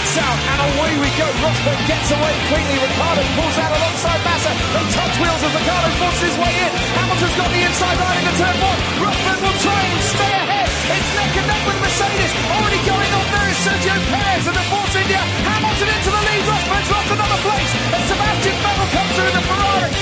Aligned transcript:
Lights 0.00 0.16
out 0.16 0.40
and 0.48 0.60
away 0.64 0.92
we 0.96 1.12
go. 1.20 1.28
Rosberg 1.44 1.76
gets 1.84 2.08
away 2.08 2.32
quickly. 2.48 2.76
Ricardo 2.80 3.20
pulls 3.36 3.56
out 3.60 3.68
alongside 3.68 4.20
Massa. 4.24 4.48
They 4.72 4.84
touch 4.96 5.14
wheels 5.20 5.42
as 5.44 5.52
Ricardo 5.52 5.88
forces 6.00 6.24
his 6.24 6.36
way 6.40 6.52
in. 6.56 6.72
Hamilton's 6.96 7.36
got 7.36 7.50
the 7.52 7.60
inside 7.68 7.98
line 8.00 8.16
into 8.24 8.32
turn 8.40 8.56
one. 8.64 8.80
Rosberg 8.96 9.38
will 9.44 9.58
try 9.60 9.76
and 9.76 10.00
stay 10.00 10.32
ahead. 10.40 10.68
It's 10.72 11.10
neck 11.20 11.32
and 11.36 11.46
neck 11.52 11.62
with 11.68 11.78
Mercedes. 11.84 12.32
Already 12.48 12.80
going 12.88 13.12
on 13.12 13.26
there 13.28 13.48
is 13.52 13.58
Sergio 13.60 13.96
Perez 14.08 14.44
and 14.48 14.56
the 14.56 14.66
Force 14.72 14.94
India. 15.04 15.20
Hamilton 15.20 15.88
into 15.92 16.10
the 16.16 16.22
lead. 16.32 16.42
Rosberg's 16.48 16.90
lost 16.96 17.10
another 17.20 17.40
place. 17.44 17.72
And 17.92 18.02
Sebastian 18.08 18.56
Vettel 18.64 18.88
comes 18.96 19.12
through 19.20 19.32
the 19.36 19.44
Ferrari. 19.52 19.92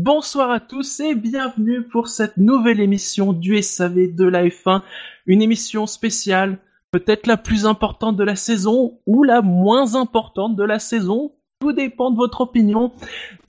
Bonsoir 0.00 0.50
à 0.50 0.60
tous 0.60 1.00
et 1.00 1.14
bienvenue 1.14 1.82
pour 1.82 2.08
cette 2.08 2.38
nouvelle 2.38 2.80
émission 2.80 3.34
du 3.34 3.60
SAV 3.60 4.14
de 4.16 4.24
la 4.24 4.44
F1, 4.44 4.80
une 5.26 5.42
émission 5.42 5.86
spéciale, 5.86 6.56
peut-être 6.90 7.26
la 7.26 7.36
plus 7.36 7.66
importante 7.66 8.16
de 8.16 8.24
la 8.24 8.36
saison 8.36 9.00
ou 9.06 9.22
la 9.22 9.42
moins 9.42 9.94
importante 9.94 10.56
de 10.56 10.64
la 10.64 10.78
saison, 10.78 11.32
tout 11.60 11.72
dépend 11.72 12.10
de 12.10 12.16
votre 12.16 12.40
opinion. 12.40 12.92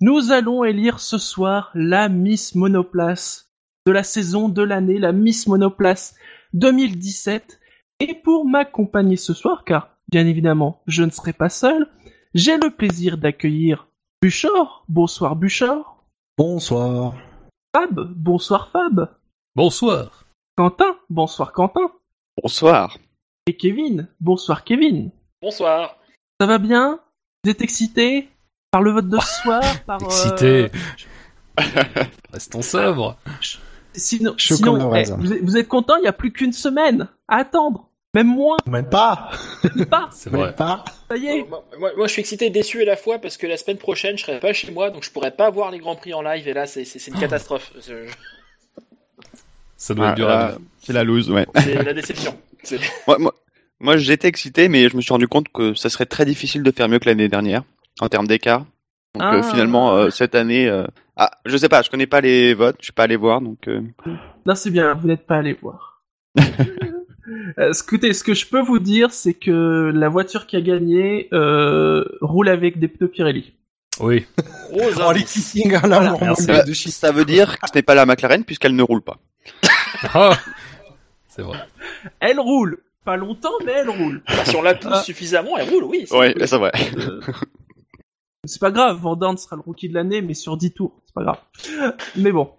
Nous 0.02 0.32
allons 0.32 0.64
élire 0.64 1.00
ce 1.00 1.18
soir 1.18 1.72
la 1.76 2.10
Miss 2.10 2.56
Monoplace 2.56 3.52
de 3.86 3.92
la 3.92 4.04
saison 4.04 4.50
de 4.50 4.62
l'année, 4.62 4.98
la 4.98 5.12
Miss 5.12 5.48
Monoplace 5.48 6.16
2017. 6.54 7.60
Et 8.02 8.14
pour 8.14 8.46
m'accompagner 8.46 9.18
ce 9.18 9.34
soir, 9.34 9.64
car 9.66 9.90
bien 10.12 10.26
évidemment 10.26 10.82
je 10.88 11.04
ne 11.04 11.10
serai 11.10 11.34
pas 11.34 11.50
seul, 11.50 11.88
j'ai 12.34 12.58
le 12.58 12.70
plaisir 12.70 13.18
d'accueillir 13.18 13.88
Buchor. 14.22 14.86
Bonsoir 14.88 15.36
Buchor. 15.36 16.04
Bonsoir. 16.38 17.16
Fab, 17.76 18.14
bonsoir 18.16 18.70
Fab. 18.70 19.10
Bonsoir. 19.56 20.26
Quentin, 20.56 20.96
bonsoir 21.10 21.54
Quentin. 21.54 21.92
Bonsoir. 22.42 22.98
Et 23.50 23.58
Kevin, 23.58 24.08
bonsoir 24.22 24.64
Kevin. 24.64 25.10
Bonsoir. 25.42 25.98
Ça 26.40 26.46
va 26.46 26.60
bien? 26.60 27.00
Vous 27.44 27.50
êtes 27.50 27.64
excité 27.64 28.30
par 28.70 28.84
le 28.84 28.92
vote 28.92 29.10
de 29.10 29.18
ce 29.20 29.42
soir 29.42 29.64
par, 29.88 30.00
euh, 30.04 30.06
Excité. 30.06 30.72
Restons 32.32 32.62
sobres. 32.62 33.18
Sinon, 33.96 34.36
sinon, 34.38 34.94
eh, 34.94 35.04
vous, 35.18 35.34
êtes, 35.34 35.42
vous 35.44 35.58
êtes 35.58 35.68
content 35.68 35.96
Il 35.98 36.04
n'y 36.04 36.08
a 36.08 36.14
plus 36.14 36.32
qu'une 36.32 36.54
semaine 36.54 37.08
à 37.28 37.38
attendre. 37.38 37.90
Même 38.14 38.28
moins, 38.28 38.58
Même 38.68 38.88
pas. 38.88 39.32
pas. 39.90 40.10
C'est 40.12 40.32
Même 40.32 40.42
vrai. 40.42 40.56
pas. 40.56 40.86
Ça 41.10 41.18
y 41.18 41.26
est. 41.26 41.44
Moi, 41.50 41.66
moi- 41.80 41.92
moi, 41.98 42.06
je 42.06 42.12
suis 42.14 42.20
excité 42.20 42.46
et 42.46 42.50
déçu 42.52 42.84
à 42.84 42.86
la 42.86 42.98
fois 42.98 43.18
parce 43.18 43.36
que 43.38 43.48
la 43.48 43.58
semaine 43.58 43.78
prochaine, 43.80 44.16
je 44.16 44.26
serai 44.26 44.40
pas 44.40 44.54
chez 44.54 44.70
moi, 44.72 44.92
donc 44.92 45.04
je 45.04 45.10
pourrai 45.10 45.32
pas 45.32 45.50
voir 45.50 45.72
les 45.72 45.80
grands 45.80 45.96
prix 45.96 46.14
en 46.14 46.22
live. 46.22 46.48
Et 46.48 46.54
là, 46.54 46.68
c'est 46.68 46.86
c'est- 46.86 47.00
c'est 47.00 47.10
une 47.10 47.20
catastrophe. 47.20 47.72
Je- 47.88 48.12
Ça 49.76 49.96
doit 49.96 50.08
être 50.08 50.12
Ah, 50.12 50.16
dur 50.16 50.30
à 50.30 50.36
là, 50.36 50.48
vivre. 50.50 50.62
c'est 50.84 50.94
la 50.94 51.04
loose, 51.04 51.32
ouais. 51.32 51.48
C'est 51.56 51.82
la 51.84 51.94
déception. 51.94 52.38
Moi, 53.08 53.18
moi, 53.20 53.34
moi, 53.80 53.98
j'étais 53.98 54.28
excité, 54.28 54.68
mais 54.70 54.90
je 54.90 54.96
me 54.98 55.02
suis 55.02 55.12
rendu 55.14 55.28
compte 55.28 55.48
que 55.54 55.74
ça 55.74 55.90
serait 55.90 56.06
très 56.06 56.26
difficile 56.26 56.64
de 56.64 56.72
faire 56.72 56.90
mieux 56.90 57.00
que 57.00 57.06
l'année 57.06 57.30
dernière 57.30 57.64
en 58.02 58.10
termes 58.10 58.28
d'écart. 58.28 58.66
Donc 59.16 59.24
Ah. 59.26 59.36
euh, 59.36 59.44
finalement, 59.44 59.94
euh, 59.96 60.10
cette 60.10 60.36
année, 60.36 60.68
euh, 60.68 60.86
ah, 61.16 61.32
je 61.46 61.58
sais 61.58 61.70
pas, 61.70 61.82
je 61.82 61.90
connais 61.90 62.06
pas 62.08 62.22
les 62.22 62.54
votes, 62.54 62.76
je 62.80 62.86
suis 62.86 62.94
pas 62.94 63.04
allé 63.04 63.16
voir, 63.16 63.42
donc 63.42 63.68
euh, 63.68 63.82
Non, 64.46 64.54
c'est 64.56 64.70
bien, 64.70 64.94
vous 64.94 65.08
n'êtes 65.08 65.26
pas 65.26 65.38
allé 65.38 65.54
voir. 65.54 66.04
Écoutez, 67.58 68.14
ce 68.14 68.24
que 68.24 68.34
je 68.34 68.46
peux 68.48 68.62
vous 68.62 68.80
dire, 68.80 69.12
c'est 69.12 69.34
que 69.34 69.92
la 69.94 70.10
voiture 70.10 70.46
qui 70.48 70.56
a 70.56 70.62
gagné 70.62 71.28
euh, 71.34 72.04
roule 72.22 72.50
avec 72.50 72.80
des 72.80 72.88
pneus 72.88 73.08
Pirelli. 73.10 73.54
Oui. 74.00 74.26
Rose, 74.72 75.00
Oh, 75.06 75.12
les 75.12 75.24
kissing 75.24 75.70
Merci. 75.72 75.88
mondial 75.90 76.36
ça, 76.36 76.64
de 76.64 76.74
Chine. 76.74 76.92
ça 76.92 77.12
veut 77.12 77.26
dire 77.26 77.60
que 77.60 77.68
ce 77.68 77.76
n'est 77.76 77.82
pas 77.84 77.96
la 77.96 78.06
McLaren 78.06 78.44
puisqu'elle 78.44 78.76
ne 78.76 78.84
roule 78.84 79.02
pas. 79.02 79.18
Ah 81.40 81.42
c'est 81.42 81.48
vrai. 81.48 81.68
Elle 82.20 82.40
roule. 82.40 82.80
Pas 83.06 83.16
longtemps, 83.18 83.54
mais 83.66 83.72
elle 83.72 83.90
roule. 83.90 84.22
bah, 84.28 84.44
si 84.46 84.56
on 84.58 84.62
la 84.62 84.76
pousse 84.76 84.92
Ah. 84.94 85.02
suffisamment, 85.04 85.58
elle 85.58 85.70
roule, 85.70 85.86
oui. 85.86 86.06
c'est 86.06 86.16
Ouais, 86.16 86.34
cool. 86.34 86.48
c'est 86.48 86.58
vrai. 86.58 86.72
Euh, 86.98 87.22
c'est 88.46 88.60
pas 88.60 88.72
grave, 88.72 89.00
Van 89.02 89.38
sera 89.38 89.56
le 89.56 89.62
rookie 89.62 89.88
de 89.90 89.94
l'année, 89.94 90.22
mais 90.22 90.34
sur 90.34 90.58
10 90.58 90.74
tours, 90.74 91.00
c'est 91.06 91.14
pas 91.14 91.24
grave. 91.24 91.40
Mais 92.18 92.32
bon, 92.32 92.52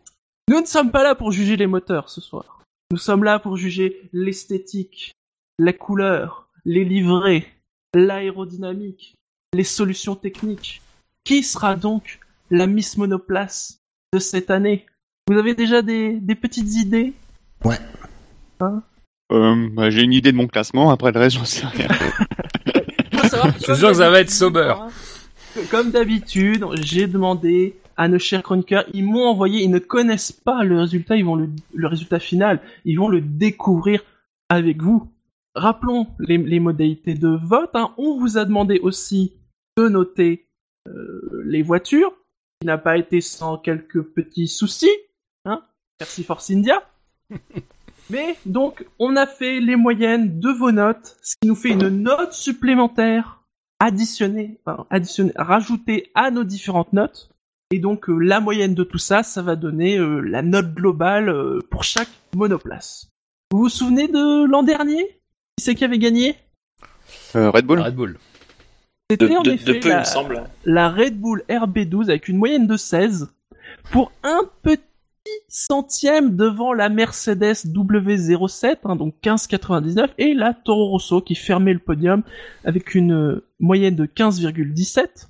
nous 0.49 0.61
ne 0.61 0.67
sommes 0.67 0.91
pas 0.91 1.03
là 1.03 1.15
pour 1.15 1.31
juger 1.31 1.57
les 1.57 1.67
moteurs 1.67 2.09
ce 2.09 2.21
soir. 2.23 2.63
Nous 2.91 2.97
sommes 2.97 3.23
là 3.23 3.39
pour 3.39 3.57
juger 3.57 4.09
l'esthétique, 4.13 5.13
la 5.59 5.73
couleur, 5.75 6.49
les 6.65 6.85
livrets, 6.85 7.47
l'aérodynamique, 7.95 9.15
les 9.55 9.65
solutions 9.65 10.17
techniques. 10.17 10.81
Qui 11.25 11.43
sera 11.43 11.77
donc 11.77 12.19
la 12.51 12.67
Miss 12.67 12.97
Monoplace 12.97 13.79
de 14.15 14.19
cette 14.19 14.51
année? 14.51 14.87
Vous 15.29 15.37
avez 15.39 15.55
déjà 15.55 15.83
des, 15.83 16.15
des 16.15 16.35
petites 16.35 16.75
idées? 16.77 17.13
Euh, 19.33 19.69
bah, 19.73 19.91
j'ai 19.91 20.03
une 20.03 20.13
idée 20.13 20.33
de 20.33 20.37
mon 20.37 20.47
classement, 20.49 20.91
après 20.91 21.13
le 21.13 21.21
reste, 21.21 21.37
j'en 21.37 21.45
sais 21.45 21.67
rien. 21.67 21.89
Je 23.23 23.63
suis 23.65 23.77
sûr 23.77 23.89
que 23.91 23.95
ça 23.95 24.11
va 24.11 24.21
être 24.21 24.31
sober. 24.31 24.75
Comme 25.71 25.91
d'habitude, 25.93 26.65
j'ai 26.83 27.07
demandé 27.07 27.77
à 27.97 28.09
nos 28.09 28.19
chers 28.19 28.43
chroniqueurs, 28.43 28.85
ils 28.93 29.05
m'ont 29.05 29.27
envoyé, 29.27 29.63
ils 29.63 29.71
ne 29.71 29.79
connaissent 29.79 30.33
pas 30.33 30.65
le 30.65 30.81
résultat, 30.81 31.17
ils 31.17 31.25
vont 31.25 31.37
le, 31.37 31.49
le 31.75 31.87
résultat 31.87 32.19
final, 32.19 32.61
ils 32.85 32.97
vont 32.99 33.09
le 33.09 33.21
découvrir 33.21 34.03
avec 34.49 34.83
vous. 34.83 35.09
Rappelons 35.55 36.07
les, 36.19 36.39
les 36.39 36.61
modalités 36.61 37.15
de 37.15 37.29
vote. 37.29 37.71
hein. 37.75 37.93
On 37.99 38.19
vous 38.19 38.39
a 38.39 38.45
demandé 38.45 38.79
aussi 38.81 39.33
de 39.77 39.89
noter 39.89 40.47
euh, 40.89 41.43
les 41.45 41.63
voitures, 41.63 42.13
qui 42.61 42.67
n'a 42.67 42.79
pas 42.79 42.97
été 42.97 43.21
sans 43.21 43.59
quelques 43.59 44.03
petits 44.03 44.49
soucis. 44.49 44.91
Hein 45.45 45.63
Merci 46.01 46.25
Force 46.25 46.51
India. 46.51 46.83
Mais 48.11 48.37
donc, 48.47 48.85
on 48.99 49.17
a 49.17 49.27
fait 49.27 49.61
les 49.61 49.77
moyennes 49.77 50.41
de 50.41 50.51
vos 50.51 50.73
notes, 50.73 51.17
ce 51.23 51.35
qui 51.41 51.49
nous 51.49 51.55
fait 51.55 51.71
une 51.71 51.89
note 51.89 52.33
supplémentaire 52.33 53.41
additionnée, 53.79 54.59
enfin, 54.67 54.87
additionnée, 54.91 55.33
rajoutée 55.37 56.11
à 56.15 56.31
nos 56.31 56.45
différentes 56.45 56.93
notes. 56.93 57.31
Et 57.73 57.79
donc, 57.79 58.09
euh, 58.11 58.19
la 58.19 58.41
moyenne 58.41 58.75
de 58.75 58.83
tout 58.85 58.99
ça, 58.99 59.23
ça 59.23 59.43
va 59.43 59.55
donner 59.57 59.97
euh, 59.97 60.21
la 60.21 60.43
note 60.43 60.75
globale 60.75 61.29
euh, 61.29 61.61
pour 61.71 61.85
chaque 61.85 62.09
monoplace. 62.35 63.09
Vous 63.53 63.59
vous 63.61 63.69
souvenez 63.69 64.09
de 64.09 64.45
l'an 64.45 64.63
dernier? 64.65 65.05
Qui 65.57 65.65
c'est 65.65 65.75
qui 65.77 65.85
avait 65.85 65.99
gagné? 65.99 66.37
Euh, 67.37 67.51
Red 67.51 67.67
Bull 67.67 67.81
Red 67.81 67.95
Bull. 67.95 68.19
C'était 69.11 69.37
en 69.37 69.43
de- 69.43 69.51
de 69.51 69.55
effet 69.55 69.81
peu, 69.81 69.89
il 69.89 69.91
la, 69.91 70.01
me 70.01 70.05
semble. 70.05 70.45
la 70.65 70.89
Red 70.89 71.19
Bull 71.21 71.43
RB12 71.49 72.05
avec 72.11 72.29
une 72.29 72.37
moyenne 72.39 72.67
de 72.67 72.77
16 72.77 73.29
pour 73.93 74.13
un 74.23 74.41
petit 74.63 74.83
centième 75.49 76.37
devant 76.37 76.73
la 76.73 76.89
Mercedes 76.89 77.67
W07, 77.67 78.79
hein, 78.85 78.97
donc 78.97 79.15
15,99, 79.23 80.09
et 80.19 80.35
la 80.35 80.55
Toro 80.55 80.91
Rosso 80.91 81.21
qui 81.21 81.35
fermait 81.35 81.73
le 81.73 81.79
podium 81.79 82.23
avec 82.65 82.95
une 82.95 83.13
euh, 83.13 83.47
moyenne 83.59 83.97
de 83.97 84.07
15,17. 84.07 85.29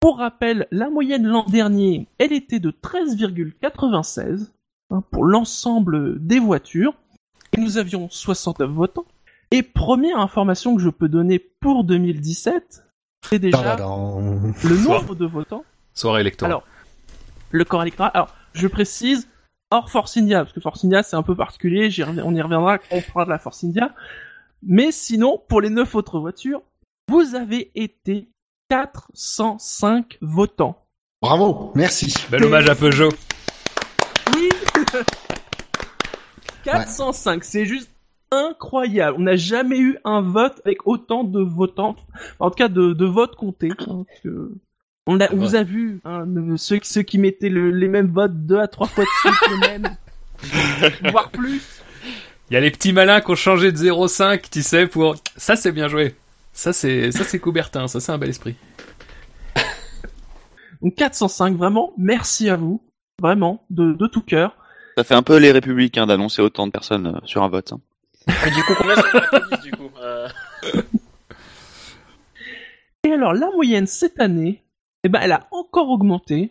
Pour 0.00 0.18
rappel, 0.18 0.66
la 0.70 0.88
moyenne 0.88 1.26
l'an 1.26 1.44
dernier, 1.44 2.08
elle 2.18 2.32
était 2.32 2.58
de 2.58 2.70
13,96 2.70 4.50
hein, 4.90 5.02
pour 5.10 5.24
l'ensemble 5.24 6.24
des 6.24 6.38
voitures. 6.38 6.94
Et 7.56 7.60
nous 7.60 7.78
avions 7.78 8.08
69 8.08 8.70
votants. 8.70 9.04
Et 9.50 9.62
première 9.62 10.18
information 10.18 10.76
que 10.76 10.82
je 10.82 10.88
peux 10.88 11.08
donner 11.08 11.38
pour 11.38 11.84
2017, 11.84 12.84
c'est 13.28 13.38
déjà 13.38 13.58
Tadadam. 13.58 14.54
le 14.64 14.76
nombre 14.78 15.14
de 15.14 15.26
votants. 15.26 15.64
Soirée 15.92 16.20
électorale. 16.20 16.52
Alors, 16.52 16.64
le 17.50 17.64
corps 17.64 17.82
électoral. 17.82 18.12
Alors, 18.14 18.34
je 18.52 18.66
précise, 18.66 19.28
hors 19.70 19.90
Force 19.90 20.16
India, 20.16 20.40
parce 20.40 20.52
que 20.52 20.60
Force 20.60 20.84
India 20.84 21.02
c'est 21.02 21.16
un 21.16 21.22
peu 21.22 21.34
particulier, 21.36 21.88
on 22.24 22.34
y 22.34 22.42
reviendra 22.42 22.78
quand 22.78 22.86
on 22.92 23.00
parlera 23.00 23.24
de 23.24 23.30
la 23.30 23.38
Force 23.38 23.64
India. 23.64 23.94
Mais 24.62 24.92
sinon, 24.92 25.42
pour 25.48 25.60
les 25.60 25.70
neuf 25.70 25.94
autres 25.94 26.18
voitures, 26.20 26.62
vous 27.08 27.34
avez 27.34 27.70
été 27.74 28.28
405 28.68 30.18
votants. 30.20 30.76
Bravo, 31.22 31.72
merci. 31.74 32.14
Bel 32.30 32.44
hommage 32.44 32.68
à 32.68 32.74
Peugeot. 32.74 33.10
Oui 34.34 34.48
405, 36.64 37.42
c'est 37.44 37.64
juste 37.64 37.90
incroyable. 38.30 39.16
On 39.18 39.22
n'a 39.22 39.36
jamais 39.36 39.78
eu 39.78 39.98
un 40.04 40.20
vote 40.20 40.60
avec 40.64 40.86
autant 40.86 41.24
de 41.24 41.40
votants, 41.40 41.96
en 42.38 42.50
tout 42.50 42.56
cas 42.56 42.68
de, 42.68 42.92
de 42.92 43.04
votes 43.06 43.34
comptés. 43.36 43.70
hein, 43.80 44.04
parce 44.06 44.20
que 44.20 44.52
on, 45.16 45.20
a, 45.20 45.32
on 45.32 45.36
vous 45.36 45.54
a 45.54 45.62
vu, 45.62 46.00
hein, 46.04 46.24
ceux, 46.56 46.78
ceux 46.82 47.02
qui 47.02 47.18
mettaient 47.18 47.48
le- 47.48 47.70
les 47.70 47.88
mêmes 47.88 48.10
votes 48.12 48.46
deux 48.46 48.58
à 48.58 48.68
trois 48.68 48.86
fois 48.86 49.04
de 49.04 49.08
suite, 49.20 49.50
les 49.50 49.68
mêmes, 49.68 49.96
voire 51.12 51.30
plus. 51.30 51.60
Il 52.50 52.54
y 52.54 52.56
a 52.56 52.60
les 52.60 52.70
petits 52.70 52.92
malins 52.92 53.20
qui 53.20 53.30
ont 53.30 53.36
changé 53.36 53.70
de 53.72 53.76
0,5, 53.76 54.42
tu 54.50 54.62
sais, 54.62 54.86
pour... 54.86 55.16
Ça, 55.36 55.54
c'est 55.56 55.72
bien 55.72 55.88
joué. 55.88 56.14
Ça, 56.52 56.72
c'est 56.72 57.12
ça 57.12 57.22
c'est 57.24 57.38
Coubertin. 57.38 57.86
Ça, 57.86 58.00
c'est 58.00 58.10
un 58.10 58.18
bel 58.18 58.30
esprit. 58.30 58.56
Donc 60.82 60.94
405, 60.96 61.56
vraiment, 61.56 61.92
merci 61.96 62.48
à 62.48 62.56
vous, 62.56 62.82
vraiment, 63.20 63.64
de, 63.70 63.92
de 63.92 64.06
tout 64.08 64.22
cœur. 64.22 64.56
Ça 64.98 65.04
fait 65.04 65.14
un 65.14 65.22
peu 65.22 65.36
les 65.38 65.52
républicains 65.52 66.06
d'annoncer 66.06 66.42
autant 66.42 66.66
de 66.66 66.72
personnes 66.72 67.06
euh, 67.06 67.18
sur 67.24 67.42
un 67.44 67.48
vote. 67.48 67.72
hein. 67.72 67.80
Et 68.46 68.50
du 68.50 68.62
coup, 68.64 68.74
combien 68.76 68.94
du 69.62 69.70
coup 69.70 69.90
Euh, 70.02 70.28
Et 73.04 73.12
alors, 73.12 73.32
la 73.32 73.50
moyenne 73.50 73.86
cette 73.86 74.18
année, 74.20 74.62
eh 75.04 75.08
ben, 75.08 75.20
elle 75.22 75.32
a 75.32 75.46
encore 75.50 75.88
augmenté. 75.90 76.50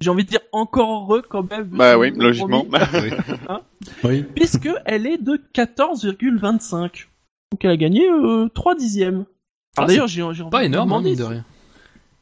J'ai 0.00 0.10
envie 0.10 0.24
de 0.24 0.30
dire 0.30 0.40
encore 0.52 1.02
heureux 1.02 1.22
quand 1.28 1.48
même. 1.50 1.64
Bah 1.64 1.98
oui, 1.98 2.10
logiquement. 2.16 2.64
promis, 2.64 2.84
Oui. 4.04 4.22
Puisque 4.34 4.68
elle 4.86 5.06
est 5.06 5.18
de 5.18 5.40
14,25. 5.54 7.06
Donc 7.52 7.64
elle 7.64 7.70
a 7.70 7.76
gagné 7.76 8.08
euh, 8.08 8.48
3 8.54 8.74
dixièmes. 8.76 9.26
Ah, 9.76 9.80
Alors 9.82 9.88
d'ailleurs, 9.88 10.06
j'ai 10.06 10.22
j'ai 10.32 10.42
envie 10.42 10.50
Pas 10.50 10.60
de 10.60 10.66
énorme, 10.66 10.88
hein, 10.92 10.96
demander 11.00 11.10
mine 11.10 11.18
de 11.18 11.24
rien. 11.24 11.44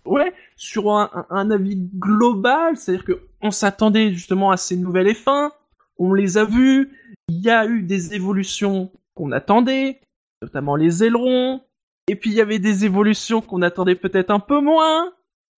Ouais, 0.05 0.33
sur 0.57 0.91
un, 0.93 1.11
un- 1.15 1.27
un 1.31 1.51
avis 1.51 1.77
global, 1.77 2.77
c'est-à-dire 2.77 3.05
que 3.05 3.23
on 3.41 3.51
s'attendait 3.51 4.13
justement 4.13 4.51
à 4.51 4.57
ces 4.57 4.77
nouvelles 4.77 5.09
F1, 5.09 5.51
on 5.99 6.13
les 6.15 6.39
a 6.39 6.45
vues, 6.45 6.91
il 7.29 7.39
y 7.41 7.51
a 7.51 7.67
eu 7.67 7.83
des 7.83 8.15
évolutions 8.15 8.91
qu'on 9.15 9.31
attendait, 9.31 10.01
notamment 10.41 10.75
les 10.75 11.05
ailerons, 11.05 11.61
et 12.09 12.17
puis 12.17 12.31
il 12.31 12.37
y 12.37 12.41
avait 12.41 12.59
des 12.59 12.85
évolutions 12.85 13.41
qu'on 13.43 13.63
attendait 13.63 13.95
peut-être 13.95 14.31
un 14.31 14.41
peu 14.41 14.61
moins, 14.61 15.13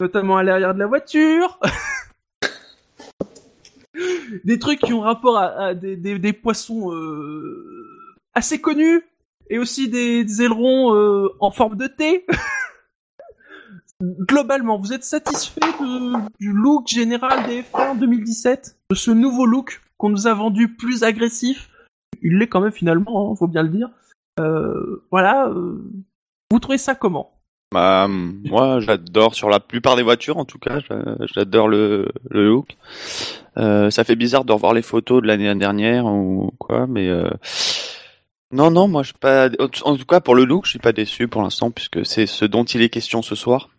notamment 0.03 0.35
à 0.35 0.43
l'arrière 0.43 0.73
de 0.73 0.79
la 0.79 0.85
voiture. 0.85 1.57
des 4.43 4.59
trucs 4.59 4.81
qui 4.81 4.91
ont 4.91 4.99
rapport 4.99 5.37
à, 5.37 5.73
des, 5.73 6.33
poissons 6.33 6.93
euh, 6.93 7.95
assez 8.33 8.59
connus, 8.59 9.01
et 9.49 9.59
aussi 9.59 9.87
des, 9.87 10.41
ailerons 10.41 10.93
euh, 10.93 11.29
en 11.39 11.51
forme 11.51 11.77
de 11.77 11.87
T. 11.87 12.25
Globalement, 14.01 14.77
vous 14.77 14.91
êtes 14.91 15.05
satisfait 15.05 15.61
du 16.39 16.51
look 16.51 16.89
général 16.89 17.47
des 17.47 17.61
F1 17.61 17.97
2017 17.97 18.77
De 18.89 18.95
ce 18.95 19.11
nouveau 19.11 19.45
look 19.45 19.81
qu'on 19.97 20.09
nous 20.09 20.27
a 20.27 20.33
vendu 20.33 20.75
plus 20.75 21.03
agressif? 21.03 21.69
Il 22.21 22.37
l'est 22.37 22.49
quand 22.49 22.59
même 22.59 22.73
finalement, 22.73 23.31
hein, 23.31 23.35
faut 23.37 23.47
bien 23.47 23.63
le 23.63 23.69
dire. 23.69 23.89
Euh, 24.41 25.05
voilà, 25.11 25.49
vous 26.51 26.59
trouvez 26.59 26.77
ça 26.77 26.95
comment? 26.95 27.32
Bah, 27.73 28.07
moi, 28.07 28.79
j'adore 28.81 29.33
sur 29.33 29.49
la 29.49 29.59
plupart 29.59 29.95
des 29.95 30.03
voitures, 30.03 30.37
en 30.37 30.45
tout 30.45 30.59
cas, 30.59 30.79
j'a- 30.87 31.15
j'adore 31.33 31.67
le, 31.67 32.07
le 32.29 32.47
look. 32.47 32.77
Euh, 33.57 33.89
ça 33.89 34.03
fait 34.03 34.15
bizarre 34.15 34.45
de 34.45 34.53
revoir 34.53 34.73
les 34.73 34.81
photos 34.83 35.21
de 35.23 35.27
l'année 35.27 35.53
dernière 35.55 36.05
ou 36.05 36.51
quoi, 36.59 36.85
mais 36.87 37.07
euh, 37.09 37.29
non, 38.51 38.69
non, 38.69 38.87
moi, 38.87 39.01
je 39.01 39.07
suis 39.07 39.17
pas. 39.19 39.49
En 39.85 39.97
tout 39.97 40.05
cas, 40.05 40.19
pour 40.19 40.35
le 40.35 40.45
look, 40.45 40.65
je 40.65 40.69
suis 40.71 40.79
pas 40.79 40.91
déçu 40.93 41.27
pour 41.27 41.41
l'instant 41.41 41.71
puisque 41.71 42.05
c'est 42.05 42.27
ce 42.27 42.45
dont 42.45 42.63
il 42.63 42.81
est 42.83 42.89
question 42.89 43.21
ce 43.23 43.33
soir. 43.35 43.69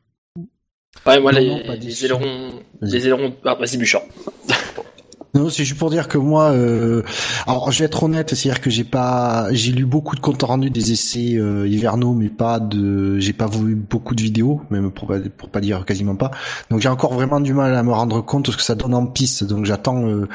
Ouais, 1.07 1.21
moi, 1.21 1.33
Non, 1.33 1.39
les, 1.39 1.47
non, 1.49 1.61
les 1.81 2.05
ailerons, 2.05 2.53
les 2.81 3.07
ailerons, 3.07 3.37
ah, 3.45 3.55
vas-y, 3.55 3.77
Bouchard. 3.79 4.03
Non, 5.35 5.49
c'est 5.51 5.65
juste 5.65 5.81
pour 5.81 5.91
dire 5.91 6.07
que 6.07 6.17
moi, 6.17 6.53
euh, 6.53 7.03
alors 7.49 7.73
je 7.73 7.81
vais 7.81 7.87
être 7.87 8.05
honnête, 8.05 8.33
c'est-à-dire 8.35 8.61
que 8.61 8.71
j'ai 8.71 8.85
pas, 8.85 9.49
j'ai 9.53 9.73
lu 9.73 9.85
beaucoup 9.85 10.15
de 10.15 10.21
comptes 10.21 10.43
rendus 10.43 10.71
des 10.71 10.93
essais 10.93 11.35
euh, 11.35 11.67
hivernaux, 11.67 12.15
mais 12.15 12.29
pas 12.29 12.61
de, 12.61 13.19
j'ai 13.19 13.33
pas 13.33 13.49
vu 13.49 13.75
beaucoup 13.75 14.15
de 14.15 14.23
vidéos, 14.23 14.61
même 14.71 14.93
pour 14.93 15.09
pas, 15.09 15.19
pour 15.37 15.49
pas 15.49 15.61
dire 15.61 15.85
quasiment 15.85 16.15
pas. 16.15 16.31
Donc 16.71 16.81
j'ai 16.81 16.89
encore 16.89 17.15
vraiment 17.15 17.41
du 17.41 17.53
mal 17.53 17.75
à 17.75 17.83
me 17.83 17.91
rendre 17.91 18.21
compte 18.21 18.47
de 18.47 18.53
ce 18.53 18.57
que 18.57 18.63
ça 18.63 18.77
donne 18.77 18.95
en 18.95 19.07
piste. 19.07 19.43
Donc 19.43 19.65
j'attends 19.65 20.07
euh, 20.07 20.29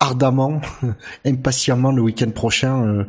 ardemment, 0.00 0.62
impatiemment 1.26 1.92
le 1.92 2.00
week-end 2.00 2.30
prochain 2.30 2.82
euh, 2.82 3.04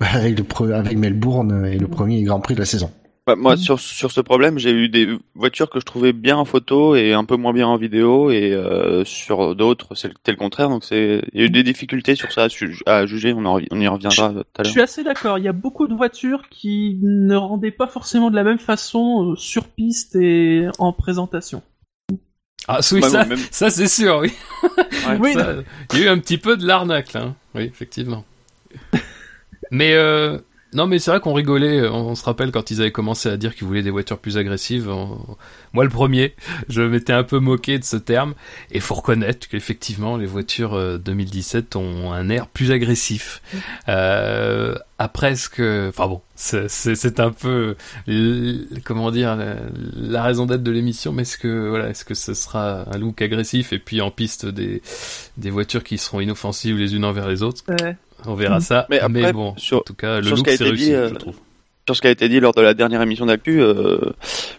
avec 0.00 0.36
le 0.38 0.74
avec 0.74 0.98
Melbourne 0.98 1.66
et 1.66 1.78
le 1.78 1.86
premier 1.86 2.22
Grand 2.24 2.40
Prix 2.40 2.54
de 2.54 2.60
la 2.60 2.66
saison. 2.66 2.90
Bah, 3.28 3.36
moi, 3.36 3.52
Mhm. 3.52 3.58
sur, 3.58 3.78
sur 3.78 4.10
ce 4.10 4.22
problème, 4.22 4.58
j'ai 4.58 4.70
eu 4.72 4.88
des 4.88 5.06
voitures 5.34 5.68
que 5.68 5.80
je 5.80 5.84
trouvais 5.84 6.14
bien 6.14 6.38
en 6.38 6.46
photo 6.46 6.96
et 6.96 7.12
un 7.12 7.24
peu 7.26 7.36
moins 7.36 7.52
bien 7.52 7.66
en 7.66 7.76
vidéo, 7.76 8.30
et 8.30 8.54
euh, 8.54 9.04
sur 9.04 9.54
d'autres, 9.54 9.94
c'était 9.94 10.30
le 10.32 10.38
contraire. 10.38 10.70
Donc, 10.70 10.82
c'est 10.82 11.20
il 11.34 11.40
y 11.40 11.42
a 11.42 11.46
eu 11.46 11.50
des 11.50 11.62
difficultés 11.62 12.14
sur 12.14 12.32
ça 12.32 12.44
à, 12.86 13.04
juger. 13.06 13.34
On, 13.34 13.44
en- 13.44 13.60
on 13.70 13.80
y 13.80 13.86
reviendra 13.86 14.32
tout 14.32 14.38
à 14.56 14.62
Je 14.62 14.62
l'heure. 14.62 14.72
suis 14.72 14.80
assez 14.80 15.04
d'accord, 15.04 15.36
il 15.36 15.44
y 15.44 15.48
a 15.48 15.52
beaucoup 15.52 15.88
de 15.88 15.94
voitures 15.94 16.48
qui 16.48 16.98
ne 17.02 17.36
rendaient 17.36 17.70
pas 17.70 17.86
forcément 17.86 18.30
de 18.30 18.34
la 18.36 18.44
même 18.44 18.58
façon 18.58 19.32
euh, 19.32 19.36
sur 19.36 19.64
piste 19.68 20.16
et 20.16 20.66
en 20.78 20.94
présentation. 20.94 21.60
Ah, 22.66 22.80
oui, 22.92 23.00
Bah, 23.00 23.10
ça, 23.10 23.24
même- 23.26 23.38
ça 23.50 23.68
c'est 23.68 23.88
sûr, 23.88 24.20
oui. 24.22 24.32
Oui, 25.20 25.34
Ça, 25.34 25.54
Il 25.92 25.98
y 25.98 26.02
a 26.02 26.06
eu 26.06 26.08
un 26.08 26.18
petit 26.18 26.38
peu 26.38 26.56
de 26.56 26.66
l'arnaque, 26.66 27.12
là. 27.12 27.22
hein. 27.24 27.36
Oui, 27.54 27.64
effectivement. 27.64 28.24
Mais, 29.70 29.92
euh, 29.94 30.38
non, 30.74 30.86
mais 30.86 30.98
c'est 30.98 31.10
vrai 31.10 31.20
qu'on 31.20 31.32
rigolait. 31.32 31.88
On, 31.88 32.08
on 32.08 32.14
se 32.14 32.24
rappelle 32.24 32.50
quand 32.52 32.70
ils 32.70 32.80
avaient 32.80 32.92
commencé 32.92 33.28
à 33.28 33.36
dire 33.36 33.54
qu'ils 33.54 33.66
voulaient 33.66 33.82
des 33.82 33.90
voitures 33.90 34.18
plus 34.18 34.36
agressives. 34.36 34.88
on- 34.88 35.36
Moi, 35.72 35.84
le 35.84 35.90
premier, 35.90 36.34
je 36.68 36.82
m'étais 36.82 37.12
un 37.12 37.22
peu 37.24 37.38
moqué 37.38 37.78
de 37.78 37.84
ce 37.84 37.96
terme. 37.96 38.34
Et 38.70 38.80
faut 38.80 38.94
reconnaître 38.94 39.48
qu'effectivement, 39.48 40.16
les 40.16 40.26
voitures 40.26 40.74
euh, 40.74 40.98
2017 40.98 41.76
ont 41.76 42.12
un 42.12 42.28
air 42.28 42.46
plus 42.48 42.70
agressif. 42.70 43.40
Euh, 43.88 44.74
après, 44.98 45.36
ce 45.36 45.48
que, 45.48 45.88
enfin 45.88 46.06
bon, 46.08 46.20
c'est- 46.34 47.20
un 47.20 47.30
peu, 47.30 47.74
comment 48.84 49.10
dire, 49.10 49.36
la, 49.36 49.56
la 49.96 50.22
raison 50.22 50.46
d'être 50.46 50.62
de 50.62 50.70
l'émission. 50.70 51.12
Mais 51.12 51.22
est-ce 51.22 51.38
que, 51.38 51.68
voilà, 51.68 51.88
est-ce 51.88 52.04
que 52.04 52.14
ce 52.14 52.34
sera 52.34 52.84
un 52.94 52.98
look 52.98 53.22
agressif 53.22 53.72
et 53.72 53.78
puis 53.78 54.00
en 54.00 54.10
piste 54.10 54.46
des 54.46 54.82
des 55.36 55.50
voitures 55.50 55.84
qui 55.84 55.98
seront 55.98 56.20
inoffensives 56.20 56.76
les 56.76 56.94
unes 56.94 57.04
envers 57.04 57.28
les 57.28 57.42
autres? 57.42 57.62
Ouais. 57.68 57.96
On 58.26 58.34
verra 58.34 58.60
ça. 58.60 58.86
Mais 58.90 59.00
après, 59.00 59.32
bon, 59.32 59.54
sur- 59.56 59.78
en 59.78 59.80
tout 59.82 59.94
cas, 59.94 60.20
le 60.20 60.28
look 60.30 60.44
qui 60.44 60.50
a 60.50 60.52
c'est 60.52 60.54
été 60.56 60.64
réussi, 60.64 60.84
dit, 60.86 60.94
euh, 60.94 61.08
je 61.10 61.14
trouve. 61.14 61.34
sur 61.86 61.96
ce 61.96 62.00
qui 62.00 62.06
a 62.06 62.10
été 62.10 62.28
dit 62.28 62.40
lors 62.40 62.52
de 62.52 62.60
la 62.60 62.74
dernière 62.74 63.00
émission 63.02 63.26
d'actu, 63.26 63.60
euh, 63.60 63.98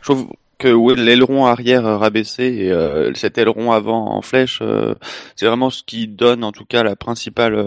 je 0.01 0.03
trouve 0.03 0.27
que 0.57 0.71
ouais, 0.73 0.95
l'aileron 0.95 1.45
arrière 1.45 1.85
euh, 1.85 1.97
rabaissé 1.97 2.43
et 2.43 2.71
euh, 2.71 3.13
cet 3.13 3.37
aileron 3.37 3.71
avant 3.71 4.11
en 4.15 4.21
flèche, 4.21 4.59
euh, 4.61 4.93
c'est 5.35 5.45
vraiment 5.45 5.69
ce 5.69 5.83
qui 5.83 6.07
donne 6.07 6.43
en 6.43 6.51
tout 6.51 6.65
cas 6.65 6.83
la 6.83 6.95
principale 6.97 7.55
euh, 7.55 7.65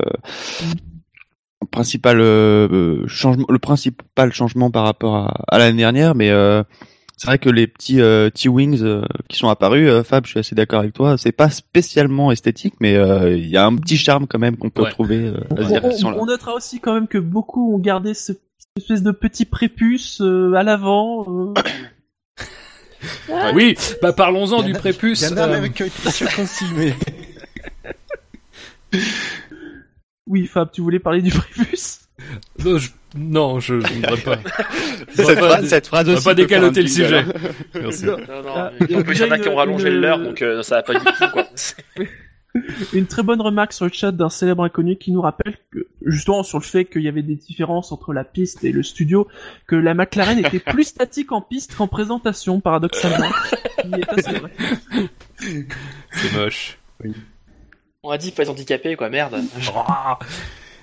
principal 1.71 2.21
euh, 2.21 2.69
euh, 2.71 3.05
changement, 3.07 3.47
le 3.49 3.59
principal 3.59 4.33
changement 4.33 4.71
par 4.71 4.85
rapport 4.85 5.15
à, 5.17 5.43
à 5.49 5.59
l'année 5.59 5.79
dernière. 5.79 6.15
Mais 6.15 6.31
euh, 6.31 6.63
c'est 7.23 7.29
vrai 7.29 7.39
que 7.39 7.49
les 7.51 7.69
petits 7.69 8.01
euh, 8.01 8.31
T-wings 8.31 8.83
euh, 8.83 9.05
qui 9.29 9.39
sont 9.39 9.49
apparus, 9.49 9.89
euh, 9.89 10.03
Fab, 10.03 10.25
je 10.27 10.31
suis 10.31 10.41
assez 10.41 10.57
d'accord 10.57 10.81
avec 10.81 10.93
toi. 10.93 11.17
C'est 11.17 11.31
pas 11.31 11.51
spécialement 11.51 12.33
esthétique, 12.33 12.75
mais 12.81 12.97
euh, 12.97 13.37
il 13.37 13.47
y 13.47 13.57
a 13.57 13.65
un 13.65 13.77
petit 13.77 13.97
charme 13.97 14.27
quand 14.27 14.41
même 14.41 14.57
qu'on 14.57 14.71
peut 14.71 14.83
Ouais. 14.83 14.91
trouver 14.91 15.19
euh, 15.29 15.37
à 15.57 15.61
On, 15.61 16.07
on- 16.07 16.11
là. 16.11 16.17
on 16.19 16.27
notera 16.27 16.53
aussi 16.55 16.81
quand 16.81 16.93
même 16.95 17.07
que 17.07 17.19
beaucoup 17.19 17.77
ont 17.77 17.79
gardé 17.79 18.13
ce 18.15 18.33
cette 18.33 18.83
espèce 18.83 19.03
de 19.05 19.13
petit 19.13 19.45
prépuce 19.45 20.21
euh, 20.21 20.53
à 20.55 20.65
l'avant. 20.65 21.25
euh. 21.29 21.55
Oui, 23.55 23.77
bah 24.03 24.13
parlons-en 24.13 24.65
du 24.65 24.73
prépuce. 24.73 25.21
Il 25.23 25.29
y 25.31 25.33
en 25.35 25.37
a 25.37 25.47
mais 25.61 26.95
Oui, 30.27 30.47
Fab, 30.49 30.73
tu 30.73 30.81
voulais 30.81 30.99
parler 30.99 31.23
du 31.23 31.31
prépuce? 31.31 32.01
Non, 32.65 32.79
je, 32.79 32.91
non, 33.17 33.61
je, 33.61 33.81
je 33.81 33.87
voudrais 33.95 34.17
pas. 34.21 34.39
Cette 35.15 35.27
pas 35.27 35.47
phrase, 35.49 35.63
dé- 35.63 35.69
cette 35.69 35.87
phrase 35.87 36.09
on 36.09 36.13
va 36.13 36.17
aussi 36.19 36.25
pas 36.25 36.35
décaloter 36.35 36.83
le 36.83 36.89
sujet. 36.89 37.19
hein. 37.19 37.33
Merci. 37.75 38.05
Non, 38.07 38.17
non, 38.19 38.53
Ah, 38.55 38.71
mais 38.81 38.97
en 38.97 39.03
plus, 39.03 39.17
il 39.17 39.21
y 39.21 39.25
en 39.25 39.31
a 39.31 39.39
qui 39.39 39.49
ont 39.49 39.53
une- 39.53 39.59
rallongé 39.59 39.89
une- 39.89 40.01
l'heure, 40.01 40.19
donc 40.19 40.41
euh, 40.43 40.63
ça 40.63 40.77
va 40.77 40.83
pas 40.83 40.95
du 40.95 41.05
tout, 41.05 41.29
quoi. 41.33 41.45
Une 42.93 43.07
très 43.07 43.23
bonne 43.23 43.41
remarque 43.41 43.73
sur 43.73 43.87
le 43.87 43.91
chat 43.91 44.13
d'un 44.13 44.29
célèbre 44.29 44.63
inconnu 44.63 44.97
qui 44.99 45.11
nous 45.11 45.23
rappelle 45.23 45.55
que, 45.73 45.87
justement, 46.05 46.43
sur 46.43 46.59
le 46.59 46.65
fait 46.65 46.85
qu'il 46.85 47.01
y 47.01 47.09
avait 47.09 47.23
des 47.23 47.35
différences 47.35 47.93
entre 47.93 48.13
la 48.13 48.25
piste 48.25 48.63
et 48.63 48.73
le 48.73 48.83
studio, 48.83 49.27
que 49.67 49.75
la 49.75 49.95
McLaren 49.95 50.39
était 50.39 50.59
plus 50.59 50.85
statique 50.85 51.33
en 51.33 51.41
piste 51.41 51.75
qu'en 51.75 51.87
présentation, 51.89 52.61
paradoxalement. 52.61 53.31
C'est 55.39 56.33
moche. 56.37 56.79
On 58.03 58.11
a 58.11 58.19
dit 58.19 58.31
faut 58.33 58.43
être 58.43 58.51
handicapé, 58.51 58.97
quoi, 58.97 59.09
merde. 59.09 59.41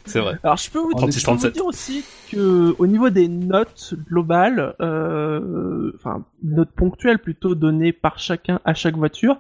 C'est 0.10 0.20
vrai. 0.20 0.38
Alors, 0.44 0.58
je 0.58 0.70
peux 0.70 0.80
vous, 0.80 0.94
36, 0.94 1.20
je 1.20 1.26
peux 1.26 1.32
vous 1.32 1.38
37. 1.38 1.54
dire 1.54 1.66
aussi 1.66 2.04
que, 2.32 2.76
au 2.78 2.88
niveau 2.88 3.10
des 3.10 3.28
notes 3.28 3.94
globales, 4.08 4.76
euh, 4.82 5.92
enfin, 5.96 6.26
notes 6.44 6.72
ponctuelles 6.72 7.20
plutôt 7.20 7.56
données 7.56 7.94
par 7.94 8.20
chacun 8.20 8.60
à 8.66 8.74
chaque 8.74 8.96
voiture, 8.96 9.40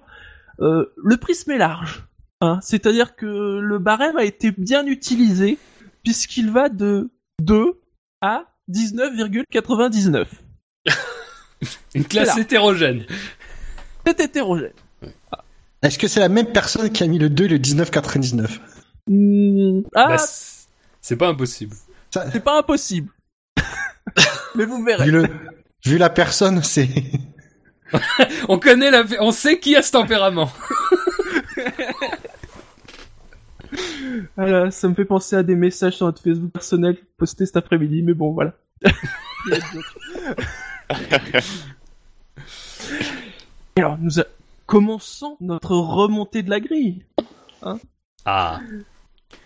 euh, 0.62 0.86
le 0.98 1.18
prisme 1.18 1.52
est 1.52 1.58
large. 1.58 2.06
Hein, 2.42 2.60
C'est-à-dire 2.62 3.16
que 3.16 3.60
le 3.60 3.80
barème 3.80 4.18
a 4.18 4.24
été 4.24 4.52
bien 4.52 4.86
utilisé 4.86 5.58
puisqu'il 6.04 6.52
va 6.52 6.70
de 6.70 7.10
2 7.42 7.80
à 8.22 8.46
19,99. 8.72 10.26
Une 11.96 12.06
classe 12.06 12.38
hétérogène. 12.38 13.04
C'est 14.06 14.22
hétérogène. 14.22 14.72
est-ce 15.82 16.00
que 16.00 16.08
c'est 16.08 16.22
la 16.22 16.30
même 16.30 16.52
personne 16.52 16.90
qui 16.90 17.04
a 17.04 17.08
mis 17.08 17.20
le 17.20 17.30
2 17.30 17.46
et 17.46 17.48
le 17.50 17.58
19,99 17.58 18.60
Hmm, 19.10 19.82
ah, 19.96 20.08
Bah, 20.08 20.18
c'est 21.10 21.18
pas 21.18 21.30
impossible. 21.30 21.75
Ça, 22.13 22.30
c'est 22.32 22.44
pas 22.44 22.60
impossible. 22.60 23.12
Mais 24.56 24.63
vous 24.63 24.84
verrez. 24.84 25.06
vu, 25.06 25.12
le, 25.12 25.25
vu 25.84 25.98
la 25.98 26.12
personne, 26.12 26.62
c'est... 26.62 26.88
On 28.48 28.60
connaît 28.60 28.92
la, 28.92 29.04
on 29.20 29.32
sait 29.32 29.58
qui 29.60 29.75
a 29.75 29.82
ce 29.82 29.92
tempérament. 29.92 30.51
Voilà, 34.38 34.70
ça 34.70 34.88
me 34.88 34.94
fait 34.94 35.06
penser 35.06 35.36
à 35.36 35.42
des 35.42 35.56
messages 35.56 35.96
sur 35.98 36.06
notre 36.06 36.22
Facebook 36.22 36.51
personnel 36.51 36.96
postés 37.18 37.48
cet 37.48 37.58
après-midi, 37.58 38.04
mais 38.04 38.13
bon, 38.13 38.32
voilà. 38.32 38.54
Alors, 43.78 43.98
nous 43.98 44.20
a- 44.20 44.28
commençons 44.68 45.38
notre 45.42 45.75
remontée 45.75 46.44
de 46.44 46.51
la 46.51 46.60
grille. 46.60 47.04
Ah. 48.25 48.60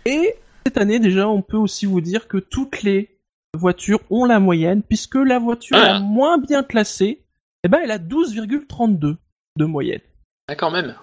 Et 0.05 0.35
cette 0.65 0.77
année, 0.77 0.99
déjà, 0.99 1.27
on 1.27 1.41
peut 1.41 1.57
aussi 1.57 1.85
vous 1.85 2.01
dire 2.01 2.27
que 2.27 2.37
toutes 2.37 2.83
les 2.83 3.09
voitures 3.57 3.99
ont 4.09 4.25
la 4.25 4.39
moyenne, 4.39 4.81
puisque 4.83 5.15
la 5.15 5.39
voiture 5.39 5.77
Ah. 5.79 5.93
la 5.93 5.99
moins 5.99 6.37
bien 6.37 6.63
classée, 6.63 7.21
eh 7.63 7.67
ben, 7.67 7.79
elle 7.83 7.91
a 7.91 7.99
12,32 7.99 9.17
de 9.57 9.65
moyenne. 9.65 10.01
Ah, 10.47 10.55
quand 10.55 10.71
même. 10.71 10.95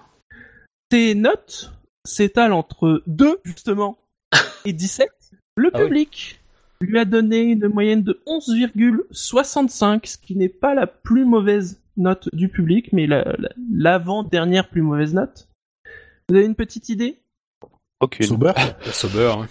Ces 0.91 1.15
notes 1.15 1.71
s'étalent 2.05 2.53
entre 2.57 3.03
2, 3.07 3.39
justement, 3.43 3.97
et 4.65 4.73
17. 4.73 5.09
Le 5.55 5.69
Ah 5.73 5.77
oui. 5.79 5.83
public 5.85 6.37
lui 6.81 6.97
a 6.97 7.05
donné 7.05 7.41
une 7.41 7.67
moyenne 7.67 8.01
de 8.03 8.19
11,65, 8.25 10.05
ce 10.07 10.17
qui 10.17 10.35
n'est 10.35 10.49
pas 10.49 10.73
la 10.73 10.87
plus 10.87 11.25
mauvaise 11.25 11.79
note 11.97 12.27
du 12.33 12.49
public, 12.49 12.91
mais 12.93 13.05
la- 13.05 13.35
la- 13.37 13.49
l'avant-dernière 13.71 14.67
plus 14.69 14.81
mauvaise 14.81 15.13
note. 15.13 15.47
Vous 16.27 16.35
avez 16.35 16.45
une 16.45 16.55
petite 16.55 16.89
idée? 16.89 17.19
Aucune. 18.01 18.25
Sauber 18.25 18.53
La 18.85 18.91
Sauber. 18.91 19.33
hein. 19.39 19.47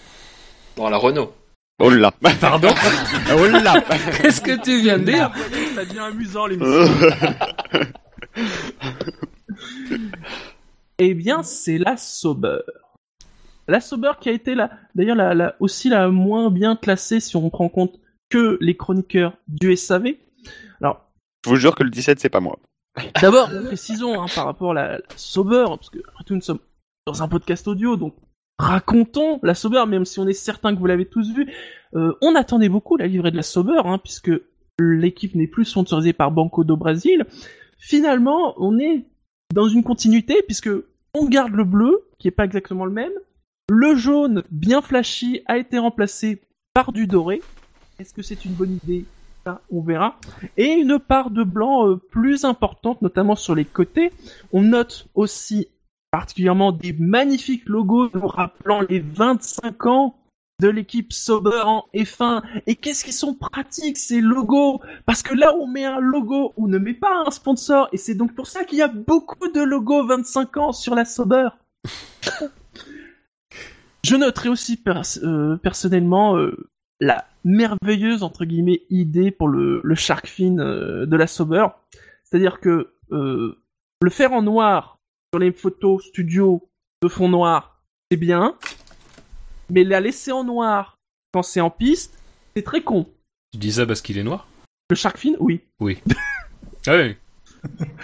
Bon, 0.77 0.89
la 0.89 0.97
Renault. 0.97 1.33
Oh 1.79 1.89
là. 1.89 2.11
Pardon 2.39 2.69
oh 3.35 3.47
là. 3.47 3.81
Qu'est-ce 4.21 4.41
que 4.41 4.61
tu 4.61 4.81
viens 4.81 4.99
de 4.99 5.05
dire 5.05 5.31
Ça 5.73 5.83
devient 5.85 5.99
amusant 5.99 6.45
l'émission. 6.45 6.93
Eh 10.99 11.13
bien, 11.13 11.41
c'est 11.43 11.77
la 11.77 11.97
Sauber. 11.97 12.59
La 13.67 13.81
Sauber 13.81 14.11
qui 14.19 14.29
a 14.29 14.31
été 14.31 14.53
la, 14.55 14.69
d'ailleurs 14.95 15.15
la, 15.15 15.33
la- 15.33 15.55
aussi 15.59 15.89
la 15.89 16.09
moins 16.09 16.49
bien 16.51 16.75
classée 16.75 17.19
si 17.19 17.35
on 17.35 17.49
prend 17.49 17.65
en 17.65 17.69
compte 17.69 17.99
que 18.29 18.57
les 18.61 18.75
chroniqueurs 18.77 19.33
du 19.47 19.75
SAV. 19.75 20.15
Alors, 20.81 21.01
Je 21.45 21.49
vous 21.49 21.55
jure 21.55 21.75
que 21.75 21.83
le 21.83 21.89
17 21.89 22.19
c'est 22.19 22.29
pas 22.29 22.39
moi. 22.39 22.59
d'abord, 23.21 23.49
précisons 23.65 24.21
hein, 24.21 24.25
par 24.35 24.45
rapport 24.45 24.71
à 24.71 24.73
la, 24.75 24.91
la 24.97 25.03
Sauber, 25.15 25.65
parce 25.67 25.89
que 25.89 25.99
après 26.09 26.23
tout, 26.25 26.35
nous 26.35 26.41
sommes 26.41 26.59
dans 27.07 27.23
un 27.23 27.27
podcast 27.27 27.67
audio, 27.67 27.95
donc 27.95 28.13
racontons 28.57 29.39
la 29.43 29.55
Sauber, 29.55 29.83
même 29.87 30.05
si 30.05 30.19
on 30.19 30.27
est 30.27 30.33
certain 30.33 30.73
que 30.73 30.79
vous 30.79 30.85
l'avez 30.85 31.05
tous 31.05 31.33
vu. 31.33 31.51
Euh, 31.95 32.13
on 32.21 32.35
attendait 32.35 32.69
beaucoup 32.69 32.97
la 32.97 33.07
livrée 33.07 33.31
de 33.31 33.35
la 33.35 33.43
Sauber, 33.43 33.81
hein, 33.83 33.97
puisque 33.97 34.31
l'équipe 34.79 35.35
n'est 35.35 35.47
plus 35.47 35.65
sponsorisée 35.65 36.13
par 36.13 36.31
Banco 36.31 36.63
do 36.63 36.77
Brasil. 36.77 37.25
Finalement, 37.77 38.53
on 38.57 38.79
est 38.79 39.05
dans 39.53 39.67
une 39.67 39.83
continuité, 39.83 40.41
puisque 40.45 40.69
on 41.13 41.25
garde 41.25 41.53
le 41.53 41.63
bleu, 41.63 42.07
qui 42.19 42.27
est 42.27 42.31
pas 42.31 42.45
exactement 42.45 42.85
le 42.85 42.91
même. 42.91 43.11
Le 43.69 43.95
jaune, 43.95 44.43
bien 44.51 44.81
flashy, 44.81 45.41
a 45.47 45.57
été 45.57 45.77
remplacé 45.77 46.41
par 46.73 46.91
du 46.91 47.07
doré. 47.07 47.41
Est-ce 47.99 48.13
que 48.13 48.21
c'est 48.21 48.45
une 48.45 48.53
bonne 48.53 48.79
idée? 48.83 49.05
On 49.71 49.81
verra. 49.81 50.19
Et 50.57 50.67
une 50.67 50.99
part 50.99 51.31
de 51.31 51.43
blanc 51.43 51.87
euh, 51.87 51.95
plus 51.95 52.45
importante, 52.45 53.01
notamment 53.01 53.35
sur 53.35 53.55
les 53.55 53.65
côtés. 53.65 54.11
On 54.53 54.61
note 54.61 55.07
aussi 55.15 55.67
particulièrement 56.11 56.73
des 56.73 56.93
magnifiques 56.93 57.67
logos 57.67 58.09
nous 58.13 58.27
rappelant 58.27 58.81
les 58.81 58.99
25 58.99 59.85
ans 59.85 60.15
de 60.61 60.69
l'équipe 60.69 61.11
Sauber 61.11 61.61
en 61.65 61.85
F1. 61.93 62.43
Et 62.67 62.75
qu'est-ce 62.75 63.03
qu'ils 63.03 63.13
sont 63.13 63.33
pratiques 63.33 63.97
ces 63.97 64.21
logos? 64.21 64.81
Parce 65.05 65.23
que 65.23 65.33
là 65.33 65.53
on 65.59 65.67
met 65.67 65.85
un 65.85 65.99
logo, 65.99 66.53
on 66.57 66.67
ne 66.67 66.77
met 66.77 66.93
pas 66.93 67.23
un 67.25 67.31
sponsor. 67.31 67.89
Et 67.91 67.97
c'est 67.97 68.15
donc 68.15 68.35
pour 68.35 68.47
ça 68.47 68.63
qu'il 68.63 68.77
y 68.77 68.83
a 68.83 68.87
beaucoup 68.87 69.49
de 69.49 69.61
logos 69.61 70.05
25 70.05 70.57
ans 70.57 70.71
sur 70.71 70.93
la 70.95 71.05
Sauber. 71.05 71.49
Je 74.03 74.15
noterai 74.15 74.49
aussi 74.49 74.81
euh, 75.23 75.57
personnellement 75.57 76.37
euh, 76.37 76.69
la 76.99 77.25
merveilleuse 77.43 78.23
entre 78.23 78.45
guillemets 78.45 78.81
idée 78.89 79.31
pour 79.31 79.47
le, 79.47 79.81
shark 79.95 80.27
fin 80.27 80.57
euh, 80.57 81.05
de 81.05 81.15
la 81.15 81.27
Sauber. 81.27 81.67
C'est-à-dire 82.23 82.59
que 82.59 82.93
le 83.09 84.09
faire 84.09 84.31
en 84.31 84.41
noir 84.41 85.00
sur 85.33 85.39
les 85.39 85.53
photos 85.53 86.03
studio 86.07 86.67
de 87.01 87.07
fond 87.07 87.29
noir, 87.29 87.81
c'est 88.11 88.17
bien, 88.17 88.55
mais 89.69 89.85
la 89.85 90.01
laisser 90.01 90.33
en 90.33 90.43
noir 90.43 90.97
quand 91.33 91.41
c'est 91.41 91.61
en 91.61 91.69
piste, 91.69 92.19
c'est 92.53 92.63
très 92.63 92.81
con. 92.81 93.07
Tu 93.53 93.57
dis 93.57 93.71
ça 93.71 93.85
parce 93.85 94.01
qu'il 94.01 94.17
est 94.17 94.23
noir? 94.23 94.47
Le 94.89 94.95
shark 94.95 95.17
fin, 95.17 95.33
oui. 95.39 95.61
Ah 96.87 96.95
oui. 96.97 97.15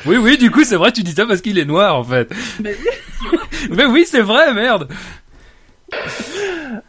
Oui, 0.05 0.17
oui, 0.17 0.37
du 0.37 0.51
coup, 0.51 0.63
c'est 0.63 0.75
vrai, 0.75 0.91
tu 0.91 1.01
dis 1.01 1.13
ça 1.13 1.25
parce 1.25 1.41
qu'il 1.41 1.57
est 1.57 1.65
noir, 1.65 1.97
en 1.97 2.03
fait. 2.03 2.31
Mais 2.61 2.77
Mais 3.71 3.85
oui, 3.85 4.05
c'est 4.05 4.21
vrai, 4.21 4.53
merde. 4.53 4.87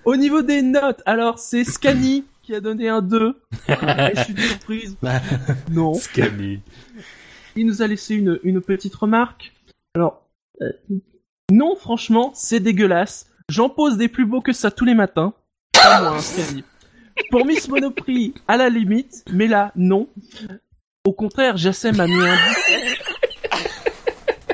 Au 0.04 0.14
niveau 0.14 0.42
des 0.42 0.61
notes, 0.61 1.02
alors 1.07 1.38
c'est 1.38 1.64
Scani 1.64 2.26
qui 2.42 2.54
a 2.54 2.61
donné 2.61 2.88
un 2.88 3.00
2. 3.00 3.40
Et 3.68 3.73
je 4.14 4.23
suis 4.23 4.49
surprise. 4.49 4.97
Bah. 5.02 5.21
Non. 5.71 5.95
Scami. 5.95 6.61
Il 7.57 7.66
nous 7.66 7.80
a 7.80 7.87
laissé 7.87 8.14
une, 8.14 8.38
une 8.45 8.61
petite 8.61 8.95
remarque. 8.95 9.52
Alors, 9.95 10.28
euh, 10.62 10.73
non, 11.50 11.77
franchement, 11.77 12.33
c'est 12.35 12.61
dégueulasse. 12.61 13.31
J'en 13.49 13.71
pose 13.71 13.97
des 13.97 14.09
plus 14.09 14.27
beaux 14.27 14.43
que 14.43 14.53
ça 14.53 14.71
tous 14.71 14.85
les 14.85 14.95
matins. 14.95 15.33
Pas 15.73 16.03
moi, 16.03 16.19
hein. 16.19 16.61
Pour 17.31 17.47
Miss 17.47 17.69
Monoprix, 17.69 18.35
à 18.47 18.57
la 18.57 18.69
limite, 18.69 19.25
mais 19.33 19.47
là, 19.47 19.73
non. 19.75 20.09
Au 21.05 21.12
contraire, 21.12 21.57
Jassem 21.57 21.99
a 21.99 22.07
mis 22.07 22.15
un 22.15 22.37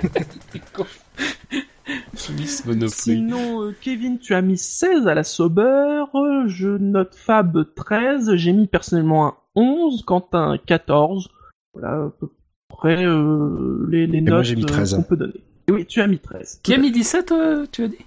10. 0.03 0.05
Miss 2.39 2.65
Monoprix. 2.65 2.97
Sinon, 2.97 3.65
euh, 3.65 3.75
Kevin, 3.81 4.19
tu 4.19 4.35
as 4.35 4.43
mis 4.43 4.57
16 4.57 5.09
à 5.09 5.15
la 5.15 5.25
Sauber. 5.25 6.05
Je 6.47 6.69
note 6.69 7.15
Fab 7.15 7.75
13. 7.75 8.37
J'ai 8.37 8.53
mis 8.53 8.67
personnellement 8.67 9.27
un 9.27 9.35
11. 9.57 10.05
Quentin 10.05 10.53
un 10.53 10.59
14. 10.59 11.29
Voilà, 11.75 12.05
à 12.05 12.11
peu 12.19 12.29
près 12.69 13.05
euh, 13.05 13.87
les, 13.91 14.07
les 14.07 14.21
notes 14.21 14.47
euh, 14.47 14.63
13. 14.63 14.95
qu'on 14.95 15.03
peut 15.03 15.17
donner. 15.17 15.43
Et 15.69 15.73
oui, 15.73 15.87
tu 15.87 16.01
as 16.01 16.07
mis 16.07 16.19
13. 16.19 16.61
Qui 16.63 16.75
a 16.75 16.79
mis 16.79 16.91
17, 16.93 17.33
euh, 17.33 17.67
tu 17.73 17.85
as 17.85 17.89
dit? 17.89 17.99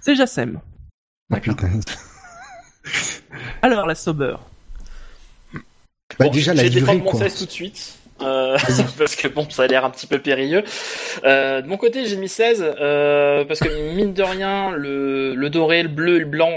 C'est 0.00 0.14
Jassem. 0.14 0.60
Putain. 1.42 1.70
Alors, 3.62 3.86
la 3.86 3.94
Sauber. 3.94 4.36
Bah, 5.52 6.26
Bon, 6.26 6.30
déjà, 6.30 6.52
je 6.52 6.58
la 6.58 6.62
vais 6.64 6.68
livrée, 6.68 6.80
défendre 6.94 7.04
mon 7.04 7.10
quoi. 7.10 7.20
16 7.28 7.38
tout 7.38 7.46
de 7.46 7.50
suite. 7.50 7.98
euh, 8.22 8.56
parce 8.98 9.16
que 9.16 9.28
bon, 9.28 9.48
ça 9.50 9.64
a 9.64 9.66
l'air 9.66 9.84
un 9.84 9.90
petit 9.90 10.06
peu 10.06 10.18
périlleux. 10.18 10.62
Euh, 11.24 11.62
de 11.62 11.66
mon 11.66 11.76
côté, 11.76 12.06
j'ai 12.06 12.16
mis 12.16 12.28
16 12.28 12.64
euh, 12.80 13.44
parce 13.44 13.60
que 13.60 13.94
mine 13.94 14.12
de 14.14 14.22
rien, 14.22 14.70
le, 14.72 15.34
le 15.34 15.50
doré, 15.50 15.82
le 15.82 15.88
bleu 15.88 16.16
et 16.16 16.20
le 16.20 16.26
blanc, 16.26 16.50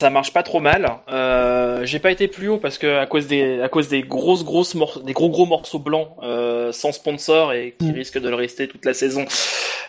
ça 0.00 0.10
marche 0.10 0.32
pas 0.32 0.42
trop 0.42 0.60
mal. 0.60 0.98
Euh, 1.08 1.84
j'ai 1.86 1.98
pas 2.00 2.10
été 2.10 2.26
plus 2.28 2.48
haut 2.48 2.58
parce 2.58 2.78
que 2.78 2.98
à 2.98 3.06
cause 3.06 3.26
des 3.26 3.60
à 3.62 3.68
cause 3.68 3.88
des 3.88 4.02
grosses 4.02 4.44
grosses 4.44 4.74
morceaux, 4.74 5.00
des 5.00 5.12
gros 5.12 5.28
gros 5.30 5.46
morceaux 5.46 5.78
blancs 5.78 6.08
euh, 6.22 6.72
sans 6.72 6.92
sponsor 6.92 7.52
et 7.52 7.74
qui 7.78 7.86
Mm. 7.92 7.94
risquent 7.94 8.18
de 8.20 8.28
le 8.28 8.34
rester 8.34 8.66
toute 8.68 8.84
la 8.84 8.92
saison, 8.92 9.24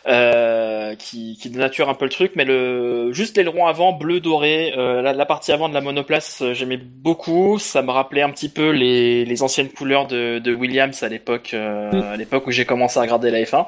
euh, 0.08 0.96
qui 0.96 1.38
qui 1.42 1.50
dénature 1.50 1.90
un 1.90 1.96
peu 1.96 2.06
le 2.06 2.12
truc. 2.12 2.34
Mais 2.36 2.46
le 2.46 3.12
juste 3.14 3.36
l'aileron 3.36 3.66
avant 3.66 3.94
bleu 3.94 4.20
doré, 4.20 4.74
euh, 4.78 5.02
la, 5.02 5.12
la 5.14 5.26
partie 5.26 5.52
avant 5.52 5.70
de 5.70 5.74
la 5.74 5.82
monoplace, 5.82 6.42
euh, 6.44 6.54
j'aimais 6.54 6.78
beaucoup. 6.78 7.58
Ça 7.58 7.82
me 7.82 7.92
rappelait 7.92 8.22
un 8.22 8.30
petit 8.30 8.50
peu 8.50 8.70
les 8.70 9.26
les 9.26 9.44
anciennes 9.44 9.70
couleurs 9.70 10.06
de 10.08 10.38
de 10.40 10.54
Williams 10.54 11.02
à 11.04 11.10
l'époque 11.10 11.52
euh, 11.56 11.92
Mm. 11.92 12.04
à 12.14 12.18
l'époque 12.18 12.46
où 12.48 12.52
j'ai 12.52 12.66
commencé 12.66 13.00
à 13.00 13.02
regarder 13.02 13.32
la 13.32 13.40
F1. 13.44 13.66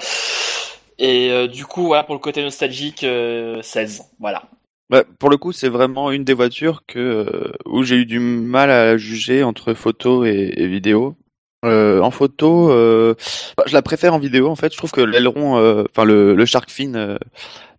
Et 1.00 1.30
euh, 1.32 1.48
du 1.48 1.66
coup, 1.66 1.88
voilà, 1.88 2.04
pour 2.04 2.16
le 2.16 2.20
côté 2.20 2.42
nostalgique, 2.44 3.04
euh, 3.04 3.62
16. 3.62 4.04
Voilà. 4.20 4.44
Bah, 4.90 5.04
pour 5.20 5.30
le 5.30 5.38
coup, 5.38 5.52
c'est 5.52 5.70
vraiment 5.70 6.12
une 6.12 6.24
des 6.24 6.34
voitures 6.34 6.84
que 6.88 7.00
euh, 7.00 7.52
où 7.66 7.84
j'ai 7.84 7.98
eu 7.98 8.06
du 8.06 8.20
mal 8.20 8.72
à 8.72 8.98
juger 8.98 9.44
entre 9.44 9.74
photo 9.74 10.24
et, 10.24 10.54
et 10.56 10.68
vidéo. 10.68 11.16
Euh, 11.66 12.02
en 12.02 12.12
photo, 12.12 12.70
euh, 12.72 13.16
bah, 13.58 13.64
je 13.66 13.74
la 13.74 13.82
préfère 13.82 14.14
en 14.14 14.20
vidéo. 14.20 14.48
En 14.48 14.56
fait, 14.56 14.72
je 14.72 14.78
trouve 14.78 14.92
que 14.92 15.02
l'aileron, 15.02 15.58
euh, 15.58 15.84
enfin 15.90 16.06
le, 16.06 16.36
le 16.36 16.46
shark 16.46 16.70
fin 16.70 16.94
euh, 16.94 17.18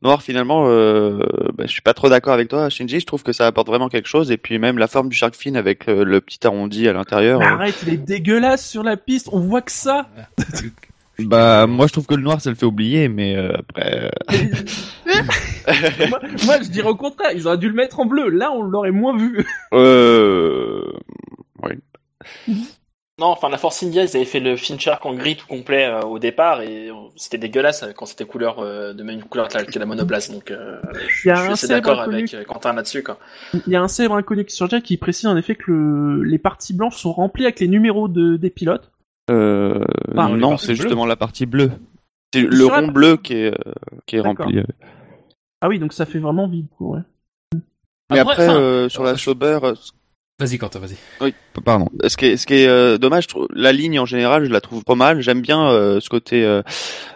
noir, 0.02 0.20
finalement, 0.20 0.64
euh, 0.66 1.20
bah, 1.54 1.64
je 1.64 1.70
suis 1.70 1.80
pas 1.80 1.94
trop 1.94 2.08
d'accord 2.10 2.34
avec 2.34 2.48
toi, 2.48 2.68
Shinji. 2.68 3.00
Je 3.00 3.06
trouve 3.06 3.22
que 3.22 3.32
ça 3.32 3.46
apporte 3.46 3.68
vraiment 3.68 3.88
quelque 3.88 4.08
chose. 4.08 4.30
Et 4.30 4.36
puis 4.36 4.58
même 4.58 4.78
la 4.78 4.88
forme 4.88 5.08
du 5.08 5.16
shark 5.16 5.34
fin 5.34 5.54
avec 5.54 5.86
le, 5.86 6.04
le 6.04 6.20
petit 6.20 6.44
arrondi 6.46 6.88
à 6.88 6.92
l'intérieur. 6.92 7.40
Euh, 7.40 7.44
arrête, 7.44 7.76
il 7.86 7.94
est 7.94 7.96
dégueulasse 7.96 8.68
sur 8.68 8.82
la 8.82 8.96
piste. 8.96 9.30
On 9.32 9.40
voit 9.40 9.62
que 9.62 9.72
ça. 9.72 10.08
Bah, 11.20 11.66
moi, 11.66 11.86
je 11.86 11.92
trouve 11.92 12.06
que 12.06 12.14
le 12.14 12.22
noir, 12.22 12.40
ça 12.40 12.50
le 12.50 12.56
fait 12.56 12.66
oublier, 12.66 13.08
mais 13.08 13.36
euh, 13.36 13.52
après. 13.58 14.10
moi, 16.08 16.20
moi, 16.46 16.62
je 16.62 16.68
dirais 16.70 16.88
au 16.88 16.96
contraire. 16.96 17.30
Ils 17.34 17.46
auraient 17.46 17.58
dû 17.58 17.68
le 17.68 17.74
mettre 17.74 18.00
en 18.00 18.06
bleu. 18.06 18.28
Là, 18.28 18.52
on 18.52 18.62
l'aurait 18.62 18.90
moins 18.92 19.16
vu. 19.16 19.44
Euh... 19.72 20.92
Non, 23.20 23.26
enfin, 23.26 23.48
la 23.48 23.58
Force 23.58 23.82
India, 23.82 24.04
ils 24.04 24.16
avaient 24.16 24.24
fait 24.24 24.38
le 24.38 24.56
Finchar 24.56 25.00
en 25.04 25.12
gris 25.12 25.34
tout 25.34 25.46
complet 25.48 25.86
euh, 25.86 26.02
au 26.02 26.20
départ 26.20 26.62
et 26.62 26.88
euh, 26.88 26.94
c'était 27.16 27.36
dégueulasse 27.36 27.82
euh, 27.82 27.90
quand 27.92 28.06
c'était 28.06 28.24
couleur 28.24 28.60
euh, 28.60 28.92
de 28.92 29.02
même 29.02 29.24
couleur 29.24 29.48
que 29.48 29.58
la, 29.58 29.64
que 29.64 29.76
la 29.76 29.86
monoplace. 29.86 30.30
Donc, 30.30 30.52
euh, 30.52 30.76
je 31.08 31.16
suis 31.16 31.30
assez 31.30 31.66
d'accord 31.66 32.00
avec 32.00 32.32
euh, 32.32 32.44
Quentin 32.44 32.72
là-dessus. 32.74 33.02
Quoi. 33.02 33.18
Il 33.54 33.72
y 33.72 33.74
a 33.74 33.82
un 33.82 33.88
célèbre 33.88 34.14
inconnu 34.14 34.44
qui 34.44 34.54
sur 34.54 34.70
Jack 34.70 34.84
qui 34.84 34.96
précise 34.98 35.26
en 35.26 35.36
effet 35.36 35.56
que 35.56 35.72
le- 35.72 36.22
les 36.22 36.38
parties 36.38 36.74
blanches 36.74 36.96
sont 36.96 37.12
remplies 37.12 37.42
avec 37.44 37.58
les 37.58 37.66
numéros 37.66 38.06
de, 38.06 38.36
des 38.36 38.50
pilotes. 38.50 38.92
Euh, 39.30 39.84
Enfin, 40.12 40.28
les 40.34 40.40
non, 40.40 40.56
c'est 40.56 40.74
justement 40.74 41.06
la 41.06 41.16
partie 41.16 41.46
bleue. 41.46 41.70
C'est 42.32 42.42
le 42.42 42.66
la- 42.68 42.80
rond 42.80 42.88
bleu 42.88 43.16
qui 43.16 43.34
est, 43.34 43.54
qui 44.06 44.16
est 44.16 44.22
D'accord. 44.22 44.46
rempli. 44.46 44.62
Ah 45.60 45.68
oui, 45.68 45.78
donc 45.78 45.92
ça 45.92 46.06
fait 46.06 46.18
vraiment 46.18 46.46
vide. 46.48 46.66
quoi, 46.76 46.96
Ouais. 46.98 47.02
Mais 48.10 48.18
Après, 48.20 48.48
euh, 48.48 48.88
sur 48.88 49.02
la 49.04 49.16
Sauber, 49.16 49.58
euh, 49.62 49.74
Vas-y, 50.40 50.56
Quentin, 50.56 50.78
vas-y. 50.78 50.94
oui, 51.20 51.34
pardon. 51.64 51.88
Ce 52.06 52.16
qui 52.16 52.26
est, 52.26 52.36
ce 52.36 52.46
qui 52.46 52.54
est 52.54 52.68
euh, 52.68 52.96
dommage, 52.96 53.24
je 53.24 53.28
trouve- 53.28 53.48
la 53.54 53.72
ligne 53.72 53.98
en 53.98 54.06
général, 54.06 54.44
je 54.44 54.50
la 54.52 54.60
trouve 54.60 54.84
pas 54.84 54.94
mal. 54.94 55.20
J'aime 55.20 55.40
bien 55.42 55.68
euh, 55.68 55.98
ce 56.00 56.08
côté 56.08 56.44
euh, 56.44 56.62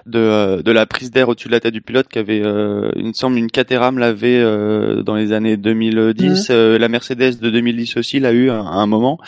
de, 0.07 0.61
de 0.61 0.73
la 0.73 0.87
prise 0.87 1.13
d'air 1.13 1.29
au-dessus 1.29 1.47
de 1.47 1.53
la 1.53 1.61
tête 1.61 1.73
du 1.73 1.83
pilote, 1.83 2.09
qui 2.09 2.19
avait, 2.19 2.43
euh, 2.45 2.91
il 2.97 3.07
me 3.07 3.13
semble, 3.13 3.39
une 3.39 3.49
Caterham 3.51 3.97
l'avait 3.99 4.41
euh, 4.41 5.03
dans 5.05 5.15
les 5.15 5.31
années 5.33 5.57
2010. 5.57 6.49
Euh, 6.51 6.79
la 6.79 6.89
Mercedes 6.89 7.39
de 7.41 7.49
2010 7.49 7.97
aussi 7.97 8.19
l'a 8.19 8.33
eu 8.33 8.51
à, 8.51 8.57
à 8.59 8.75
un 8.75 8.87
moment. 8.87 9.19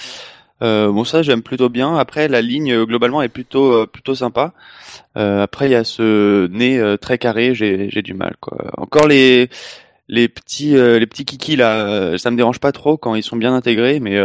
Euh, 0.64 0.90
bon, 0.90 1.04
ça, 1.04 1.22
j'aime 1.22 1.42
plutôt 1.42 1.68
bien. 1.68 1.96
Après, 1.96 2.28
la 2.28 2.40
ligne 2.40 2.72
euh, 2.72 2.86
globalement 2.86 3.22
est 3.22 3.28
plutôt 3.28 3.72
euh, 3.72 3.86
plutôt 3.86 4.14
sympa. 4.14 4.52
Euh, 5.16 5.42
après, 5.42 5.68
il 5.68 5.72
y 5.72 5.74
a 5.74 5.84
ce 5.84 6.46
nez 6.48 6.78
euh, 6.78 6.96
très 6.96 7.18
carré, 7.18 7.54
j'ai 7.54 7.90
j'ai 7.90 8.02
du 8.02 8.14
mal. 8.14 8.36
Quoi. 8.40 8.58
Encore 8.78 9.06
les 9.06 9.50
les 10.08 10.28
petits 10.28 10.76
euh, 10.76 10.98
les 10.98 11.06
petits 11.06 11.24
kikis 11.24 11.56
là, 11.56 12.16
ça 12.18 12.30
me 12.30 12.36
dérange 12.36 12.60
pas 12.60 12.72
trop 12.72 12.96
quand 12.96 13.14
ils 13.14 13.22
sont 13.22 13.36
bien 13.36 13.54
intégrés, 13.54 14.00
mais 14.00 14.18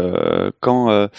quand 0.61 1.09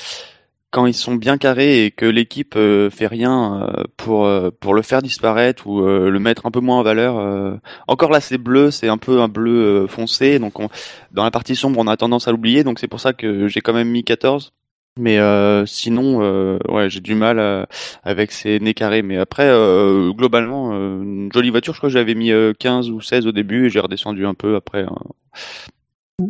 quand 0.70 0.86
ils 0.86 0.94
sont 0.94 1.14
bien 1.16 1.36
carrés 1.36 1.84
et 1.84 1.90
que 1.90 2.06
l'équipe 2.06 2.54
euh, 2.56 2.90
fait 2.90 3.06
rien 3.08 3.62
euh, 3.62 3.84
pour 3.96 4.26
euh, 4.26 4.50
pour 4.60 4.74
le 4.74 4.82
faire 4.82 5.02
disparaître 5.02 5.66
ou 5.66 5.80
le 5.82 6.18
mettre 6.18 6.46
un 6.46 6.50
peu 6.50 6.60
moins 6.60 6.78
en 6.78 6.82
valeur. 6.82 7.60
Encore 7.88 8.10
là, 8.10 8.20
c'est 8.20 8.38
bleu, 8.38 8.70
c'est 8.70 8.88
un 8.88 8.98
peu 8.98 9.20
un 9.20 9.28
bleu 9.28 9.86
foncé, 9.88 10.38
donc 10.38 10.60
on, 10.60 10.68
dans 11.12 11.24
la 11.24 11.30
partie 11.30 11.56
sombre, 11.56 11.78
on 11.80 11.86
a 11.86 11.96
tendance 11.96 12.28
à 12.28 12.30
l'oublier, 12.30 12.64
donc 12.64 12.78
c'est 12.78 12.88
pour 12.88 13.00
ça 13.00 13.12
que 13.12 13.48
j'ai 13.48 13.60
quand 13.60 13.72
même 13.72 13.90
mis 13.90 14.04
14. 14.04 14.52
Mais 14.98 15.18
euh, 15.18 15.64
sinon, 15.66 16.22
euh, 16.22 16.58
ouais, 16.68 16.90
j'ai 16.90 17.00
du 17.00 17.14
mal 17.14 17.38
euh, 17.38 17.64
avec 18.02 18.32
ces 18.32 18.58
nez 18.60 18.74
carrés. 18.74 19.02
Mais 19.02 19.16
après, 19.16 19.48
euh, 19.48 20.12
globalement, 20.12 20.72
euh, 20.72 21.02
une 21.02 21.30
jolie 21.32 21.50
voiture. 21.50 21.72
Je 21.74 21.78
crois 21.78 21.88
que 21.88 21.94
j'avais 21.94 22.14
mis 22.14 22.32
euh, 22.32 22.52
15 22.58 22.90
ou 22.90 23.00
16 23.00 23.26
au 23.26 23.32
début 23.32 23.66
et 23.66 23.70
j'ai 23.70 23.80
redescendu 23.80 24.26
un 24.26 24.34
peu 24.34 24.56
après. 24.56 24.82
hein. 24.82 26.28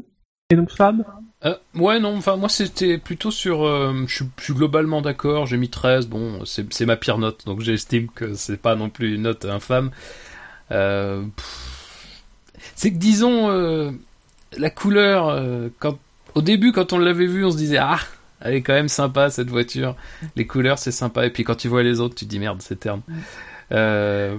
Et 0.50 0.56
donc 0.56 0.70
Fab? 0.70 1.04
Euh, 1.44 1.54
ouais, 1.74 2.00
non, 2.00 2.16
enfin, 2.16 2.36
moi 2.36 2.48
c'était 2.48 2.98
plutôt 2.98 3.30
sur. 3.30 3.64
euh, 3.64 4.04
je, 4.06 4.24
suis, 4.42 4.52
globalement 4.52 5.00
d'accord, 5.00 5.46
j'ai 5.46 5.56
mis 5.56 5.70
13, 5.70 6.06
bon, 6.08 6.44
c'est 6.44 6.84
ma 6.84 6.96
pire 6.96 7.18
note, 7.18 7.46
donc 7.46 7.60
j'estime 7.60 8.08
que 8.08 8.34
c'est 8.34 8.60
pas 8.60 8.74
non 8.74 8.90
plus 8.90 9.14
une 9.14 9.22
note 9.22 9.44
infâme. 9.46 9.90
Euh, 10.70 11.24
c'est 12.74 12.92
que 12.92 12.98
disons, 12.98 13.48
euh, 13.50 13.90
la 14.58 14.70
couleur, 14.70 15.28
euh, 15.28 15.68
quand, 15.78 15.98
au 16.34 16.42
début, 16.42 16.72
quand 16.72 16.92
on 16.92 16.98
l'avait 16.98 17.26
vu, 17.26 17.44
on 17.44 17.50
se 17.50 17.56
disait, 17.56 17.78
ah, 17.78 18.00
elle 18.40 18.54
est 18.54 18.62
quand 18.62 18.72
même 18.72 18.88
sympa 18.88 19.30
cette 19.30 19.48
voiture, 19.48 19.96
les 20.36 20.46
couleurs 20.46 20.78
c'est 20.78 20.92
sympa, 20.92 21.26
et 21.26 21.30
puis 21.30 21.44
quand 21.44 21.56
tu 21.56 21.68
vois 21.68 21.82
les 21.82 22.00
autres, 22.00 22.14
tu 22.14 22.24
te 22.24 22.30
dis 22.30 22.38
merde, 22.38 22.60
c'est 22.60 22.80
terne. 22.80 23.02
Euh, 23.72 24.36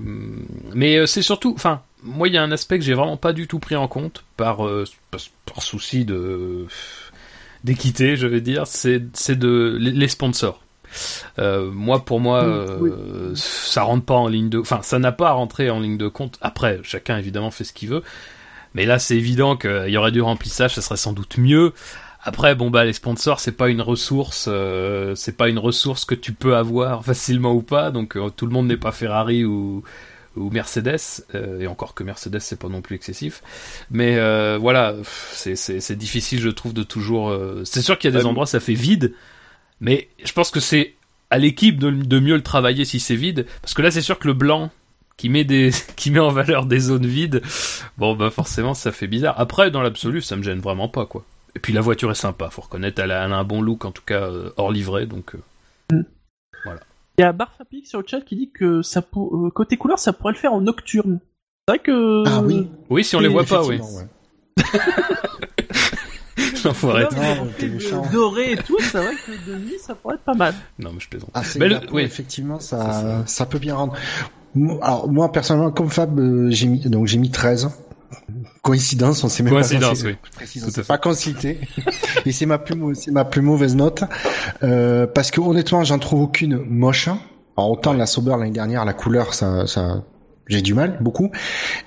mais 0.74 0.98
euh, 0.98 1.06
c'est 1.06 1.22
surtout, 1.22 1.54
enfin, 1.56 1.82
moi 2.04 2.28
il 2.28 2.34
y 2.34 2.38
a 2.38 2.44
un 2.44 2.52
aspect 2.52 2.80
que 2.80 2.86
j'ai 2.86 2.94
vraiment 2.94 3.18
pas 3.18 3.34
du 3.34 3.48
tout 3.48 3.60
pris 3.60 3.76
en 3.76 3.88
compte 3.88 4.24
par, 4.36 4.66
euh, 4.66 4.86
par, 5.10 5.22
par 5.46 5.64
souci 5.64 6.06
de 6.06 6.66
d'équité, 7.64 8.16
je 8.16 8.28
vais 8.28 8.42
dire, 8.42 8.66
c'est 8.68 9.04
c'est 9.14 9.38
de 9.38 9.78
les 9.80 10.08
sponsors. 10.08 10.62
Euh, 11.40 11.72
moi, 11.72 12.04
pour 12.04 12.20
moi, 12.20 12.44
euh, 12.44 13.32
ça 13.36 13.84
rentre 13.84 14.06
pas 14.06 14.16
en 14.16 14.28
ligne 14.28 14.50
de, 14.50 14.60
enfin, 14.60 14.82
ça 14.82 15.00
n'a 15.00 15.12
pas 15.12 15.30
à 15.30 15.32
rentrer 15.34 15.70
en 15.70 15.80
ligne 15.80 15.98
de 15.98 16.08
compte. 16.08 16.38
Après, 16.42 16.80
chacun 16.84 17.18
évidemment 17.18 17.52
fait 17.52 17.64
ce 17.64 17.74
qu'il 17.74 17.90
veut, 17.90 18.04
mais 18.74 18.86
là, 18.86 19.00
c'est 19.00 19.16
évident 19.16 19.56
qu'il 19.56 19.90
y 19.90 19.98
aurait 19.98 20.12
du 20.12 20.22
remplissage, 20.22 20.76
ça 20.76 20.82
serait 20.82 20.98
sans 20.98 21.14
doute 21.14 21.38
mieux. 21.38 21.74
Après, 22.24 22.54
bon 22.56 22.70
bah 22.70 22.86
les 22.86 22.94
sponsors, 22.94 23.40
c'est 23.40 23.52
pas 23.54 23.70
une 23.70 23.82
ressource, 23.82 24.46
euh, 24.48 25.16
c'est 25.16 25.36
pas 25.36 25.50
une 25.50 25.58
ressource 25.60 26.06
que 26.06 26.14
tu 26.16 26.34
peux 26.34 26.56
avoir 26.56 27.04
facilement 27.06 27.54
ou 27.54 27.62
pas. 27.64 27.92
Donc 27.92 28.16
euh, 28.16 28.30
tout 28.30 28.46
le 28.46 28.52
monde 28.54 28.68
n'est 28.68 28.78
pas 28.78 28.92
Ferrari 28.92 29.44
ou 29.46 29.84
ou 30.38 30.50
Mercedes, 30.50 31.26
euh, 31.36 31.60
et 31.60 31.68
encore 31.68 31.94
que 31.94 32.04
Mercedes 32.04 32.40
c'est 32.40 32.58
pas 32.60 32.70
non 32.70 32.82
plus 32.82 32.96
excessif. 32.96 33.42
Mais 33.92 34.16
euh, 34.18 34.58
voilà, 34.62 34.96
c'est 35.34 35.98
difficile, 35.98 36.40
je 36.40 36.50
trouve, 36.50 36.74
de 36.74 36.84
toujours. 36.84 37.30
euh, 37.32 37.64
C'est 37.66 37.82
sûr 37.82 37.98
qu'il 38.00 38.10
y 38.10 38.14
a 38.16 38.18
des 38.18 38.24
Ouais, 38.24 38.30
endroits 38.30 38.46
ça 38.46 38.60
fait 38.62 38.74
vide, 38.76 39.14
mais 39.82 40.10
je 40.24 40.32
pense 40.34 40.52
que 40.52 40.60
c'est 40.62 40.96
à 41.32 41.38
l'équipe 41.40 41.80
de, 41.80 41.92
de 41.92 42.20
mieux 42.20 42.36
le 42.36 42.44
travailler 42.44 42.86
si 42.86 43.00
c'est 43.00 43.16
vide, 43.16 43.46
parce 43.62 43.74
que 43.74 43.82
là 43.82 43.92
c'est 43.92 44.02
sûr 44.02 44.20
que 44.20 44.28
le 44.28 44.34
blanc 44.36 44.72
qui 45.18 45.30
met 45.30 45.44
des 45.46 45.72
qui 45.98 46.12
met 46.12 46.20
en 46.20 46.32
valeur 46.32 46.66
des 46.66 46.80
zones 46.80 47.08
vides, 47.08 47.42
bon 47.98 48.16
bah 48.16 48.30
forcément 48.32 48.74
ça 48.76 48.92
fait 48.94 49.08
bizarre. 49.08 49.40
Après 49.40 49.72
dans 49.72 49.82
l'absolu 49.82 50.22
ça 50.22 50.36
me 50.38 50.44
gêne 50.44 50.60
vraiment 50.62 50.90
pas 50.90 51.06
quoi. 51.06 51.26
Et 51.56 51.60
puis 51.60 51.74
la 51.74 51.82
voiture 51.82 52.10
est 52.12 52.16
sympa, 52.16 52.50
faut 52.50 52.62
reconnaître, 52.62 53.02
elle 53.02 53.12
a, 53.12 53.26
elle 53.26 53.34
a 53.34 53.38
un 53.38 53.44
bon 53.44 53.62
look 53.62 53.84
en 53.86 53.92
tout 53.92 54.04
cas 54.06 54.22
euh, 54.30 54.52
hors 54.58 54.72
livré 54.72 55.06
donc. 55.06 55.36
euh, 55.36 56.04
Il 57.18 57.22
y 57.22 57.24
a 57.24 57.34
Barfapik 57.34 57.86
sur 57.88 58.00
le 58.00 58.08
chat 58.08 58.22
qui 58.22 58.36
dit 58.36 58.52
que 58.52 58.82
ça 58.82 59.02
pour- 59.02 59.36
euh, 59.36 59.50
côté 59.52 59.76
couleur, 59.78 60.00
ça 60.00 60.14
pourrait 60.14 60.34
le 60.34 60.40
faire 60.40 60.54
en 60.54 60.62
nocturne. 60.62 61.20
C'est 61.68 61.76
vrai 61.76 61.80
que. 61.80 62.24
Ah 62.28 62.42
oui. 62.42 62.70
Oui 62.90 63.04
si 63.04 63.16
on 63.16 63.20
les 63.20 63.28
voit 63.28 63.44
pas, 63.44 63.64
oui. 63.66 63.80
Ouais. 63.80 64.08
Non, 66.64 66.72
mais 66.84 67.04
Non, 67.04 67.48
t'es 67.58 67.66
le 67.68 67.74
méchant. 67.74 68.04
doré 68.14 68.52
et 68.54 68.58
tout, 68.58 68.78
c'est 68.80 68.98
vrai 69.00 69.14
que 69.16 69.50
de 69.52 69.58
nuit, 69.58 69.78
ça 69.80 69.96
pourrait 69.96 70.16
être 70.16 70.22
pas 70.24 70.34
mal. 70.36 70.54
Non 70.80 70.92
mais 70.94 71.00
je 71.00 71.10
plaisante. 71.10 71.32
Ah, 71.34 71.44
c'est 71.44 71.58
Mais 71.60 71.68
le- 71.68 71.76
après, 71.78 71.90
oui. 71.92 72.02
effectivement, 72.04 72.60
ça, 72.60 73.24
ça 73.26 73.46
peut 73.48 73.58
bien 73.60 73.76
rendre. 73.76 73.96
Alors, 74.82 75.10
moi, 75.12 75.32
personnellement, 75.32 75.72
comme 75.72 75.90
Fab, 75.90 76.20
euh, 76.20 76.50
j'ai 76.52 76.68
mis, 76.68 76.80
donc 76.82 77.08
j'ai 77.08 77.18
mis 77.18 77.32
13. 77.32 77.70
Coïncidence, 78.62 79.24
on 79.24 79.28
sait 79.30 79.42
même 79.44 79.54
Coïncidence, 79.54 80.04
pas. 80.04 80.10
oui. 80.10 80.16
je 80.24 80.32
précise, 80.32 80.64
on 80.68 80.70
s'est 80.70 80.84
pas 80.84 81.00
consulté. 81.00 81.60
Et 82.26 82.32
c'est 82.32 82.46
ma 82.46 82.60
plus, 82.60 82.76
c'est 82.96 83.10
ma 83.12 83.26
plus 83.26 83.42
mauvaise 83.42 83.76
note. 83.76 84.04
Euh, 84.64 85.08
parce 85.08 85.32
que 85.32 85.42
honnêtement, 85.42 85.84
j'en 85.84 85.98
trouve 85.98 86.22
aucune 86.22 86.58
moche. 86.58 87.08
Alors, 87.58 87.72
autant 87.72 87.94
la 87.94 88.06
Sauber 88.06 88.36
l'année 88.38 88.52
dernière, 88.52 88.86
la 88.86 88.94
couleur, 88.94 89.34
ça, 89.34 89.66
ça, 89.66 90.04
j'ai 90.48 90.62
du 90.62 90.76
mal, 90.76 91.00
beaucoup. 91.02 91.32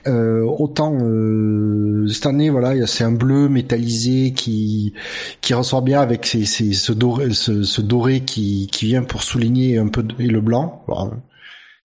Euh, 0.09 0.43
autant 0.43 0.97
euh, 1.01 2.09
cette 2.09 2.27
année, 2.27 2.51
voilà, 2.51 2.87
c'est 2.89 3.05
un 3.05 3.13
bleu 3.13 3.49
métallisé 3.49 4.33
qui 4.33 4.95
qui 5.43 5.55
ressort 5.55 5.83
bien 5.83 6.01
avec 6.01 6.27
ces, 6.27 6.45
ces- 6.45 6.73
ce 6.73 6.93
doré, 6.93 7.33
ce, 7.35 7.63
ce 7.63 7.81
doré 7.83 8.21
qui 8.21 8.67
qui 8.73 8.87
vient 8.87 9.05
pour 9.05 9.23
souligner 9.23 9.79
un 9.79 9.87
peu 9.89 10.03
de- 10.03 10.15
et 10.21 10.27
le 10.27 10.41
blanc. 10.41 10.85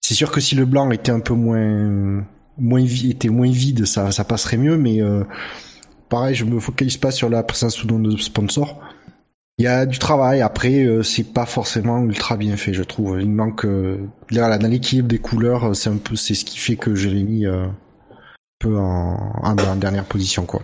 C'est 0.02 0.16
sûr 0.16 0.32
que 0.32 0.42
si 0.42 0.56
le 0.56 0.66
blanc 0.66 0.90
était 0.90 1.12
un 1.12 1.20
peu 1.20 1.34
moins 1.36 2.24
moins 2.60 2.84
était 2.84 3.30
moins 3.30 3.52
vide, 3.52 3.86
ça 3.86 4.12
ça 4.12 4.24
passerait 4.24 4.58
mieux, 4.58 4.78
mais 4.78 5.02
euh, 5.02 5.24
pareil, 6.10 6.36
je 6.36 6.46
me 6.46 6.60
focalise 6.60 6.98
pas 6.98 7.12
sur 7.12 7.30
la 7.30 7.44
présence 7.44 7.84
ou 7.84 7.88
non 7.88 8.00
de 8.00 8.18
sponsor. 8.18 8.80
Il 9.58 9.64
y 9.64 9.68
a 9.68 9.86
du 9.86 10.00
travail. 10.00 10.42
Après, 10.42 10.86
euh, 10.86 11.04
c'est 11.04 11.34
pas 11.34 11.46
forcément 11.46 12.02
ultra 12.06 12.38
bien 12.38 12.56
fait, 12.56 12.74
je 12.74 12.84
trouve. 12.84 13.20
Il 13.20 13.30
manque 13.30 13.66
euh, 13.66 13.98
là, 14.32 14.58
dans 14.58 14.70
l'équilibre 14.70 15.10
des 15.10 15.20
couleurs, 15.20 15.76
c'est 15.76 15.90
un 15.90 15.98
peu 15.98 16.16
c'est 16.16 16.34
ce 16.34 16.46
qui 16.46 16.58
fait 16.58 16.78
que 16.78 16.96
je 16.96 17.10
l'ai 17.10 17.24
mis 17.24 17.46
euh, 17.46 17.66
un 17.66 17.76
peu 18.60 18.78
en, 18.78 19.34
en, 19.44 19.58
en 19.58 19.76
dernière 19.76 20.06
position, 20.06 20.46
quoi. 20.46 20.62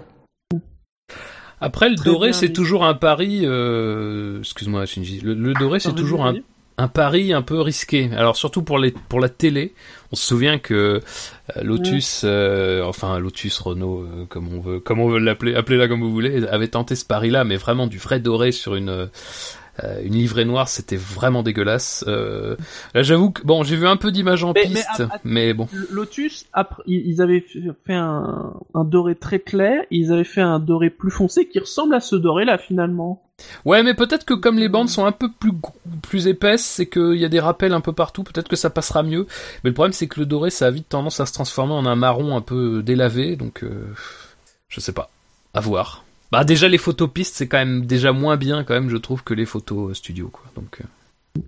Après 1.62 1.90
le 1.90 1.96
Très 1.96 2.06
doré 2.06 2.34
c'est 2.34 2.54
toujours 2.54 2.86
un 2.86 2.94
pari. 2.94 3.42
Euh... 3.44 4.40
Excuse-moi 4.40 4.86
Shinji. 4.86 5.22
Le, 5.22 5.34
le 5.34 5.54
doré 5.54 5.80
c'est 5.80 5.96
toujours 5.96 6.26
un. 6.26 6.36
Un 6.78 6.88
pari 6.88 7.34
un 7.34 7.42
peu 7.42 7.62
risqué. 7.62 8.10
Alors 8.16 8.36
surtout 8.36 8.62
pour 8.62 8.80
les 8.80 8.92
pour 8.92 9.20
la 9.20 9.30
télé, 9.30 9.74
on 10.12 10.16
se 10.16 10.26
souvient 10.26 10.60
que 10.60 10.74
euh, 10.74 11.62
Lotus, 11.62 12.22
euh, 12.26 12.84
enfin 12.84 13.20
Lotus 13.20 13.60
Renault, 13.60 14.04
euh, 14.04 14.26
comme 14.28 14.54
on 14.54 14.60
veut, 14.60 14.80
comme 14.80 15.00
on 15.00 15.08
veut 15.08 15.20
l'appeler, 15.20 15.56
appelez-la 15.56 15.88
comme 15.88 16.02
vous 16.02 16.12
voulez, 16.12 16.46
avait 16.48 16.68
tenté 16.68 16.96
ce 16.96 17.06
pari-là, 17.06 17.44
mais 17.44 17.56
vraiment 17.56 17.88
du 17.88 17.98
vrai 17.98 18.20
doré 18.20 18.52
sur 18.52 18.76
une 18.76 19.10
euh, 19.84 20.02
une 20.04 20.14
livrée 20.14 20.46
noire, 20.46 20.68
c'était 20.70 20.96
vraiment 20.96 21.44
dégueulasse. 21.44 22.04
Euh, 22.08 22.56
là, 22.94 23.04
j'avoue 23.04 23.32
que 23.32 23.42
bon, 23.44 23.64
j'ai 23.64 23.76
vu 23.76 23.88
un 23.88 23.98
peu 23.98 24.12
d'images 24.12 24.44
en 24.44 24.54
Mais- 24.54 24.64
mais 24.70 24.76
piste, 24.76 25.00
att- 25.00 25.20
mais 25.24 25.54
bon. 25.54 25.68
Lotus, 25.92 26.46
après, 26.54 26.84
ils 26.88 27.22
avaient 27.22 27.44
fait 27.86 27.94
un, 27.94 28.54
un 28.74 28.84
doré 28.86 29.16
très 29.16 29.40
clair, 29.40 29.84
ils 29.92 30.12
avaient 30.14 30.24
fait 30.24 30.42
un 30.42 30.60
doré 30.60 30.90
plus 30.90 31.12
foncé 31.12 31.48
qui 31.48 31.60
ressemble 31.60 31.94
à 31.96 32.00
ce 32.00 32.16
doré-là 32.16 32.58
finalement. 32.58 33.22
Ouais, 33.66 33.84
mais 33.84 33.94
peut-être 33.94 34.24
que 34.24 34.34
comme 34.34 34.58
les 34.58 34.70
bandes 34.70 34.88
sont 34.88 35.04
un 35.06 35.12
peu 35.12 35.28
plus 35.30 35.52
plus 36.02 36.28
épaisses, 36.28 36.64
c'est 36.64 36.86
qu'il 36.86 37.16
y 37.18 37.26
a 37.26 37.28
des 37.30 37.42
rappels 37.42 37.74
un 37.74 37.82
peu 37.82 37.92
partout. 37.92 38.24
Peut-être 38.24 38.48
que 38.48 38.56
ça 38.56 38.70
passera 38.70 39.04
mieux. 39.04 39.28
Mais 39.66 39.72
le 39.72 39.74
problème, 39.74 39.92
c'est 39.92 40.08
que 40.08 40.22
le 40.22 40.26
doré, 40.26 40.52
ça 40.52 40.68
a 40.68 40.72
vite 40.72 40.88
tendance 40.88 41.20
à 41.20 41.26
se 41.26 41.34
transformer 41.34 41.74
en 41.74 41.86
un 41.86 41.98
marron 41.98 42.38
un 42.38 42.42
peu 42.42 42.82
délavé. 42.82 43.36
Donc, 43.36 43.64
euh, 43.66 43.88
je 44.70 44.80
sais 44.80 44.94
pas. 44.94 45.10
À 45.54 45.60
voir. 45.60 46.05
Bah 46.36 46.44
déjà 46.44 46.68
les 46.68 46.78
photos 46.78 47.10
pistes, 47.10 47.36
c'est 47.38 47.48
quand 47.48 47.60
même 47.60 47.86
déjà 47.86 48.12
moins 48.12 48.36
bien 48.36 48.66
quand 48.66 48.74
même, 48.74 48.90
je 48.90 48.98
trouve, 48.98 49.24
que 49.24 49.34
les 49.34 49.46
photos 49.46 49.92
euh, 49.92 49.94
studio. 49.94 50.28
Quoi. 50.28 50.44
Donc, 50.54 50.82
euh, 50.82 51.42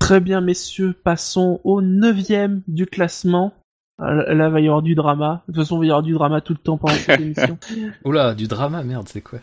Très 0.00 0.18
bien, 0.18 0.40
messieurs, 0.40 0.92
passons 1.04 1.60
au 1.62 1.82
neuvième 1.82 2.62
du 2.66 2.86
classement. 2.86 3.54
Euh, 4.00 4.34
Là, 4.34 4.48
va 4.48 4.60
y 4.60 4.66
avoir 4.66 4.82
du 4.82 4.96
drama. 4.96 5.44
De 5.46 5.52
toute 5.52 5.62
façon, 5.62 5.76
il 5.76 5.78
va 5.78 5.86
y 5.86 5.90
avoir 5.90 6.02
du 6.02 6.14
drama 6.14 6.40
tout 6.40 6.52
le 6.52 6.58
temps 6.58 6.78
pendant 6.78 6.94
cette 6.94 7.20
émission. 7.20 7.56
oula, 8.04 8.34
du 8.34 8.48
drama, 8.48 8.82
merde, 8.82 9.06
c'est 9.08 9.20
quoi? 9.20 9.38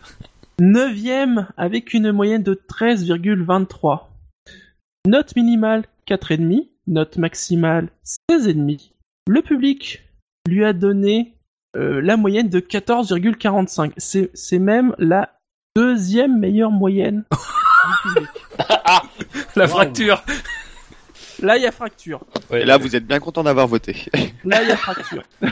Neuvième 0.60 1.48
avec 1.56 1.94
une 1.94 2.12
moyenne 2.12 2.42
de 2.42 2.52
13,23. 2.52 4.08
Note 5.06 5.36
minimale 5.36 5.84
4,5. 6.06 6.68
Note 6.86 7.16
maximale 7.16 7.88
16,5. 8.30 8.90
Le 9.26 9.40
public 9.40 10.02
lui 10.46 10.66
a 10.66 10.74
donné 10.74 11.34
euh, 11.76 12.00
la 12.00 12.16
moyenne 12.16 12.48
de 12.48 12.60
14,45. 12.60 13.92
C'est 13.96 14.30
c'est 14.34 14.58
même 14.58 14.94
la 14.98 15.34
deuxième 15.76 16.38
meilleure 16.38 16.70
moyenne 16.70 17.24
du 17.30 18.14
public. 18.14 18.30
La 19.56 19.64
Wow. 19.64 19.70
fracture. 19.70 20.22
Là, 21.40 21.56
il 21.56 21.62
y 21.62 21.66
a 21.66 21.72
fracture. 21.72 22.20
Et 22.50 22.64
là, 22.64 22.76
vous 22.76 22.94
êtes 22.94 23.06
bien 23.06 23.18
content 23.18 23.42
d'avoir 23.42 23.66
voté. 23.66 23.96
Là, 24.44 24.62
il 24.62 24.68
y 24.68 24.72
a 24.72 24.76
fracture. 24.76 25.22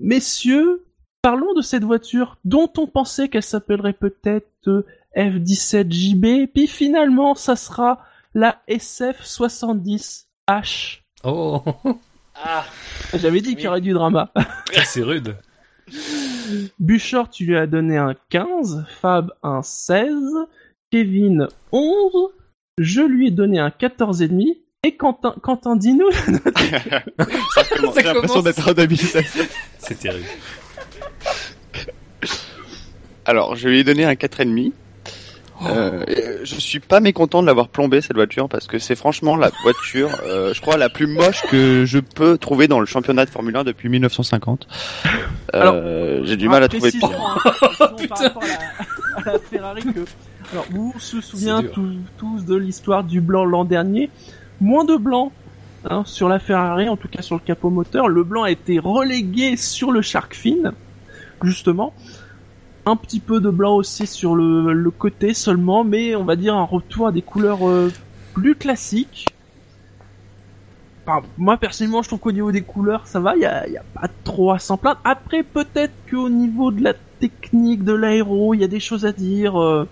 Messieurs, 0.00 0.86
parlons 1.22 1.52
de 1.54 1.62
cette 1.62 1.84
voiture 1.84 2.38
dont 2.44 2.70
on 2.78 2.86
pensait 2.86 3.28
qu'elle 3.28 3.42
s'appellerait 3.42 3.92
peut-être 3.92 4.46
euh, 4.68 4.86
F17JB, 5.16 6.46
puis 6.52 6.66
finalement, 6.68 7.34
ça 7.34 7.56
sera 7.56 8.04
la 8.34 8.60
SF70H. 8.68 11.00
Oh, 11.24 11.62
Ah, 12.44 12.64
J'avais 13.14 13.40
dit 13.40 13.54
qu'il 13.54 13.64
y 13.64 13.68
aurait 13.68 13.80
du 13.80 13.92
drama. 13.92 14.30
ça, 14.72 14.84
c'est 14.84 15.02
rude. 15.02 15.36
Bouchard, 16.78 17.28
tu 17.30 17.44
lui 17.44 17.56
as 17.56 17.66
donné 17.66 17.96
un 17.96 18.14
15, 18.30 18.84
Fab 19.00 19.32
un 19.42 19.62
16, 19.62 20.06
Kevin 20.90 21.48
11, 21.72 22.12
je 22.78 23.00
lui 23.02 23.28
ai 23.28 23.30
donné 23.30 23.58
un 23.58 23.68
14,5, 23.70 24.56
Et 24.84 24.96
Quentin, 24.96 25.34
Quentin, 25.42 25.76
dis-nous. 25.76 26.10
Ça 26.12 27.64
commence- 27.76 27.94
Ça 27.94 28.00
J'ai 28.00 28.02
l'impression 28.06 28.14
commence. 28.40 28.44
d'être 28.44 28.68
en 28.68 28.72
habilitation. 28.78 29.44
C'est 29.78 29.98
terrible. 29.98 30.26
Alors, 33.24 33.54
je 33.56 33.68
lui 33.68 33.80
ai 33.80 33.84
donné 33.84 34.04
un 34.04 34.14
4,5. 34.14 34.72
Euh, 35.66 36.04
et 36.06 36.44
je 36.44 36.54
suis 36.58 36.80
pas 36.80 37.00
mécontent 37.00 37.42
de 37.42 37.46
l'avoir 37.46 37.68
plombé 37.68 38.00
cette 38.00 38.16
voiture 38.16 38.48
parce 38.48 38.66
que 38.66 38.78
c'est 38.78 38.96
franchement 38.96 39.36
la 39.36 39.50
voiture, 39.62 40.10
euh, 40.24 40.54
je 40.54 40.60
crois, 40.60 40.76
la 40.76 40.88
plus 40.88 41.06
moche 41.06 41.42
que 41.50 41.84
je 41.84 41.98
peux 41.98 42.38
trouver 42.38 42.66
dans 42.68 42.80
le 42.80 42.86
championnat 42.86 43.24
de 43.26 43.30
Formule 43.30 43.56
1 43.56 43.64
depuis 43.64 43.88
1950. 43.88 44.66
Euh, 45.54 46.22
j'ai 46.24 46.36
du 46.36 46.48
mal 46.48 46.62
à 46.62 46.68
trouver 46.68 46.92
pire. 46.92 47.10
hein, 47.10 47.40
précisons 47.40 48.08
par 48.08 48.18
rapport 48.18 48.42
à 48.42 48.46
la, 48.46 49.30
à 49.30 49.32
la 49.32 49.38
Ferrari 49.38 49.82
que. 49.82 50.00
Alors, 50.52 50.66
vous 50.70 50.94
se 50.98 51.60
dur. 51.60 51.70
tous, 51.72 51.94
tous 52.18 52.44
de 52.44 52.56
l'histoire 52.56 53.04
du 53.04 53.20
blanc 53.20 53.44
l'an 53.44 53.64
dernier? 53.64 54.10
Moins 54.60 54.84
de 54.84 54.96
blanc 54.96 55.32
hein, 55.88 56.02
sur 56.06 56.28
la 56.28 56.38
Ferrari, 56.38 56.88
en 56.88 56.96
tout 56.96 57.08
cas 57.08 57.22
sur 57.22 57.36
le 57.36 57.40
capot 57.40 57.70
moteur. 57.70 58.08
Le 58.08 58.24
blanc 58.24 58.42
a 58.44 58.50
été 58.50 58.78
relégué 58.78 59.56
sur 59.56 59.92
le 59.92 60.02
Shark 60.02 60.34
Fin, 60.34 60.72
justement. 61.42 61.94
Un 62.90 62.96
petit 62.96 63.20
peu 63.20 63.40
de 63.40 63.50
blanc 63.50 63.76
aussi 63.76 64.06
sur 64.06 64.34
le, 64.34 64.72
le 64.72 64.90
côté 64.90 65.32
seulement, 65.32 65.84
mais 65.84 66.16
on 66.16 66.24
va 66.24 66.34
dire 66.34 66.56
un 66.56 66.64
retour 66.64 67.06
à 67.06 67.12
des 67.12 67.22
couleurs 67.22 67.68
euh, 67.68 67.92
plus 68.34 68.56
classiques. 68.56 69.26
Enfin, 71.06 71.24
moi 71.38 71.56
personnellement, 71.56 72.02
je 72.02 72.08
trouve 72.08 72.18
qu'au 72.18 72.32
niveau 72.32 72.50
des 72.50 72.62
couleurs, 72.62 73.06
ça 73.06 73.20
va, 73.20 73.36
il 73.36 73.42
y 73.42 73.46
a, 73.46 73.68
y 73.68 73.76
a 73.76 73.84
pas 73.94 74.08
trop 74.24 74.50
à 74.52 74.58
s'en 74.58 74.76
plaindre. 74.76 75.00
Après, 75.04 75.42
peut-être 75.44 75.92
qu'au 76.10 76.28
niveau 76.28 76.72
de 76.72 76.82
la 76.82 76.94
technique 77.20 77.84
de 77.84 77.92
l'aéro, 77.92 78.54
il 78.54 78.60
y 78.60 78.64
a 78.64 78.68
des 78.68 78.80
choses 78.80 79.04
à 79.06 79.12
dire. 79.12 79.60
euh, 79.60 79.86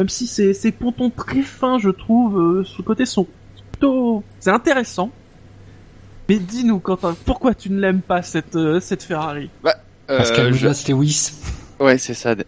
même 0.00 0.08
si 0.08 0.26
ces, 0.26 0.52
ces 0.52 0.72
pontons 0.72 1.10
très 1.10 1.42
fins, 1.42 1.78
je 1.78 1.90
trouve, 1.90 2.38
euh, 2.40 2.64
sur 2.64 2.82
le 2.82 2.86
côté 2.86 3.06
sont 3.06 3.26
plutôt, 3.70 4.24
c'est 4.40 4.50
intéressant. 4.50 5.10
Mais 6.28 6.38
dis-nous, 6.38 6.80
Quentin, 6.80 7.14
pourquoi 7.24 7.54
tu 7.54 7.70
ne 7.70 7.78
l'aimes 7.80 8.00
pas 8.00 8.22
cette 8.22 8.56
euh, 8.56 8.80
cette 8.80 9.02
Ferrari? 9.04 9.48
Parce 9.62 10.30
Euh, 10.30 10.34
qu'elle 10.34 10.54
je- 10.54 10.92
Lewis. 10.92 11.32
Ouais, 11.82 11.98
c'est 11.98 12.14
ça. 12.14 12.34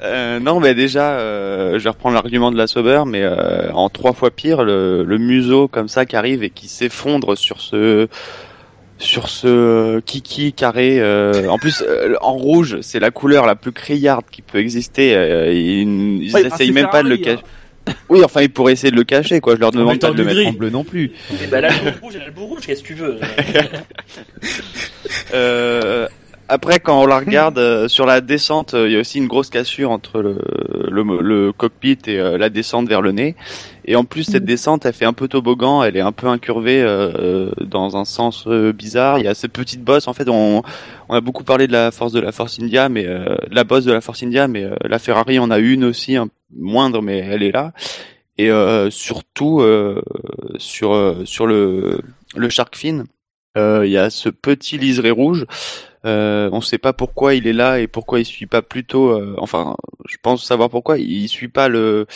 Euh, 0.00 0.38
non, 0.38 0.60
mais 0.60 0.76
déjà, 0.76 1.18
euh, 1.18 1.76
je 1.76 1.82
vais 1.82 1.90
reprendre 1.90 2.14
l'argument 2.14 2.52
de 2.52 2.56
la 2.56 2.68
Sauber, 2.68 3.02
mais 3.04 3.22
euh, 3.24 3.72
en 3.72 3.88
trois 3.88 4.12
fois 4.12 4.30
pire, 4.30 4.62
le, 4.62 5.02
le 5.02 5.18
museau 5.18 5.66
comme 5.66 5.88
ça 5.88 6.06
qui 6.06 6.14
arrive 6.14 6.44
et 6.44 6.50
qui 6.50 6.68
s'effondre 6.68 7.36
sur 7.36 7.60
ce 7.60 8.06
sur 8.98 9.28
ce 9.28 9.98
kiki 9.98 10.52
carré. 10.52 11.00
euh, 11.00 11.48
en 11.48 11.58
plus, 11.58 11.82
euh, 11.84 12.14
en 12.20 12.34
rouge, 12.34 12.78
c'est 12.80 13.00
la 13.00 13.10
couleur 13.10 13.44
la 13.44 13.56
plus 13.56 13.72
criarde 13.72 14.24
qui 14.30 14.40
peut 14.40 14.58
exister. 14.58 15.16
euh, 15.16 15.52
ils 15.52 16.22
ils 16.22 16.32
Ouais, 16.32 16.46
essayent 16.46 16.70
même 16.70 16.90
pas 16.90 17.02
de 17.02 17.08
le 17.08 17.16
cacher. 17.16 17.42
Oui, 18.08 18.22
enfin, 18.22 18.42
ils 18.42 18.50
pourraient 18.50 18.74
essayer 18.74 18.92
de 18.92 18.96
le 18.96 19.02
cacher, 19.04 19.40
quoi. 19.40 19.56
Je 19.56 19.60
leur 19.60 19.72
demande 19.72 19.98
pas 19.98 20.12
de 20.12 20.18
le 20.18 20.22
mettre 20.24 20.36
gris. 20.38 20.46
en 20.46 20.52
bleu 20.52 20.70
non 20.70 20.84
plus. 20.84 21.10
Et 21.42 21.48
bah 21.48 21.60
là, 21.60 21.70
le 21.84 21.90
rouge, 22.00 22.14
le 22.24 22.40
rouge, 22.40 22.60
qu'est-ce 22.64 22.82
que 22.82 22.86
tu 22.86 22.94
veux 22.94 23.18
Euh, 25.34 26.06
après, 26.48 26.80
quand 26.80 27.02
on 27.02 27.06
la 27.06 27.18
regarde 27.18 27.58
euh, 27.58 27.88
sur 27.88 28.06
la 28.06 28.20
descente, 28.20 28.74
euh, 28.74 28.88
il 28.88 28.94
y 28.94 28.96
a 28.96 29.00
aussi 29.00 29.18
une 29.18 29.26
grosse 29.26 29.50
cassure 29.50 29.90
entre 29.90 30.20
le, 30.20 30.38
le, 30.90 31.20
le 31.20 31.52
cockpit 31.52 31.98
et 32.06 32.18
euh, 32.18 32.38
la 32.38 32.50
descente 32.50 32.88
vers 32.88 33.02
le 33.02 33.12
nez. 33.12 33.36
Et 33.84 33.96
en 33.96 34.04
plus, 34.04 34.24
cette 34.24 34.44
descente, 34.44 34.84
elle 34.86 34.92
fait 34.92 35.04
un 35.04 35.12
peu 35.12 35.28
toboggan, 35.28 35.82
elle 35.82 35.96
est 35.96 36.02
un 36.02 36.12
peu 36.12 36.26
incurvée 36.26 36.82
euh, 36.82 37.50
dans 37.60 37.96
un 37.96 38.04
sens 38.04 38.44
euh, 38.46 38.72
bizarre. 38.72 39.18
Il 39.18 39.24
y 39.24 39.28
a 39.28 39.34
cette 39.34 39.52
petite 39.52 39.82
bosse. 39.82 40.08
En 40.08 40.12
fait, 40.12 40.28
on, 40.28 40.62
on 41.08 41.14
a 41.14 41.20
beaucoup 41.20 41.44
parlé 41.44 41.66
de 41.66 41.72
la 41.72 41.90
force 41.90 42.12
de 42.12 42.20
la 42.20 42.32
Force 42.32 42.58
India, 42.60 42.88
mais 42.88 43.06
euh, 43.06 43.36
la 43.50 43.64
bosse 43.64 43.84
de 43.84 43.92
la 43.92 44.00
Force 44.00 44.22
India, 44.22 44.48
mais 44.48 44.64
euh, 44.64 44.74
la 44.84 44.98
Ferrari 44.98 45.38
en 45.38 45.50
a 45.50 45.58
une 45.58 45.84
aussi, 45.84 46.16
un, 46.16 46.28
moindre, 46.56 47.02
mais 47.02 47.18
elle 47.18 47.42
est 47.42 47.52
là. 47.52 47.72
Et 48.36 48.50
euh, 48.50 48.90
surtout 48.90 49.60
euh, 49.60 50.00
sur 50.58 50.94
euh, 50.94 51.24
sur 51.24 51.46
le 51.46 52.00
le 52.36 52.48
Shark 52.48 52.76
Fin, 52.76 53.04
euh, 53.56 53.84
il 53.84 53.90
y 53.90 53.98
a 53.98 54.10
ce 54.10 54.28
petit 54.28 54.78
liseré 54.78 55.10
rouge. 55.10 55.46
Euh, 56.04 56.48
on 56.52 56.56
ne 56.56 56.62
sait 56.62 56.78
pas 56.78 56.92
pourquoi 56.92 57.34
il 57.34 57.46
est 57.46 57.52
là 57.52 57.80
et 57.80 57.88
pourquoi 57.88 58.20
il 58.20 58.24
suit 58.24 58.46
pas 58.46 58.62
plutôt. 58.62 59.10
euh, 59.10 59.34
enfin, 59.38 59.76
je 60.08 60.16
pense 60.22 60.44
savoir 60.44 60.70
pourquoi 60.70 60.98
il 60.98 61.28
suit 61.28 61.48
pas 61.48 61.68
le, 61.68 62.06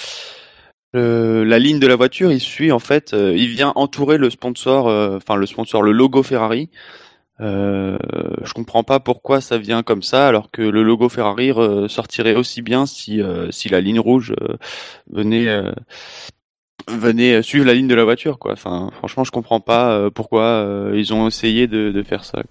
le- 0.92 1.44
la 1.44 1.58
ligne 1.58 1.78
de 1.80 1.86
la 1.86 1.96
voiture. 1.96 2.32
Il 2.32 2.40
suit 2.40 2.72
en 2.72 2.78
fait. 2.78 3.14
euh, 3.14 3.34
il 3.36 3.48
vient 3.48 3.72
entourer 3.76 4.18
le 4.18 4.30
sponsor, 4.30 4.88
euh, 4.88 5.16
enfin 5.16 5.36
le 5.36 5.46
sponsor, 5.46 5.82
le 5.82 5.92
logo 5.92 6.22
Ferrari. 6.22 6.70
Euh, 7.40 7.98
je 8.44 8.52
comprends 8.52 8.84
pas 8.84 9.00
pourquoi 9.00 9.40
ça 9.40 9.58
vient 9.58 9.82
comme 9.82 10.02
ça, 10.02 10.28
alors 10.28 10.50
que 10.52 10.62
le 10.62 10.82
logo 10.82 11.08
Ferrari 11.08 11.50
euh, 11.52 11.88
sortirait 11.88 12.36
aussi 12.36 12.62
bien 12.62 12.86
si 12.86 13.20
euh, 13.20 13.50
si 13.50 13.68
la 13.68 13.80
ligne 13.80 13.98
rouge 14.00 14.34
venait 15.10 15.48
venait 16.88 17.42
suivre 17.42 17.66
la 17.66 17.74
ligne 17.74 17.88
de 17.88 17.94
la 17.94 18.04
voiture, 18.04 18.38
quoi. 18.38 18.52
Enfin, 18.52 18.90
franchement, 18.98 19.24
je 19.24 19.30
comprends 19.30 19.60
pas 19.60 20.10
pourquoi 20.10 20.66
ils 20.94 21.12
ont 21.14 21.26
essayé 21.28 21.66
de, 21.66 21.90
de 21.90 22.02
faire 22.02 22.24
ça. 22.24 22.42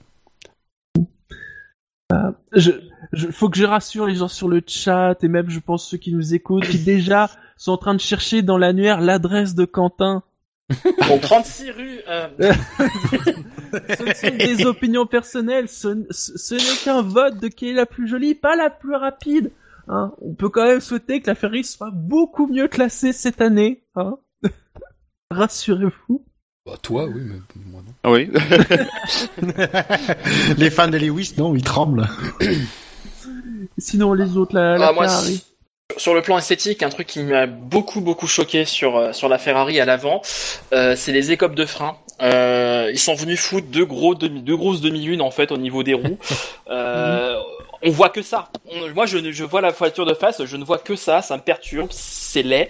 Je, 2.53 2.71
je, 3.13 3.27
faut 3.27 3.49
que 3.49 3.57
je 3.57 3.65
rassure 3.65 4.05
les 4.07 4.15
gens 4.15 4.27
sur 4.27 4.47
le 4.47 4.61
chat 4.65 5.15
et 5.23 5.27
même 5.27 5.49
je 5.49 5.59
pense 5.59 5.87
ceux 5.89 5.97
qui 5.97 6.13
nous 6.13 6.33
écoutent 6.33 6.67
qui 6.67 6.79
déjà 6.79 7.29
sont 7.57 7.71
en 7.73 7.77
train 7.77 7.93
de 7.93 7.99
chercher 7.99 8.41
dans 8.41 8.57
l'annuaire 8.57 9.01
l'adresse 9.01 9.55
de 9.55 9.65
Quentin. 9.65 10.23
Bon, 11.07 11.19
36 11.19 11.71
rue. 11.71 11.99
euh, 12.07 12.29
Ce 13.97 14.13
sont 14.29 14.37
des 14.37 14.65
opinions 14.65 15.05
personnelles, 15.05 15.67
ce, 15.67 16.05
ce- 16.09 16.37
ce 16.37 16.55
n'est 16.55 16.83
qu'un 16.83 17.01
vote 17.01 17.39
de 17.41 17.47
qui 17.49 17.69
est 17.69 17.73
la 17.73 17.85
plus 17.85 18.07
jolie, 18.07 18.35
pas 18.35 18.55
la 18.55 18.69
plus 18.69 18.95
rapide. 18.95 19.51
Hein. 19.89 20.13
On 20.21 20.33
peut 20.33 20.47
quand 20.49 20.63
même 20.65 20.79
souhaiter 20.79 21.19
que 21.21 21.27
la 21.27 21.35
Ferrari 21.35 21.63
soit 21.65 21.91
beaucoup 21.91 22.47
mieux 22.47 22.67
classée 22.69 23.11
cette 23.11 23.41
année. 23.41 23.83
Hein. 23.95 24.17
Rassurez-vous. 25.31 26.25
Bah, 26.65 26.73
toi, 26.81 27.05
oui, 27.05 27.21
mais 27.25 27.39
moi 27.71 27.81
non. 27.85 27.93
Ah 28.03 28.11
Oui. 28.11 28.29
Les 30.57 30.69
fans 30.69 30.87
de 30.89 30.97
Lewis, 30.97 31.33
non, 31.37 31.55
ils 31.55 31.63
tremblent. 31.63 32.07
Sinon 33.77 34.13
les 34.13 34.37
autres, 34.37 34.53
la, 34.55 34.77
la 34.77 34.89
Ah, 34.89 34.91
moi, 34.91 35.07
Ferrari. 35.07 35.35
si- 35.37 35.45
sur 35.97 36.13
le 36.13 36.21
plan 36.21 36.37
esthétique, 36.37 36.83
un 36.83 36.89
truc 36.89 37.07
qui 37.07 37.21
m'a 37.23 37.47
beaucoup 37.47 37.99
beaucoup 37.99 38.25
choqué 38.27 38.63
sur 38.63 38.95
euh, 38.95 39.11
sur 39.11 39.27
la 39.27 39.37
Ferrari 39.37 39.79
à 39.79 39.85
l'avant, 39.85 40.21
euh, 40.71 40.95
c'est 40.95 41.11
les 41.11 41.31
écopes 41.31 41.53
de 41.55 41.65
frein. 41.65 41.97
Euh, 42.21 42.89
ils 42.93 42.99
sont 42.99 43.13
venus 43.15 43.39
foutre 43.41 43.67
deux 43.67 43.85
gros 43.85 44.15
demi, 44.15 44.41
deux 44.41 44.55
grosses 44.55 44.79
demi-lunes 44.81 45.21
en 45.21 45.31
fait 45.31 45.51
au 45.51 45.57
niveau 45.57 45.83
des 45.83 45.93
roues. 45.95 46.17
Euh, 46.69 47.35
on 47.83 47.89
voit 47.91 48.09
que 48.09 48.21
ça. 48.21 48.49
On- 48.69 48.89
moi, 48.93 49.05
je, 49.05 49.31
je 49.31 49.43
vois 49.43 49.61
la 49.61 49.71
voiture 49.71 50.05
de 50.05 50.13
face, 50.13 50.43
je 50.45 50.57
ne 50.57 50.63
vois 50.63 50.77
que 50.77 50.95
ça. 50.95 51.21
Ça 51.21 51.37
me 51.37 51.41
perturbe, 51.41 51.89
c'est 51.91 52.43
laid. 52.43 52.69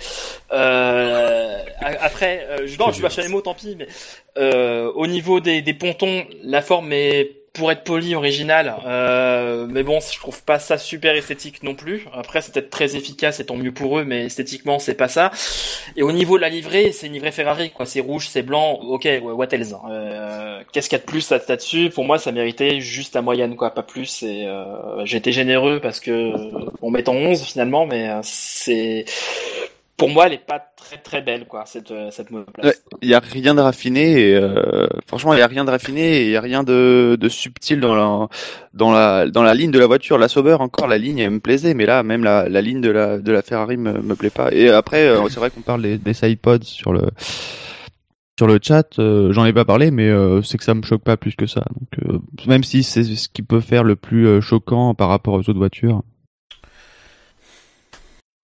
Euh, 0.51 1.57
après, 1.81 2.45
euh, 2.49 2.67
je, 2.67 2.77
non, 2.77 2.91
je 2.91 3.01
pas 3.01 3.09
chez 3.09 3.21
les 3.23 3.27
mots, 3.27 3.41
tant 3.41 3.53
pis. 3.53 3.75
Mais 3.77 3.87
euh, 4.37 4.91
au 4.95 5.07
niveau 5.07 5.39
des, 5.39 5.61
des 5.61 5.73
pontons, 5.73 6.25
la 6.43 6.61
forme 6.61 6.93
est 6.93 7.40
pour 7.53 7.69
être 7.71 7.83
poli 7.83 8.15
originale, 8.15 8.73
euh, 8.85 9.67
mais 9.69 9.83
bon, 9.83 9.99
je 9.99 10.17
trouve 10.19 10.41
pas 10.43 10.57
ça 10.57 10.77
super 10.77 11.13
esthétique 11.15 11.63
non 11.63 11.75
plus. 11.75 12.05
Après, 12.13 12.41
c'est 12.41 12.53
peut-être 12.53 12.69
très 12.69 12.95
efficace 12.95 13.41
et 13.41 13.45
tant 13.45 13.57
mieux 13.57 13.73
pour 13.73 13.99
eux, 13.99 14.05
mais 14.05 14.25
esthétiquement, 14.27 14.79
c'est 14.79 14.93
pas 14.95 15.09
ça. 15.09 15.31
Et 15.97 16.03
au 16.03 16.13
niveau 16.13 16.37
de 16.37 16.41
la 16.41 16.49
livrée, 16.49 16.91
c'est 16.93 17.07
une 17.07 17.13
livrée 17.13 17.31
Ferrari, 17.31 17.71
quoi. 17.71 17.85
C'est 17.85 17.99
rouge, 17.99 18.27
c'est 18.29 18.41
blanc. 18.41 18.79
Ok, 18.81 19.07
what 19.21 19.47
else 19.51 19.73
hein. 19.73 19.81
euh, 19.89 20.61
Qu'est-ce 20.71 20.87
qu'il 20.89 20.97
y 20.97 21.01
a 21.01 21.03
de 21.03 21.09
plus 21.09 21.29
là- 21.29 21.39
là-dessus? 21.47 21.89
Pour 21.89 22.05
moi, 22.05 22.17
ça 22.19 22.31
méritait 22.31 22.79
juste 22.79 23.15
la 23.15 23.21
moyenne, 23.21 23.55
quoi, 23.57 23.71
pas 23.73 23.83
plus. 23.83 24.23
Et 24.23 24.45
euh, 24.47 25.05
généreux 25.05 25.79
parce 25.81 25.99
que 25.99 26.31
on 26.81 26.89
met 26.91 27.07
en 27.09 27.15
11 27.15 27.43
finalement, 27.43 27.85
mais 27.85 28.09
euh, 28.09 28.19
c'est 28.23 29.05
pour 30.01 30.09
moi, 30.09 30.25
elle 30.25 30.33
est 30.33 30.47
pas 30.47 30.59
très 30.75 30.97
très 30.97 31.21
belle, 31.21 31.45
quoi, 31.45 31.65
cette 31.67 31.91
euh, 31.91 32.09
cette 32.09 32.31
monoplace. 32.31 32.83
Il 33.03 33.07
y 33.07 33.13
a 33.13 33.19
rien 33.19 33.53
de 33.53 33.61
raffiné 33.61 34.29
et 34.29 34.35
euh, 34.35 34.87
franchement, 35.05 35.33
il 35.35 35.39
y 35.39 35.43
a 35.43 35.47
rien 35.47 35.63
de 35.63 35.69
raffiné 35.69 36.23
il 36.23 36.31
y 36.31 36.35
a 36.35 36.41
rien 36.41 36.63
de, 36.63 37.15
de 37.21 37.29
subtil 37.29 37.79
dans 37.79 37.93
la 37.93 38.27
dans 38.73 38.91
la 38.91 39.27
dans 39.27 39.43
la 39.43 39.53
ligne 39.53 39.69
de 39.69 39.77
la 39.77 39.85
voiture. 39.85 40.17
La 40.17 40.27
Sauber 40.27 40.57
encore 40.59 40.87
la 40.87 40.97
ligne 40.97 41.19
elle 41.19 41.29
me 41.29 41.39
plaisait, 41.39 41.75
mais 41.75 41.85
là 41.85 42.01
même 42.01 42.23
la, 42.23 42.49
la 42.49 42.61
ligne 42.61 42.81
de 42.81 42.89
la 42.89 43.19
de 43.19 43.31
la 43.31 43.43
Ferrari 43.43 43.77
me 43.77 43.93
me 44.01 44.15
plaît 44.15 44.31
pas. 44.31 44.51
Et 44.51 44.69
après, 44.69 45.07
euh, 45.07 45.29
c'est 45.29 45.39
vrai 45.39 45.51
qu'on 45.51 45.61
parle 45.61 45.83
des, 45.83 45.99
des 45.99 46.13
sidepods 46.13 46.63
sur 46.63 46.93
le 46.93 47.03
sur 48.39 48.47
le 48.47 48.57
chat, 48.59 48.97
euh, 48.97 49.31
j'en 49.31 49.45
ai 49.45 49.53
pas 49.53 49.65
parlé, 49.65 49.91
mais 49.91 50.09
euh, 50.09 50.41
c'est 50.41 50.57
que 50.57 50.63
ça 50.63 50.73
me 50.73 50.81
choque 50.81 51.03
pas 51.03 51.15
plus 51.15 51.35
que 51.35 51.45
ça. 51.45 51.63
Donc 51.79 51.89
euh, 52.09 52.17
même 52.47 52.63
si 52.63 52.81
c'est 52.81 53.03
ce 53.03 53.29
qui 53.29 53.43
peut 53.43 53.59
faire 53.59 53.83
le 53.83 53.95
plus 53.95 54.25
euh, 54.25 54.41
choquant 54.41 54.95
par 54.95 55.09
rapport 55.09 55.35
aux 55.35 55.41
autres 55.41 55.59
voitures. 55.59 56.01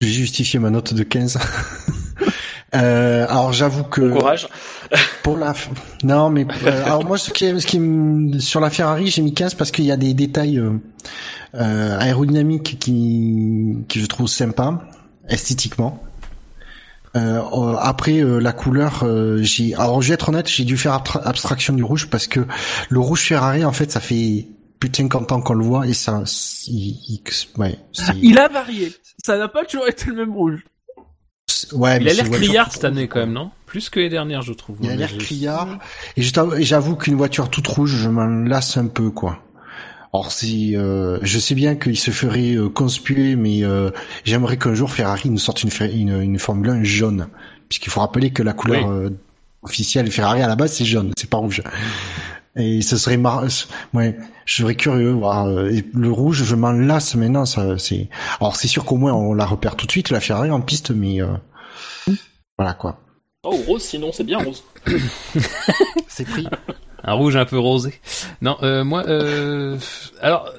J'ai 0.01 0.10
justifié 0.10 0.60
ma 0.60 0.69
note 0.69 0.93
de 0.93 1.03
15. 1.03 1.39
Euh, 2.75 3.25
alors 3.29 3.53
j'avoue 3.53 3.86
que 3.86 4.01
Bon 4.01 4.19
courage. 4.19 4.49
pour 5.23 5.38
la 5.38 5.53
non 6.03 6.29
mais 6.29 6.45
euh, 6.65 6.83
alors 6.83 7.05
moi 7.05 7.17
ce 7.17 7.31
qui 7.31 7.45
est, 7.45 7.57
ce 7.57 7.65
qui 7.65 7.79
sur 8.41 8.60
la 8.60 8.69
Ferrari 8.69 9.07
j'ai 9.07 9.21
mis 9.21 9.33
15 9.33 9.53
parce 9.53 9.71
qu'il 9.71 9.86
y 9.86 9.91
a 9.91 9.95
des 9.95 10.13
détails 10.13 10.60
euh, 10.60 10.71
euh, 11.55 11.97
aérodynamiques 11.97 12.77
qui 12.77 13.77
qui 13.88 14.01
je 14.01 14.05
trouve 14.05 14.27
sympas 14.27 14.81
esthétiquement. 15.29 16.03
Euh, 17.15 17.41
euh, 17.53 17.75
après 17.79 18.19
euh, 18.19 18.39
la 18.39 18.51
couleur 18.51 19.03
euh, 19.03 19.41
j'ai 19.41 19.73
alors 19.75 20.01
je 20.01 20.10
vais 20.10 20.15
être 20.15 20.27
honnête 20.27 20.49
j'ai 20.49 20.65
dû 20.65 20.75
faire 20.77 21.01
abstraction 21.23 21.73
du 21.73 21.86
rouge 21.86 22.10
parce 22.10 22.27
que 22.27 22.41
le 22.89 22.99
rouge 22.99 23.21
Ferrari 23.21 23.63
en 23.63 23.71
fait 23.71 23.89
ça 23.93 24.01
fait 24.01 24.45
plus 24.79 24.89
de 24.89 24.95
50 24.95 25.31
ans 25.31 25.41
qu'on 25.41 25.53
le 25.53 25.63
voit 25.65 25.87
et 25.87 25.93
ça 25.93 26.23
il, 26.67 26.97
il- 27.09 27.21
ouais, 27.57 27.77
Il 28.21 28.37
a 28.39 28.47
varié. 28.47 28.91
Ça 29.23 29.37
n'a 29.37 29.47
pas 29.47 29.65
toujours 29.65 29.87
été 29.87 30.05
le 30.07 30.15
même 30.15 30.33
rouge. 30.33 30.63
ouais, 31.73 31.97
Il 31.97 32.03
mais 32.03 32.11
a 32.11 32.13
c'est 32.13 32.15
l'air 32.17 32.25
une 32.25 32.29
voiture 32.31 32.47
criard 32.47 32.71
cette 32.71 32.83
année 32.85 33.07
quand 33.07 33.19
même, 33.19 33.33
non? 33.33 33.51
Plus 33.65 33.89
que 33.89 33.99
les 33.99 34.09
dernières, 34.09 34.41
je 34.43 34.53
trouve. 34.53 34.77
Il 34.81 34.87
a 34.87 34.91
Mais 34.91 34.97
l'air 34.97 35.17
criard. 35.17 35.79
Et 36.15 36.21
j'avoue 36.63 36.95
qu'une 36.95 37.15
voiture 37.15 37.49
toute 37.49 37.67
rouge, 37.67 37.95
je 37.95 38.09
m'en 38.09 38.25
lasse 38.27 38.77
un 38.77 38.87
peu, 38.87 39.09
quoi. 39.09 39.39
Or 40.13 40.31
si 40.31 40.75
euh, 40.77 41.19
je 41.21 41.37
sais 41.37 41.53
bien 41.53 41.75
qu'il 41.75 41.97
se 41.99 42.11
ferait 42.11 42.55
euh, 42.55 42.69
conspuer, 42.69 43.35
mais 43.35 43.63
euh, 43.63 43.91
j'aimerais 44.23 44.57
qu'un 44.57 44.73
jour 44.73 44.89
Ferrari 44.89 45.29
nous 45.29 45.37
sorte 45.37 45.63
une, 45.63 45.69
une, 45.91 46.21
une 46.21 46.39
Formule 46.39 46.69
1 46.69 46.83
jaune, 46.83 47.27
puisqu'il 47.67 47.89
faut 47.89 47.99
rappeler 47.99 48.31
que 48.31 48.41
la 48.41 48.53
couleur 48.53 48.87
Oui. 48.87 49.09
Officielle 49.61 50.11
Ferrari 50.11 50.41
à 50.41 50.47
la 50.47 50.55
base 50.55 50.73
c'est 50.73 50.85
jaune, 50.85 51.11
c'est 51.17 51.29
pas 51.29 51.37
rouge. 51.37 51.61
Et 52.55 52.81
ce 52.81 52.97
serait 52.97 53.17
mar... 53.17 53.43
ouais, 53.93 54.17
je 54.45 54.55
serais 54.63 54.75
curieux. 54.75 55.11
Voir, 55.11 55.45
euh, 55.45 55.69
et 55.69 55.85
le 55.93 56.11
rouge, 56.11 56.43
je 56.43 56.55
m'en 56.55 56.71
lasse 56.71 57.13
maintenant. 57.13 57.45
Ça, 57.45 57.77
c'est. 57.77 58.09
Alors 58.39 58.55
c'est 58.55 58.67
sûr 58.67 58.83
qu'au 58.83 58.95
moins 58.95 59.13
on 59.13 59.35
la 59.35 59.45
repère 59.45 59.75
tout 59.75 59.85
de 59.85 59.91
suite 59.91 60.09
la 60.09 60.19
Ferrari 60.19 60.49
en 60.49 60.61
piste, 60.61 60.89
mais 60.89 61.21
euh, 61.21 61.27
voilà 62.57 62.73
quoi. 62.73 62.99
Oh, 63.43 63.55
rose, 63.67 63.83
sinon, 63.83 64.11
c'est 64.11 64.25
bien 64.25 64.39
rose. 64.39 64.63
C'est 66.09 66.25
pris. 66.25 66.47
Un 67.03 67.13
rouge 67.13 67.37
un 67.37 67.45
peu 67.45 67.57
rosé. 67.57 67.93
Non, 68.41 68.57
euh, 68.63 68.83
moi, 68.83 69.05
euh, 69.07 69.77
alors, 70.19 70.51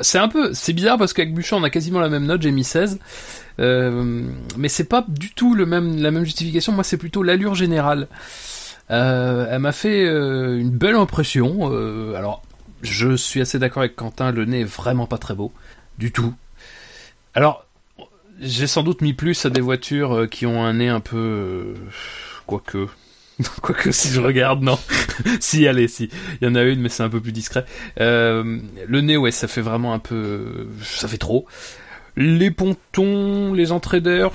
c'est 0.00 0.18
un 0.18 0.28
peu, 0.28 0.54
c'est 0.54 0.72
bizarre 0.72 0.98
parce 0.98 1.12
qu'avec 1.12 1.34
Bouchard, 1.34 1.58
on 1.58 1.64
a 1.64 1.70
quasiment 1.70 1.98
la 1.98 2.08
même 2.08 2.26
note, 2.26 2.42
j'ai 2.42 2.52
mis 2.52 2.62
16. 2.62 3.00
Euh, 3.60 4.24
mais 4.56 4.68
c'est 4.68 4.88
pas 4.88 5.04
du 5.06 5.32
tout 5.32 5.54
le 5.54 5.66
même, 5.66 6.00
la 6.00 6.10
même 6.10 6.24
justification. 6.24 6.72
Moi, 6.72 6.84
c'est 6.84 6.96
plutôt 6.96 7.22
l'allure 7.22 7.54
générale. 7.54 8.08
Euh, 8.90 9.46
elle 9.50 9.60
m'a 9.60 9.72
fait 9.72 10.04
euh, 10.04 10.58
une 10.58 10.70
belle 10.70 10.96
impression. 10.96 11.66
Alors, 12.14 12.42
je 12.82 13.16
suis 13.16 13.40
assez 13.40 13.58
d'accord 13.58 13.82
avec 13.82 13.96
Quentin. 13.96 14.32
Le 14.32 14.44
nez 14.44 14.60
est 14.60 14.64
vraiment 14.64 15.06
pas 15.06 15.18
très 15.18 15.34
beau, 15.34 15.52
du 15.98 16.12
tout. 16.12 16.34
Alors, 17.34 17.66
j'ai 18.40 18.66
sans 18.66 18.82
doute 18.82 19.00
mis 19.00 19.14
plus 19.14 19.46
à 19.46 19.50
des 19.50 19.60
voitures 19.60 20.28
qui 20.30 20.46
ont 20.46 20.64
un 20.64 20.74
nez 20.74 20.88
un 20.88 21.00
peu, 21.00 21.74
quoique. 22.46 22.88
Quoique 23.62 23.90
si 23.90 24.10
je 24.10 24.20
regarde, 24.20 24.62
non. 24.62 24.78
si, 25.40 25.66
allez, 25.66 25.88
si. 25.88 26.08
Il 26.40 26.46
y 26.46 26.48
en 26.48 26.54
a 26.54 26.62
une, 26.62 26.80
mais 26.80 26.88
c'est 26.88 27.02
un 27.02 27.08
peu 27.08 27.20
plus 27.20 27.32
discret. 27.32 27.64
Le 27.96 29.00
nez, 29.00 29.16
ouais, 29.16 29.32
ça 29.32 29.48
fait 29.48 29.60
vraiment 29.60 29.92
un 29.92 29.98
peu... 29.98 30.68
Ça 30.84 31.08
fait 31.08 31.18
trop. 31.18 31.44
Les 32.16 32.50
pontons, 32.50 33.52
les 33.52 33.72
entrées 33.72 34.00
d'air... 34.00 34.30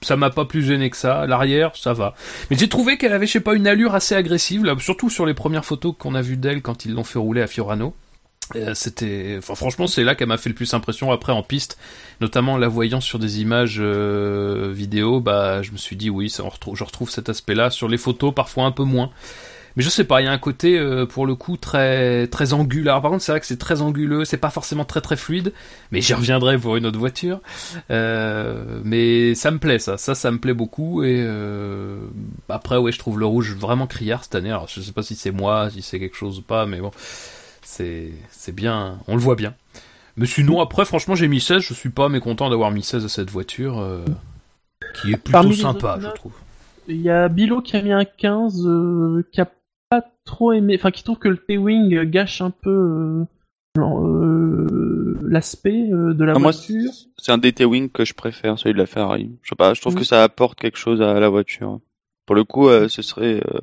Ça 0.00 0.16
m'a 0.16 0.30
pas 0.30 0.46
plus 0.46 0.64
gêné 0.64 0.88
que 0.88 0.96
ça. 0.96 1.26
L'arrière, 1.26 1.76
ça 1.76 1.92
va. 1.92 2.14
Mais 2.50 2.56
j'ai 2.56 2.66
trouvé 2.66 2.96
qu'elle 2.96 3.12
avait, 3.12 3.26
je 3.26 3.32
sais 3.32 3.40
pas, 3.40 3.54
une 3.54 3.66
allure 3.66 3.94
assez 3.94 4.14
agressive, 4.14 4.64
là, 4.64 4.74
surtout 4.78 5.10
sur 5.10 5.26
les 5.26 5.34
premières 5.34 5.66
photos 5.66 5.94
qu'on 5.98 6.14
a 6.14 6.22
vues 6.22 6.38
d'elle 6.38 6.62
quand 6.62 6.86
ils 6.86 6.94
l'ont 6.94 7.04
fait 7.04 7.18
rouler 7.18 7.42
à 7.42 7.46
Fiorano. 7.46 7.94
Euh, 8.54 8.72
C'était, 8.72 9.34
enfin, 9.36 9.54
franchement, 9.54 9.86
c'est 9.86 10.02
là 10.02 10.14
qu'elle 10.14 10.28
m'a 10.28 10.38
fait 10.38 10.48
le 10.48 10.54
plus 10.54 10.72
impression. 10.72 11.12
Après, 11.12 11.32
en 11.32 11.42
piste, 11.42 11.76
notamment 12.22 12.54
en 12.54 12.56
la 12.56 12.68
voyant 12.68 13.02
sur 13.02 13.18
des 13.18 13.42
images 13.42 13.76
euh, 13.78 14.72
vidéo, 14.72 15.20
bah, 15.20 15.60
je 15.60 15.72
me 15.72 15.76
suis 15.76 15.96
dit 15.96 16.08
oui, 16.08 16.30
ça, 16.30 16.42
retrouve, 16.44 16.74
je 16.74 16.84
retrouve 16.84 17.10
cet 17.10 17.28
aspect-là. 17.28 17.68
Sur 17.68 17.88
les 17.88 17.98
photos, 17.98 18.32
parfois 18.34 18.64
un 18.64 18.72
peu 18.72 18.84
moins. 18.84 19.10
Mais 19.76 19.82
je 19.82 19.90
sais 19.90 20.04
pas, 20.04 20.22
il 20.22 20.24
y 20.24 20.26
a 20.26 20.32
un 20.32 20.38
côté 20.38 20.78
euh, 20.78 21.04
pour 21.04 21.26
le 21.26 21.34
coup 21.34 21.56
très 21.58 22.26
très 22.28 22.54
anguleux. 22.54 22.88
Alors, 22.88 23.02
par 23.02 23.10
contre, 23.10 23.22
c'est 23.22 23.32
vrai 23.32 23.40
que 23.40 23.46
c'est 23.46 23.58
très 23.58 23.82
anguleux, 23.82 24.24
c'est 24.24 24.38
pas 24.38 24.50
forcément 24.50 24.86
très 24.86 25.02
très 25.02 25.16
fluide, 25.16 25.52
mais 25.90 26.00
j'y 26.00 26.14
reviendrai 26.14 26.56
pour 26.58 26.76
une 26.76 26.86
autre 26.86 26.98
voiture. 26.98 27.40
Euh, 27.90 28.80
mais 28.84 29.34
ça 29.34 29.50
me 29.50 29.58
plaît 29.58 29.78
ça, 29.78 29.98
ça 29.98 30.14
ça 30.14 30.30
me 30.30 30.38
plaît 30.38 30.54
beaucoup 30.54 31.02
et 31.02 31.22
euh, 31.22 31.98
après 32.48 32.78
ouais, 32.78 32.90
je 32.90 32.98
trouve 32.98 33.18
le 33.18 33.26
rouge 33.26 33.54
vraiment 33.54 33.86
criard 33.86 34.24
cette 34.24 34.34
année. 34.34 34.50
Alors 34.50 34.68
je 34.68 34.80
sais 34.80 34.92
pas 34.92 35.02
si 35.02 35.14
c'est 35.14 35.30
moi, 35.30 35.68
si 35.70 35.82
c'est 35.82 35.98
quelque 35.98 36.16
chose 36.16 36.38
ou 36.38 36.42
pas, 36.42 36.64
mais 36.64 36.80
bon, 36.80 36.90
c'est 37.62 38.12
c'est 38.30 38.54
bien, 38.54 38.98
on 39.08 39.14
le 39.14 39.20
voit 39.20 39.36
bien. 39.36 39.54
Mais 40.16 40.26
sinon 40.26 40.62
après 40.62 40.86
franchement 40.86 41.14
j'ai 41.14 41.28
mis 41.28 41.40
16, 41.40 41.60
je 41.60 41.74
suis 41.74 41.90
pas 41.90 42.08
mécontent 42.08 42.48
d'avoir 42.48 42.70
mis 42.70 42.82
16 42.82 43.04
à 43.04 43.08
cette 43.08 43.30
voiture 43.30 43.78
euh, 43.78 44.02
qui 44.94 45.12
est 45.12 45.16
plutôt 45.16 45.32
Parmi 45.32 45.56
sympa, 45.56 45.96
autres 45.96 46.08
je 46.08 46.14
trouve. 46.14 46.32
Il 46.88 47.00
y 47.00 47.10
a 47.10 47.28
Bilo 47.28 47.60
qui 47.60 47.76
a 47.76 47.82
mis 47.82 47.92
un 47.92 48.04
15, 48.04 48.64
euh, 48.64 49.28
qui 49.32 49.40
a 49.40 49.48
trop 50.26 50.52
aimé, 50.52 50.74
enfin 50.78 50.90
qui 50.90 51.02
trouve 51.04 51.18
que 51.18 51.28
le 51.28 51.38
T-Wing 51.38 52.02
gâche 52.04 52.42
un 52.42 52.50
peu 52.50 52.70
euh, 52.70 53.24
euh, 53.78 55.18
l'aspect 55.22 55.88
euh, 55.90 56.12
de 56.14 56.24
la 56.24 56.34
Ah, 56.36 56.38
voiture. 56.38 56.90
c'est 57.16 57.32
un 57.32 57.38
DT 57.38 57.64
Wing 57.64 57.90
que 57.90 58.04
je 58.04 58.12
préfère, 58.14 58.58
celui 58.58 58.74
de 58.74 58.78
la 58.78 58.86
Ferrari. 58.86 59.30
Je 59.42 59.48
sais 59.50 59.56
pas, 59.56 59.72
je 59.74 59.80
trouve 59.80 59.94
que 59.94 60.04
ça 60.04 60.22
apporte 60.22 60.58
quelque 60.58 60.78
chose 60.78 61.00
à 61.00 61.18
la 61.18 61.28
voiture. 61.28 61.80
Pour 62.26 62.34
le 62.34 62.44
coup, 62.44 62.68
euh, 62.68 62.88
ce 62.88 63.02
serait 63.02 63.40
euh, 63.46 63.58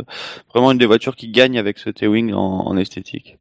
vraiment 0.54 0.72
une 0.72 0.78
des 0.78 0.86
voitures 0.86 1.16
qui 1.16 1.30
gagne 1.30 1.60
avec 1.60 1.78
ce 1.78 1.90
T-Wing 1.90 2.34
en, 2.34 2.66
en 2.66 2.78
esthétique. 2.78 3.38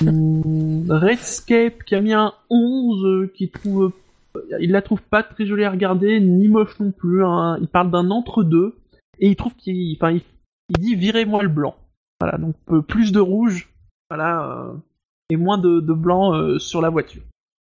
Hum, 0.00 0.90
Redscape 0.90 1.84
qui 1.84 1.94
a 1.94 2.00
mis 2.00 2.12
un 2.14 2.32
11, 2.50 3.04
euh, 3.04 3.32
qui 3.36 3.50
trouve, 3.50 3.92
il 4.58 4.70
la 4.72 4.80
trouve 4.82 5.02
pas 5.02 5.22
très 5.22 5.44
jolie 5.46 5.64
à 5.64 5.70
regarder, 5.70 6.18
ni 6.20 6.48
moche 6.48 6.80
non 6.80 6.92
plus. 6.92 7.22
hein. 7.24 7.58
Il 7.60 7.68
parle 7.68 7.90
d'un 7.90 8.10
entre-deux 8.10 8.74
et 9.20 9.28
il 9.28 9.36
trouve 9.36 9.54
qu'il, 9.54 9.94
enfin, 9.96 10.12
il, 10.12 10.22
il 10.70 10.78
dit 10.78 10.94
virez-moi 10.94 11.42
le 11.42 11.48
blanc. 11.48 11.76
Voilà, 12.20 12.38
donc 12.38 12.54
euh, 12.70 12.82
plus 12.82 13.12
de 13.12 13.20
rouge, 13.20 13.68
voilà, 14.10 14.44
euh, 14.48 14.72
et 15.30 15.36
moins 15.36 15.58
de, 15.58 15.80
de 15.80 15.92
blanc 15.92 16.34
euh, 16.34 16.58
sur 16.58 16.80
la 16.80 16.88
voiture. 16.90 17.22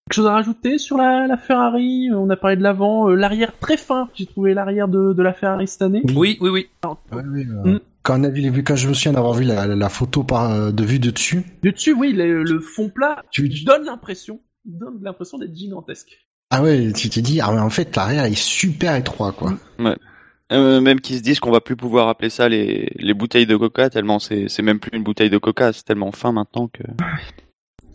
Quelque 0.09 0.15
chose 0.15 0.27
à 0.27 0.33
rajouter 0.33 0.77
sur 0.79 0.97
la, 0.97 1.27
la 1.27 1.37
Ferrari? 1.37 2.09
On 2.11 2.29
a 2.29 2.35
parlé 2.35 2.57
de 2.57 2.63
l'avant, 2.63 3.09
euh, 3.09 3.15
l'arrière 3.15 3.57
très 3.59 3.77
fin. 3.77 4.09
J'ai 4.15 4.25
trouvé 4.25 4.53
l'arrière 4.55 4.87
de, 4.87 5.13
de 5.13 5.23
la 5.23 5.33
Ferrari 5.33 5.67
cette 5.67 5.83
année. 5.83 6.01
Oui, 6.15 6.37
oui, 6.41 6.49
oui. 6.49 6.67
Ouais, 6.83 7.23
oui, 7.31 7.45
euh, 7.47 7.75
Mm. 7.75 7.79
Quand 8.01 8.19
on 8.21 8.23
a 8.23 8.29
vu 8.29 8.63
quand 8.63 8.75
je 8.77 8.87
me 8.87 8.93
souviens 8.93 9.11
d'avoir 9.11 9.33
vu 9.33 9.43
la, 9.43 9.89
photo 9.89 10.23
par 10.23 10.73
de 10.73 10.83
vue 10.83 10.99
de 10.99 11.11
dessus, 11.11 11.43
De 11.63 11.69
dessus, 11.69 11.93
oui, 11.93 12.13
le, 12.13 12.43
le 12.43 12.59
fond 12.59 12.89
plat 12.89 13.21
tu 13.29 13.47
donne 13.65 13.83
l'impression, 13.85 14.39
donne 14.65 14.99
l'impression 15.03 15.37
d'être 15.37 15.53
gigantesque. 15.53 16.17
ah 16.49 16.63
ouais, 16.63 16.91
tu 16.93 17.09
t'es 17.09 17.21
dit 17.21 17.41
ah 17.41 17.51
mais 17.51 17.59
en 17.59 17.69
fait 17.69 17.93
l'arrière 17.97 18.23
est 18.23 18.35
super 18.39 18.95
étroit 18.95 19.33
quoi. 19.33 19.53
Euh, 20.51 20.81
même 20.81 20.99
qu'ils 20.99 21.17
se 21.17 21.21
disent 21.21 21.39
qu'on 21.39 21.51
va 21.51 21.61
plus 21.61 21.75
pouvoir 21.75 22.07
appeler 22.07 22.31
ça 22.31 22.49
les, 22.49 22.91
les 22.95 23.13
bouteilles 23.13 23.45
de 23.45 23.55
coca 23.55 23.91
tellement 23.91 24.17
c'est 24.17 24.49
c'est 24.49 24.63
même 24.63 24.79
plus 24.79 24.89
une 24.97 25.03
bouteille 25.03 25.29
de 25.29 25.37
coca, 25.37 25.71
c'est 25.73 25.83
tellement 25.83 26.11
fin 26.11 26.31
maintenant 26.31 26.67
que. 26.67 26.81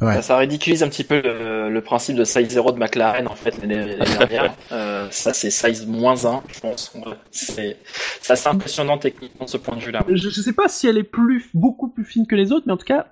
Ouais. 0.01 0.15
Ça, 0.15 0.23
ça 0.23 0.37
ridiculise 0.39 0.83
un 0.83 0.89
petit 0.89 1.05
peu 1.05 1.21
le, 1.23 1.71
le 1.71 1.81
principe 1.81 2.17
de 2.17 2.25
size 2.25 2.49
0 2.49 2.73
de 2.73 2.79
McLaren 2.79 3.27
en 3.29 3.35
fait 3.35 3.57
l'année 3.61 3.97
dernière. 3.97 4.55
Euh, 4.73 5.07
ça 5.11 5.33
c'est 5.33 5.51
size 5.51 5.87
moins 5.87 6.25
1, 6.25 6.43
je 6.53 6.61
pense. 6.61 6.93
C'est 7.31 7.77
c'est 8.21 8.33
assez 8.33 8.49
impressionnant 8.49 8.99
techniquement 8.99 9.45
de 9.45 9.51
ce 9.51 9.57
point 9.57 9.77
de 9.77 9.83
vue-là. 9.83 10.05
je, 10.09 10.17
je 10.17 10.41
sais 10.41 10.53
pas 10.53 10.69
si 10.69 10.89
elle 10.89 10.99
est 10.99 11.05
plus 11.05 11.49
beaucoup 11.55 11.89
plus 11.89 12.05
fine 12.05 12.27
que 12.27 12.35
les 12.35 12.51
autres, 12.51 12.65
mais 12.67 12.73
en 12.73 12.77
tout 12.77 12.87
cas, 12.87 13.07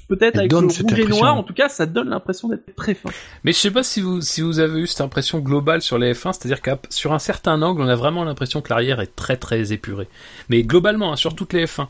peut-être 0.00 0.38
avec 0.38 0.50
donne 0.50 0.68
le 0.68 0.72
rouge 0.72 0.98
et 0.98 1.06
noir, 1.06 1.36
en 1.36 1.42
tout 1.42 1.54
cas, 1.54 1.68
ça 1.68 1.86
donne 1.86 2.08
l'impression 2.08 2.48
d'être 2.48 2.74
très 2.74 2.94
fin. 2.94 3.10
Mais 3.44 3.52
je 3.52 3.58
sais 3.58 3.70
pas 3.70 3.82
si 3.82 4.00
vous, 4.00 4.20
si 4.20 4.42
vous 4.42 4.58
avez 4.58 4.80
eu 4.80 4.86
cette 4.86 5.00
impression 5.00 5.38
globale 5.38 5.82
sur 5.82 5.98
les 5.98 6.12
F1, 6.12 6.32
c'est-à-dire 6.32 6.62
qu'à 6.62 6.78
sur 6.90 7.12
un 7.12 7.18
certain 7.18 7.60
angle, 7.62 7.82
on 7.82 7.88
a 7.88 7.94
vraiment 7.94 8.24
l'impression 8.24 8.60
que 8.60 8.70
l'arrière 8.70 9.00
est 9.00 9.14
très 9.14 9.36
très 9.36 9.72
épuré. 9.72 10.08
Mais 10.48 10.62
globalement, 10.62 11.12
hein, 11.12 11.16
sur 11.16 11.34
toutes 11.34 11.52
les 11.52 11.66
F1, 11.66 11.86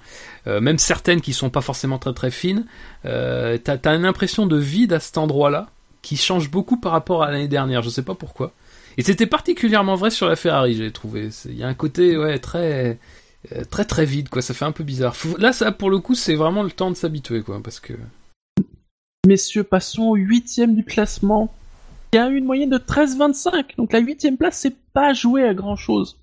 euh, 0.47 0.61
même 0.61 0.79
certaines 0.79 1.21
qui 1.21 1.33
sont 1.33 1.51
pas 1.51 1.61
forcément 1.61 1.99
très 1.99 2.12
très 2.12 2.31
fines, 2.31 2.66
euh, 3.05 3.59
t'as 3.62 3.79
t'as 3.79 3.95
une 3.97 4.05
impression 4.05 4.47
de 4.47 4.57
vide 4.57 4.92
à 4.92 5.01
cet 5.01 5.19
endroit-là 5.19 5.69
qui 6.03 6.16
change 6.16 6.51
beaucoup 6.51 6.79
par 6.79 6.92
rapport 6.92 7.23
à 7.23 7.31
l'année 7.31 7.49
dernière. 7.49 7.83
Je 7.83 7.90
sais 7.90 8.03
pas 8.03 8.14
pourquoi. 8.14 8.53
Et 8.99 9.03
c'était 9.03 9.27
particulièrement 9.27 9.95
vrai 9.95 10.11
sur 10.11 10.29
la 10.29 10.37
Ferrari, 10.37 10.75
j'ai 10.75 10.90
trouvé. 10.90 11.29
Il 11.47 11.57
y 11.57 11.62
a 11.62 11.69
un 11.69 11.75
côté 11.75 12.16
ouais 12.16 12.38
très 12.38 12.99
euh, 13.53 13.65
très 13.65 13.85
très 13.85 14.05
vide 14.05 14.29
quoi. 14.29 14.43
Ça 14.43 14.55
fait 14.55 14.65
un 14.65 14.73
peu 14.73 14.85
bizarre. 14.85 15.17
Là, 15.39 15.53
ça 15.53 15.73
pour 15.73 15.91
le 15.91 15.99
coup, 15.99 16.15
c'est 16.15 16.35
vraiment 16.35 16.63
le 16.63 16.71
temps 16.71 16.91
de 16.91 16.97
s'habituer 16.97 17.43
quoi, 17.43 17.61
parce 17.63 17.81
que 17.81 17.95
Messieurs, 19.27 19.65
passons 19.65 20.05
au 20.05 20.15
huitième 20.15 20.77
du 20.77 20.85
classement. 20.85 21.53
Il 22.13 22.19
a 22.21 22.31
eu 22.31 22.37
une 22.37 22.45
moyenne 22.45 22.71
de 22.71 22.79
13,25, 22.79 23.77
donc 23.77 23.93
la 23.93 23.99
huitième 23.99 24.37
place, 24.37 24.59
c'est 24.59 24.77
pas 24.93 25.13
joué 25.13 25.43
à 25.43 25.53
grand 25.53 25.75
chose. 25.75 26.17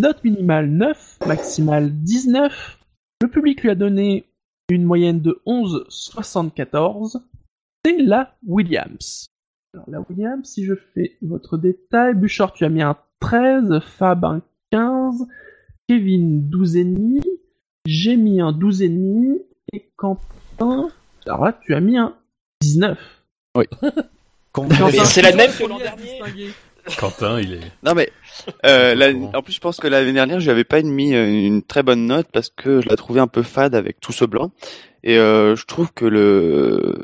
Note 0.00 0.22
minimale 0.22 0.70
9, 0.70 1.18
maximale 1.26 1.90
19. 1.90 2.78
Le 3.22 3.28
public 3.28 3.62
lui 3.62 3.70
a 3.70 3.74
donné 3.74 4.24
une 4.70 4.84
moyenne 4.84 5.20
de 5.20 5.42
11,74. 5.46 7.20
C'est 7.84 7.98
la 7.98 8.36
Williams. 8.46 9.26
Alors 9.74 9.90
la 9.90 10.00
Williams, 10.08 10.48
si 10.48 10.64
je 10.64 10.74
fais 10.74 11.16
votre 11.22 11.58
détail, 11.58 12.14
Bouchard, 12.14 12.52
tu 12.52 12.64
as 12.64 12.68
mis 12.68 12.82
un 12.82 12.96
13, 13.20 13.80
Fab 13.80 14.24
un 14.24 14.42
15, 14.70 15.26
Kevin 16.00 16.48
12,5, 16.48 17.20
j'ai 17.84 18.14
mis 18.14 18.40
un 18.40 18.52
12,5, 18.52 19.38
et 19.72 19.84
Quentin, 19.96 20.88
alors 21.26 21.44
là, 21.44 21.58
tu 21.64 21.74
as 21.74 21.80
mis 21.80 21.98
un 21.98 22.14
19. 22.60 22.96
Quentin, 24.52 24.86
Mais 24.92 25.04
c'est 25.04 25.20
la 25.22 25.34
même 25.34 25.50
que 25.50 25.64
l'an 25.66 25.78
dernier. 25.78 26.20
Quentin, 26.96 27.40
il 27.40 27.54
est. 27.54 27.60
Non 27.82 27.94
mais 27.94 28.08
euh, 28.64 28.94
la- 28.94 29.10
en 29.36 29.42
plus 29.42 29.52
je 29.52 29.58
pense 29.58 29.78
que 29.78 29.88
l'année 29.88 30.12
dernière 30.12 30.38
je 30.38 30.46
n'avais 30.46 30.62
pas 30.62 30.80
mis 30.80 31.12
euh, 31.12 31.26
une 31.26 31.62
très 31.62 31.82
bonne 31.82 32.06
note 32.06 32.28
parce 32.32 32.50
que 32.50 32.80
je 32.80 32.88
la 32.88 32.94
trouvais 32.94 33.18
un 33.20 33.26
peu 33.26 33.42
fade 33.42 33.74
avec 33.74 33.98
tout 34.00 34.12
ce 34.12 34.24
blanc 34.24 34.52
et 35.02 35.18
euh, 35.18 35.56
je 35.56 35.66
trouve 35.66 35.92
que 35.92 36.04
le 36.04 37.02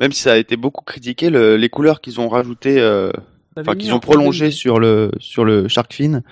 même 0.00 0.12
si 0.12 0.22
ça 0.22 0.32
a 0.32 0.36
été 0.38 0.56
beaucoup 0.56 0.82
critiqué 0.84 1.28
le- 1.28 1.56
les 1.58 1.68
couleurs 1.68 2.00
qu'ils 2.00 2.20
ont 2.20 2.28
rajoutées 2.28 2.80
euh, 2.80 3.12
enfin 3.58 3.76
qu'ils 3.76 3.92
ont 3.94 4.00
prolongé 4.00 4.50
sur 4.50 4.80
le 4.80 5.10
sur 5.18 5.44
le 5.44 5.68
Shark 5.68 5.92
Fin 5.94 6.22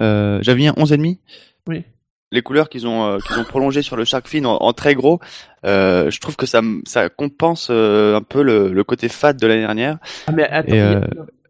euh, 0.00 0.38
j'avais 0.42 0.58
mis 0.58 0.68
un 0.68 0.74
11 0.76 0.92
et 0.92 0.96
demi 0.96 1.20
Oui. 1.68 1.84
les 2.32 2.42
couleurs 2.42 2.68
qu'ils 2.68 2.86
ont 2.86 3.04
euh, 3.06 3.18
qu'ils 3.18 3.38
ont 3.38 3.44
prolongé 3.44 3.82
sur 3.82 3.96
le 3.96 4.04
Shark 4.04 4.26
Fin 4.28 4.44
en, 4.44 4.56
en 4.56 4.72
très 4.72 4.94
gros 4.94 5.20
euh, 5.64 6.10
je 6.10 6.20
trouve 6.20 6.36
que 6.36 6.46
ça 6.46 6.58
m- 6.58 6.82
ça 6.86 7.08
compense 7.08 7.68
euh, 7.70 8.16
un 8.16 8.22
peu 8.22 8.42
le, 8.42 8.72
le 8.72 8.84
côté 8.84 9.08
fade 9.08 9.36
de 9.38 9.46
l'année 9.46 9.60
dernière 9.62 9.98
Ah, 10.26 10.32
mais 10.32 10.44
attends, 10.48 10.68
Et, 10.74 10.76
il 10.76 10.78
y 10.78 10.80
a- 10.80 10.96
euh, 10.96 11.00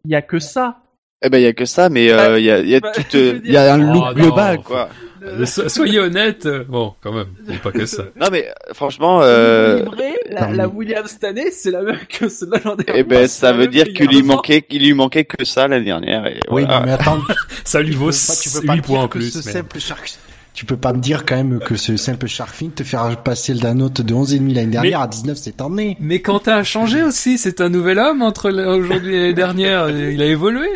il 0.05 0.11
y, 0.11 0.15
a 0.15 0.21
que 0.21 0.37
ça. 0.39 0.77
Eh 1.23 1.29
ben, 1.29 1.39
il 1.39 1.43
y 1.43 1.47
a 1.47 1.53
que 1.53 1.65
ça, 1.65 1.89
mais 1.89 2.11
euh, 2.11 2.37
il 2.37 2.45
y 2.45 2.51
a, 2.51 2.59
il 2.59 2.69
y 2.69 2.75
a 2.75 2.79
bah, 2.79 2.91
tout, 2.93 3.17
euh, 3.17 3.39
il 3.43 3.51
y 3.51 3.57
a 3.57 3.73
un 3.73 3.79
Oh, 3.81 3.93
look 3.93 4.03
non. 4.03 4.13
global, 4.13 4.59
quoi. 4.61 4.89
Euh, 5.27 5.45
so- 5.45 5.67
Soyez 5.69 5.99
honnête. 5.99 6.45
euh, 6.45 6.63
Bon, 6.67 6.93
quand 7.01 7.11
même, 7.13 7.27
pas 7.63 7.71
que 7.71 7.85
ça. 7.85 8.03
Non, 8.19 8.27
mais 8.31 8.47
franchement, 8.73 9.21
euh, 9.23 9.79
livré, 9.79 10.13
la, 10.29 10.51
la 10.51 10.67
mais- 10.67 10.73
Williams 10.73 11.09
cette 11.09 11.23
année, 11.23 11.51
c'est 11.51 11.71
la 11.71 11.81
même 11.81 11.99
que 12.09 12.27
celle 12.29 12.49
de 12.49 12.59
l'an 12.63 12.75
dernier. 12.75 12.99
eh 12.99 13.03
ben, 13.03 13.27
ça 13.27 13.51
veut 13.53 13.67
dire 13.67 13.85
qu'il 13.93 14.07
lui 14.07 14.23
manquait, 14.23 14.61
qu'il 14.61 14.83
lui 14.83 14.93
manquait 14.93 15.25
que 15.25 15.43
ça 15.45 15.67
l'année 15.67 15.85
dernière. 15.85 16.25
Et 16.27 16.39
Oui, 16.49 16.63
non, 16.65 16.81
mais 16.85 16.91
attends, 16.93 17.19
Ça 17.63 17.81
lui 17.81 17.93
vaut 17.95 18.09
peux 18.09 18.11
pas- 18.11 18.35
tu 18.41 18.49
peux 18.49 18.65
pas 18.67 18.73
8 18.75 18.81
dire 18.81 18.83
points 18.87 19.03
en 19.03 19.07
que 19.07 19.17
plus. 19.19 19.31
ce 19.31 19.37
merde. 19.39 19.49
simple 19.57 19.79
Shark- 19.79 20.17
Tu 20.53 20.63
peux 20.65 20.77
pas 20.77 20.93
me 20.93 20.99
dire 20.99 21.25
quand 21.25 21.35
même 21.35 21.59
que 21.59 21.75
ce 21.75 21.97
simple 21.97 22.27
Sharkfin 22.27 22.69
te 22.73 22.83
faire 22.83 23.21
passer 23.23 23.53
de 23.55 23.61
la 23.63 23.73
note 23.73 23.99
de 24.01 24.13
11,5 24.13 24.53
l'année 24.53 24.67
dernière 24.71 25.01
à 25.01 25.07
19 25.07 25.37
cette 25.37 25.59
année. 25.59 25.97
Mais 25.99 26.21
Quentin 26.21 26.55
a 26.57 26.63
changé 26.63 27.03
aussi, 27.03 27.37
c'est 27.37 27.59
un 27.59 27.67
nouvel 27.67 27.99
homme 27.99 28.21
entre 28.21 28.49
aujourd'hui 28.51 29.15
et 29.15 29.19
l'année 29.19 29.33
dernière, 29.33 29.89
il 29.89 30.21
a 30.21 30.25
évolué. 30.25 30.67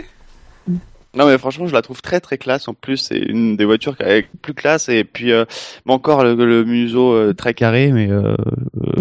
Non 1.15 1.26
mais 1.26 1.38
franchement 1.39 1.65
je 1.65 1.74
la 1.74 1.82
trouve 1.82 2.02
très 2.04 2.19
très 2.19 2.38
classe 2.38 2.67
en 2.67 2.76
plus 2.76 2.98
c'est 2.98 3.17
une 3.17 3.58
des 3.58 3.65
voitures 3.65 3.98
qui 3.98 4.04
est 4.04 4.28
plus 4.43 4.54
classe 4.54 4.89
et 4.89 5.04
puis 5.04 5.32
euh, 5.32 5.43
mais 5.88 5.93
encore 5.93 6.24
le, 6.24 6.36
le 6.36 6.63
museau 6.63 7.13
euh, 7.13 7.34
très 7.34 7.56
carré 7.56 7.91
mais 7.91 8.12
euh, 8.12 8.36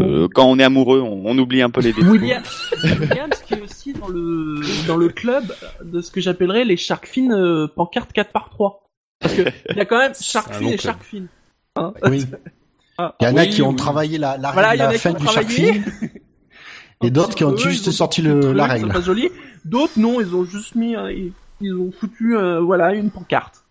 euh, 0.01 0.27
quand 0.35 0.47
on 0.47 0.59
est 0.59 0.65
amoureux 0.65 1.01
on, 1.03 1.23
on 1.27 1.37
oublie 1.37 1.61
un 1.61 1.69
peu 1.69 1.83
les 1.83 1.93
défauts. 1.93 2.13
William, 2.13 2.43
Williams 2.83 3.43
qui 3.47 3.53
est 3.55 3.61
aussi 3.61 3.93
dans 3.93 4.09
le 4.09 4.61
dans 4.87 4.97
le 4.97 5.11
club 5.11 5.55
de 5.85 6.01
ce 6.01 6.11
que 6.11 6.23
j'appellerais 6.23 6.65
les 6.65 6.79
Shark 6.79 7.07
Fin 7.07 7.31
euh, 7.31 7.69
pancartes 7.69 8.13
4 8.15 8.33
par 8.33 8.49
3 8.49 8.89
Parce 9.21 9.35
que 9.35 9.43
il 9.71 9.77
y 9.77 9.81
a 9.81 9.85
quand 9.85 9.99
même 9.99 10.13
Shark 10.19 10.55
Fin 10.55 10.67
et. 10.67 10.79
Shark 10.79 11.03
Fin. 11.03 11.25
Hein 11.77 11.93
Oui. 12.05 12.25
Ah, 13.01 13.15
Il 13.21 13.29
y 13.29 13.31
en 13.31 13.37
a 13.37 13.43
oui, 13.43 13.49
qui 13.51 13.63
ont 13.63 13.69
oui. 13.71 13.77
travaillé 13.77 14.19
la, 14.19 14.37
la, 14.39 14.51
Voilà, 14.51 14.75
la 14.75 14.91
fin 14.95 15.13
du 15.13 15.25
travaillé. 15.25 15.75
Sharkfin. 15.75 16.07
Et 17.05 17.11
d'autres 17.13 17.37
qui 17.37 17.45
ont 17.45 17.53
Eux, 17.53 17.57
juste 17.57 17.93
sorti 17.93 18.23
foutu 18.23 18.35
le, 18.35 18.41
truc, 18.41 18.57
la 18.57 18.67
c'est 18.67 18.73
règle. 18.73 18.89
pas 18.89 19.01
joli. 19.01 19.29
D'autres 19.65 19.93
non, 19.99 20.21
ils 20.21 20.35
ont 20.35 20.45
juste 20.45 20.75
mis 20.75 20.95
ils, 20.95 21.31
ils 21.61 21.75
ont 21.75 21.91
foutu 21.93 22.37
euh, 22.37 22.61
voilà 22.61 22.93
une 22.93 23.11
pancarte. 23.11 23.65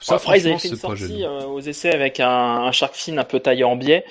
Ça, 0.00 0.16
Après, 0.16 0.38
ils 0.38 0.46
avaient 0.48 0.58
fait 0.58 0.68
une 0.68 0.74
c'est 0.74 0.80
sortie 0.80 1.24
euh, 1.24 1.46
aux 1.46 1.60
essais 1.60 1.94
avec 1.94 2.20
un, 2.20 2.28
un 2.28 2.72
shark 2.72 2.94
fin 2.94 3.16
un 3.16 3.24
peu 3.24 3.40
taillé 3.40 3.64
en 3.64 3.76
biais. 3.76 4.04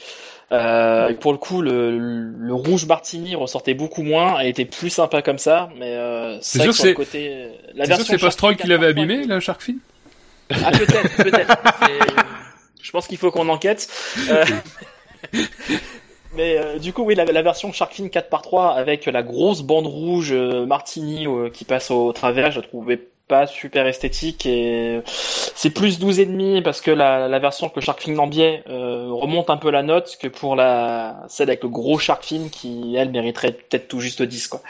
Euh, 0.51 1.10
et 1.10 1.13
pour 1.13 1.32
le 1.32 1.38
coup, 1.38 1.62
le, 1.62 1.97
le 1.97 2.53
rouge 2.53 2.86
Martini 2.86 3.36
ressortait 3.36 3.73
beaucoup 3.75 4.01
moins. 4.03 4.39
Elle 4.39 4.47
était 4.47 4.65
plus 4.65 4.89
sympa 4.89 5.21
comme 5.21 5.38
ça, 5.38 5.69
mais 5.77 5.95
euh, 5.95 6.39
c'est 6.41 6.62
sûr 6.63 6.75
que 6.84 6.88
le 6.88 6.93
côté, 6.93 7.47
la 7.75 7.86
C'est 7.86 7.91
sûr 7.93 7.97
que 7.97 7.97
version 7.97 8.17
c'est 8.17 8.25
pas 8.25 8.32
Stroll 8.32 8.56
qui 8.56 8.67
l'avait 8.67 8.88
4x3, 8.88 8.89
abîmé, 8.89 9.23
la 9.25 9.39
Shark 9.39 9.62
Fin 9.62 9.73
Ah 10.49 10.71
peut-être, 10.71 11.15
peut-être. 11.23 11.58
C'est- 11.82 12.23
Je 12.82 12.91
pense 12.91 13.08
qu'il 13.08 13.17
faut 13.17 13.32
qu'on 13.32 13.49
enquête. 13.49 13.88
Euh, 14.29 14.45
Mais 16.35 16.57
euh, 16.57 16.79
du 16.79 16.93
coup, 16.93 17.03
oui, 17.03 17.15
la, 17.15 17.25
la 17.25 17.41
version 17.41 17.71
Shark 17.71 17.93
Fin 17.93 18.05
4x3 18.07 18.75
avec 18.75 19.05
la 19.05 19.21
grosse 19.21 19.61
bande 19.61 19.85
rouge 19.85 20.31
euh, 20.31 20.65
Martini 20.65 21.27
euh, 21.27 21.49
qui 21.49 21.63
passe 21.63 21.91
au 21.91 22.11
travers, 22.11 22.51
je 22.51 22.59
la 22.59 22.67
trouvais 22.67 22.99
pas 23.27 23.47
super 23.47 23.87
esthétique 23.87 24.45
et 24.45 25.01
c'est 25.05 25.69
plus 25.69 25.97
12 25.99 26.19
et 26.19 26.25
demi 26.25 26.61
parce 26.61 26.81
que 26.81 26.91
la, 26.91 27.27
la 27.29 27.39
version 27.39 27.69
que 27.69 27.79
Shark 27.79 28.01
Fin 28.01 28.17
en 28.17 28.27
biais 28.27 28.63
euh, 28.67 29.07
remonte 29.11 29.49
un 29.49 29.57
peu 29.57 29.71
la 29.71 29.81
note 29.81 30.17
que 30.19 30.27
pour 30.27 30.55
la 30.55 31.23
celle 31.29 31.49
avec 31.49 31.63
le 31.63 31.69
gros 31.69 31.97
Shark 31.97 32.23
Fin 32.23 32.49
qui 32.51 32.95
elle 32.97 33.11
mériterait 33.11 33.53
peut-être 33.53 33.87
tout 33.87 34.01
juste 34.01 34.21
10 34.21 34.47
quoi. 34.49 34.61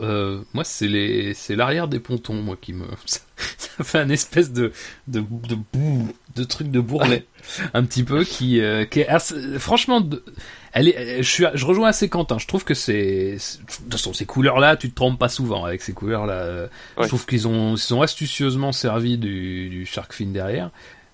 Euh, 0.00 0.42
moi, 0.54 0.62
c'est 0.62 0.86
les, 0.86 1.34
c'est 1.34 1.56
l'arrière 1.56 1.88
des 1.88 1.98
pontons, 1.98 2.34
moi, 2.34 2.56
qui 2.60 2.72
me, 2.72 2.84
ça, 3.04 3.18
ça 3.36 3.82
fait 3.84 3.98
un 3.98 4.08
espèce 4.10 4.52
de, 4.52 4.72
de, 5.08 5.20
de 5.20 5.56
boue, 5.72 6.12
de 6.36 6.44
truc 6.44 6.70
de 6.70 6.78
bourrelet, 6.78 7.26
un 7.74 7.82
petit 7.84 8.04
peu, 8.04 8.22
qui, 8.22 8.60
euh, 8.60 8.84
qui 8.84 9.00
est, 9.00 9.08
assez- 9.08 9.58
franchement, 9.58 10.00
de- 10.00 10.24
elle 10.72 10.86
est, 10.88 11.22
je 11.24 11.28
suis, 11.28 11.44
je 11.52 11.64
rejoins 11.66 11.88
assez 11.88 12.08
Quentin. 12.08 12.38
Je 12.38 12.46
trouve 12.46 12.62
que 12.64 12.74
c'est, 12.74 13.32
de 13.32 13.66
toute 13.84 13.92
façon, 13.92 14.12
ces 14.12 14.24
couleurs-là, 14.24 14.76
tu 14.76 14.88
te 14.88 14.94
trompes 14.94 15.18
pas 15.18 15.28
souvent 15.28 15.64
avec 15.64 15.82
ces 15.82 15.94
couleurs-là. 15.94 16.32
Euh, 16.34 16.68
Je 17.04 17.08
trouve 17.08 17.26
qu'ils 17.26 17.48
ont, 17.48 17.74
ils 17.74 17.94
ont 17.94 18.02
astucieusement 18.02 18.70
servi 18.70 19.18
du, 19.18 19.68
du 19.68 19.84
shark 19.84 20.12
fin 20.12 20.26
derrière. 20.26 20.70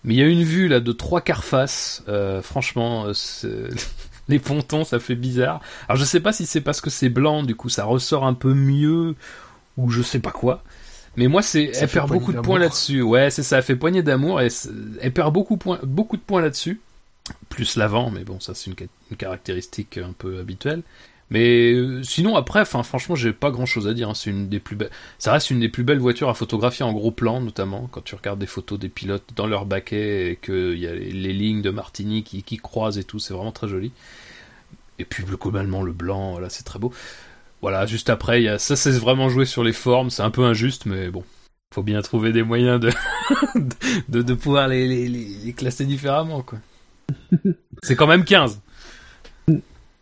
Mais 0.07 0.13
il 0.13 0.21
y 0.21 0.23
a 0.23 0.27
une 0.27 0.43
vue 0.45 0.69
là 0.69 0.81
de 0.81 0.93
trois 0.93 1.23
quarts 1.23 1.45
face. 1.45 2.03
euh, 2.09 2.43
franchement, 2.43 3.07
euh, 3.07 3.15
c'est- 3.15 3.71
les 4.29 4.39
pontons, 4.39 4.85
ça 4.85 4.99
fait 4.99 5.15
bizarre. 5.15 5.61
Alors 5.89 5.97
je 5.97 6.05
sais 6.05 6.21
pas 6.21 6.33
si 6.33 6.47
c'est 6.47 6.61
parce 6.61 6.81
que 6.81 6.91
c'est 6.91 7.09
blanc, 7.09 7.43
du 7.43 7.55
coup 7.55 7.69
ça 7.69 7.85
ressort 7.85 8.25
un 8.25 8.35
peu 8.35 8.55
mieux 8.55 9.15
ou 9.77 9.91
je 9.91 10.03
sais 10.03 10.21
pas 10.21 10.33
quoi. 10.33 10.63
Mais 11.17 11.29
moi 11.29 11.43
c'est, 11.43 11.71
elle 11.75 11.89
perd 11.89 12.11
beaucoup 12.11 12.33
de 12.33 12.41
points 12.41 12.59
là-dessus. 12.59 13.03
Ouais, 13.03 13.31
c'est 13.31 13.43
ça, 13.43 13.59
elle 13.59 13.63
fait 13.63 13.77
poignée 13.77 14.03
d'amour 14.03 14.41
et 14.41 14.49
elle 15.01 15.13
perd 15.13 15.33
beaucoup, 15.33 15.57
point, 15.57 15.79
beaucoup 15.83 16.17
de 16.17 16.23
points 16.23 16.43
là-dessus. 16.43 16.81
Plus 17.49 17.77
l'avant, 17.77 18.11
mais 18.11 18.25
bon, 18.25 18.39
ça 18.41 18.53
c'est 18.55 18.71
une 18.71 19.17
caractéristique 19.17 19.99
un 19.99 20.13
peu 20.13 20.39
habituelle. 20.41 20.83
Mais 21.31 21.73
euh, 21.73 22.03
sinon 22.03 22.37
après, 22.37 22.61
enfin 22.61 22.83
franchement, 22.83 23.15
j'ai 23.15 23.33
pas 23.33 23.51
grand-chose 23.51 23.89
à 23.89 23.95
dire. 23.95 24.11
hein. 24.11 24.15
C'est 24.15 24.31
une 24.31 24.49
des 24.49 24.61
plus 24.61 24.77
belles. 24.77 24.91
Ça 25.19 25.33
reste 25.33 25.51
une 25.51 25.61
des 25.61 25.69
plus 25.69 25.85
belles 25.85 25.99
voitures 25.99 26.29
à 26.29 26.35
photographier 26.35 26.85
en 26.85 26.93
gros 26.93 27.11
plan, 27.11 27.41
notamment 27.41 27.89
quand 27.91 28.03
tu 28.03 28.15
regardes 28.15 28.39
des 28.39 28.47
photos 28.47 28.79
des 28.79 28.89
pilotes 28.89 29.25
dans 29.35 29.47
leur 29.47 29.67
baquet 29.67 30.33
et 30.33 30.37
qu'il 30.37 30.79
y 30.79 30.87
a 30.87 30.95
les, 30.95 31.33
lignes 31.33 31.63
de 31.63 31.71
Martini 31.71 32.23
qui, 32.23 32.57
croisent 32.59 32.99
et 32.99 33.05
tout. 33.05 33.19
C'est 33.19 33.35
vraiment 33.35 33.53
très 33.53 33.69
joli. 33.69 33.93
Et 34.99 35.05
puis 35.05 35.25
le- 35.29 35.37
globalement 35.37 35.83
le 35.83 35.93
blanc, 35.93 36.33
voilà, 36.33 36.51
c'est 36.51 36.65
très 36.65 36.79
beau. 36.79 36.93
Voilà, 37.63 37.87
juste 37.87 38.11
après, 38.11 38.59
ça, 38.59 38.77
c'est 38.77 38.91
vraiment 38.93 39.29
joué 39.31 39.47
sur 39.47 39.65
les 39.65 39.73
formes. 39.73 40.11
C'est 40.11 40.23
un 40.23 40.31
peu 40.31 40.45
injuste, 40.45 40.85
mais 40.87 41.09
bon, 41.11 41.25
faut 41.75 41.83
bien 41.83 42.03
trouver 42.03 42.33
des 42.33 42.43
moyens 42.43 42.79
de 42.81 42.91
de, 44.23 44.35
pouvoir 44.35 44.69
les, 44.69 45.09
les 45.09 45.53
classer 45.55 45.87
différemment, 45.87 46.43
quoi. 46.43 46.59
C'est 47.83 47.97
quand 47.97 48.07
même 48.07 48.25
15. 48.25 48.61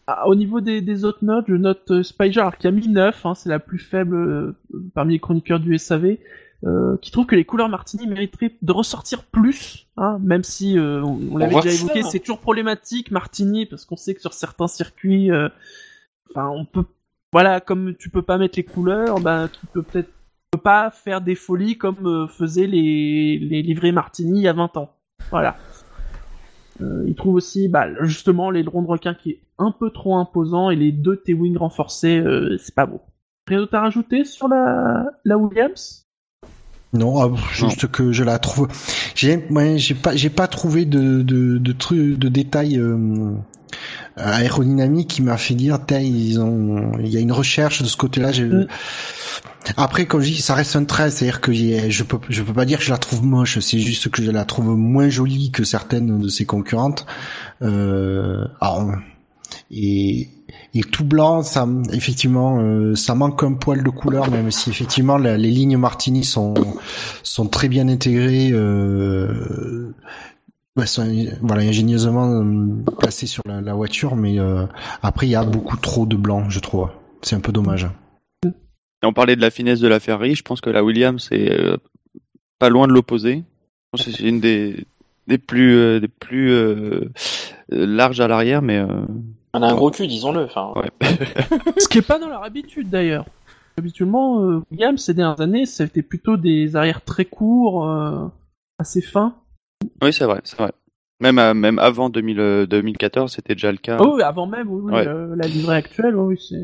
Ah, 0.07 0.27
au 0.27 0.35
niveau 0.35 0.61
des, 0.61 0.81
des 0.81 1.05
autres 1.05 1.25
notes, 1.25 1.45
je 1.49 1.55
note 1.55 2.03
Spiger 2.03 2.49
qui 2.59 2.67
a 2.67 2.71
mis 2.71 2.89
9, 2.89 3.25
hein, 3.25 3.35
c'est 3.35 3.49
la 3.49 3.61
plus 3.61 3.79
faible 3.79 4.17
euh, 4.17 4.57
parmi 4.95 5.15
les 5.15 5.21
chroniqueurs 5.21 5.61
du 5.61 5.79
SAV, 5.79 6.17
euh, 6.65 6.97
qui 6.99 7.11
trouve 7.11 7.27
que 7.27 7.35
les 7.35 7.45
couleurs 7.45 7.69
Martini 7.69 8.07
mériteraient 8.07 8.53
de 8.63 8.73
ressortir 8.73 9.25
plus, 9.25 9.89
hein, 9.97 10.19
même 10.23 10.45
si 10.45 10.79
euh, 10.79 11.03
on, 11.03 11.19
on 11.33 11.37
l'avait 11.37 11.57
déjà 11.57 11.71
évoqué, 11.73 12.05
c'est 12.05 12.21
toujours 12.21 12.39
problématique 12.39 13.11
Martini 13.11 13.67
parce 13.67 13.85
qu'on 13.85 13.97
sait 13.97 14.15
que 14.15 14.21
sur 14.21 14.33
certains 14.33 14.69
circuits, 14.69 15.33
euh, 15.33 15.49
enfin 16.31 16.49
on 16.51 16.65
peut, 16.65 16.85
voilà, 17.33 17.61
comme 17.61 17.97
tu 17.97 18.11
peux 18.11 18.23
pas 18.23 18.39
mettre 18.39 18.57
les 18.59 18.63
couleurs, 18.63 19.19
ben 19.19 19.49
tu 19.49 19.67
peux 19.73 19.83
peut-être 19.83 20.11
peux 20.53 20.61
pas 20.61 20.91
faire 20.91 21.21
des 21.21 21.35
folies 21.35 21.79
comme 21.79 22.29
faisaient 22.29 22.69
les, 22.69 23.39
les 23.39 23.63
livrets 23.63 23.91
Martini 23.91 24.39
il 24.39 24.43
y 24.43 24.49
a 24.49 24.53
20 24.53 24.77
ans. 24.77 24.95
Voilà. 25.31 25.57
Euh, 26.83 27.05
il 27.07 27.15
trouve 27.15 27.35
aussi, 27.35 27.69
bah, 27.69 27.87
justement, 28.03 28.51
l'aileron 28.51 28.83
de 28.83 28.89
requin 28.89 29.15
qui 29.15 29.31
est 29.31 29.41
un 29.59 29.71
peu 29.71 29.91
trop 29.91 30.17
imposant 30.17 30.71
et 30.71 30.77
les 30.77 30.93
deux 30.93 31.17
T-wing 31.17 31.57
renforcés, 31.57 32.19
euh, 32.19 32.57
c'est 32.59 32.75
pas 32.75 32.87
beau. 32.87 33.01
Rien 33.47 33.59
d'autre 33.59 33.75
à 33.75 33.81
rajouter 33.83 34.25
sur 34.25 34.49
la, 34.49 35.07
la 35.25 35.39
Williams? 35.39 36.07
Non, 36.93 37.23
ah, 37.23 37.31
juste 37.53 37.91
que 37.91 38.13
je 38.13 38.23
la 38.23 38.39
trouve. 38.39 38.69
J'ai, 39.15 39.37
ouais, 39.51 39.79
j'ai 39.79 39.95
pas, 39.95 40.15
j'ai 40.15 40.29
pas 40.29 40.47
trouvé 40.47 40.85
de 40.85 41.23
de 41.23 41.59
de 41.59 42.29
détails 42.29 42.79
euh, 42.79 43.33
aérodynamiques 44.17 45.09
qui 45.09 45.23
m'a 45.23 45.37
fait 45.37 45.55
dire, 45.55 45.79
ils 45.91 46.39
ont, 46.41 46.93
il 47.01 47.09
y 47.09 47.17
a 47.17 47.21
une 47.21 47.33
recherche 47.33 47.83
de 47.83 47.87
ce 47.89 47.97
côté-là. 47.97 48.33
j'ai- 48.33 48.45
Mm. 48.45 48.67
Après, 49.77 50.07
comme 50.07 50.21
je 50.23 50.31
dis, 50.33 50.43
ça 50.43 50.55
reste 50.55 50.75
un 50.75 50.85
trait, 50.85 51.11
c'est-à-dire 51.11 51.41
que 51.41 51.53
je 51.53 52.03
peux, 52.03 52.19
je 52.29 52.43
peux 52.43 52.53
pas 52.53 52.65
dire 52.65 52.79
que 52.79 52.85
je 52.85 52.91
la 52.91 52.99
trouve 52.99 53.25
moche. 53.25 53.61
C'est 53.61 53.79
juste 53.79 54.09
que 54.11 54.21
je 54.23 54.31
la 54.33 54.45
trouve 54.45 54.77
moins 54.77 55.09
jolie 55.09 55.53
que 55.53 55.63
certaines 55.63 56.19
de 56.21 56.29
ses 56.29 56.45
concurrentes. 56.45 57.07
Euh, 57.63 58.45
alors, 58.61 58.91
et 59.71 60.29
et 60.75 60.81
tout 60.81 61.05
blanc, 61.05 61.43
ça, 61.43 61.69
effectivement, 61.93 62.59
euh, 62.61 62.95
ça 62.97 63.15
manque 63.15 63.43
un 63.43 63.53
poil 63.53 63.83
de 63.85 63.91
couleur, 63.91 64.31
même 64.31 64.51
si 64.51 64.71
effectivement 64.71 65.19
la- 65.19 65.37
les 65.37 65.51
lignes 65.51 65.77
Martini 65.77 66.25
sont 66.25 66.55
sont 67.23 67.47
très 67.47 67.69
bien 67.69 67.89
intégrées, 67.89 68.51
euh, 68.53 69.93
sont, 70.87 71.07
voilà, 71.43 71.63
ingénieusement 71.63 72.31
euh, 72.31 72.83
placées 72.99 73.27
sur 73.27 73.43
la, 73.47 73.61
la 73.61 73.75
voiture, 73.75 74.17
mais 74.17 74.39
euh, 74.39 74.67
après 75.03 75.27
il 75.27 75.31
y 75.31 75.37
a 75.37 75.45
beaucoup 75.45 75.77
trop 75.77 76.07
de 76.07 76.17
blanc, 76.17 76.49
je 76.49 76.61
trouve. 76.61 76.89
C'est 77.23 77.37
un 77.37 77.41
peu 77.41 77.53
dommage. 77.53 77.89
Et 78.45 79.07
on 79.07 79.13
parlait 79.13 79.37
de 79.37 79.41
la 79.41 79.51
finesse 79.51 79.81
de 79.81 79.89
la 79.89 80.01
Ferrari, 80.01 80.35
je 80.35 80.43
pense 80.43 80.61
que 80.61 80.71
la 80.71 80.83
Williams 80.83 81.29
est 81.31 81.51
euh, 81.51 81.77
pas 82.59 82.69
loin 82.69 82.87
de 82.87 82.93
l'opposé. 82.93 83.37
Je 83.37 83.99
pense 83.99 84.07
que 84.07 84.13
c'est 84.13 84.29
une 84.29 84.41
des 84.41 84.87
des 85.29 85.39
plus 85.39 85.77
euh, 85.77 86.01
des 86.01 86.09
plus 86.09 86.51
larges 87.73 88.21
à 88.21 88.29
l'arrière, 88.29 88.63
mais 88.63 88.79
euh, 88.79 88.87
On 89.55 89.63
a 89.63 89.67
un 89.67 89.75
gros 89.75 89.91
cul, 89.91 90.07
disons-le. 90.07 90.49
Ouais. 90.77 90.91
Ce 91.79 91.89
qui 91.89 91.99
est 91.99 92.07
pas 92.07 92.19
dans 92.19 92.29
leur 92.29 92.45
habitude 92.45 92.91
d'ailleurs. 92.91 93.27
Habituellement, 93.79 94.43
euh, 94.43 94.63
Williams 94.71 95.03
ces 95.03 95.15
dernières 95.15 95.41
années, 95.41 95.67
c'était 95.67 96.03
plutôt 96.03 96.37
des 96.37 96.77
arrières 96.77 97.03
très 97.03 97.25
courts, 97.25 97.89
euh, 97.89 98.27
assez 98.79 99.01
fins. 99.01 99.35
Oui, 100.03 100.13
c'est 100.13 100.25
vrai, 100.25 100.41
c'est 100.45 100.59
vrai. 100.59 100.73
Même 101.21 101.39
à- 101.39 101.55
même 101.55 101.79
avant 101.79 102.11
2000, 102.11 102.41
euh, 102.41 102.67
2014, 102.67 103.33
c'était 103.35 103.55
déjà 103.55 103.71
le 103.73 103.79
cas. 103.79 103.99
Oh 104.01 104.15
oui, 104.17 104.23
avant 104.23 104.47
même, 104.47 104.69
oui, 104.69 104.81
oui, 104.85 104.93
Ouais. 104.93 105.07
euh, 105.07 105.35
la 105.37 105.47
livrée 105.47 105.77
actuelle, 105.77 106.17
oui, 106.17 106.37
c'est... 106.49 106.57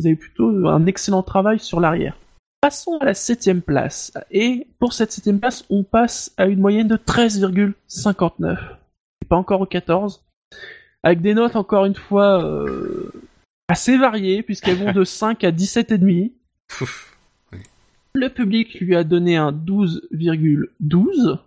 Vous 0.00 0.06
avez 0.06 0.16
plutôt 0.16 0.66
un 0.68 0.86
excellent 0.86 1.22
travail 1.22 1.58
sur 1.58 1.80
l'arrière. 1.80 2.16
Passons 2.60 2.98
à 3.00 3.04
la 3.06 3.14
septième 3.14 3.62
place. 3.62 4.12
Et 4.30 4.66
pour 4.78 4.92
cette 4.92 5.10
septième 5.12 5.40
place, 5.40 5.64
on 5.70 5.82
passe 5.84 6.32
à 6.36 6.46
une 6.46 6.60
moyenne 6.60 6.86
de 6.88 6.96
13,59. 6.96 8.58
C'est 9.22 9.28
pas 9.28 9.36
encore 9.36 9.60
au 9.60 9.66
14. 9.66 10.24
Avec 11.02 11.20
des 11.20 11.34
notes, 11.34 11.56
encore 11.56 11.84
une 11.86 11.94
fois, 11.94 12.44
euh, 12.44 13.10
assez 13.68 13.96
variées, 13.96 14.42
puisqu'elles 14.42 14.76
vont 14.78 14.92
de 14.92 15.04
5 15.04 15.42
à 15.44 15.50
17,5. 15.50 16.32
Ouf. 16.80 17.16
Le 18.14 18.28
public 18.28 18.78
lui 18.80 18.94
a 18.96 19.04
donné 19.04 19.36
un 19.36 19.52
12,12. 19.52 21.38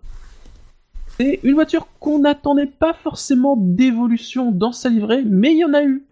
C'est 1.22 1.38
une 1.44 1.54
voiture 1.54 1.86
qu'on 2.00 2.18
n'attendait 2.18 2.66
pas 2.66 2.94
forcément 2.94 3.56
d'évolution 3.56 4.50
dans 4.50 4.72
sa 4.72 4.88
livrée, 4.88 5.22
mais 5.22 5.52
il 5.52 5.58
y 5.58 5.64
en 5.64 5.72
a 5.72 5.84
eu. 5.84 6.04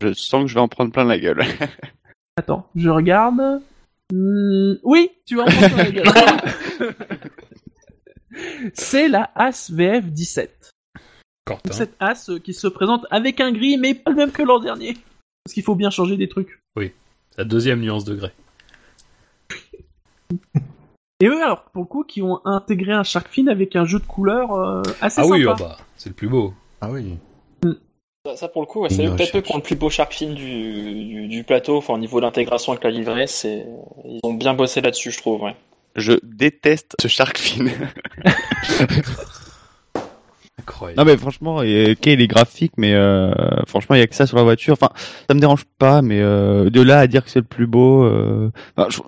Je 0.00 0.12
sens 0.12 0.42
que 0.42 0.48
je 0.48 0.54
vais 0.54 0.60
en 0.60 0.66
prendre 0.66 0.90
plein 0.90 1.04
la 1.04 1.20
gueule. 1.20 1.44
Attends, 2.36 2.68
je 2.74 2.88
regarde. 2.88 3.62
Hmm, 4.12 4.72
oui, 4.82 5.12
tu 5.24 5.36
vas 5.36 5.44
en 5.44 5.46
prendre 5.46 5.68
plein 5.68 5.84
la 5.84 5.90
gueule. 5.92 6.08
C'est 8.74 9.08
la 9.08 9.30
As 9.36 9.70
VF 9.70 10.06
17. 10.06 10.70
Quentin. 11.44 11.72
Cette 11.72 11.94
As 12.00 12.28
euh, 12.28 12.40
qui 12.40 12.52
se 12.52 12.66
présente 12.66 13.06
avec 13.12 13.40
un 13.40 13.52
gris, 13.52 13.78
mais 13.78 13.94
pas 13.94 14.10
le 14.10 14.16
même 14.16 14.32
que 14.32 14.42
l'an 14.42 14.58
dernier. 14.58 14.94
Parce 15.44 15.54
qu'il 15.54 15.62
faut 15.62 15.76
bien 15.76 15.90
changer 15.90 16.16
des 16.16 16.28
trucs. 16.28 16.60
La 17.38 17.44
deuxième 17.44 17.80
nuance 17.80 18.04
de 18.04 18.16
grès. 18.16 18.34
Et 21.22 21.26
eux, 21.26 21.42
alors, 21.42 21.64
pour 21.72 21.82
le 21.82 21.86
coup, 21.86 22.02
qui 22.04 22.22
ont 22.22 22.40
intégré 22.46 22.92
un 22.92 23.02
Shark 23.02 23.28
Fin 23.28 23.46
avec 23.48 23.76
un 23.76 23.84
jeu 23.84 23.98
de 23.98 24.04
couleurs 24.06 24.52
euh, 24.52 24.82
assez 25.00 25.20
Ah 25.20 25.24
sympa. 25.24 25.28
oui, 25.36 25.44
oh 25.46 25.54
bah, 25.58 25.76
c'est 25.96 26.08
le 26.08 26.14
plus 26.14 26.28
beau. 26.28 26.54
Ah 26.80 26.88
oui. 26.90 27.18
Ça, 28.26 28.36
ça, 28.36 28.48
pour 28.48 28.62
le 28.62 28.66
coup, 28.66 28.80
ouais, 28.82 28.90
c'est 28.90 29.06
eux, 29.06 29.16
peut-être 29.16 29.36
eux 29.38 29.40
qui 29.40 29.52
ont 29.52 29.56
le 29.56 29.62
plus 29.62 29.76
beau 29.76 29.88
shark 29.90 30.12
fin 30.12 30.26
du, 30.26 31.04
du, 31.06 31.28
du 31.28 31.42
plateau, 31.44 31.78
enfin 31.78 31.94
au 31.94 31.98
niveau 31.98 32.20
d'intégration 32.20 32.72
avec 32.72 32.84
la 32.84 32.90
livrée, 32.90 33.26
c'est 33.26 33.64
ils 34.04 34.20
ont 34.24 34.34
bien 34.34 34.52
bossé 34.52 34.80
là-dessus, 34.82 35.10
je 35.10 35.18
trouve. 35.18 35.42
Ouais. 35.42 35.56
Je 35.96 36.12
déteste 36.22 36.96
ce 37.00 37.08
Shark 37.08 37.38
Fin. 37.38 37.64
Incroyable. 40.58 40.98
Non 41.00 41.04
mais 41.06 41.16
franchement, 41.16 41.62
et, 41.62 41.92
ok, 41.92 42.06
il 42.06 42.20
est 42.20 42.26
graphique, 42.26 42.72
mais 42.76 42.92
euh, 42.94 43.32
franchement, 43.66 43.96
il 43.96 44.00
y 44.00 44.02
a 44.02 44.06
que 44.06 44.14
ça 44.14 44.26
sur 44.26 44.36
la 44.36 44.42
voiture. 44.42 44.74
Enfin, 44.74 44.90
ça 45.26 45.34
me 45.34 45.40
dérange 45.40 45.64
pas, 45.78 46.02
mais 46.02 46.20
euh, 46.20 46.68
de 46.68 46.82
là 46.82 46.98
à 46.98 47.06
dire 47.06 47.24
que 47.24 47.30
c'est 47.30 47.40
le 47.40 47.46
plus 47.46 47.66
beau, 47.66 48.04
euh, 48.04 48.50
enfin, 48.76 48.88
je- 48.90 49.00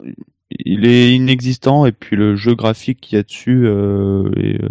il 0.65 0.87
est 0.87 1.15
inexistant. 1.15 1.87
Et 1.87 1.93
puis 1.93 2.17
le 2.17 2.37
jeu 2.37 2.55
graphique 2.55 3.01
qu'il 3.01 3.17
y 3.17 3.21
a 3.21 3.23
dessus 3.23 3.63
euh, 3.67 4.31
est, 4.37 4.63
euh, 4.63 4.69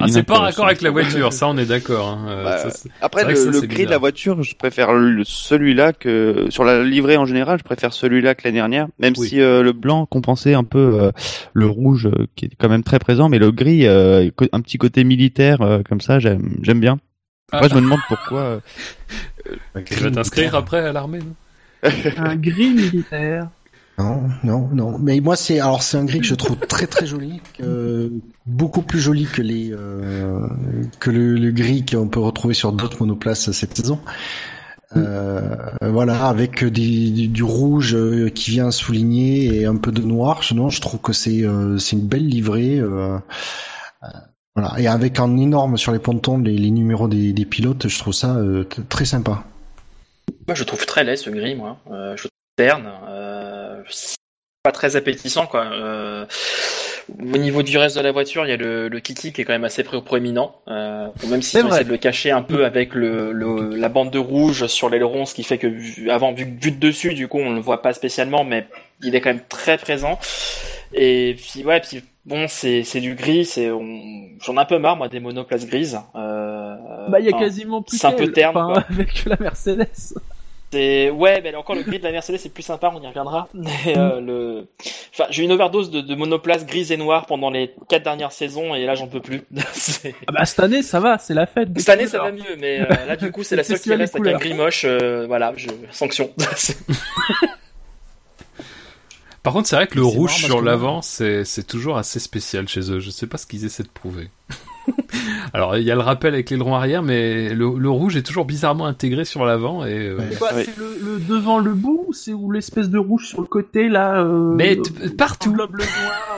Ah, 0.00 0.06
c'est 0.08 0.24
pas 0.24 0.38
raccord 0.40 0.66
avec 0.66 0.82
la 0.82 0.90
voiture, 0.90 1.32
ça 1.32 1.48
on 1.48 1.56
est 1.56 1.66
d'accord. 1.66 2.08
Hein. 2.08 2.26
Euh, 2.28 2.44
Bah, 2.44 2.70
Après, 3.00 3.24
le, 3.24 3.34
ça, 3.36 3.50
le 3.50 3.60
gris 3.62 3.84
de 3.86 3.90
la 3.90 3.98
voiture, 3.98 4.42
je 4.42 4.54
préfère 4.56 4.88
celui-là 5.24 5.92
que 5.92 6.46
sur 6.50 6.64
la 6.64 6.82
livrée 6.82 7.16
en 7.16 7.24
général, 7.24 7.58
je 7.58 7.64
préfère 7.64 7.92
celui-là 7.92 8.34
que 8.34 8.42
l'année 8.44 8.56
dernière, 8.58 8.88
même 8.98 9.14
Oui. 9.16 9.28
si 9.28 9.40
euh, 9.40 9.62
le 9.62 9.72
blanc 9.72 10.06
compensait 10.06 10.54
un 10.54 10.64
peu 10.64 11.00
euh, 11.00 11.12
le 11.52 11.66
rouge 11.66 12.06
euh, 12.06 12.26
qui 12.36 12.46
est 12.46 12.50
quand 12.58 12.68
même 12.68 12.82
très 12.82 12.98
présent, 12.98 13.28
mais 13.28 13.38
le 13.38 13.52
gris, 13.52 13.86
euh, 13.86 14.28
un 14.52 14.60
petit 14.60 14.76
côté 14.78 15.04
militaire 15.04 15.62
euh, 15.62 15.80
comme 15.88 16.00
ça, 16.00 16.18
j'aime 16.18 16.56
j'aime 16.62 16.80
bien. 16.80 16.98
Ah. 17.52 17.66
je 17.68 17.74
me 17.74 17.80
demande 17.80 18.00
pourquoi. 18.08 18.40
euh, 18.40 19.80
tu 19.86 19.94
vas 19.94 20.10
t'inscrire 20.10 20.54
après 20.56 20.78
à 20.80 20.92
l'armée, 20.92 21.18
non? 21.18 21.34
Un 22.16 22.36
gris 22.36 22.74
militaire. 22.74 23.48
Non, 23.98 24.22
non, 24.44 24.68
non. 24.72 24.98
Mais 24.98 25.20
moi, 25.20 25.36
c'est 25.36 25.60
alors 25.60 25.82
c'est 25.82 25.98
un 25.98 26.04
gris 26.04 26.20
que 26.20 26.26
je 26.26 26.34
trouve 26.34 26.56
très 26.56 26.86
très 26.86 27.06
joli, 27.06 27.40
euh, 27.60 28.08
beaucoup 28.46 28.82
plus 28.82 28.98
joli 28.98 29.26
que 29.26 29.42
les 29.42 29.72
euh, 29.72 30.46
que 31.00 31.10
le, 31.10 31.50
gris 31.50 31.84
qu'on 31.84 32.08
peut 32.08 32.20
retrouver 32.20 32.54
sur 32.54 32.72
d'autres 32.72 32.98
monoplaces 33.00 33.50
cette 33.50 33.76
saison. 33.76 34.00
Euh, 34.96 35.54
voilà, 35.82 36.26
avec 36.26 36.64
du, 36.64 37.42
rouge 37.44 37.94
euh, 37.94 38.28
qui 38.28 38.50
vient 38.50 38.72
souligner 38.72 39.60
et 39.60 39.66
un 39.66 39.76
peu 39.76 39.92
de 39.92 40.02
noir. 40.02 40.40
Non, 40.54 40.68
je 40.68 40.80
trouve 40.80 41.00
que 41.00 41.12
c'est 41.12 41.44
euh, 41.44 41.78
c'est 41.78 41.96
une 41.96 42.06
belle 42.08 42.26
livrée. 42.26 42.78
euh, 42.78 43.18
voilà, 44.56 44.74
et 44.80 44.88
avec 44.88 45.20
un 45.20 45.36
énorme 45.36 45.76
sur 45.76 45.92
les 45.92 46.00
pontons 46.00 46.38
les, 46.38 46.56
les 46.56 46.70
numéros 46.72 47.06
des, 47.06 47.32
des 47.32 47.44
pilotes, 47.44 47.86
je 47.86 47.98
trouve 47.98 48.12
ça 48.12 48.36
très 48.88 49.04
sympa. 49.04 49.44
Moi, 50.46 50.54
je 50.54 50.64
trouve 50.64 50.84
très 50.86 51.04
laid 51.04 51.16
ce 51.16 51.30
gris, 51.30 51.54
moi. 51.54 51.78
Euh, 51.90 52.16
je 52.16 52.22
trouve 52.22 52.30
terne. 52.56 52.90
Euh, 53.08 53.82
c'est 53.88 54.16
pas 54.62 54.72
très 54.72 54.96
appétissant, 54.96 55.46
quoi. 55.46 55.64
Euh, 55.72 56.26
au 57.18 57.38
niveau 57.38 57.62
du 57.62 57.76
reste 57.78 57.96
de 57.96 58.02
la 58.02 58.12
voiture, 58.12 58.44
il 58.46 58.50
y 58.50 58.52
a 58.52 58.56
le, 58.56 58.88
le 58.88 59.00
kiki 59.00 59.32
qui 59.32 59.40
est 59.40 59.44
quand 59.44 59.52
même 59.54 59.64
assez 59.64 59.82
pré- 59.82 60.02
proéminent. 60.02 60.54
Euh, 60.68 61.08
même 61.28 61.40
si 61.42 61.56
on 61.56 61.66
essaie 61.68 61.84
de 61.84 61.90
le 61.90 61.96
cacher 61.96 62.30
un 62.30 62.42
peu 62.42 62.64
avec 62.64 62.94
le, 62.94 63.32
le- 63.32 63.74
la 63.74 63.88
bande 63.88 64.10
de 64.10 64.18
rouge 64.18 64.66
sur 64.66 64.90
l'aileron, 64.90 65.24
ce 65.24 65.34
qui 65.34 65.42
fait 65.42 65.58
que 65.58 66.10
avant 66.10 66.32
vu, 66.32 66.44
vu 66.44 66.70
de 66.72 66.78
dessus, 66.78 67.14
du 67.14 67.26
coup, 67.26 67.38
on 67.38 67.54
le 67.54 67.60
voit 67.60 67.80
pas 67.82 67.92
spécialement, 67.94 68.44
mais 68.44 68.66
il 69.02 69.14
est 69.14 69.20
quand 69.20 69.30
même 69.30 69.42
très 69.48 69.78
présent. 69.78 70.18
Et 70.92 71.36
puis 71.38 71.64
ouais, 71.64 71.80
puis 71.80 72.04
bon, 72.26 72.46
c'est 72.48 72.82
du 73.00 73.14
gris. 73.14 73.50
J'en 73.56 74.56
ai 74.56 74.58
un 74.58 74.64
peu 74.66 74.78
marre 74.78 74.96
moi 74.96 75.08
des 75.08 75.20
monoplaces 75.20 75.66
grises. 75.66 75.98
Euh, 76.16 76.59
Bah, 77.08 77.20
il 77.20 77.26
y 77.26 77.32
a 77.32 77.38
quasiment 77.38 77.82
plus 77.82 77.98
c'est 77.98 78.06
un 78.06 78.12
peu 78.12 78.32
terne, 78.32 78.56
enfin, 78.56 78.84
avec 78.90 79.24
la 79.24 79.36
Mercedes. 79.40 79.86
C'est 80.72 81.10
ouais, 81.10 81.40
mais 81.42 81.52
encore 81.56 81.74
le 81.74 81.82
gris 81.82 81.98
de 81.98 82.04
la 82.04 82.12
Mercedes 82.12 82.38
c'est 82.38 82.48
plus 82.54 82.62
sympa, 82.62 82.92
on 82.94 83.02
y 83.02 83.06
reviendra. 83.08 83.48
Mais 83.54 83.96
euh, 83.96 84.20
le, 84.20 84.66
enfin, 85.12 85.24
j'ai 85.30 85.42
eu 85.42 85.44
une 85.44 85.50
overdose 85.50 85.90
de, 85.90 86.00
de 86.00 86.14
monoplaces 86.14 86.64
grises 86.64 86.92
et 86.92 86.96
noires 86.96 87.26
pendant 87.26 87.50
les 87.50 87.74
quatre 87.88 88.04
dernières 88.04 88.30
saisons 88.30 88.72
et 88.76 88.86
là 88.86 88.94
j'en 88.94 89.08
peux 89.08 89.18
plus. 89.20 89.42
Ah 90.28 90.32
bah, 90.32 90.44
cette 90.44 90.60
année, 90.60 90.82
ça 90.84 91.00
va, 91.00 91.18
c'est 91.18 91.34
la 91.34 91.46
fête. 91.46 91.70
Cette 91.76 91.88
année 91.88 92.06
ça 92.06 92.18
couleurs. 92.18 92.32
va 92.36 92.38
mieux, 92.40 92.56
mais 92.56 92.80
euh, 92.82 93.06
là 93.06 93.16
du 93.16 93.32
coup 93.32 93.42
c'est 93.44 93.56
la 93.56 93.64
seule 93.64 93.80
qui 93.80 93.92
reste 93.92 94.14
avec 94.14 94.32
un 94.32 94.38
couleurs. 94.38 94.40
gris 94.40 94.54
moche. 94.54 94.84
euh, 94.84 95.26
voilà, 95.26 95.52
je 95.56 95.70
sanction. 95.90 96.30
Par 99.42 99.54
contre, 99.54 99.68
c'est 99.68 99.76
vrai 99.76 99.86
que 99.86 99.96
le 99.96 100.02
marrant 100.02 100.14
rouge 100.14 100.34
sur 100.44 100.60
l'avant, 100.62 101.02
c'est 101.02 101.44
c'est 101.44 101.66
toujours 101.66 101.96
assez 101.96 102.20
spécial 102.20 102.68
chez 102.68 102.92
eux. 102.92 103.00
Je 103.00 103.10
sais 103.10 103.26
pas 103.26 103.38
ce 103.38 103.46
qu'ils 103.46 103.64
essaient 103.64 103.82
de 103.82 103.88
prouver. 103.88 104.30
Alors, 105.52 105.76
il 105.76 105.84
y 105.84 105.90
a 105.90 105.94
le 105.94 106.00
rappel 106.00 106.34
avec 106.34 106.50
l'aileron 106.50 106.74
arrière, 106.74 107.02
mais 107.02 107.54
le, 107.54 107.78
le 107.78 107.90
rouge 107.90 108.16
est 108.16 108.22
toujours 108.22 108.44
bizarrement 108.44 108.86
intégré 108.86 109.24
sur 109.24 109.44
l'avant 109.44 109.84
et. 109.84 109.90
euh, 110.08 110.16
Ouais. 110.18 110.24
C'est 110.30 110.38
quoi, 110.38 110.54
Ouais. 110.54 110.64
c'est 110.64 110.78
le, 110.78 110.96
le 111.14 111.18
devant 111.20 111.58
le 111.58 111.72
bout 111.74 112.04
ou 112.08 112.12
c'est 112.12 112.32
où 112.32 112.50
l'espèce 112.50 112.88
de 112.90 112.98
rouge 112.98 113.26
sur 113.26 113.40
le 113.40 113.46
côté 113.46 113.88
là 113.88 114.20
euh, 114.22 114.54
Mais 114.54 114.76
euh, 114.78 114.82
t- 114.82 115.10
partout. 115.10 115.52
noir 115.54 115.68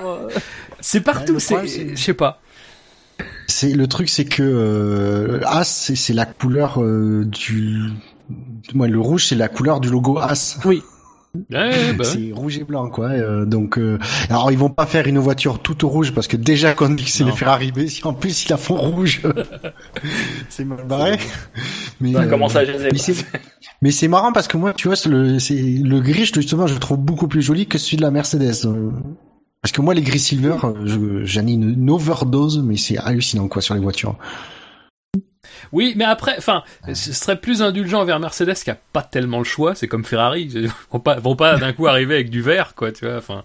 euh. 0.07 0.29
C'est 0.81 1.01
partout. 1.03 1.35
Ouais, 1.35 1.39
c'est, 1.41 1.55
problème, 1.55 1.69
c'est- 1.73 1.97
je 1.97 2.03
sais 2.03 2.15
pas. 2.15 2.41
C'est 3.47 3.73
le 3.75 3.87
truc, 3.87 4.09
c'est 4.09 4.25
que 4.25 4.43
euh, 4.43 5.41
As, 5.47 5.65
c'est 5.65 5.95
c'est 5.95 6.13
la 6.15 6.25
couleur 6.27 6.83
euh, 6.83 7.25
du, 7.25 7.79
moi 8.75 8.89
le 8.89 8.99
rouge, 8.99 9.27
c'est 9.27 9.35
la 9.37 9.49
couleur 9.49 9.79
du 9.81 9.91
logo 9.91 10.19
As. 10.19 10.59
Oui. 10.65 10.83
Ouais, 11.35 11.93
bah 11.95 11.99
ouais. 11.99 12.05
C'est 12.05 12.31
rouge 12.33 12.59
et 12.59 12.65
blanc, 12.65 12.91
quoi. 12.91 13.09
euh, 13.11 13.47
donc, 13.47 13.79
euh, 13.79 13.99
alors 14.29 14.53
ils 14.53 14.59
vont 14.59 14.69
pas 14.71 14.85
faire 14.87 15.07
une 15.07 15.19
voiture 15.19 15.61
toute 15.61 15.83
rouge 15.83 16.13
parce 16.13 16.27
que 16.27 16.37
déjà 16.37 16.75
qu'on 16.75 16.91
dit 16.91 17.05
que 17.05 17.11
c'est 17.11 17.25
les 17.25 17.33
Ferrari, 17.33 17.73
mais 17.75 17.87
si 17.89 18.07
en 18.07 18.13
plus 18.13 18.45
ils 18.45 18.51
la 18.51 18.59
font 18.59 18.77
rouge, 18.77 19.23
c'est 20.49 20.65
mal 20.65 20.85
barré. 20.87 21.19
Mais, 22.01 22.13
Ça 22.13 22.21
euh, 22.23 22.29
commence 22.29 22.55
à 22.57 22.65
gêner. 22.65 22.89
mais 22.93 22.99
c'est- 22.99 23.25
mais 23.81 24.09
marrant 24.09 24.33
parce 24.33 24.47
que 24.49 24.57
moi, 24.57 24.73
tu 24.75 24.89
vois, 24.89 24.97
le, 25.07 25.39
c'est 25.39 25.55
le 25.55 26.01
gris, 26.01 26.27
justement, 26.35 26.67
je 26.67 26.75
le 26.75 26.81
trouve 26.81 26.99
beaucoup 26.99 27.29
plus 27.29 27.43
joli 27.43 27.67
que 27.67 27.79
celui 27.79 27.97
de 27.97 28.03
la 28.03 28.11
Mercedes. 28.11 28.67
euh. 28.67 28.91
Parce 29.63 29.73
que 29.73 29.81
moi, 29.81 29.95
les 29.95 30.03
gris 30.03 30.19
silver, 30.19 30.57
euh, 30.65 30.73
je- 30.85 31.25
j'en 31.25 31.47
ai 31.47 31.53
une, 31.53 31.71
une 31.75 31.91
overdose, 31.91 32.63
mais 32.63 32.77
c'est 32.77 32.99
hallucinant, 32.99 33.49
quoi, 33.49 33.63
sur 33.63 33.75
les 33.75 33.81
voitures. 33.81 34.17
Oui, 35.73 35.95
mais 35.97 36.05
après, 36.05 36.35
enfin, 36.39 36.63
ce 36.95 37.13
serait 37.13 37.41
plus 37.41 37.63
indulgent 37.63 38.05
vers 38.05 38.21
Mercedes 38.21 38.55
qui 38.55 38.71
a 38.71 38.79
pas 38.93 39.03
tellement 39.03 39.39
le 39.39 39.45
choix. 39.45 39.75
C'est 39.75 39.89
comme 39.89 40.05
Ferrari, 40.05 40.43
ils 40.55 40.71
vont 40.91 41.01
pas, 41.01 41.19
vont 41.19 41.37
pas 41.37 41.57
d'un 41.57 41.73
coup 41.73 41.87
arriver 41.87 42.15
avec 42.15 42.31
du 42.31 42.43
vert, 42.43 42.75
quoi, 42.75 42.93
tu 42.93 43.05
vois. 43.07 43.17
Enfin, 43.19 43.43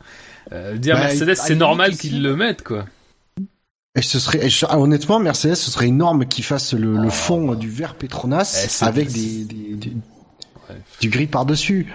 euh, 0.52 0.78
dire 0.78 0.96
Bah, 0.96 1.02
Mercedes, 1.06 1.36
c'est 1.36 1.56
normal 1.56 1.96
qu'ils 1.98 2.22
le 2.22 2.36
mettent, 2.36 2.64
quoi. 2.64 2.86
Et 3.96 4.04
ce 4.04 4.20
serait, 4.20 4.46
et 4.46 4.50
je- 4.50 4.66
ah, 4.70 4.78
honnêtement, 4.80 5.20
Mercedes, 5.20 5.56
ce 5.56 5.72
serait 5.72 5.88
énorme 5.88 6.28
qu'ils 6.28 6.44
fassent 6.44 6.74
le, 6.74 6.98
le 6.98 7.10
fond 7.10 7.56
du 7.56 7.68
vert 7.70 7.96
Petronas 7.96 8.68
Eh, 8.82 8.84
avec 8.86 9.10
c'est- 9.10 9.18
des, 9.18 9.46
des- 9.46 9.76
des- 9.76 9.94
Ouais. 10.70 10.76
du 11.00 11.10
gris 11.10 11.28
par-dessus. 11.28 11.88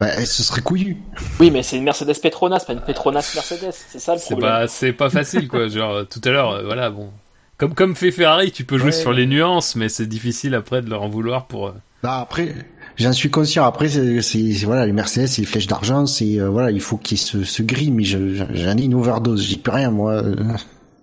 Bah, 0.00 0.24
ce 0.24 0.42
serait 0.42 0.60
couillu. 0.62 0.96
Oui, 1.40 1.50
mais 1.50 1.62
c'est 1.62 1.76
une 1.76 1.84
Mercedes 1.84 2.14
Petronas, 2.20 2.60
pas 2.66 2.72
une 2.72 2.80
Petronas 2.80 3.30
Mercedes. 3.34 3.72
C'est 3.72 3.98
ça 3.98 4.14
le 4.14 4.18
C'est 4.20 4.30
problème. 4.30 4.50
pas, 4.50 4.68
c'est 4.68 4.92
pas 4.92 5.10
facile, 5.10 5.48
quoi. 5.48 5.68
Genre, 5.68 6.06
tout 6.08 6.20
à 6.24 6.30
l'heure, 6.30 6.50
euh, 6.50 6.64
voilà, 6.64 6.90
bon. 6.90 7.10
Comme, 7.56 7.74
comme 7.74 7.94
fait 7.94 8.10
Ferrari, 8.10 8.50
tu 8.52 8.64
peux 8.64 8.76
jouer 8.78 8.86
Ouais. 8.86 8.92
sur 8.92 9.12
les 9.12 9.26
nuances, 9.26 9.76
mais 9.76 9.88
c'est 9.88 10.06
difficile 10.06 10.54
après 10.54 10.82
de 10.82 10.90
leur 10.90 11.02
en 11.02 11.08
vouloir 11.08 11.46
pour. 11.46 11.68
euh, 11.68 11.72
Bah 12.02 12.18
après, 12.20 12.54
j'en 12.96 13.12
suis 13.12 13.30
conscient. 13.30 13.64
Après, 13.64 13.88
c'est, 13.88 14.20
c'est, 14.22 14.52
c'est- 14.52 14.66
voilà, 14.66 14.84
les 14.86 14.92
Mercedes, 14.92 15.26
c'est 15.28 15.42
les 15.42 15.46
flèches 15.46 15.66
d'argent, 15.68 16.04
c'est 16.06 16.40
euh, 16.40 16.48
voilà, 16.48 16.70
il 16.70 16.80
faut 16.80 16.96
qu'il 16.96 17.16
y 17.16 17.20
ait 17.20 17.24
ce, 17.24 17.44
ce 17.44 17.62
gris, 17.62 17.90
mais 17.90 18.02
je- 18.04 18.34
je- 18.34 18.44
j'en 18.54 18.76
ai 18.76 18.82
une 18.84 18.94
overdose. 18.94 19.42
J'y 19.42 19.56
peux 19.58 19.70
rien, 19.70 19.90
moi. 19.90 20.14
Euh, 20.14 20.34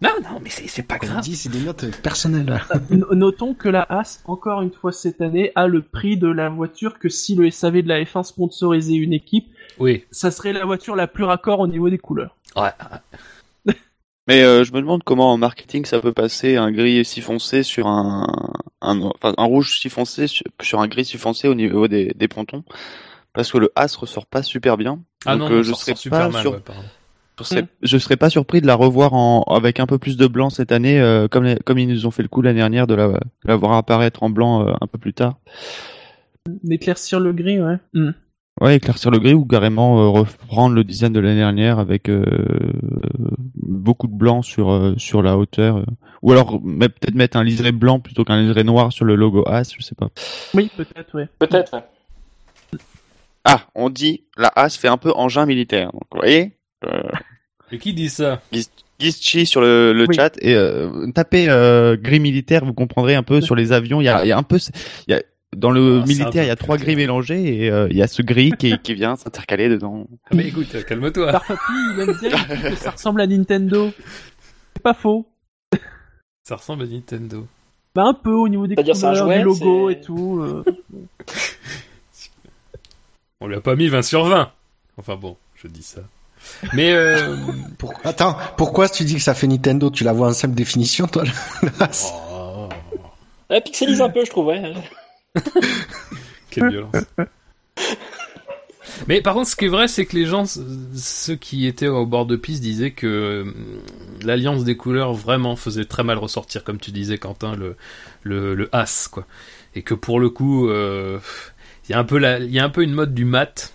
Non, 0.04 0.10
non, 0.24 0.40
mais 0.44 0.50
c'est, 0.50 0.68
c'est 0.68 0.82
pas 0.84 0.98
Comme 0.98 1.10
grave. 1.10 1.22
dit, 1.24 1.36
c'est 1.36 1.50
des 1.50 1.60
notes 1.62 1.86
personnelles. 2.02 2.62
N- 2.92 3.06
Notons 3.12 3.54
que 3.54 3.70
la 3.70 3.84
As, 3.90 4.22
encore 4.26 4.62
une 4.62 4.72
fois 4.72 4.92
cette 4.92 5.22
année, 5.22 5.52
a 5.56 5.68
le 5.68 5.82
prix 5.84 6.18
de 6.18 6.28
la 6.28 6.50
voiture 6.50 7.00
que 7.00 7.08
si 7.08 7.36
le 7.36 7.50
SAV 7.50 7.82
de 7.84 7.88
la 7.88 8.04
F1 8.04 8.24
sponsorisait 8.24 8.96
une 8.96 9.14
équipe, 9.14 9.46
Oui. 9.80 10.04
ça 10.12 10.32
serait 10.32 10.54
la 10.54 10.66
voiture 10.66 10.96
la 10.96 11.08
plus 11.08 11.24
raccord 11.24 11.60
au 11.60 11.68
niveau 11.68 11.90
des 11.90 11.98
couleurs. 12.00 12.36
Ouais. 12.58 12.72
Mais 14.28 14.44
euh, 14.44 14.64
je 14.64 14.72
me 14.72 14.80
demande 14.82 15.04
comment 15.04 15.34
en 15.34 15.38
marketing 15.38 15.86
ça 15.86 16.00
peut 16.00 16.14
passer 16.14 16.56
un 16.56 16.72
gris 16.72 17.04
si 17.06 17.22
foncé 17.22 17.64
sur 17.64 17.88
un, 17.88 18.28
un, 18.82 19.02
enfin, 19.02 19.34
un 19.38 19.44
rouge 19.46 19.80
si 19.80 19.90
foncé 19.90 20.28
sur, 20.28 20.46
sur 20.62 20.80
un 20.80 20.88
gris 20.88 21.06
si 21.06 21.18
foncé 21.18 21.48
au 21.48 21.56
niveau 21.56 21.88
des, 21.88 22.14
des 22.16 22.28
pontons, 22.28 22.64
parce 23.34 23.52
que 23.52 23.58
le 23.58 23.72
As 23.76 23.96
ressort 23.96 24.28
pas 24.28 24.44
super 24.44 24.78
bien. 24.78 25.00
Ah 25.26 25.36
Donc, 25.36 25.50
non, 25.50 25.56
euh, 25.56 25.64
je 25.64 25.72
serais 25.74 25.94
pas 26.10 26.18
mal, 26.34 26.42
sur- 26.42 26.52
ouais. 27.56 27.64
Je 27.82 27.98
serais, 27.98 28.18
pas 28.18 28.30
surpris 28.30 28.62
de 28.62 28.68
la 28.68 28.76
revoir 28.76 29.14
en, 29.16 29.42
avec 29.44 29.80
un 29.80 29.88
peu 29.88 29.98
plus 29.98 30.18
de 30.18 30.28
blanc 30.28 30.52
cette 30.52 30.72
année, 30.72 31.00
euh, 31.00 31.28
comme, 31.28 31.46
les- 31.46 31.58
comme 31.66 31.80
ils 31.80 31.88
nous 31.88 32.06
ont 32.06 32.12
fait 32.12 32.22
le 32.22 32.30
coup 32.30 32.42
l'année 32.44 32.60
dernière 32.60 32.86
de 32.86 32.94
la, 32.94 33.08
de 33.08 33.18
la 33.46 33.56
voir 33.56 33.74
apparaître 33.74 34.22
en 34.22 34.30
blanc 34.30 34.68
euh, 34.68 34.74
un 34.80 34.86
peu 34.88 35.00
plus 35.00 35.14
tard. 35.14 35.38
D'éclaircir 36.64 37.20
le 37.20 37.34
gris, 37.34 37.60
ouais. 37.60 37.78
Hmm. 37.94 38.12
Ouais, 38.62 38.76
éclaircir 38.76 39.10
le 39.10 39.18
gris 39.18 39.34
ou 39.34 39.44
carrément 39.44 40.00
euh, 40.00 40.08
reprendre 40.10 40.76
le 40.76 40.84
design 40.84 41.12
de 41.12 41.20
l'année 41.20 41.40
dernière 41.40 41.80
avec 41.80 42.08
euh, 42.10 42.24
beaucoup 43.56 44.08
de 44.08 44.14
blanc 44.14 44.44
sur 44.44 44.70
euh, 44.72 44.94
sur 44.98 45.24
la 45.24 45.36
hauteur, 45.36 45.84
ou 46.22 46.32
alors 46.32 46.62
peut-être 46.62 47.16
mettre 47.16 47.38
un 47.38 47.44
liseré 47.44 47.72
blanc 47.72 48.00
plutôt 48.00 48.24
qu'un 48.24 48.40
liseré 48.40 48.64
noir 48.64 48.94
sur 48.94 49.04
le 49.04 49.16
logo 49.16 49.44
As, 49.48 49.74
je 49.76 49.82
sais 49.84 49.96
pas. 49.96 50.10
Oui, 50.54 50.70
peut-être, 50.78 51.16
ouais. 51.18 51.28
Peut-être. 51.40 51.74
ouais. 51.74 52.80
Ah, 53.46 53.62
on 53.74 53.90
dit 53.90 54.26
la 54.38 54.52
As 54.56 54.78
fait 54.78 54.88
un 54.88 54.98
peu 54.98 55.12
engin 55.16 55.48
militaire. 55.48 55.92
Donc, 55.92 56.04
vous 56.12 56.20
voyez, 56.20 56.52
euh, 56.86 57.02
Et 57.72 57.80
qui 57.80 57.94
dit 57.94 58.10
ça? 58.10 58.42
Gizchi 59.00 59.48
sur 59.48 59.62
le, 59.62 59.94
le 59.94 60.06
Oui. 60.08 60.16
chat 60.16 60.38
et 60.40 60.54
euh, 60.54 61.08
tapez 61.16 61.50
euh, 61.50 61.98
gris 62.00 62.20
militaire, 62.20 62.64
vous 62.64 62.74
comprendrez 62.74 63.16
un 63.16 63.24
peu 63.24 63.42
sur 63.42 63.56
les 63.56 63.72
avions. 63.72 64.00
Il 64.00 64.04
y 64.04 64.10
a, 64.10 64.24
il 64.24 64.28
y 64.28 64.32
a 64.32 64.38
un 64.38 64.44
peu, 64.44 64.60
il 65.08 65.14
y 65.14 65.16
a 65.16 65.24
dans 65.56 65.72
le 65.72 66.02
Ah, 66.02 66.06
militaire, 66.08 66.44
il 66.44 66.48
y 66.48 66.52
a 66.52 66.56
trois 66.56 66.78
gris 66.78 66.96
mélangés 66.96 67.64
et 67.66 67.70
euh, 67.72 67.88
il 67.92 67.98
y 67.98 68.02
a 68.02 68.08
ce 68.08 68.22
gris 68.22 68.52
qui, 68.58 68.78
qui 68.80 68.94
vient 68.94 69.16
s'intercaler 69.16 69.68
dedans. 69.70 70.08
Mais 70.34 70.48
écoute, 70.48 70.86
calme-toi. 70.86 71.42
Il 71.96 72.00
aime 72.00 72.18
bien 72.20 72.32
que 72.70 72.76
ça 72.76 72.92
ressemble 72.92 73.22
à 73.22 73.28
Nintendo. 73.28 73.92
C'est 74.76 74.84
pas 74.84 74.94
faux. 74.94 75.28
Ça 76.44 76.56
ressemble 76.56 76.84
à 76.84 76.88
Nintendo. 76.88 77.46
Bah 77.94 78.04
un 78.06 78.14
peu 78.14 78.32
au 78.32 78.48
niveau 78.48 78.68
des 78.68 78.76
couleurs, 78.76 79.16
jouet, 79.16 79.40
du 79.40 79.44
logo 79.46 79.90
et 79.90 80.00
tout. 80.00 80.40
euh. 80.42 80.64
On 83.42 83.48
lui 83.48 83.56
a 83.56 83.62
pas 83.62 83.76
mis 83.76 83.88
20 83.88 84.02
sur 84.04 84.24
20. 84.26 84.52
Enfin 84.98 85.16
bon, 85.16 85.36
je 85.56 85.68
dis 85.68 85.84
ça. 85.84 86.02
Mais 86.74 86.92
euh... 86.94 87.36
Pour- 87.78 87.94
Attends, 88.04 88.38
pourquoi 88.58 88.88
si 88.88 89.00
tu 89.00 89.04
dis 89.04 89.16
que 89.16 89.22
ça 89.22 89.34
fait 89.34 89.48
Nintendo? 89.48 89.90
Tu 89.90 90.04
la 90.04 90.14
vois 90.14 90.30
en 90.30 90.34
simple 90.34 90.56
définition, 90.56 91.08
toi 91.08 91.24
là? 91.26 91.90
Oh, 92.32 92.70
Elle 93.50 93.62
pixelise 93.64 94.02
un 94.02 94.10
peu, 94.10 94.24
je 94.26 94.30
trouve, 94.30 94.48
ouais. 94.48 94.74
Quelle 96.50 96.70
violence. 96.70 96.96
Mais 99.08 99.22
par 99.22 99.34
contre, 99.34 99.50
ce 99.50 99.56
qui 99.56 99.66
est 99.66 99.70
vrai, 99.70 99.88
c'est 99.88 100.06
que 100.06 100.16
les 100.16 100.26
gens, 100.26 100.44
ceux 100.46 101.36
qui 101.36 101.66
étaient 101.66 101.88
au 101.88 102.06
bord 102.06 102.26
de 102.26 102.36
piste, 102.36 102.62
disaient 102.62 102.92
que 102.92 103.08
euh, 103.08 103.52
l'alliance 104.22 104.64
des 104.64 104.78
couleurs 104.78 105.14
vraiment 105.14 105.56
faisait 105.56 105.86
très 105.86 106.04
mal 106.04 106.18
ressortir, 106.18 106.64
comme 106.64 106.80
tu 106.80 106.92
disais, 106.92 107.18
Quentin, 107.18 107.56
le 107.56 107.76
le, 108.24 108.54
le 108.54 108.70
as, 108.74 109.08
quoi. 109.12 109.26
Et 109.76 109.82
que 109.82 109.94
pour 109.94 110.20
le 110.20 110.30
coup, 110.30 110.70
euh, 110.70 111.20
il 111.88 111.92
y 111.92 111.96
a 111.96 112.00
un 112.00 112.04
peu 112.04 112.18
la, 112.18 112.40
il 112.40 112.52
y 112.52 112.60
a 112.60 112.64
un 112.64 112.70
peu 112.70 112.84
une 112.84 112.94
mode 112.94 113.14
du 113.14 113.26
mat 113.26 113.74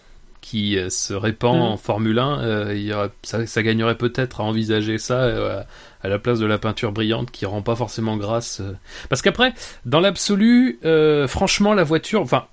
qui 0.48 0.78
euh, 0.78 0.90
se 0.90 1.12
répand 1.12 1.56
Mhm. 1.56 1.62
en 1.62 1.76
Formule 1.76 2.18
1. 2.20 2.40
euh, 2.40 2.72
il 2.76 2.82
y 2.84 2.92
aurait- 2.92 3.10
ça, 3.24 3.44
ça 3.46 3.62
gagnerait 3.64 3.96
peut-être 3.96 4.40
à 4.40 4.44
envisager 4.44 4.96
ça 4.98 5.22
euh, 5.24 5.62
à, 6.02 6.08
la 6.08 6.18
place 6.20 6.38
de 6.38 6.46
la 6.46 6.56
peinture 6.58 6.92
brillante 6.92 7.32
qui 7.32 7.46
rend 7.46 7.62
pas 7.62 7.74
forcément 7.74 8.16
grâce. 8.16 8.60
euh. 8.60 8.72
Parce 9.08 9.22
qu'après, 9.22 9.52
dans 9.86 9.98
l'absolu, 9.98 10.78
euh, 10.84 11.26
franchement, 11.26 11.74
la 11.74 11.82
voiture, 11.82 12.20
enfin, 12.22 12.44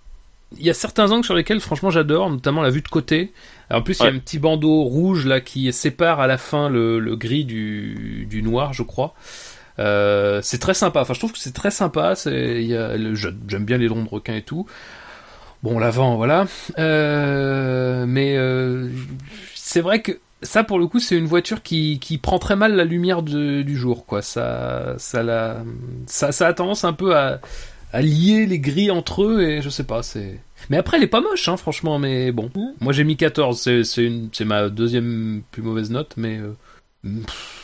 il 0.57 0.65
y 0.65 0.71
a 0.71 0.73
certains 0.73 1.11
angles 1.11 1.23
sur 1.25 1.35
lesquels, 1.35 1.59
franchement, 1.59 1.91
j'adore, 1.91 2.31
notamment 2.31 2.63
la 2.63 2.71
vue 2.71 2.81
de 2.81 2.87
côté. 2.87 3.31
Alors, 3.69 3.81
en 3.81 3.83
plus, 3.83 3.99
il 3.99 4.03
y 4.03 4.07
a 4.07 4.11
un 4.11 4.17
petit 4.19 4.39
bandeau 4.39 4.81
rouge 4.83 5.25
là 5.27 5.39
qui 5.39 5.71
sépare 5.71 6.19
à 6.19 6.25
la 6.27 6.37
fin 6.39 6.69
le, 6.69 6.97
le 6.99 7.15
gris 7.15 7.45
du, 7.45 8.25
du 8.29 8.41
noir, 8.41 8.73
je 8.73 8.81
crois. 8.83 9.13
Euh, 9.79 10.39
c'est 10.43 10.59
très 10.59 10.73
sympa. 10.75 11.01
Enfin, 11.01 11.13
je 11.13 11.19
trouve 11.19 11.31
que 11.31 11.39
c'est 11.39 11.53
très 11.53 11.71
sympa. 11.71 12.15
C'est, 12.15 12.67
j'aime 12.67 13.65
bien 13.65 13.77
les 13.77 13.87
longs 13.87 14.03
de 14.03 14.09
requin 14.09 14.35
et 14.35 14.41
tout. 14.43 14.67
Bon, 15.63 15.79
l'avant, 15.79 16.17
voilà. 16.17 16.45
Euh, 16.77 18.05
mais 18.05 18.35
euh, 18.37 18.89
c'est 19.55 19.79
vrai 19.81 20.01
que 20.01 20.19
ça, 20.41 20.63
pour 20.65 20.77
le 20.77 20.87
coup, 20.87 20.99
c'est 20.99 21.17
une 21.17 21.25
voiture 21.25 21.63
qui, 21.63 21.99
qui 21.99 22.17
prend 22.17 22.37
très 22.37 22.57
mal 22.57 22.75
la 22.75 22.83
lumière 22.83 23.23
de- 23.23 23.61
du 23.61 23.77
jour, 23.77 24.05
quoi. 24.05 24.21
Ça, 24.21 24.95
ça, 24.97 25.23
la, 25.23 25.63
ça, 26.05 26.33
ça 26.33 26.47
a 26.47 26.53
tendance 26.53 26.83
un 26.83 26.91
peu 26.91 27.15
à, 27.15 27.39
à 27.93 28.01
lier 28.01 28.45
les 28.45 28.59
gris 28.59 28.91
entre 28.91 29.23
eux 29.23 29.41
et 29.41 29.61
je 29.61 29.69
sais 29.69 29.85
pas, 29.85 30.03
c'est. 30.03 30.39
Mais 30.69 30.77
après, 30.77 30.97
elle 30.97 31.03
est 31.03 31.07
pas 31.07 31.21
moche, 31.21 31.47
hein, 31.47 31.55
franchement. 31.57 31.97
Mais 31.97 32.33
bon, 32.33 32.49
moi 32.81 32.91
j'ai 32.93 33.05
mis 33.05 33.15
14. 33.15 33.59
C'est, 33.61 33.83
c'est 33.85 34.03
une, 34.05 34.29
c'est 34.33 34.45
ma 34.45 34.67
deuxième 34.69 35.43
plus 35.51 35.61
mauvaise 35.61 35.91
note, 35.91 36.13
mais. 36.17 36.39
euh, 36.39 36.53
pff. 37.25 37.62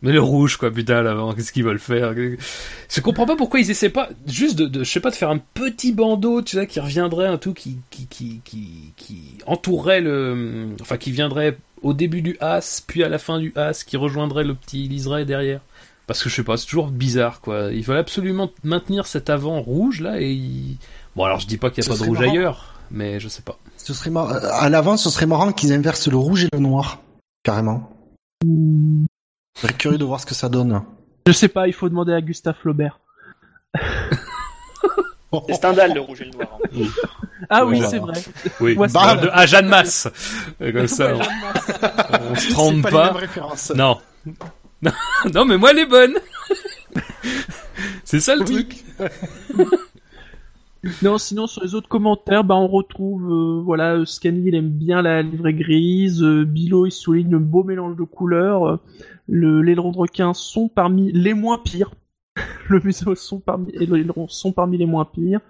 Mais 0.00 0.12
le 0.12 0.20
rouge, 0.20 0.56
quoi, 0.58 0.70
putain, 0.70 1.02
l'avant, 1.02 1.32
qu'est-ce 1.34 1.50
qu'ils 1.50 1.64
veulent 1.64 1.80
faire? 1.80 2.14
Je 2.14 3.00
comprends 3.00 3.26
pas 3.26 3.34
pourquoi 3.34 3.58
ils 3.58 3.68
essaient 3.70 3.88
pas 3.90 4.08
juste 4.26 4.56
de, 4.56 4.66
de 4.66 4.84
je 4.84 4.90
sais 4.90 5.00
pas, 5.00 5.10
de 5.10 5.16
faire 5.16 5.30
un 5.30 5.38
petit 5.38 5.92
bandeau, 5.92 6.40
tu 6.40 6.56
sais, 6.56 6.66
qui 6.68 6.78
reviendrait 6.78 7.26
un 7.26 7.36
tout 7.36 7.52
qui, 7.52 7.78
qui, 7.90 8.06
qui, 8.06 8.40
qui, 8.44 8.92
qui 8.96 9.20
entourerait 9.46 10.00
le, 10.00 10.68
enfin, 10.80 10.98
qui 10.98 11.10
viendrait 11.10 11.58
au 11.82 11.94
début 11.94 12.22
du 12.22 12.36
as, 12.40 12.82
puis 12.86 13.02
à 13.02 13.08
la 13.08 13.18
fin 13.18 13.40
du 13.40 13.52
as, 13.56 13.82
qui 13.82 13.96
rejoindrait 13.96 14.44
le 14.44 14.54
petit 14.54 14.86
liseré 14.86 15.24
derrière. 15.24 15.60
Parce 16.06 16.22
que 16.22 16.28
je 16.30 16.36
sais 16.36 16.44
pas, 16.44 16.56
c'est 16.56 16.66
toujours 16.66 16.88
bizarre, 16.88 17.40
quoi. 17.40 17.70
Ils 17.72 17.82
veulent 17.82 17.98
absolument 17.98 18.50
maintenir 18.62 19.06
cet 19.06 19.28
avant 19.30 19.60
rouge 19.60 20.00
là 20.00 20.20
et 20.20 20.30
ils... 20.32 20.76
bon, 21.16 21.24
alors 21.24 21.40
je 21.40 21.46
dis 21.48 21.58
pas 21.58 21.70
qu'il 21.70 21.84
y 21.84 21.86
a 21.86 21.90
Ce 21.92 21.98
pas 21.98 22.02
de 22.02 22.08
rouge 22.08 22.20
marrant. 22.20 22.30
ailleurs, 22.32 22.74
mais 22.92 23.18
je 23.20 23.28
sais 23.28 23.42
pas. 23.42 23.58
Ce 23.76 23.92
serait 23.92 24.10
mar- 24.10 24.30
euh, 24.30 24.48
À 24.52 24.68
l'avant, 24.70 24.96
ce 24.96 25.10
serait 25.10 25.26
marrant 25.26 25.52
qu'ils 25.52 25.72
inversent 25.72 26.08
le 26.08 26.16
rouge 26.16 26.44
et 26.44 26.48
le 26.52 26.60
noir. 26.60 27.00
Carrément. 27.42 27.90
Je 29.58 29.66
serais 29.66 29.72
curieux 29.74 29.98
de 29.98 30.04
voir 30.04 30.20
ce 30.20 30.26
que 30.26 30.34
ça 30.34 30.48
donne. 30.48 30.82
Je 31.26 31.32
sais 31.32 31.48
pas, 31.48 31.66
il 31.66 31.72
faut 31.72 31.88
demander 31.88 32.12
à 32.12 32.20
Gustave 32.20 32.54
Flaubert. 32.60 33.00
C'est 35.46 35.54
Stendhal, 35.54 35.92
le 35.94 36.00
rouge 36.00 36.22
et 36.22 36.24
le 36.24 36.30
noir. 36.30 36.58
hein. 36.64 36.68
Ah 37.50 37.66
oui, 37.66 37.82
c'est 37.88 37.98
vrai. 37.98 38.14
Oui, 38.60 38.76
Ouais, 38.76 38.88
Bah, 38.92 39.16
de, 39.16 39.28
à 39.30 39.44
Jeanne 39.46 39.68
Masse. 39.68 40.08
Comme 40.58 40.86
ça, 40.86 41.12
on, 41.14 42.32
on 42.32 42.34
se 42.34 42.50
trompe 42.50 42.82
pas, 42.82 42.90
pas. 42.90 43.00
les 43.02 43.10
mêmes 43.12 43.16
références. 43.20 43.72
Non. 43.76 43.98
non. 44.82 44.90
Non, 45.34 45.44
mais 45.44 45.58
moi, 45.58 45.72
elle 45.72 45.80
est 45.80 45.86
bonne. 45.86 46.14
C'est 48.04 48.20
ça 48.20 48.36
le 48.36 48.42
Oui. 48.42 48.66
truc. 48.66 48.84
Non, 51.02 51.18
sinon 51.18 51.48
sur 51.48 51.62
les 51.64 51.74
autres 51.74 51.88
commentaires, 51.88 52.44
bah 52.44 52.54
on 52.54 52.68
retrouve 52.68 53.28
euh, 53.32 53.60
voilà, 53.64 53.94
euh, 53.96 54.04
Scani 54.06 54.44
il 54.46 54.54
aime 54.54 54.68
bien 54.70 55.02
la 55.02 55.22
livrée 55.22 55.52
grise, 55.52 56.22
euh, 56.22 56.44
Bilo 56.44 56.86
il 56.86 56.92
souligne 56.92 57.32
le 57.32 57.40
beau 57.40 57.64
mélange 57.64 57.96
de 57.96 58.04
couleurs, 58.04 58.64
euh, 58.68 58.76
le 59.28 59.62
l'aileron 59.62 59.92
de 59.92 59.98
requin 59.98 60.34
sont 60.34 60.68
parmi 60.68 61.12
les 61.12 61.34
moins 61.34 61.58
pires, 61.58 61.90
le 62.68 62.80
museau 62.80 63.14
sont 63.14 63.40
parmi 63.40 63.70
et 63.74 63.86
l'aileron 63.86 64.26
sont 64.28 64.52
parmi 64.52 64.78
les 64.78 64.86
moins 64.86 65.04
pires. 65.04 65.40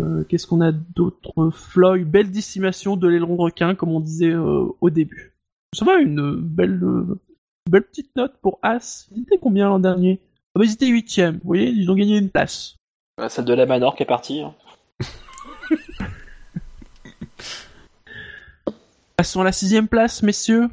Euh, 0.00 0.24
Qu'est-ce 0.24 0.46
qu'on 0.48 0.60
a 0.62 0.72
d'autre? 0.72 1.50
Floyd, 1.50 2.08
belle 2.10 2.30
dissimulation 2.30 2.96
de 2.96 3.06
l'aileron 3.06 3.36
de 3.36 3.42
requin 3.42 3.74
comme 3.74 3.90
on 3.90 4.00
disait 4.00 4.32
euh, 4.32 4.66
au 4.80 4.90
début. 4.90 5.32
Ça 5.72 5.84
va 5.84 5.98
une 6.00 6.34
belle 6.36 6.82
euh, 6.82 7.20
belle 7.70 7.82
petite 7.84 8.14
note 8.16 8.34
pour 8.42 8.58
As. 8.62 9.08
Ils 9.14 9.22
étaient 9.22 9.38
combien 9.38 9.68
l'an 9.68 9.78
dernier? 9.78 10.20
Ah 10.54 10.58
bah, 10.60 10.64
Ils 10.64 10.72
étaient 10.72 10.86
huitième, 10.88 11.34
vous 11.36 11.40
voyez, 11.46 11.68
ils 11.68 11.88
ont 11.90 11.94
gagné 11.94 12.16
une 12.18 12.30
place. 12.30 12.76
Euh, 13.20 13.28
Celle 13.28 13.44
de 13.44 13.54
la 13.54 13.66
Manor 13.66 13.94
qui 13.94 14.02
est 14.02 14.06
partie. 14.06 14.40
hein. 14.40 14.54
Passons 19.16 19.40
à 19.40 19.44
la 19.44 19.52
sixième 19.52 19.88
place, 19.88 20.22
messieurs. 20.22 20.68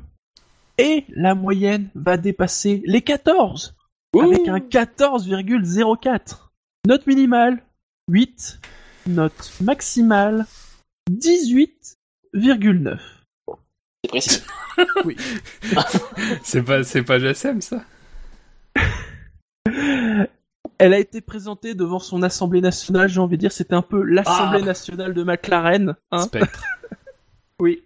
Et 0.78 1.06
la 1.10 1.36
moyenne 1.36 1.90
va 1.96 2.18
dépasser 2.18 2.82
les 2.86 3.02
14 3.02 3.76
avec 4.20 4.48
un 4.48 4.58
14,04. 4.60 6.50
Note 6.88 7.08
minimale 7.08 7.64
8. 8.10 8.60
Note 9.08 9.54
maximale 9.62 10.46
18,9. 11.12 12.98
C'est 14.04 14.10
précis. 14.10 14.44
C'est 16.44 16.64
pas, 16.64 16.84
c'est 16.84 17.04
pas 17.04 17.20
GSM, 17.20 17.62
ça. 17.62 17.84
Elle 20.80 20.94
a 20.94 20.98
été 21.00 21.22
présentée 21.22 21.76
devant 21.76 22.00
son 22.00 22.24
assemblée 22.24 22.60
nationale, 22.60 23.08
j'ai 23.08 23.20
envie 23.20 23.38
de 23.38 23.42
dire, 23.42 23.52
c'était 23.52 23.76
un 23.76 23.84
peu 23.84 24.02
l'assemblée 24.02 24.60
Ah. 24.64 24.66
nationale 24.66 25.14
de 25.14 25.24
McLaren. 25.24 25.96
Hein 26.12 26.22
Spectre. 26.24 26.64
oui. 27.60 27.84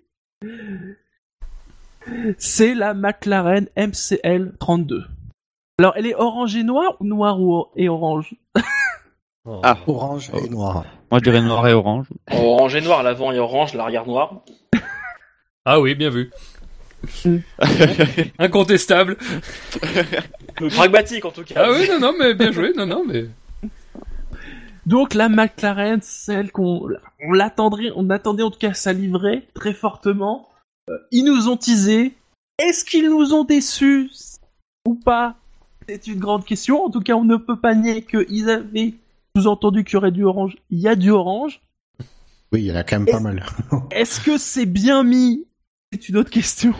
C'est 2.37 2.73
la 2.75 2.93
McLaren 2.93 3.67
MCL 3.75 4.53
32. 4.59 5.05
Alors, 5.79 5.93
elle 5.95 6.07
est 6.07 6.15
orange 6.15 6.55
et 6.55 6.63
noire 6.63 6.95
ou 6.99 7.05
noire 7.05 7.39
ou- 7.39 7.65
et 7.75 7.87
orange? 7.89 8.33
Ah. 9.63 9.77
Orange 9.87 10.31
et 10.43 10.49
noir. 10.49 10.83
Moi, 11.11 11.19
je 11.19 11.23
dirais 11.23 11.41
noir 11.41 11.67
et 11.67 11.73
orange. 11.73 12.07
Orange 12.31 12.75
et 12.75 12.81
noir, 12.81 13.03
l'avant 13.03 13.31
est 13.31 13.39
orange, 13.39 13.73
l'arrière 13.75 14.05
noir. 14.05 14.41
Ah 15.65 15.79
oui, 15.79 15.95
bien 15.95 16.09
vu. 16.09 16.31
Incontestable. 18.39 19.17
Pragmatique 20.75 21.25
en 21.25 21.31
tout 21.31 21.43
cas. 21.43 21.55
Ah 21.57 21.71
oui, 21.71 21.87
non, 21.89 21.99
non, 21.99 22.13
mais 22.17 22.33
bien 22.33 22.51
joué. 22.51 22.73
Non, 22.75 22.85
non, 22.85 23.03
mais. 23.05 23.25
Donc 24.85 25.13
la 25.13 25.29
McLaren, 25.29 25.99
celle 26.01 26.51
qu'on 26.51 26.87
on 27.21 27.31
l'attendrait, 27.33 27.91
on 27.95 28.09
attendait 28.09 28.43
en 28.43 28.49
tout 28.51 28.59
cas 28.59 28.73
sa 28.73 28.93
livrée 28.93 29.47
très 29.53 29.73
fortement. 29.73 30.47
Ils 31.11 31.23
nous 31.23 31.47
ont 31.49 31.57
teasé. 31.57 32.13
Est-ce 32.59 32.85
qu'ils 32.85 33.09
nous 33.09 33.33
ont 33.33 33.43
déçus 33.43 34.09
ou 34.87 34.95
pas? 34.95 35.35
C'est 35.87 36.07
une 36.07 36.19
grande 36.19 36.45
question. 36.45 36.83
En 36.83 36.89
tout 36.89 37.01
cas, 37.01 37.13
on 37.13 37.23
ne 37.23 37.37
peut 37.37 37.59
pas 37.59 37.75
nier 37.75 38.03
qu'ils 38.03 38.49
avaient 38.49 38.95
sous-entendu 39.35 39.83
qu'il 39.83 39.93
y 39.93 39.97
aurait 39.97 40.11
du 40.11 40.23
orange. 40.23 40.57
Il 40.69 40.79
y 40.79 40.87
a 40.87 40.95
du 40.95 41.11
orange. 41.11 41.61
Oui, 42.51 42.61
il 42.61 42.65
y 42.65 42.71
en 42.71 42.75
a 42.75 42.83
quand 42.83 42.99
même 42.99 43.07
pas 43.07 43.19
mal. 43.19 43.45
Est-ce 43.91 44.19
que 44.21 44.37
c'est 44.37 44.65
bien 44.65 45.03
mis? 45.03 45.45
C'est 45.91 46.09
une 46.09 46.17
autre 46.17 46.29
question. 46.29 46.73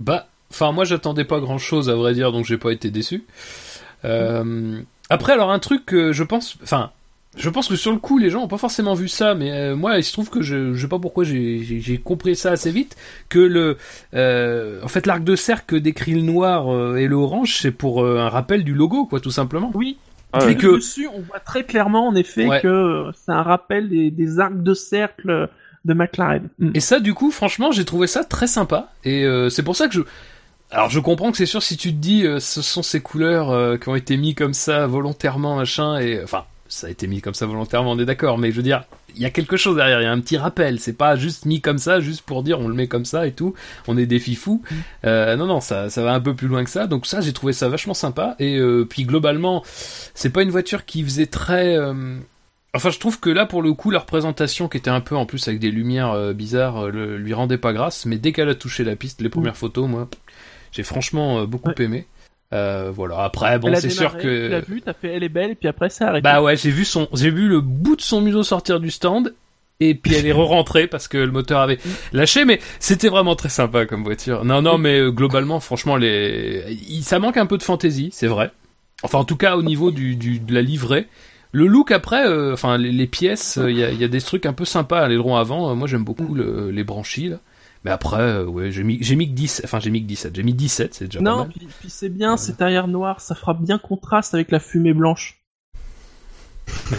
Bah, 0.00 0.26
enfin, 0.50 0.72
moi, 0.72 0.84
j'attendais 0.84 1.24
pas 1.24 1.40
grand 1.40 1.58
chose, 1.58 1.88
à 1.88 1.94
vrai 1.94 2.14
dire, 2.14 2.32
donc 2.32 2.44
j'ai 2.44 2.58
pas 2.58 2.72
été 2.72 2.90
déçu. 2.90 3.24
Euh, 4.04 4.80
Après, 5.08 5.32
alors, 5.32 5.50
un 5.50 5.58
truc 5.58 5.86
que 5.86 6.12
je 6.12 6.24
pense. 6.24 6.58
Enfin, 6.62 6.90
Je 7.36 7.50
pense 7.50 7.68
que 7.68 7.76
sur 7.76 7.92
le 7.92 7.98
coup, 7.98 8.16
les 8.18 8.30
gens 8.30 8.42
ont 8.44 8.48
pas 8.48 8.56
forcément 8.56 8.94
vu 8.94 9.08
ça, 9.08 9.34
mais 9.34 9.52
euh, 9.52 9.76
moi, 9.76 9.98
il 9.98 10.04
se 10.04 10.12
trouve 10.12 10.30
que 10.30 10.40
je, 10.40 10.72
je 10.72 10.80
sais 10.80 10.88
pas 10.88 10.98
pourquoi 10.98 11.22
j'ai- 11.24 11.62
j'ai 11.62 11.80
j'ai 11.80 11.98
compris 11.98 12.34
ça 12.34 12.50
assez 12.52 12.70
vite, 12.70 12.96
que 13.28 13.38
le, 13.38 13.76
euh, 14.14 14.80
en 14.82 14.88
fait, 14.88 15.06
l'arc 15.06 15.22
de 15.22 15.36
cercle 15.36 15.80
décrit 15.80 16.14
le 16.14 16.22
noir 16.22 16.72
euh, 16.74 16.96
et 16.96 17.06
le 17.06 17.14
orange, 17.16 17.58
c'est 17.60 17.70
pour 17.72 18.02
euh, 18.02 18.18
un 18.20 18.30
rappel 18.30 18.64
du 18.64 18.72
logo, 18.72 19.04
quoi, 19.04 19.20
tout 19.20 19.30
simplement. 19.30 19.70
Oui. 19.74 19.98
Ah 20.32 20.48
Et 20.50 20.56
que- 20.56 20.76
Dessus, 20.76 21.08
on 21.14 21.20
voit 21.20 21.38
très 21.40 21.64
clairement, 21.64 22.08
en 22.08 22.14
effet, 22.14 22.46
Ouais. 22.46 22.60
que 22.62 23.04
c'est 23.14 23.32
un 23.32 23.42
rappel 23.42 23.88
des, 23.90 24.10
des 24.10 24.40
arcs 24.40 24.62
de 24.62 24.74
cercle 24.74 25.48
de 25.84 25.94
McLaren. 25.94 26.48
Mm. 26.58 26.70
Et 26.74 26.80
ça, 26.80 27.00
du 27.00 27.12
coup, 27.14 27.30
franchement, 27.30 27.70
j'ai 27.70 27.84
trouvé 27.84 28.06
ça 28.06 28.24
très 28.24 28.46
sympa, 28.46 28.90
et 29.04 29.24
euh, 29.24 29.50
c'est 29.50 29.62
pour 29.62 29.76
ça 29.76 29.88
que 29.88 29.94
je, 29.94 30.00
alors 30.70 30.88
je 30.90 30.98
comprends 31.00 31.30
que 31.30 31.36
c'est 31.36 31.46
sûr 31.46 31.62
si 31.62 31.76
tu 31.76 31.90
te 31.90 31.96
dis, 31.98 32.26
euh, 32.26 32.40
ce 32.40 32.60
sont 32.62 32.82
ces 32.82 33.00
couleurs 33.00 33.50
euh, 33.50 33.76
qui 33.76 33.88
ont 33.90 33.94
été 33.94 34.16
mis 34.16 34.34
comme 34.34 34.54
ça 34.54 34.86
volontairement, 34.86 35.56
machin, 35.56 35.98
et 35.98 36.20
enfin. 36.24 36.44
Ça 36.76 36.88
a 36.88 36.90
été 36.90 37.06
mis 37.06 37.22
comme 37.22 37.32
ça 37.32 37.46
volontairement, 37.46 37.92
on 37.92 37.98
est 37.98 38.04
d'accord, 38.04 38.36
mais 38.36 38.50
je 38.50 38.56
veux 38.56 38.62
dire, 38.62 38.84
il 39.14 39.22
y 39.22 39.24
a 39.24 39.30
quelque 39.30 39.56
chose 39.56 39.76
derrière, 39.76 40.02
il 40.02 40.04
y 40.04 40.06
a 40.06 40.12
un 40.12 40.20
petit 40.20 40.36
rappel, 40.36 40.78
c'est 40.78 40.92
pas 40.92 41.16
juste 41.16 41.46
mis 41.46 41.62
comme 41.62 41.78
ça, 41.78 42.00
juste 42.00 42.20
pour 42.20 42.42
dire 42.42 42.60
on 42.60 42.68
le 42.68 42.74
met 42.74 42.86
comme 42.86 43.06
ça 43.06 43.26
et 43.26 43.32
tout, 43.32 43.54
on 43.88 43.96
est 43.96 44.04
des 44.04 44.18
fifous. 44.18 44.62
Euh, 45.06 45.36
non, 45.36 45.46
non, 45.46 45.60
ça, 45.60 45.88
ça 45.88 46.02
va 46.02 46.12
un 46.12 46.20
peu 46.20 46.34
plus 46.34 46.48
loin 46.48 46.64
que 46.64 46.68
ça, 46.70 46.86
donc 46.86 47.06
ça 47.06 47.22
j'ai 47.22 47.32
trouvé 47.32 47.54
ça 47.54 47.70
vachement 47.70 47.94
sympa, 47.94 48.36
et 48.38 48.58
euh, 48.58 48.84
puis 48.84 49.04
globalement, 49.04 49.62
c'est 50.14 50.28
pas 50.28 50.42
une 50.42 50.50
voiture 50.50 50.84
qui 50.84 51.02
faisait 51.02 51.26
très... 51.26 51.76
euh, 51.78 52.18
Enfin, 52.74 52.90
je 52.90 52.98
trouve 52.98 53.20
que 53.20 53.30
là, 53.30 53.46
pour 53.46 53.62
le 53.62 53.72
coup, 53.72 53.90
leur 53.90 54.04
présentation, 54.04 54.68
qui 54.68 54.76
était 54.76 54.90
un 54.90 55.00
peu 55.00 55.16
en 55.16 55.24
plus 55.24 55.48
avec 55.48 55.60
des 55.60 55.70
lumières 55.70 56.34
bizarres, 56.34 56.88
le- 56.88 57.16
lui 57.16 57.32
rendait 57.32 57.56
pas 57.56 57.72
grâce, 57.72 58.04
mais 58.04 58.18
dès 58.18 58.32
qu'elle 58.32 58.50
a 58.50 58.54
touché 58.54 58.84
la 58.84 58.96
piste, 58.96 59.22
les 59.22 59.30
premières 59.30 59.56
photos, 59.56 59.88
moi, 59.88 60.08
j'ai 60.72 60.82
franchement 60.82 61.46
beaucoup 61.46 61.70
Ouais. 61.70 61.84
aimé. 61.84 62.06
Euh, 62.52 62.90
voilà, 62.94 63.24
après, 63.24 63.58
bon, 63.58 63.74
c'est 63.74 63.90
sûr 63.90 64.16
Tu 64.18 64.26
l'as 64.48 64.60
que... 64.60 64.70
vu, 64.70 64.80
t'as 64.80 64.92
fait 64.92 65.08
elle 65.08 65.24
est 65.24 65.28
belle, 65.28 65.50
et 65.50 65.54
puis 65.56 65.68
après 65.68 65.90
ça 65.90 66.08
arrête. 66.08 66.22
Bah 66.22 66.40
ouais, 66.42 66.56
j'ai 66.56 66.70
vu 66.70 66.84
son, 66.84 67.08
j'ai 67.12 67.30
vu 67.30 67.48
le 67.48 67.60
bout 67.60 67.96
de 67.96 68.02
son 68.02 68.20
museau 68.20 68.42
sortir 68.44 68.78
du 68.78 68.90
stand 68.90 69.34
et 69.80 69.94
puis 69.96 70.14
elle 70.14 70.26
est 70.26 70.32
re-rentrée 70.32 70.86
parce 70.86 71.08
que 71.08 71.18
le 71.18 71.32
moteur 71.32 71.60
avait 71.60 71.78
lâché, 72.12 72.44
mais 72.44 72.60
c'était 72.78 73.08
vraiment 73.08 73.34
très 73.34 73.48
sympa 73.48 73.84
comme 73.84 74.04
voiture. 74.04 74.44
Non, 74.44 74.62
non, 74.62 74.78
mais 74.78 75.00
euh, 75.00 75.10
globalement, 75.10 75.58
franchement, 75.58 75.96
les, 75.96 76.64
il- 76.88 77.02
ça 77.02 77.18
manque 77.18 77.36
un 77.36 77.46
peu 77.46 77.58
de 77.58 77.62
fantaisie, 77.64 78.10
c'est 78.12 78.28
vrai. 78.28 78.52
Enfin, 79.02 79.18
en 79.18 79.24
tout 79.24 79.36
cas, 79.36 79.56
au 79.56 79.62
niveau 79.62 79.90
du, 79.90 80.14
du 80.16 80.38
de 80.38 80.54
la 80.54 80.62
livrée. 80.62 81.08
Le 81.52 81.66
look 81.66 81.90
après, 81.90 82.26
euh, 82.26 82.52
enfin 82.52 82.76
les, 82.76 82.92
les 82.92 83.06
pièces, 83.06 83.56
euh, 83.58 83.70
il 83.70 83.78
y, 83.78 83.84
a, 83.84 83.90
y 83.90 84.04
a 84.04 84.08
des 84.08 84.20
trucs 84.20 84.46
un 84.46 84.52
peu 84.52 84.64
sympas. 84.64 85.08
L'aileron 85.08 85.36
avant, 85.36 85.70
euh, 85.70 85.74
moi 85.74 85.86
j'aime 85.88 86.04
beaucoup 86.04 86.34
le- 86.34 86.70
les 86.70 86.84
branchies 86.84 87.28
là. 87.30 87.38
Mais 87.86 87.92
après, 87.92 88.20
euh, 88.20 88.44
ouais, 88.46 88.72
j'ai 88.72 88.82
mis, 88.82 88.98
j'ai 89.00 89.14
mis 89.14 89.28
que 89.28 89.34
10, 89.36 89.60
enfin 89.62 89.78
j'ai 89.78 89.90
mis 89.90 90.02
que 90.02 90.08
17, 90.08 90.34
j'ai 90.34 90.42
mis 90.42 90.54
17, 90.54 90.92
c'est 90.92 91.04
déjà 91.04 91.20
pas 91.20 91.24
non, 91.30 91.36
mal. 91.38 91.48
puis, 91.50 91.68
puis 91.78 91.88
c'est 91.88 92.08
bien, 92.08 92.36
cet 92.36 92.60
arrière 92.60 92.88
noir, 92.88 93.20
ça 93.20 93.36
fera 93.36 93.54
bien 93.54 93.78
contraste 93.78 94.34
avec 94.34 94.50
la 94.50 94.58
fumée 94.58 94.92
blanche. 94.92 95.40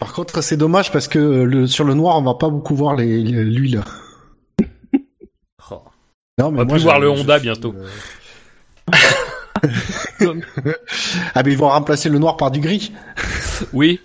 Par 0.00 0.12
contre, 0.12 0.42
c'est 0.42 0.58
dommage 0.58 0.92
parce 0.92 1.08
que 1.08 1.18
le, 1.18 1.66
sur 1.66 1.84
le 1.84 1.94
noir, 1.94 2.18
on 2.18 2.22
va 2.22 2.34
pas 2.34 2.50
beaucoup 2.50 2.76
voir 2.76 2.94
les- 2.94 3.22
les- 3.22 3.42
l'huile. 3.42 3.82
Oh. 5.70 5.82
Non, 6.38 6.50
mais 6.50 6.58
va 6.58 6.64
moi, 6.66 6.74
plus 6.74 6.82
voir 6.82 7.00
le 7.00 7.10
Honda 7.10 7.38
bientôt. 7.38 7.74
euh, 7.74 7.88
ah, 11.34 11.42
mais 11.42 11.52
ils 11.52 11.56
vont 11.58 11.70
remplacer 11.70 12.10
le 12.10 12.18
noir 12.18 12.36
par 12.36 12.50
du 12.50 12.60
gris. 12.60 12.92
Oui, 13.72 13.98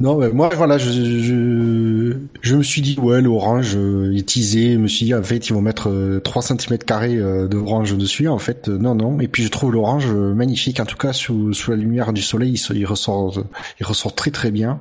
Non, 0.00 0.16
mais 0.16 0.28
moi, 0.30 0.48
voilà, 0.54 0.78
je, 0.78 0.90
je, 0.92 2.16
je 2.40 2.56
me 2.56 2.62
suis 2.62 2.82
dit, 2.82 2.96
ouais, 3.00 3.20
l'orange 3.20 3.74
euh, 3.76 4.16
est 4.16 4.28
teasé. 4.28 4.74
Je 4.74 4.78
me 4.78 4.86
suis 4.86 5.06
dit, 5.06 5.14
en 5.14 5.22
fait, 5.24 5.48
ils 5.48 5.52
vont 5.52 5.60
mettre 5.60 5.88
euh, 5.90 6.20
3 6.20 6.42
cm 6.42 6.78
euh, 6.90 7.48
d'orange 7.48 7.96
dessus. 7.96 8.28
En 8.28 8.38
fait, 8.38 8.68
euh, 8.68 8.78
non, 8.78 8.94
non. 8.94 9.18
Et 9.18 9.26
puis, 9.26 9.42
je 9.42 9.48
trouve 9.48 9.72
l'orange 9.72 10.06
euh, 10.08 10.34
magnifique. 10.34 10.78
En 10.78 10.84
tout 10.84 10.96
cas, 10.96 11.12
sous, 11.12 11.52
sous 11.52 11.72
la 11.72 11.76
lumière 11.76 12.12
du 12.12 12.22
soleil, 12.22 12.54
il, 12.54 12.86
ressort, 12.86 13.42
il 13.80 13.86
ressort 13.86 14.14
très, 14.14 14.30
très 14.30 14.52
bien. 14.52 14.80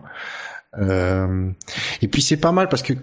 Et 0.80 2.07
puis, 2.07 2.22
c'est 2.22 2.38
pas 2.38 2.51
mal 2.51 2.70
parce 2.70 2.84
que 2.84 2.93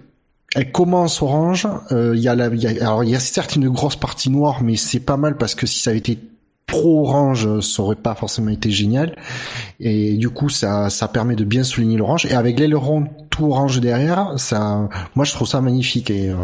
elle 0.54 0.70
commence 0.70 1.20
orange. 1.20 1.66
Il 1.90 2.20
y 2.20 2.28
a 2.28 2.36
la, 2.36 2.46
y 2.46 2.66
a, 2.68 2.86
alors, 2.86 3.02
il 3.02 3.10
y 3.10 3.16
a 3.16 3.20
certes 3.20 3.56
une 3.56 3.68
grosse 3.68 3.96
partie 3.96 4.30
noire, 4.30 4.62
mais 4.62 4.76
c'est 4.76 5.00
pas 5.00 5.16
mal 5.16 5.36
parce 5.36 5.56
que 5.56 5.66
si 5.66 5.80
ça 5.80 5.90
avait 5.90 5.98
été 5.98 6.16
trop 6.66 7.02
orange, 7.06 7.60
ça 7.60 7.82
aurait 7.82 7.94
pas 7.96 8.14
forcément 8.14 8.50
été 8.50 8.70
génial. 8.70 9.16
Et 9.80 10.14
du 10.14 10.30
coup, 10.30 10.48
ça, 10.48 10.90
ça 10.90 11.08
permet 11.08 11.36
de 11.36 11.44
bien 11.44 11.62
souligner 11.64 11.96
l'orange. 11.96 12.26
Et 12.26 12.34
avec 12.34 12.58
l'aileron 12.58 13.06
tout 13.30 13.46
orange 13.46 13.80
derrière, 13.80 14.38
ça, 14.38 14.88
moi, 15.14 15.24
je 15.24 15.32
trouve 15.32 15.48
ça 15.48 15.60
magnifique. 15.60 16.10
Et, 16.10 16.30
euh, 16.30 16.36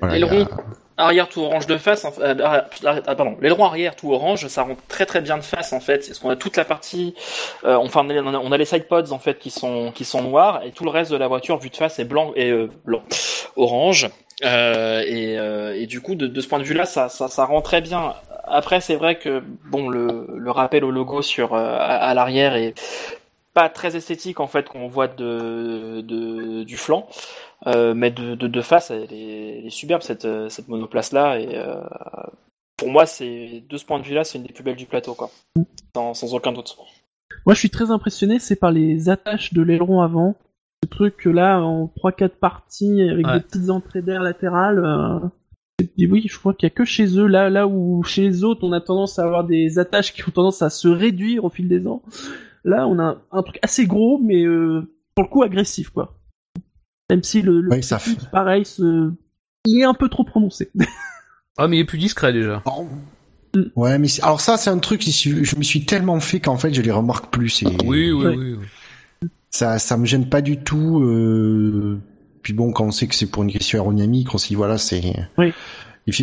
voilà, 0.00 0.14
l'aileron 0.14 0.44
a- 0.44 0.62
Arrière 1.02 1.30
tout 1.30 1.40
orange 1.40 1.66
de 1.66 1.78
face, 1.78 2.04
en 2.04 2.12
euh, 2.20 2.34
ah, 2.44 2.66
ah, 2.84 3.14
pardon, 3.14 3.34
l'aileron 3.40 3.64
arrière 3.64 3.96
tout 3.96 4.12
orange, 4.12 4.46
ça 4.48 4.64
rend 4.64 4.76
très 4.88 5.06
très 5.06 5.22
bien 5.22 5.38
de 5.38 5.42
face 5.42 5.72
en 5.72 5.80
fait. 5.80 6.06
Parce 6.06 6.18
qu'on 6.18 6.28
a 6.28 6.36
toute 6.36 6.58
la 6.58 6.66
partie, 6.66 7.14
euh, 7.64 7.74
enfin 7.76 8.06
on 8.06 8.34
a, 8.34 8.36
on 8.38 8.52
a 8.52 8.58
les 8.58 8.66
side 8.66 8.86
pods 8.86 9.10
en 9.10 9.18
fait 9.18 9.38
qui 9.38 9.48
sont 9.48 9.92
qui 9.94 10.04
sont 10.04 10.22
noirs 10.22 10.60
et 10.62 10.72
tout 10.72 10.84
le 10.84 10.90
reste 10.90 11.10
de 11.10 11.16
la 11.16 11.26
voiture 11.26 11.56
vu 11.58 11.70
de 11.70 11.76
face 11.76 11.98
est 12.00 12.04
blanc 12.04 12.32
et 12.36 12.50
euh, 12.50 12.68
blanc, 12.84 13.00
orange. 13.56 14.10
Euh, 14.44 15.00
et, 15.06 15.38
euh, 15.38 15.74
et 15.74 15.86
du 15.86 16.02
coup 16.02 16.16
de, 16.16 16.26
de 16.26 16.38
ce 16.42 16.48
point 16.48 16.58
de 16.58 16.64
vue-là, 16.64 16.84
ça, 16.84 17.08
ça 17.08 17.28
ça 17.28 17.46
rend 17.46 17.62
très 17.62 17.80
bien. 17.80 18.12
Après 18.44 18.80
c'est 18.80 18.96
vrai 18.96 19.18
que 19.18 19.42
bon 19.70 19.88
le, 19.88 20.26
le 20.36 20.50
rappel 20.50 20.84
au 20.84 20.90
logo 20.90 21.22
sur 21.22 21.54
euh, 21.54 21.58
à, 21.76 21.96
à 21.96 22.14
l'arrière 22.14 22.54
est 22.54 22.74
pas 23.54 23.68
très 23.68 23.96
esthétique 23.96 24.40
en 24.40 24.46
fait 24.46 24.68
qu'on 24.68 24.86
voit 24.88 25.08
de, 25.08 26.00
de 26.02 26.62
du 26.64 26.76
flanc. 26.76 27.08
Euh, 27.66 27.92
mais 27.92 28.10
de, 28.10 28.34
de, 28.36 28.46
de 28.46 28.60
face, 28.62 28.90
elle 28.90 29.12
est, 29.12 29.58
elle 29.58 29.66
est 29.66 29.70
superbe 29.70 30.00
cette, 30.00 30.24
euh, 30.24 30.48
cette 30.48 30.68
monoplace 30.68 31.12
là. 31.12 31.38
Et 31.38 31.58
euh, 31.58 31.74
pour 32.78 32.88
moi, 32.88 33.04
c'est 33.04 33.62
de 33.68 33.76
ce 33.76 33.84
point 33.84 33.98
de 33.98 34.04
vue-là, 34.04 34.24
c'est 34.24 34.38
une 34.38 34.44
des 34.44 34.52
plus 34.54 34.62
belles 34.64 34.76
du 34.76 34.86
plateau, 34.86 35.12
quoi. 35.12 35.28
Sans, 35.94 36.14
sans 36.14 36.32
aucun 36.34 36.52
doute. 36.52 36.78
Moi, 37.44 37.52
je 37.54 37.58
suis 37.58 37.68
très 37.68 37.90
impressionné, 37.90 38.38
c'est 38.38 38.56
par 38.56 38.70
les 38.70 39.10
attaches 39.10 39.52
de 39.52 39.60
l'aileron 39.60 40.00
avant. 40.00 40.36
Ce 40.82 40.88
truc 40.88 41.26
là, 41.26 41.60
en 41.60 41.92
3-4 42.02 42.30
parties, 42.30 43.02
avec 43.02 43.26
Ouais. 43.26 43.34
des 43.34 43.40
petites 43.40 43.68
entrées 43.68 44.00
d'air 44.00 44.22
latérales. 44.22 44.82
euh, 44.82 45.18
et 45.98 46.06
oui, 46.06 46.26
je 46.28 46.38
crois 46.38 46.54
qu'il 46.54 46.66
y 46.66 46.72
a 46.72 46.74
que 46.74 46.84
chez 46.84 47.18
eux, 47.18 47.26
là, 47.26 47.50
là 47.50 47.66
où 47.66 48.02
chez 48.02 48.22
les 48.22 48.44
autres, 48.44 48.64
on 48.64 48.72
a 48.72 48.80
tendance 48.80 49.18
à 49.18 49.24
avoir 49.24 49.44
des 49.44 49.78
attaches 49.78 50.12
qui 50.12 50.22
ont 50.28 50.32
tendance 50.32 50.62
à 50.62 50.70
se 50.70 50.88
réduire 50.88 51.44
au 51.44 51.50
fil 51.50 51.68
des 51.68 51.86
ans. 51.86 52.02
Là, 52.64 52.86
on 52.86 52.98
a 52.98 53.22
un 53.32 53.42
truc 53.42 53.58
assez 53.62 53.86
gros, 53.86 54.18
mais 54.22 54.44
euh, 54.44 54.82
pour 55.14 55.24
le 55.24 55.30
coup 55.30 55.42
agressif, 55.42 55.90
quoi. 55.90 56.18
Même 57.10 57.22
si 57.22 57.42
le, 57.42 57.60
le 57.60 57.70
Ouais, 57.70 57.82
ça 57.82 57.98
fait- 57.98 58.16
pareil, 58.30 58.64
il 59.66 59.80
est 59.80 59.84
un 59.84 59.94
peu 59.94 60.08
trop 60.08 60.24
prononcé. 60.24 60.70
ah 61.58 61.68
mais 61.68 61.78
il 61.78 61.80
est 61.80 61.84
plus 61.84 61.98
discret 61.98 62.32
déjà. 62.32 62.62
Alors, 62.66 62.86
Ouais, 63.74 63.98
mais 63.98 64.06
alors 64.22 64.40
ça, 64.40 64.56
c'est 64.56 64.70
un 64.70 64.78
truc. 64.78 65.02
Je 65.02 65.56
me 65.56 65.62
suis 65.64 65.84
tellement 65.84 66.20
fait 66.20 66.38
qu'en 66.38 66.56
fait, 66.56 66.72
je 66.72 66.82
les 66.82 66.92
remarque 66.92 67.32
plus. 67.32 67.64
Oui, 67.84 68.12
oui, 68.12 68.12
Ouais. 68.12 68.36
oui. 68.36 68.54
oui. 69.22 69.28
Ça, 69.50 69.80
ça 69.80 69.96
me 69.96 70.06
gêne 70.06 70.28
pas 70.28 70.40
du 70.42 70.58
tout. 70.62 71.00
Euh... 71.02 71.98
Puis 72.42 72.52
bon, 72.52 72.72
quand 72.72 72.84
on 72.86 72.90
sait 72.90 73.06
que 73.06 73.14
c'est 73.14 73.26
pour 73.30 73.42
une 73.42 73.52
question 73.52 73.78
aérodynamique, 73.78 74.34
on 74.34 74.38
se 74.38 74.48
dit 74.48 74.54
voilà, 74.54 74.78
c'est. 74.78 75.02
Oui. 75.38 75.52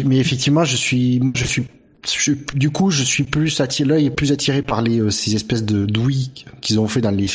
Mais 0.05 0.17
effectivement, 0.17 0.63
je 0.65 0.75
suis, 0.75 1.21
je 1.35 1.45
suis, 1.45 1.65
je- 2.05 2.33
du 2.55 2.69
coup, 2.71 2.89
je 2.89 3.03
suis 3.03 3.23
plus 3.23 3.61
attiré, 3.61 3.87
l'œil 3.89 4.05
est 4.07 4.11
plus 4.11 4.31
attiré 4.31 4.61
par 4.61 4.81
les 4.81 4.99
euh, 4.99 5.09
ces 5.11 5.35
espèces 5.35 5.63
de 5.63 5.85
douilles 5.85 6.31
qu'ils 6.61 6.79
ont 6.79 6.87
fait 6.87 7.01
dans 7.01 7.11
les 7.11 7.27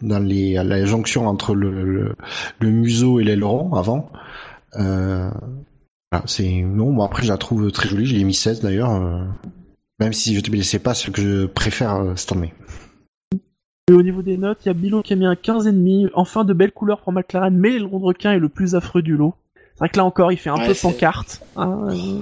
dans 0.00 0.18
les 0.20 0.56
à 0.56 0.64
la 0.64 0.84
jonction 0.86 1.26
entre 1.26 1.54
le 1.54 1.84
le, 1.84 2.14
le 2.60 2.70
museau 2.70 3.20
et 3.20 3.24
l'aileron 3.24 3.74
avant. 3.74 4.10
Euh... 4.76 5.30
Voilà, 6.12 6.24
c'est 6.26 6.62
non, 6.62 6.92
bon 6.92 7.04
après 7.04 7.22
je 7.22 7.28
la 7.28 7.36
trouve 7.38 7.70
très 7.70 7.88
jolie. 7.88 8.06
Je 8.06 8.16
l'ai 8.16 8.24
mis 8.24 8.34
16 8.34 8.60
d'ailleurs. 8.62 8.90
euh, 8.92 9.22
Même 10.00 10.12
si 10.12 10.34
je 10.34 10.40
te 10.40 10.62
sais 10.62 10.78
pas 10.78 10.94
ce 10.94 11.10
que 11.10 11.20
je 11.22 11.46
préfère 11.46 11.96
euh, 11.96 12.12
cette 12.16 12.32
année. 12.32 12.52
Et 13.90 13.92
au 13.92 14.02
niveau 14.02 14.22
des 14.22 14.36
notes, 14.36 14.58
il 14.64 14.68
y 14.68 14.70
a 14.70 14.74
Bilo 14.74 15.02
qui 15.02 15.12
a 15.14 15.16
mis 15.16 15.26
un 15.26 15.34
15,5. 15.34 16.10
Enfin, 16.14 16.44
de 16.44 16.52
belles 16.52 16.70
couleurs 16.70 17.00
pour 17.00 17.12
McLaren, 17.12 17.52
mais 17.56 17.76
le 17.76 17.86
requin 17.86 18.30
est 18.32 18.38
le 18.38 18.48
plus 18.48 18.76
affreux 18.76 19.02
du 19.02 19.16
lot. 19.16 19.34
C'est 19.74 19.78
vrai 19.80 19.88
que 19.88 19.96
là 19.96 20.04
encore, 20.04 20.30
il 20.30 20.36
fait 20.36 20.50
un 20.50 20.54
Ouais, 20.58 20.68
peu 20.68 20.74
pancarte. 20.80 21.42
hein, 21.56 21.88
euh. 21.90 22.20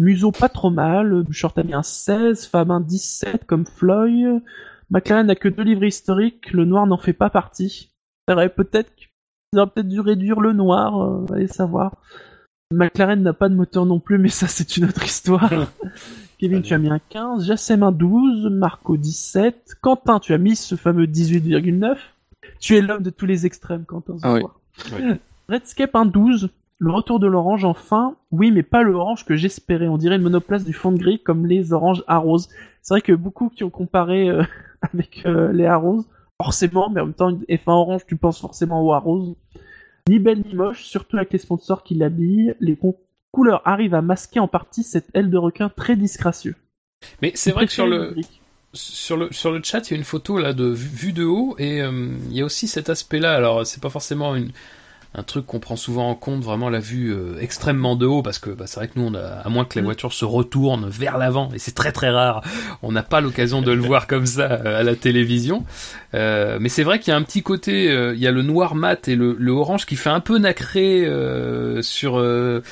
Museau 0.00 0.30
pas 0.30 0.48
trop 0.48 0.70
mal. 0.70 1.24
Short 1.32 1.58
a 1.58 1.64
mis 1.64 1.74
un 1.74 1.82
16. 1.82 2.46
Fab 2.46 2.70
un 2.70 2.80
17 2.80 3.46
comme 3.46 3.66
Floyd. 3.66 4.40
McLaren 4.90 5.26
n'a 5.26 5.34
que 5.34 5.48
deux 5.48 5.64
livres 5.64 5.82
historiques. 5.84 6.52
Le 6.52 6.64
noir 6.64 6.86
n'en 6.86 6.98
fait 6.98 7.12
pas 7.14 7.30
partie. 7.30 7.90
C'est 8.28 8.34
vrai, 8.34 8.48
peut-être 8.48 8.94
qu'ils 8.94 9.08
auraient 9.58 9.66
peut-être 9.70 9.88
dû 9.88 9.98
réduire 9.98 10.38
le 10.40 10.52
noir. 10.52 11.02
euh, 11.02 11.26
allez 11.34 11.48
savoir. 11.48 11.96
McLaren 12.70 13.20
n'a 13.22 13.32
pas 13.32 13.48
de 13.48 13.54
moteur 13.56 13.86
non 13.86 13.98
plus, 13.98 14.18
mais 14.18 14.28
ça, 14.28 14.46
c'est 14.46 14.76
une 14.76 14.84
autre 14.84 15.02
histoire. 15.02 15.50
Kevin, 16.38 16.62
tu 16.62 16.72
as 16.74 16.78
mis 16.78 16.88
un 16.88 17.00
15, 17.00 17.46
Jassem 17.46 17.82
un 17.82 17.90
12, 17.92 18.48
Marco 18.50 18.96
17, 18.96 19.74
Quentin, 19.80 20.20
tu 20.20 20.32
as 20.32 20.38
mis 20.38 20.54
ce 20.56 20.76
fameux 20.76 21.06
18,9. 21.06 21.96
Tu 22.60 22.76
es 22.76 22.80
l'homme 22.80 23.02
de 23.02 23.10
tous 23.10 23.26
les 23.26 23.44
extrêmes, 23.44 23.84
Quentin. 23.84 24.16
Ah 24.22 24.34
oui. 24.34 24.42
Redscape 25.48 25.96
un 25.96 26.06
12, 26.06 26.50
le 26.78 26.90
retour 26.92 27.18
de 27.18 27.26
l'orange 27.26 27.64
enfin. 27.64 28.14
Oui, 28.30 28.52
mais 28.52 28.62
pas 28.62 28.82
l'orange 28.82 29.24
que 29.24 29.34
j'espérais. 29.34 29.88
On 29.88 29.98
dirait 29.98 30.16
une 30.16 30.22
monoplace 30.22 30.64
du 30.64 30.72
fond 30.72 30.92
de 30.92 30.98
gris 30.98 31.20
comme 31.20 31.46
les 31.46 31.72
oranges 31.72 32.04
Arrows. 32.06 32.38
C'est 32.82 32.94
vrai 32.94 33.00
que 33.00 33.12
beaucoup 33.12 33.48
qui 33.48 33.64
ont 33.64 33.70
comparé 33.70 34.28
euh, 34.30 34.44
avec 34.82 35.22
euh, 35.26 35.52
les 35.52 35.66
Arrows, 35.66 36.04
forcément, 36.40 36.88
mais 36.88 37.00
en 37.00 37.06
même 37.06 37.14
temps, 37.14 37.30
une 37.30 37.42
F1 37.48 37.70
orange, 37.70 38.06
tu 38.06 38.14
penses 38.16 38.40
forcément 38.40 38.86
aux 38.86 38.92
Arrows. 38.92 39.36
Ni 40.08 40.18
belle 40.20 40.42
ni 40.46 40.54
moche, 40.54 40.84
surtout 40.84 41.16
avec 41.16 41.32
les 41.32 41.38
sponsors 41.38 41.82
qui 41.82 41.94
l'habillent. 41.96 42.54
Les 42.60 42.76
con- 42.76 42.96
couleurs 43.38 43.62
arrivent 43.64 43.94
à 43.94 44.02
masquer 44.02 44.40
en 44.40 44.48
partie 44.48 44.82
cette 44.82 45.06
aile 45.14 45.30
de 45.30 45.38
requin 45.38 45.68
très 45.68 45.94
disgracieux. 45.94 46.56
Mais 47.22 47.30
c'est 47.36 47.52
vrai 47.52 47.66
que 47.66 47.72
sur 47.72 47.86
le, 47.86 48.10
Brick. 48.10 48.42
sur 48.72 49.16
le 49.16 49.28
sur 49.30 49.52
le 49.52 49.62
chat, 49.62 49.88
il 49.88 49.92
y 49.92 49.94
a 49.94 49.96
une 49.96 50.02
photo 50.04 50.38
là 50.38 50.52
de 50.52 50.64
vue 50.64 51.12
de 51.12 51.22
haut 51.22 51.54
et 51.56 51.80
euh, 51.80 52.08
il 52.30 52.36
y 52.36 52.40
a 52.40 52.44
aussi 52.44 52.66
cet 52.66 52.90
aspect-là. 52.90 53.36
Alors 53.36 53.64
c'est 53.64 53.80
pas 53.80 53.90
forcément 53.90 54.34
une 54.34 54.50
un 55.14 55.22
truc 55.22 55.46
qu'on 55.46 55.58
prend 55.58 55.74
souvent 55.76 56.10
en 56.10 56.14
compte, 56.14 56.42
vraiment 56.42 56.68
la 56.68 56.80
vue 56.80 57.12
euh, 57.12 57.38
extrêmement 57.40 57.96
de 57.96 58.04
haut, 58.06 58.22
parce 58.22 58.38
que 58.38 58.50
bah, 58.50 58.64
c'est 58.66 58.78
vrai 58.78 58.88
que 58.88 58.98
nous, 58.98 59.06
on 59.06 59.14
a, 59.14 59.20
à 59.20 59.48
moins 59.48 59.64
que 59.64 59.74
les 59.76 59.80
Mm. 59.82 59.84
voitures 59.86 60.12
se 60.12 60.24
retournent 60.26 60.88
vers 60.88 61.16
l'avant, 61.18 61.48
et 61.54 61.58
c'est 61.58 61.74
très 61.74 61.92
très 61.92 62.10
rare, 62.10 62.42
on 62.82 62.92
n'a 62.92 63.02
pas 63.02 63.20
l'occasion 63.20 63.62
de 63.62 63.72
le 63.72 63.80
voir 63.86 64.06
comme 64.06 64.26
ça 64.26 64.42
euh, 64.52 64.80
à 64.80 64.82
la 64.82 64.94
télévision. 64.96 65.64
Euh, 66.14 66.58
mais 66.60 66.68
c'est 66.68 66.82
vrai 66.82 66.98
qu'il 67.00 67.10
y 67.10 67.14
a 67.14 67.16
un 67.16 67.22
petit 67.22 67.42
côté, 67.42 67.90
euh, 67.90 68.14
il 68.14 68.20
y 68.20 68.26
a 68.26 68.30
le 68.32 68.42
noir 68.42 68.74
mat 68.74 69.08
et 69.08 69.16
le, 69.16 69.34
le 69.38 69.52
orange 69.52 69.86
qui 69.86 69.96
fait 69.96 70.10
un 70.10 70.20
peu 70.20 70.38
nacré 70.38 71.04
euh, 71.06 71.82
sur 71.82 72.18
euh, 72.18 72.62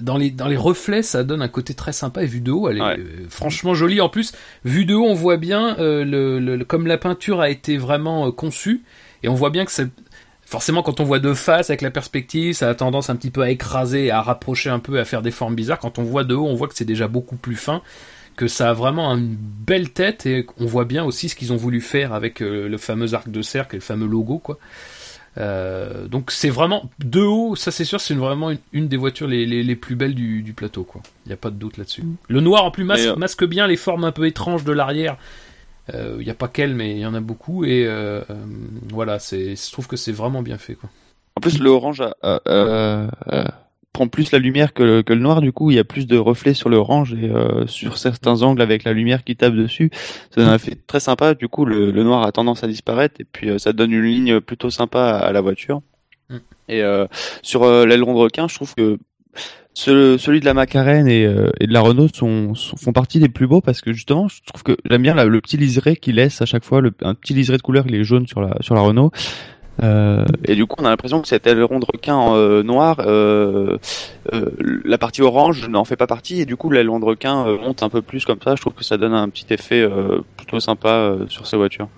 dans 0.00 0.16
les 0.18 0.30
dans 0.30 0.48
les 0.48 0.56
reflets, 0.56 1.02
ça 1.02 1.24
donne 1.24 1.42
un 1.42 1.48
côté 1.48 1.74
très 1.74 1.92
sympa 1.92 2.22
et 2.22 2.26
vue 2.26 2.40
de 2.40 2.52
haut, 2.52 2.68
elle 2.68 2.78
est 2.78 2.82
Ouais. 2.82 2.98
franchement 3.28 3.74
jolie. 3.74 4.00
En 4.00 4.08
plus, 4.08 4.32
vue 4.64 4.84
de 4.84 4.94
haut, 4.94 5.04
on 5.06 5.14
voit 5.14 5.36
bien 5.36 5.76
euh, 5.78 6.04
le, 6.04 6.38
le- 6.38 6.64
comme 6.64 6.86
la 6.86 6.98
peinture 6.98 7.40
a 7.40 7.50
été 7.50 7.76
vraiment 7.76 8.30
conçue 8.32 8.82
et 9.22 9.28
on 9.28 9.34
voit 9.34 9.50
bien 9.50 9.64
que 9.64 9.70
c'est 9.72 9.88
forcément 10.52 10.82
quand 10.82 11.00
on 11.00 11.04
voit 11.04 11.18
de 11.18 11.32
face 11.32 11.70
avec 11.70 11.80
la 11.80 11.90
perspective, 11.90 12.52
ça 12.52 12.68
a 12.68 12.74
tendance 12.74 13.08
un 13.08 13.16
petit 13.16 13.30
peu 13.30 13.40
à 13.40 13.50
écraser, 13.50 14.10
à 14.10 14.20
rapprocher 14.20 14.68
un 14.68 14.80
peu, 14.80 15.00
à 15.00 15.06
faire 15.06 15.22
des 15.22 15.30
formes 15.30 15.54
bizarres. 15.54 15.78
Quand 15.78 15.98
on 15.98 16.02
voit 16.02 16.24
de 16.24 16.34
haut, 16.34 16.46
on 16.46 16.54
voit 16.54 16.68
que 16.68 16.74
c'est 16.74 16.84
déjà 16.84 17.08
beaucoup 17.08 17.36
plus 17.36 17.56
fin, 17.56 17.80
que 18.36 18.48
ça 18.48 18.68
a 18.68 18.72
vraiment 18.74 19.10
une 19.14 19.34
belle 19.34 19.90
tête 19.90 20.26
et 20.26 20.46
on 20.58 20.66
voit 20.66 20.84
bien 20.84 21.04
aussi 21.04 21.30
ce 21.30 21.36
qu'ils 21.36 21.54
ont 21.54 21.56
voulu 21.56 21.80
faire 21.80 22.12
avec 22.12 22.42
euh, 22.42 22.68
le 22.68 22.76
fameux 22.76 23.14
arc 23.14 23.30
de 23.30 23.40
cercle 23.40 23.76
et 23.76 23.78
le 23.78 23.82
fameux 23.82 24.06
logo 24.06 24.38
quoi. 24.38 24.58
Euh, 25.38 26.06
donc 26.06 26.30
c'est 26.30 26.50
vraiment 26.50 26.90
de 27.02 27.22
haut, 27.22 27.56
ça 27.56 27.70
c'est 27.70 27.86
sûr, 27.86 27.98
c'est 27.98 28.12
vraiment 28.12 28.50
une, 28.50 28.58
une 28.74 28.88
des 28.88 28.98
voitures 28.98 29.28
les, 29.28 29.46
les, 29.46 29.62
les 29.62 29.76
plus 29.76 29.96
belles 29.96 30.14
du, 30.14 30.42
du 30.42 30.52
plateau 30.52 30.84
quoi. 30.84 31.00
Il 31.24 31.30
n'y 31.30 31.32
a 31.32 31.38
pas 31.38 31.48
de 31.48 31.56
doute 31.56 31.78
là-dessus. 31.78 32.04
Le 32.28 32.40
noir 32.42 32.66
en 32.66 32.70
plus 32.70 32.84
masque, 32.84 33.06
euh, 33.06 33.16
masque 33.16 33.46
bien 33.46 33.66
les 33.66 33.78
formes 33.78 34.04
un 34.04 34.12
peu 34.12 34.26
étranges 34.26 34.64
de 34.64 34.72
l'arrière. 34.72 35.16
Euh, 35.92 36.16
Il 36.20 36.24
n'y 36.24 36.30
a 36.30 36.34
pas 36.34 36.48
qu'elle, 36.48 36.74
mais 36.74 36.92
il 36.92 36.98
y 36.98 37.06
en 37.06 37.14
a 37.14 37.20
beaucoup 37.20 37.64
et 37.64 37.86
euh, 37.86 38.20
euh, 38.30 38.34
voilà, 38.90 39.18
c'est, 39.18 39.56
je 39.56 39.72
trouve 39.72 39.88
que 39.88 39.96
c'est 39.96 40.12
vraiment 40.12 40.42
bien 40.42 40.58
fait 40.58 40.74
quoi. 40.74 40.90
En 41.36 41.40
plus, 41.40 41.58
le 41.58 41.70
orange 41.70 42.02
prend 43.92 44.08
plus 44.08 44.32
la 44.32 44.38
lumière 44.38 44.72
que 44.72 44.82
le, 44.82 45.02
que 45.02 45.12
le 45.12 45.20
noir. 45.20 45.40
Du 45.40 45.52
coup, 45.52 45.70
il 45.70 45.76
y 45.76 45.78
a 45.78 45.84
plus 45.84 46.06
de 46.06 46.16
reflets 46.16 46.54
sur 46.54 46.68
le 46.70 46.76
orange 46.76 47.12
et 47.12 47.28
euh, 47.28 47.66
sur 47.66 47.98
certains 47.98 48.42
angles 48.42 48.62
avec 48.62 48.84
la 48.84 48.92
lumière 48.92 49.22
qui 49.22 49.36
tape 49.36 49.54
dessus. 49.54 49.90
Ça 50.30 50.40
donne 50.40 50.48
un 50.48 50.54
effet 50.54 50.78
très 50.86 51.00
sympa. 51.00 51.34
Du 51.34 51.48
coup, 51.48 51.64
le, 51.64 51.90
le 51.90 52.02
noir 52.02 52.22
a 52.26 52.32
tendance 52.32 52.64
à 52.64 52.68
disparaître 52.68 53.20
et 53.20 53.24
puis 53.24 53.50
euh, 53.50 53.58
ça 53.58 53.72
donne 53.72 53.92
une 53.92 54.04
ligne 54.04 54.40
plutôt 54.40 54.70
sympa 54.70 55.02
à, 55.02 55.18
à 55.18 55.32
la 55.32 55.40
voiture. 55.42 55.82
Mm. 56.30 56.36
Et 56.68 56.82
euh, 56.82 57.06
sur 57.42 57.64
euh, 57.64 57.84
l'aileron 57.84 58.14
de 58.14 58.18
requin, 58.18 58.48
je 58.48 58.54
trouve 58.54 58.74
que 58.74 58.98
ce- 59.74 60.16
celui 60.18 60.40
de 60.40 60.44
la 60.44 60.54
McLaren 60.54 61.08
et, 61.08 61.24
euh, 61.24 61.50
et 61.60 61.66
de 61.66 61.72
la 61.72 61.80
Renault 61.80 62.08
sont, 62.12 62.54
sont- 62.54 62.76
font 62.76 62.92
partie 62.92 63.18
des 63.20 63.28
plus 63.28 63.46
beaux 63.46 63.60
parce 63.60 63.80
que 63.80 63.92
justement, 63.92 64.28
je 64.28 64.40
trouve 64.44 64.62
que 64.62 64.76
j'aime 64.88 65.02
bien 65.02 65.14
le 65.24 65.40
petit 65.40 65.56
liseré 65.56 65.96
qu'il 65.96 66.16
laisse 66.16 66.42
à 66.42 66.46
chaque 66.46 66.64
fois, 66.64 66.80
le, 66.80 66.92
un 67.02 67.14
petit 67.14 67.34
liseré 67.34 67.56
de 67.56 67.62
couleur, 67.62 67.84
il 67.88 67.94
est 67.94 68.04
jaune 68.04 68.26
sur 68.26 68.40
la 68.40 68.56
sur 68.60 68.74
la 68.74 68.80
Renault. 68.82 69.10
Euh, 69.82 70.26
et 70.44 70.54
du 70.54 70.66
coup, 70.66 70.76
on 70.82 70.84
a 70.84 70.90
l'impression 70.90 71.22
que 71.22 71.28
cet 71.28 71.46
aileron 71.46 71.78
de 71.80 71.86
requin 71.90 72.34
euh, 72.34 72.62
noir, 72.62 72.98
euh, 73.00 73.78
euh, 74.34 74.50
la 74.84 74.98
partie 74.98 75.22
orange 75.22 75.66
n'en 75.66 75.84
fait 75.84 75.96
pas 75.96 76.06
partie, 76.06 76.42
et 76.42 76.44
du 76.44 76.56
coup, 76.56 76.68
l'aileron 76.70 77.00
de 77.00 77.06
requin 77.06 77.46
euh, 77.46 77.56
monte 77.58 77.82
un 77.82 77.88
peu 77.88 78.02
plus 78.02 78.26
comme 78.26 78.38
ça. 78.44 78.54
Je 78.54 78.60
trouve 78.60 78.74
que 78.74 78.84
ça 78.84 78.98
donne 78.98 79.14
un 79.14 79.30
petit 79.30 79.46
effet 79.48 79.88
plutôt 80.36 80.60
sympa 80.60 81.16
sur 81.28 81.46
ces 81.46 81.56
voitures. 81.56 81.88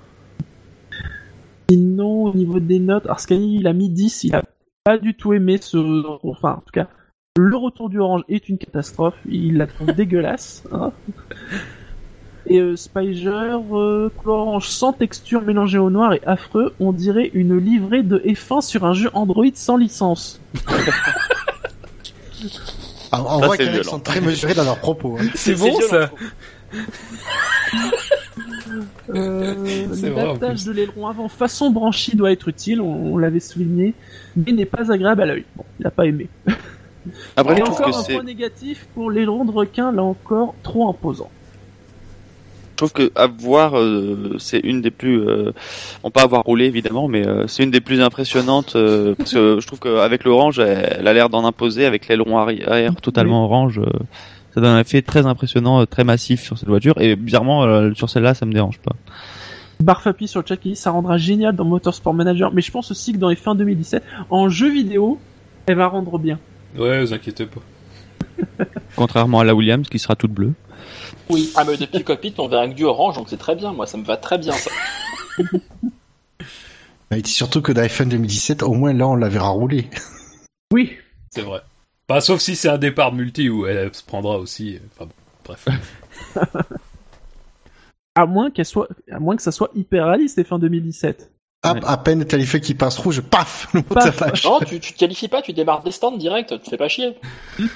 Sinon, 1.71 2.25
au 2.25 2.35
niveau 2.35 2.61
des 2.61 2.79
notes, 2.79 3.07
Arscani, 3.09 3.57
il 3.57 3.67
a 3.67 3.73
mis 3.73 3.89
10, 3.89 4.25
il 4.25 4.35
a 4.35 4.43
pas 4.85 4.99
du 4.99 5.15
tout 5.15 5.33
aimé 5.33 5.57
ce... 5.61 5.79
Enfin, 6.27 6.53
en 6.53 6.57
tout 6.61 6.73
cas, 6.73 6.89
le 7.37 7.57
retour 7.57 7.89
du 7.91 7.99
orange 7.99 8.23
est 8.29 8.49
une 8.49 8.59
catastrophe, 8.59 9.17
il 9.29 9.57
la 9.57 9.67
trouve 9.67 9.89
dégueulasse. 9.97 10.63
hein. 10.73 10.93
Et 12.47 12.61
euh, 12.61 12.77
Spiger, 12.77 13.31
euh, 13.73 14.09
couleur 14.11 14.37
orange 14.39 14.69
sans 14.69 14.93
texture 14.93 15.43
mélangée 15.43 15.79
au 15.79 15.91
noir 15.91 16.13
et 16.13 16.21
affreux, 16.27 16.75
on 16.79 16.93
dirait 16.93 17.31
une 17.35 17.57
livrée 17.59 18.03
de 18.03 18.19
F1 18.19 18.61
sur 18.61 18.85
un 18.85 18.93
jeu 18.93 19.11
Android 19.15 19.47
sans 19.55 19.77
licence. 19.79 20.41
Ah, 23.11 23.23
on 23.25 23.41
Ça, 23.41 23.47
voit 23.47 23.57
c'est 23.57 23.71
qu'ils 23.71 23.83
sont 23.85 23.99
très 23.99 24.21
mesurés 24.21 24.55
dans 24.55 24.65
leurs 24.65 24.79
propos. 24.79 25.17
hein. 25.19 25.25
C'est 25.35 25.55
bon 25.55 25.77
violent, 25.77 25.89
ça. 25.89 26.11
Euh, 29.11 29.55
plus. 30.39 30.65
de 30.67 30.73
l'aileron 30.73 31.07
avant 31.09 31.29
façon 31.29 31.71
branchie 31.71 32.15
doit 32.15 32.31
être 32.31 32.47
utile, 32.49 32.81
on, 32.81 33.15
on 33.15 33.19
l'avait 33.19 33.41
souligné, 33.41 33.95
mais 34.37 34.53
n'est 34.53 34.67
pas 34.67 34.93
agréable 34.93 35.23
à 35.23 35.27
l'œil. 35.27 35.45
Bon, 35.57 35.65
il 35.81 35.87
a 35.87 35.91
pas 35.91 36.07
aimé. 36.07 36.29
Après, 37.37 37.55
Et 37.55 37.57
je 37.59 37.63
trouve 37.63 37.77
que 37.79 37.83
encore 37.85 37.99
un 37.99 38.03
c'est, 38.03 38.15
point 38.15 38.23
négatif 38.25 38.87
pour 38.95 39.11
l'aileron 39.11 39.45
de 39.45 39.51
requin, 39.53 39.93
là 39.93 40.03
encore, 40.03 40.55
trop 40.63 40.89
imposant. 40.89 41.31
je 42.73 42.77
trouve 42.77 42.93
que 42.93 43.13
à 43.15 43.27
voir, 43.27 43.79
euh, 43.79 44.37
c'est 44.39 44.59
une 44.59 44.81
des 44.83 44.91
plus, 44.91 45.21
euh, 45.21 45.53
on 46.03 46.11
pas 46.11 46.23
avoir 46.23 46.43
roulé 46.43 46.65
évidemment, 46.67 47.07
mais 47.09 47.27
euh, 47.27 47.47
c'est 47.47 47.63
une 47.63 47.71
des 47.71 47.81
plus 47.81 48.01
impressionnantes 48.01 48.75
euh, 48.77 49.15
parce 49.19 49.33
que 49.33 49.59
je 49.61 49.67
trouve 49.67 49.79
qu'avec 49.81 50.25
l'orange, 50.25 50.59
elle, 50.59 50.97
elle 51.01 51.09
a 51.09 51.13
l'air 51.13 51.29
d'en 51.29 51.45
imposer 51.45 51.87
avec 51.87 52.09
l'aileron 52.09 52.37
arri- 52.39 52.67
arrière 52.67 52.95
totalement 52.97 53.45
orange. 53.45 53.81
ça 54.55 54.61
donne 54.61 54.71
un 54.77 54.81
effet 54.81 55.03
très 55.03 55.25
impressionnant, 55.27 55.85
très 55.87 56.05
massif 56.05 56.43
sur 56.43 56.59
cette 56.59 56.69
voiture. 56.69 56.95
Et 57.01 57.17
bizarrement, 57.17 57.93
sur 57.95 58.09
celle-là, 58.11 58.35
ça 58.35 58.45
me 58.47 58.53
dérange 58.53 58.79
pas. 58.81 58.93
Barfapi 59.81 60.29
sur 60.29 60.41
le 60.41 60.47
chat 60.47 60.57
qui 60.57 60.71
dit 60.71 60.77
ça 60.77 60.93
rendra 60.93 61.19
génial 61.19 61.55
dans 61.57 61.65
Motorsport 61.65 62.15
Manager, 62.15 62.53
mais 62.55 62.63
je 62.63 62.71
pense 62.71 62.91
aussi 62.93 63.13
que 63.13 63.19
dans 63.19 63.29
les 63.29 63.37
fins 63.37 63.55
2017, 63.57 64.03
en 64.31 64.49
jeu 64.49 64.71
vidéo, 64.71 65.19
elle 65.67 65.77
va 65.77 65.89
rendre 65.89 66.19
bien. 66.19 66.39
Ouais, 66.77 67.01
vous 67.05 67.13
inquiétez 67.13 67.47
pas. 67.47 67.61
Contrairement 68.97 69.41
à 69.41 69.45
la 69.45 69.55
Williams 69.55 69.89
qui 69.89 69.99
sera 69.99 70.17
toute 70.17 70.33
bleue. 70.33 70.53
Oui. 71.31 71.53
Ah, 71.57 71.65
mais 71.65 71.77
depuis 71.77 71.99
le 71.99 72.05
cockpit, 72.05 72.35
on 72.39 72.49
verra 72.49 72.69
que 72.69 72.75
du 72.75 72.85
orange, 72.85 73.17
donc 73.17 73.29
c'est 73.29 73.37
très 73.39 73.55
bien. 73.57 73.73
Moi, 73.73 73.87
ça 73.87 73.97
me 73.97 74.05
va 74.05 74.17
très 74.17 74.39
bien, 74.39 74.53
ça. 74.53 74.71
Mais 77.11 77.25
surtout 77.25 77.61
que 77.63 77.73
dans 77.73 77.83
F1 77.83 78.09
2017, 78.09 78.63
au 78.63 78.73
moins 78.73 78.93
là, 78.93 79.07
on 79.09 79.15
la 79.17 79.29
verra 79.29 79.49
rouler. 79.49 79.89
Oui, 80.73 80.97
C'est 81.31 81.43
vrai. 81.43 81.61
Pas 82.09 82.21
sauf 82.21 82.41
si 82.41 82.57
c'est 82.57 82.69
un 82.69 82.79
départ 82.79 83.13
multi 83.13 83.49
où 83.49 83.67
elle 83.67 83.95
se 83.95 84.03
prendra 84.03 84.39
aussi. 84.39 84.77
euh, 84.77 84.81
Enfin 84.99 85.07
bon, 85.07 85.13
bref. 85.45 85.69
à 88.17 88.27
moins 88.27 88.51
qu'elle 88.51 88.65
soit, 88.67 88.89
à 89.11 89.21
moins 89.21 89.37
que 89.37 89.43
ça 89.43 89.53
soit 89.53 89.71
hyper 89.75 90.07
réaliste 90.07 90.37
les 90.37 90.45
fins 90.45 90.59
2017. 90.59 91.31
Hop, 91.65 91.77
Ouais. 91.77 91.81
à 91.87 91.97
peine 91.97 92.25
t'as 92.27 92.37
les 92.37 92.45
feux 92.47 92.59
qui 92.59 92.75
passent 92.75 92.99
rouge, 92.99 93.21
paf, 93.23 93.69
le 93.73 93.81
moteur 93.81 94.15
Paf. 94.15 94.21
lâche. 94.21 94.45
Non, 94.45 94.61
tu, 94.61 94.79
tu 94.81 94.93
te 94.93 94.99
qualifies 94.99 95.29
pas, 95.29 95.41
tu 95.43 95.53
démarres 95.53 95.83
des 95.83 95.91
stands 95.93 96.17
direct, 96.17 96.61
tu 96.63 96.71
fais 96.71 96.77
pas 96.77 96.89
chier. 96.89 97.15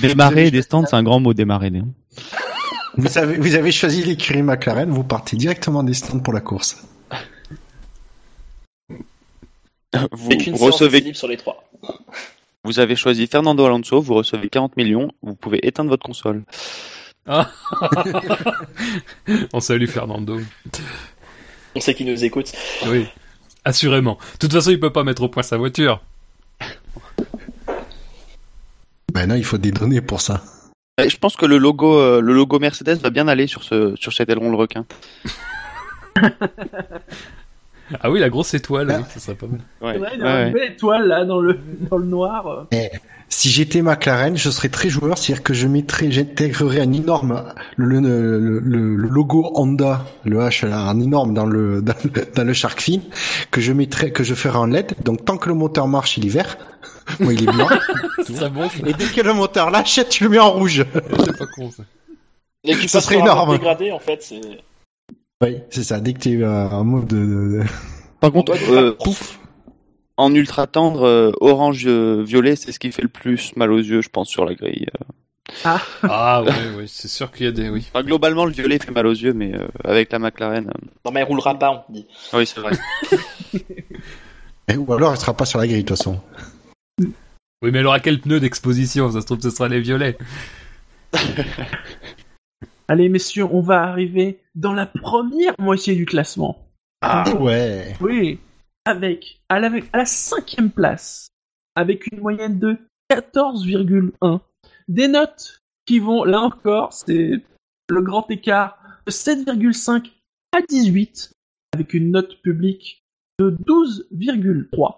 Démarrer 0.00 0.50
des 0.50 0.62
stands, 0.62 0.86
c'est 0.86 0.96
un 0.96 1.02
grand 1.02 1.20
mot 1.20 1.34
démarrer. 1.34 1.70
Vous 2.96 3.18
avez, 3.18 3.36
vous 3.38 3.54
avez 3.56 3.72
choisi 3.72 4.04
l'écurie 4.04 4.42
McLaren, 4.42 4.88
vous 4.88 5.02
partez 5.02 5.36
directement 5.36 5.82
des 5.82 5.94
stands 5.94 6.20
pour 6.20 6.32
la 6.32 6.40
course. 6.40 6.86
Vous 10.12 10.56
recevez, 10.66 11.12
sur 11.14 11.26
les 11.28 11.36
trois. 11.36 11.64
vous 12.64 12.78
avez 12.78 12.94
choisi 12.96 13.26
Fernando 13.26 13.64
Alonso, 13.64 14.00
vous 14.00 14.14
recevez 14.14 14.48
40 14.48 14.76
millions, 14.76 15.10
vous 15.22 15.34
pouvez 15.34 15.58
éteindre 15.66 15.90
votre 15.90 16.04
console. 16.06 16.42
On 19.52 19.60
salue 19.60 19.86
Fernando. 19.86 20.38
On 21.76 21.80
sait 21.80 21.94
qui 21.94 22.04
nous 22.04 22.24
écoute. 22.24 22.52
Oui. 22.86 23.06
Assurément. 23.64 24.18
De 24.34 24.38
toute 24.38 24.52
façon, 24.52 24.70
il 24.70 24.78
peut 24.78 24.92
pas 24.92 25.04
mettre 25.04 25.22
au 25.22 25.28
point 25.28 25.42
sa 25.42 25.56
voiture. 25.56 26.00
Ben 29.12 29.28
non, 29.28 29.36
il 29.36 29.44
faut 29.44 29.58
des 29.58 29.72
données 29.72 30.00
pour 30.00 30.20
ça. 30.20 30.42
Et 31.02 31.08
je 31.08 31.16
pense 31.18 31.36
que 31.36 31.46
le 31.46 31.58
logo, 31.58 31.98
euh, 31.98 32.20
le 32.20 32.34
logo 32.34 32.58
Mercedes 32.58 32.98
va 32.98 33.10
bien 33.10 33.26
aller 33.26 33.46
sur 33.46 33.62
ce, 33.64 33.94
sur 33.96 34.12
cet 34.12 34.28
aileron 34.28 34.50
de 34.50 34.56
requin. 34.56 34.84
Ah 38.02 38.10
oui, 38.10 38.18
la 38.20 38.30
grosse 38.30 38.54
étoile, 38.54 38.90
Ah. 38.90 38.98
oui, 38.98 39.04
ça 39.12 39.20
serait 39.20 39.36
pas 39.36 39.46
mal. 39.46 39.60
Ouais, 39.82 39.96
une 40.46 40.52
belle 40.52 40.72
étoile 40.72 41.06
là 41.06 41.24
dans 41.24 41.40
le, 41.40 41.58
dans 41.90 41.96
le 41.98 42.06
noir. 42.06 42.66
Si 43.30 43.48
j'étais 43.50 43.82
McLaren, 43.82 44.36
je 44.36 44.48
serais 44.50 44.68
très 44.68 44.88
joueur, 44.88 45.18
c'est-à-dire 45.18 45.42
que 45.42 45.54
je 45.54 45.66
mettrais, 45.66 46.10
j'intégrerais 46.10 46.80
un 46.80 46.92
énorme, 46.92 47.42
le, 47.76 47.98
le, 48.00 48.38
le- 48.38 48.58
le- 48.60 48.96
le 48.96 49.08
logo 49.08 49.50
Honda, 49.54 50.04
le 50.24 50.38
H, 50.38 50.66
là, 50.68 50.78
un 50.80 51.00
énorme 51.00 51.34
dans 51.34 51.46
le, 51.46 51.82
dans 51.82 51.94
le, 52.04 52.10
dans 52.34 52.44
le 52.46 52.52
Shark 52.52 52.80
Fin, 52.80 53.00
que 53.50 53.60
je 53.60 53.72
mettrais, 53.72 54.12
que 54.12 54.22
je 54.22 54.34
ferais 54.34 54.58
en 54.58 54.66
LED. 54.66 54.94
Donc 55.04 55.24
tant 55.24 55.36
que 55.36 55.48
le 55.48 55.54
moteur 55.54 55.88
marche, 55.88 56.16
il 56.18 56.26
est 56.26 56.30
vert. 56.30 56.56
Moi, 57.18 57.32
il 57.34 57.42
est 57.42 57.52
blanc. 57.52 57.68
C'est 58.24 58.52
bon, 58.52 58.68
ça. 58.68 58.76
Et 58.86 58.92
dès 58.92 59.06
que 59.06 59.20
le 59.20 59.32
moteur 59.34 59.70
lâche, 59.70 60.00
tu 60.10 60.24
le 60.24 60.30
mets 60.30 60.38
en 60.38 60.50
rouge. 60.52 60.84
C'est 61.24 61.36
pas 61.38 61.46
con, 61.56 61.70
ça. 61.70 61.82
Et 62.62 62.74
Ça 62.88 63.00
serait 63.00 63.18
énorme. 63.18 63.52
dégradé, 63.58 63.90
en 63.90 63.98
fait, 63.98 64.22
c'est... 64.22 64.40
Oui, 65.42 65.58
c'est 65.70 65.84
ça. 65.84 66.00
Dès 66.00 66.12
que 66.14 66.20
tu 66.20 66.40
es 66.40 66.44
en 66.46 66.84
mode 66.84 67.06
de, 67.06 67.16
de- 67.16 67.58
de- 67.58 67.64
Par 68.20 68.32
contre, 68.32 68.52
euh, 68.70 68.92
pouf, 68.92 69.38
en 70.16 70.32
ultra 70.34 70.66
tendre, 70.66 71.02
euh, 71.02 71.32
orange 71.40 71.84
euh, 71.86 72.22
violet, 72.22 72.56
c'est 72.56 72.72
ce 72.72 72.78
qui 72.78 72.90
fait 72.92 73.02
le 73.02 73.08
plus 73.08 73.54
mal 73.56 73.72
aux 73.72 73.78
yeux, 73.78 74.00
je 74.00 74.08
pense, 74.08 74.28
sur 74.28 74.44
la 74.44 74.54
grille. 74.54 74.86
euh. 75.00 75.04
Ah 76.02 76.42
ouais, 76.42 76.50
ouais, 76.76 76.84
c'est 76.86 77.08
sûr 77.08 77.30
qu'il 77.30 77.44
y 77.46 77.48
a 77.48 77.52
des... 77.52 77.68
Oui. 77.68 77.86
Enfin, 77.92 78.02
globalement, 78.04 78.46
le 78.46 78.52
violet 78.52 78.78
fait 78.78 78.90
mal 78.92 79.06
aux 79.06 79.12
yeux, 79.12 79.34
mais 79.34 79.54
euh, 79.54 79.66
avec 79.84 80.10
la 80.10 80.18
McLaren, 80.18 80.68
euh, 80.68 80.86
Non, 81.04 81.10
mais 81.12 81.20
elle 81.20 81.26
roulera 81.26 81.58
pas, 81.58 81.84
on 81.88 81.92
dit. 81.92 82.06
oui, 82.32 82.46
c'est 82.46 82.60
vrai. 82.60 82.72
Eh, 84.68 84.78
Ou 84.78 84.90
alors, 84.94 85.12
elle 85.12 85.18
sera 85.20 85.34
pas 85.36 85.44
sur 85.44 85.58
la 85.58 85.66
grille, 85.66 85.82
de 85.84 85.88
toute 85.88 85.98
façon. 85.98 86.18
Oui, 86.98 87.70
mais 87.70 87.80
elle 87.80 87.86
aura 87.86 88.00
quel 88.00 88.18
pneu 88.18 88.40
d'exposition? 88.40 89.12
Ça 89.12 89.20
se 89.20 89.26
trouve, 89.26 89.40
ce 89.42 89.50
sera 89.50 89.68
les 89.68 89.80
violets. 89.80 90.16
Allez, 92.88 93.08
messieurs, 93.08 93.44
on 93.44 93.60
va 93.60 93.82
arriver 93.82 94.40
dans 94.54 94.72
la 94.72 94.86
première 94.86 95.54
moitié 95.58 95.94
du 95.94 96.04
classement. 96.04 96.68
Ah 97.00 97.24
ouais. 97.40 97.94
Oui, 98.00 98.38
avec 98.84 99.40
à 99.48 99.58
la, 99.60 99.70
à 99.92 99.98
la 99.98 100.06
cinquième 100.06 100.70
place, 100.70 101.28
avec 101.74 102.06
une 102.12 102.20
moyenne 102.20 102.58
de 102.58 102.76
14,1. 103.10 104.40
Des 104.88 105.08
notes 105.08 105.60
qui 105.86 105.98
vont, 105.98 106.24
là 106.24 106.40
encore, 106.40 106.92
c'est 106.92 107.42
le 107.88 108.02
grand 108.02 108.30
écart 108.30 108.78
de 109.06 109.12
7,5 109.12 110.10
à 110.52 110.60
18, 110.60 111.32
avec 111.72 111.94
une 111.94 112.10
note 112.10 112.40
publique 112.42 113.02
de 113.38 113.50
12,3. 113.50 114.96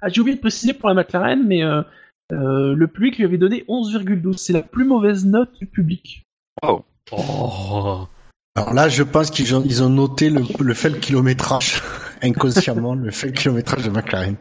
Ah, 0.00 0.08
j'ai 0.08 0.20
oublié 0.20 0.36
de 0.36 0.40
préciser 0.40 0.74
pour 0.74 0.88
la 0.88 0.94
McLaren, 0.94 1.44
mais 1.46 1.64
euh, 1.64 1.82
euh, 2.32 2.74
le 2.74 2.86
public 2.86 3.16
lui 3.16 3.24
avait 3.24 3.38
donné 3.38 3.64
11,12. 3.68 4.36
C'est 4.36 4.52
la 4.52 4.62
plus 4.62 4.84
mauvaise 4.84 5.26
note 5.26 5.58
du 5.58 5.66
public. 5.66 6.24
Oh. 6.62 6.84
Alors 8.56 8.74
là, 8.74 8.88
je 8.88 9.02
pense 9.02 9.30
qu'ils 9.30 9.54
ont, 9.54 9.62
ils 9.64 9.82
ont 9.82 9.88
noté 9.88 10.30
le, 10.30 10.42
le 10.60 10.74
faible 10.74 10.98
kilométrage, 10.98 11.82
inconsciemment, 12.22 12.94
le 12.94 13.10
faible 13.10 13.34
kilométrage 13.34 13.84
de 13.84 13.90
McLaren. 13.90 14.36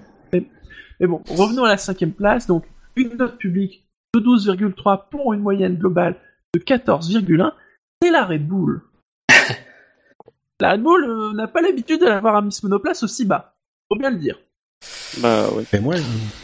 Mais 0.99 1.07
bon, 1.07 1.21
revenons 1.29 1.63
à 1.63 1.69
la 1.69 1.77
cinquième 1.77 2.13
place. 2.13 2.47
Donc, 2.47 2.65
une 2.95 3.15
note 3.17 3.37
publique 3.37 3.87
de 4.15 4.19
12,3 4.19 5.09
pour 5.09 5.33
une 5.33 5.41
moyenne 5.41 5.75
globale 5.75 6.15
de 6.53 6.59
14,1. 6.59 7.51
C'est 8.01 8.11
la 8.11 8.25
Red 8.25 8.47
Bull. 8.47 8.81
la 10.59 10.71
Red 10.71 10.81
Bull 10.81 11.03
euh, 11.03 11.33
n'a 11.33 11.47
pas 11.47 11.61
l'habitude 11.61 12.01
d'avoir 12.01 12.35
un 12.35 12.41
Miss 12.41 12.63
Monoplace 12.63 13.03
aussi 13.03 13.25
bas. 13.25 13.55
Faut 13.89 13.99
bien 13.99 14.09
le 14.09 14.17
dire. 14.17 14.39
Bah 15.21 15.49
ouais. 15.51 15.63
Mais 15.73 15.79
moi, 15.79 15.95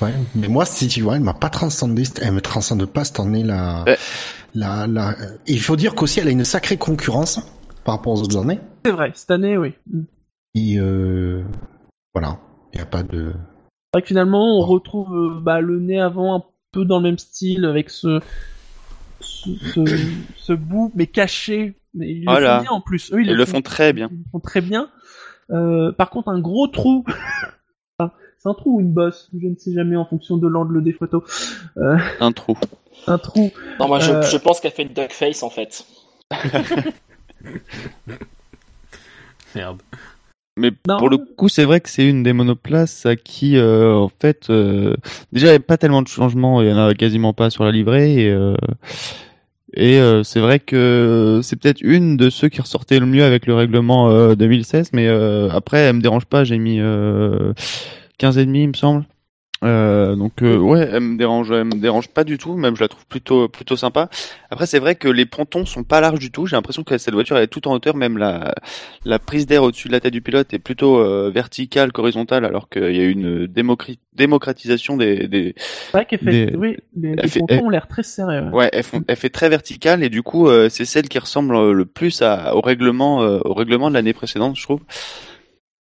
ouais, 0.01 0.13
mais 0.35 0.47
moi, 0.47 0.65
si 0.65 0.87
tu 0.87 1.01
vois, 1.01 1.15
elle 1.15 1.21
m'a 1.21 1.33
pas 1.33 1.49
transcendé, 1.49 2.03
elle 2.21 2.31
me 2.33 2.41
transcende 2.41 2.85
pas 2.85 3.03
cette 3.03 3.19
année 3.19 3.43
là. 3.43 3.83
Ouais. 3.85 3.97
La, 4.55 4.87
la, 4.87 5.15
il 5.47 5.59
faut 5.61 5.75
dire 5.75 5.95
qu'aussi, 5.95 6.19
elle 6.19 6.27
a 6.27 6.31
une 6.31 6.45
sacrée 6.45 6.77
concurrence 6.77 7.39
par 7.83 7.95
rapport 7.95 8.13
aux 8.13 8.21
autres 8.21 8.37
années. 8.37 8.59
C'est 8.85 8.91
vrai, 8.91 9.11
cette 9.15 9.31
année, 9.31 9.57
oui. 9.57 9.73
Et 10.55 10.77
euh, 10.79 11.43
voilà, 12.13 12.39
il 12.73 12.79
y 12.79 12.81
a 12.81 12.85
pas 12.85 13.03
de. 13.03 13.33
C'est 13.33 13.99
vrai 13.99 14.01
que 14.01 14.07
finalement, 14.07 14.57
on 14.59 14.61
retrouve 14.65 15.13
euh, 15.15 15.39
bah, 15.41 15.61
le 15.61 15.79
nez 15.79 15.99
avant 15.99 16.35
un 16.35 16.43
peu 16.71 16.85
dans 16.85 16.97
le 16.97 17.03
même 17.03 17.17
style, 17.19 17.65
avec 17.65 17.89
ce, 17.89 18.19
ce, 19.19 19.49
ce, 19.73 19.81
ce 20.37 20.53
bout, 20.53 20.91
mais 20.95 21.07
caché. 21.07 21.75
Mais 21.95 22.09
ils 22.11 22.19
le 22.25 22.31
Voilà. 22.31 22.57
font 22.57 22.63
bien 22.63 22.71
en 22.71 22.81
plus. 22.81 23.11
Eux, 23.13 23.21
ils, 23.21 23.29
Ils 23.29 23.35
le 23.35 23.45
font 23.45 23.61
très 23.61 23.93
bien. 23.93 24.09
Ils 24.11 24.17
le 24.17 24.23
font 24.31 24.39
très 24.39 24.61
bien. 24.61 24.89
Euh, 25.51 25.91
par 25.91 26.09
contre, 26.09 26.29
un 26.29 26.39
gros 26.39 26.67
trou. 26.67 27.03
C'est 28.43 28.49
un 28.49 28.53
trou 28.55 28.75
ou 28.75 28.81
une 28.81 28.91
bosse? 28.91 29.29
Je 29.41 29.47
ne 29.47 29.55
sais 29.55 29.71
jamais 29.73 29.95
en 29.95 30.03
fonction 30.03 30.35
de 30.35 30.47
l'angle 30.49 30.83
des 30.83 30.91
photos. 30.91 31.23
Euh, 31.77 31.97
Un 32.19 32.33
trou. 32.33 32.57
un 33.07 33.17
trou. 33.17 33.51
Non, 33.79 33.87
moi, 33.87 33.99
je, 33.99 34.11
Euh. 34.11 34.21
je 34.23 34.35
pense 34.35 34.59
qu'elle 34.59 34.73
fait 34.73 34.83
une 34.83 34.89
duck 34.93 35.11
face 35.13 35.43
en 35.43 35.49
fait. 35.49 35.85
Merde. 39.55 39.81
Mais 40.57 40.71
Non. 40.87 40.97
pour 40.97 41.09
le 41.09 41.17
coup, 41.17 41.47
c'est 41.49 41.63
vrai 41.63 41.79
que 41.79 41.89
c'est 41.89 42.05
une 42.07 42.21
des 42.21 42.33
monoplaces 42.33 43.05
à 43.05 43.15
qui, 43.15 43.55
euh, 43.57 43.93
en 43.95 44.09
fait, 44.09 44.49
euh, 44.49 44.95
déjà, 45.31 45.47
il 45.47 45.51
n'y 45.51 45.55
a 45.55 45.59
pas 45.59 45.77
tellement 45.77 46.01
de 46.01 46.07
changements, 46.09 46.61
il 46.61 46.67
y 46.69 46.73
en 46.73 46.77
a 46.77 46.93
quasiment 46.93 47.33
pas 47.33 47.49
sur 47.49 47.63
la 47.63 47.71
livrée, 47.71 48.25
et, 48.25 48.29
euh, 48.29 48.55
et 49.73 49.99
euh, 49.99 50.21
c'est 50.23 50.39
vrai 50.41 50.59
que 50.59 51.39
c'est 51.41 51.55
peut-être 51.55 51.81
une 51.81 52.17
de 52.17 52.29
ceux 52.29 52.49
qui 52.49 52.61
ressortaient 52.61 52.99
le 52.99 53.07
mieux 53.07 53.23
avec 53.23 53.47
le 53.47 53.55
règlement 53.55 54.09
euh, 54.11 54.35
2016, 54.35 54.91
mais 54.93 55.07
euh, 55.07 55.49
après, 55.49 55.79
elle 55.79 55.95
me 55.95 56.01
dérange 56.01 56.25
pas, 56.25 56.43
j'ai 56.43 56.59
mis 56.59 56.79
euh, 56.79 57.53
15 58.23 58.37
et 58.37 58.45
demi, 58.45 58.63
il 58.63 58.69
me 58.69 58.73
semble. 58.73 59.03
Euh, 59.65 60.15
donc 60.15 60.41
euh, 60.41 60.57
ouais, 60.57 60.89
elle 60.91 61.01
me 61.01 61.17
dérange, 61.17 61.51
elle 61.51 61.65
me 61.65 61.75
dérange 61.75 62.07
pas 62.07 62.23
du 62.23 62.37
tout. 62.37 62.55
Même 62.55 62.75
je 62.77 62.81
la 62.81 62.87
trouve 62.87 63.05
plutôt 63.05 63.49
plutôt 63.49 63.75
sympa. 63.75 64.09
Après 64.49 64.65
c'est 64.65 64.79
vrai 64.79 64.95
que 64.95 65.09
les 65.09 65.25
pontons 65.25 65.65
sont 65.65 65.83
pas 65.83 65.99
larges 65.99 66.19
du 66.19 66.31
tout. 66.31 66.45
J'ai 66.45 66.55
l'impression 66.55 66.83
que 66.83 66.97
cette 66.97 67.13
voiture 67.13 67.35
elle 67.37 67.43
est 67.43 67.47
toute 67.47 67.67
en 67.67 67.73
hauteur. 67.73 67.95
Même 67.97 68.17
la 68.17 68.55
la 69.03 69.19
prise 69.19 69.45
d'air 69.45 69.63
au-dessus 69.63 69.89
de 69.89 69.93
la 69.93 69.99
tête 69.99 70.13
du 70.13 70.21
pilote 70.21 70.53
est 70.53 70.59
plutôt 70.59 70.99
euh, 70.99 71.31
verticale 71.33 71.91
qu'horizontale, 71.91 72.45
alors 72.45 72.69
qu'il 72.69 72.95
y 72.95 72.99
a 73.01 73.05
une 73.05 73.47
démocratisation 74.15 74.95
des, 74.97 75.27
des 75.27 75.53
C'est 75.57 75.91
vrai 75.91 76.05
qu'elle 76.05 76.19
fait. 76.19 76.45
Des- 76.47 76.55
Oui, 76.57 76.77
les, 76.95 77.09
les 77.11 77.15
Elle 77.23 77.29
fait- 77.29 77.39
pontons 77.39 77.55
elle- 77.55 77.63
ont 77.63 77.69
l'air 77.69 77.87
très 77.87 78.03
serrés. 78.03 78.39
ouais. 78.39 78.49
Ouais, 78.51 78.69
elle, 78.73 78.83
font- 78.83 79.03
elle 79.07 79.15
fait 79.17 79.29
très 79.29 79.49
verticale 79.49 80.01
et 80.03 80.09
du 80.09 80.23
coup, 80.23 80.47
euh, 80.47 80.69
c'est 80.69 80.85
celle 80.85 81.07
qui 81.09 81.19
ressemble 81.19 81.71
le 81.71 81.85
plus 81.85 82.21
à, 82.21 82.55
au 82.55 82.61
règlement, 82.61 83.21
euh, 83.23 83.39
au 83.45 83.53
règlement 83.53 83.89
de 83.89 83.93
l'année 83.95 84.13
précédente, 84.13 84.55
je 84.57 84.63
trouve. 84.63 84.81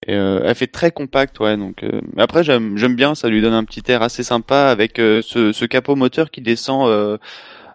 Et 0.06 0.14
euh, 0.14 0.40
elle 0.44 0.54
fait 0.54 0.66
très 0.66 0.90
compacte, 0.90 1.38
ouais. 1.40 1.56
Donc, 1.56 1.82
euh, 1.84 2.00
après, 2.18 2.42
j'aime, 2.42 2.76
j'aime 2.76 2.96
bien, 2.96 3.14
ça 3.14 3.28
lui 3.28 3.40
donne 3.40 3.52
un 3.54 3.64
petit 3.64 3.82
air 3.88 4.02
assez 4.02 4.22
sympa 4.24 4.66
avec 4.68 4.98
euh, 4.98 5.22
ce, 5.22 5.52
ce 5.52 5.64
capot 5.64 5.94
moteur 5.94 6.30
qui 6.30 6.40
descend 6.40 6.88
euh, 6.88 7.18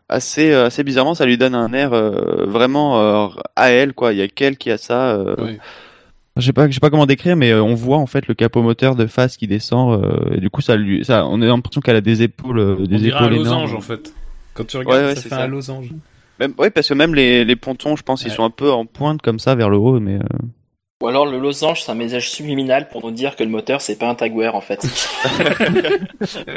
assez, 0.10 0.52
euh, 0.52 0.66
assez 0.66 0.84
bizarrement. 0.84 1.16
Ça 1.16 1.26
lui 1.26 1.38
donne 1.38 1.56
un 1.56 1.72
air 1.74 1.94
euh, 1.94 2.46
vraiment 2.46 3.00
euh, 3.00 3.28
à 3.56 3.70
elle, 3.70 3.94
quoi. 3.94 4.12
Il 4.14 4.20
y 4.20 4.22
a 4.22 4.28
qu'elle 4.28 4.58
qui 4.58 4.72
a 4.72 4.78
ça. 4.78 5.12
euh, 5.12 5.36
Oui. 5.40 5.58
Je 6.36 6.46
sais 6.46 6.54
pas, 6.54 6.68
je 6.68 6.74
sais 6.74 6.80
pas 6.80 6.92
comment 6.92 7.08
décrire, 7.08 7.36
mais 7.36 7.52
euh, 7.52 7.64
on 7.64 7.74
voit 7.74 7.98
en 7.98 8.06
fait 8.06 8.28
le 8.28 8.36
capot 8.36 8.62
moteur 8.62 8.96
de 8.96 9.08
face 9.08 9.38
qui 9.38 9.48
descend, 9.48 10.04
euh, 10.04 10.36
et 10.36 10.40
du 10.40 10.52
coup, 10.52 10.62
ça 10.62 10.76
lui, 10.76 11.04
ça, 11.04 11.26
on 11.26 11.42
a 11.42 11.46
l'impression 11.46 11.82
qu'elle 11.82 11.96
a 11.96 12.02
des 12.02 12.22
épaules, 12.22 12.60
euh, 12.60 12.76
On 12.78 12.84
des 12.84 12.98
dirait 12.98 13.18
un 13.18 13.30
losange 13.30 13.74
en 13.74 13.82
fait. 13.82 14.14
Quand 14.54 14.66
tu 14.68 14.78
regardes, 14.78 15.00
Ouais, 15.02 15.04
ouais, 15.08 15.16
ça 15.16 15.22
c'est 15.22 15.30
fait 15.30 15.36
ça. 15.36 15.44
un 15.46 15.48
losange. 15.48 15.90
Même, 16.40 16.54
ouais, 16.60 16.70
parce 16.70 16.90
que 16.90 16.94
même 16.94 17.16
les, 17.16 17.44
les 17.44 17.56
pontons, 17.56 17.96
je 17.96 18.04
pense, 18.04 18.24
ils 18.24 18.30
sont 18.32 18.44
un 18.44 18.52
peu 18.52 18.70
en 18.72 18.86
Pointe 18.86 19.22
comme 19.24 19.40
ça 19.40 19.56
vers 19.56 19.72
le 19.72 19.78
haut, 19.78 20.00
mais 20.00 20.16
euh, 20.18 20.20
Ou 21.04 21.08
alors 21.08 21.28
le 21.28 21.38
losange, 21.40 21.84
c'est 21.84 21.92
un 21.92 21.96
message 21.96 22.32
subliminal 22.32 22.90
pour 22.90 23.04
nous 23.06 23.12
dire 23.12 23.36
que 23.36 23.44
le 23.44 23.50
moteur, 23.50 23.82
c'est 23.82 23.98
pas 23.98 24.10
un 24.10 24.16
Tagware 24.16 24.56
en 24.56 24.62
fait. 24.62 24.84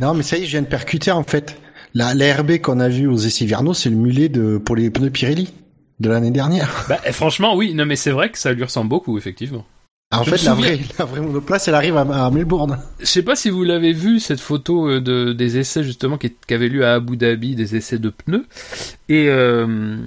Non, 0.00 0.14
mais 0.14 0.22
ça 0.22 0.36
y 0.38 0.42
est, 0.42 0.46
je 0.46 0.50
viens 0.52 0.62
de 0.62 0.66
percuter 0.66 1.10
en 1.10 1.22
fait. 1.24 1.56
La, 1.94 2.14
la 2.14 2.34
RB 2.36 2.58
qu'on 2.58 2.80
a 2.80 2.88
vue 2.88 3.06
aux 3.06 3.16
essais 3.16 3.44
hivernaux, 3.44 3.74
c'est 3.74 3.90
le 3.90 3.96
mulet 3.96 4.28
de 4.28 4.58
pour 4.58 4.74
les 4.76 4.90
pneus 4.90 5.10
Pirelli 5.10 5.52
de 6.00 6.08
l'année 6.08 6.30
dernière. 6.30 6.84
Bah, 6.88 6.98
eh, 7.06 7.12
franchement, 7.12 7.54
oui, 7.56 7.74
non, 7.74 7.86
mais 7.86 7.96
c'est 7.96 8.10
vrai 8.10 8.30
que 8.30 8.38
ça 8.38 8.52
lui 8.52 8.64
ressemble 8.64 8.88
beaucoup, 8.90 9.16
effectivement. 9.18 9.64
Ah, 10.10 10.20
en 10.20 10.24
Je 10.24 10.30
fait, 10.30 10.44
la 10.44 10.54
souviens- 10.54 10.54
vraie, 10.74 10.80
la 10.98 11.04
vraie 11.04 11.20
monoplace, 11.20 11.68
elle 11.68 11.74
arrive 11.74 11.96
à, 11.96 12.00
à 12.26 12.30
Melbourne. 12.30 12.78
Je 13.00 13.06
sais 13.06 13.22
pas 13.22 13.36
si 13.36 13.50
vous 13.50 13.62
l'avez 13.64 13.92
vu, 13.92 14.18
cette 14.20 14.40
photo 14.40 14.88
euh, 14.88 15.00
de, 15.00 15.32
des 15.32 15.58
essais, 15.58 15.82
justement, 15.84 16.18
qui, 16.18 16.32
qui 16.46 16.54
avait 16.54 16.68
lieu 16.68 16.84
à 16.84 16.94
Abu 16.94 17.16
Dhabi, 17.16 17.54
des 17.54 17.76
essais 17.76 17.98
de 17.98 18.10
pneus. 18.10 18.46
Et 19.08 19.28
euh, 19.28 19.98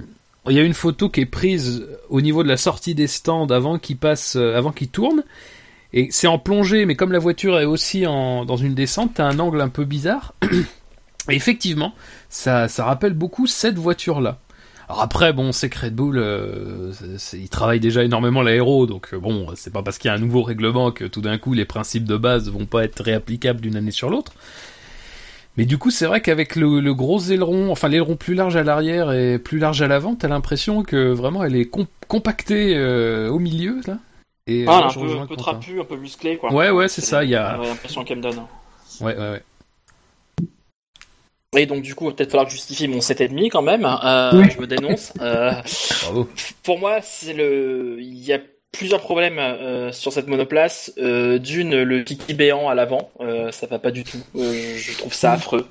il 0.50 0.56
y 0.56 0.60
a 0.60 0.62
une 0.62 0.74
photo 0.74 1.08
qui 1.08 1.20
est 1.20 1.26
prise 1.26 1.86
au 2.08 2.20
niveau 2.20 2.42
de 2.42 2.48
la 2.48 2.56
sortie 2.56 2.94
des 2.94 3.06
stands 3.06 3.46
avant 3.48 3.78
qu'il 3.78 3.96
passe, 3.96 4.36
euh, 4.36 4.56
avant 4.56 4.72
qu'il 4.72 4.88
tourne. 4.88 5.22
Et 5.92 6.08
c'est 6.10 6.26
en 6.26 6.38
plongée, 6.38 6.84
mais 6.84 6.96
comme 6.96 7.12
la 7.12 7.18
voiture 7.18 7.58
est 7.58 7.64
aussi 7.64 8.02
dans 8.02 8.56
une 8.56 8.74
descente, 8.74 9.12
t'as 9.14 9.24
un 9.24 9.38
angle 9.38 9.60
un 9.60 9.70
peu 9.70 9.84
bizarre. 9.84 10.34
Effectivement, 11.30 11.94
ça, 12.28 12.68
ça 12.68 12.84
rappelle 12.84 13.12
beaucoup 13.14 13.46
cette 13.46 13.76
voiture-là. 13.78 14.38
Alors 14.88 15.02
après, 15.02 15.34
bon, 15.34 15.52
c'est 15.52 15.72
Red 15.74 15.94
Bull, 15.94 16.16
euh, 16.18 16.92
c'est- 16.94 17.18
c'est- 17.18 17.38
il 17.38 17.50
travaille 17.50 17.80
déjà 17.80 18.02
énormément 18.04 18.40
l'aéro, 18.40 18.86
donc 18.86 19.08
euh, 19.12 19.18
bon, 19.18 19.48
c'est 19.54 19.70
pas 19.72 19.82
parce 19.82 19.98
qu'il 19.98 20.08
y 20.08 20.12
a 20.12 20.14
un 20.14 20.18
nouveau 20.18 20.42
règlement 20.42 20.90
que 20.92 21.04
tout 21.04 21.20
d'un 21.20 21.36
coup 21.36 21.52
les 21.52 21.66
principes 21.66 22.04
de 22.04 22.16
base 22.16 22.48
vont 22.50 22.64
pas 22.64 22.84
être 22.84 23.02
réapplicables 23.02 23.60
d'une 23.60 23.76
année 23.76 23.90
sur 23.90 24.08
l'autre. 24.08 24.32
Mais 25.58 25.66
du 25.66 25.76
coup, 25.76 25.90
c'est 25.90 26.06
vrai 26.06 26.20
qu'avec 26.22 26.56
le, 26.56 26.80
le 26.80 26.94
gros 26.94 27.20
aileron, 27.20 27.70
enfin 27.70 27.88
l'aileron 27.88 28.16
plus 28.16 28.34
large 28.34 28.56
à 28.56 28.62
l'arrière 28.62 29.12
et 29.12 29.38
plus 29.38 29.58
large 29.58 29.82
à 29.82 29.88
l'avant, 29.88 30.14
t'as 30.14 30.28
l'impression 30.28 30.82
que 30.84 31.10
vraiment 31.12 31.44
elle 31.44 31.56
est 31.56 31.66
com- 31.66 31.86
compactée 32.06 32.74
euh, 32.76 33.28
au 33.28 33.38
milieu 33.40 33.80
là. 33.86 33.98
Et 34.46 34.64
Ah, 34.66 34.88
euh, 34.96 35.00
un 35.00 35.26
peu, 35.26 35.32
un 35.34 35.36
trapu, 35.36 35.80
un 35.80 35.84
peu 35.84 35.96
musclé 35.96 36.38
quoi. 36.38 36.52
Ouais, 36.54 36.70
ouais, 36.70 36.88
c'est 36.88 37.02
ça, 37.02 37.24
il 37.24 37.30
y 37.30 37.34
a- 37.34 37.58
l'impression 37.58 38.04
qu'elle 38.04 38.18
me 38.18 38.22
donne. 38.22 38.38
Ouais, 39.00 39.14
ouais, 39.16 39.30
ouais. 39.32 39.42
Et 41.56 41.66
donc 41.66 41.82
du 41.82 41.94
coup, 41.94 42.04
il 42.04 42.10
va 42.10 42.14
peut-être 42.14 42.30
falloir 42.30 42.46
que 42.46 42.52
je 42.52 42.56
justifie 42.56 42.88
mon 42.88 42.98
7,5 43.00 43.50
quand 43.50 43.62
même. 43.62 43.84
Euh, 43.84 44.30
Oui. 44.34 44.50
Je 44.54 44.60
me 44.60 44.66
dénonce. 44.66 45.12
Euh, 45.20 45.50
Bravo. 46.02 46.28
pour 46.62 46.78
moi, 46.78 47.00
c'est 47.02 47.32
le. 47.32 47.96
Il 48.00 48.18
y 48.18 48.32
a 48.32 48.38
plusieurs 48.72 49.00
problèmes 49.00 49.38
euh, 49.38 49.92
sur 49.92 50.12
cette 50.12 50.28
monoplace. 50.28 50.92
Euh, 50.98 51.38
D'une, 51.38 51.82
le 51.82 52.02
kiki 52.02 52.34
béant 52.34 52.68
à 52.68 52.74
l'avant, 52.74 53.10
euh, 53.20 53.50
ça 53.50 53.66
va 53.66 53.78
pas 53.78 53.90
du 53.90 54.04
tout. 54.04 54.18
Euh, 54.36 54.74
je 54.76 54.96
trouve 54.98 55.12
ça 55.14 55.32
affreux. 55.32 55.66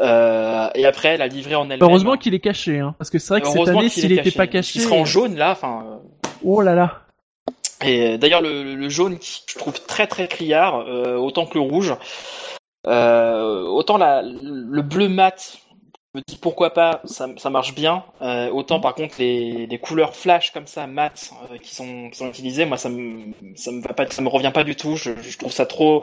Euh, 0.00 0.68
et 0.74 0.86
après, 0.86 1.16
la 1.16 1.26
livrée 1.28 1.54
en 1.54 1.64
elle-même. 1.64 1.82
Heureusement 1.82 2.16
qu'il 2.16 2.34
est 2.34 2.40
caché, 2.40 2.78
hein, 2.80 2.94
parce 2.98 3.10
que 3.10 3.18
c'est 3.18 3.34
vrai 3.34 3.40
que 3.42 3.48
cette 3.48 3.68
année, 3.68 3.88
s'il 3.88 4.10
est 4.12 4.14
était 4.16 4.24
caché. 4.24 4.36
pas 4.36 4.46
caché, 4.46 4.78
Il 4.78 4.82
sera 4.82 4.96
en 4.96 5.04
jaune 5.04 5.36
là. 5.36 5.52
Enfin. 5.52 5.84
euh, 5.86 6.28
oh 6.42 6.60
là 6.62 6.74
là. 6.74 7.00
Et 7.84 8.16
d'ailleurs, 8.16 8.40
le, 8.42 8.74
le 8.76 8.88
jaune, 8.88 9.18
qui 9.18 9.42
je 9.48 9.58
trouve 9.58 9.74
très 9.84 10.06
très 10.06 10.28
criard, 10.28 10.84
euh, 10.88 11.16
autant 11.16 11.46
que 11.46 11.54
le 11.54 11.60
rouge. 11.60 11.94
Euh, 12.86 13.60
autant 13.62 13.96
la, 13.96 14.22
le 14.22 14.82
bleu 14.82 15.08
mat, 15.08 15.58
me 16.14 16.22
dis 16.26 16.36
pourquoi 16.36 16.74
pas, 16.74 17.00
ça, 17.04 17.26
ça 17.38 17.48
marche 17.50 17.74
bien. 17.74 18.04
Euh, 18.20 18.50
autant 18.50 18.80
par 18.80 18.94
contre 18.94 19.14
les, 19.18 19.66
les 19.66 19.78
couleurs 19.78 20.14
flash 20.14 20.52
comme 20.52 20.66
ça, 20.66 20.86
mat, 20.86 21.30
euh, 21.50 21.56
qui 21.58 21.74
sont 21.74 22.10
qui 22.10 22.18
sont 22.18 22.28
utilisées, 22.28 22.66
moi 22.66 22.76
ça 22.76 22.88
me 22.90 23.32
ça 23.56 23.72
me 23.72 23.80
va 23.80 23.94
pas, 23.94 24.08
ça 24.10 24.20
me 24.20 24.28
revient 24.28 24.50
pas 24.52 24.64
du 24.64 24.76
tout. 24.76 24.96
Je, 24.96 25.10
je 25.22 25.38
trouve 25.38 25.52
ça 25.52 25.64
trop. 25.64 26.02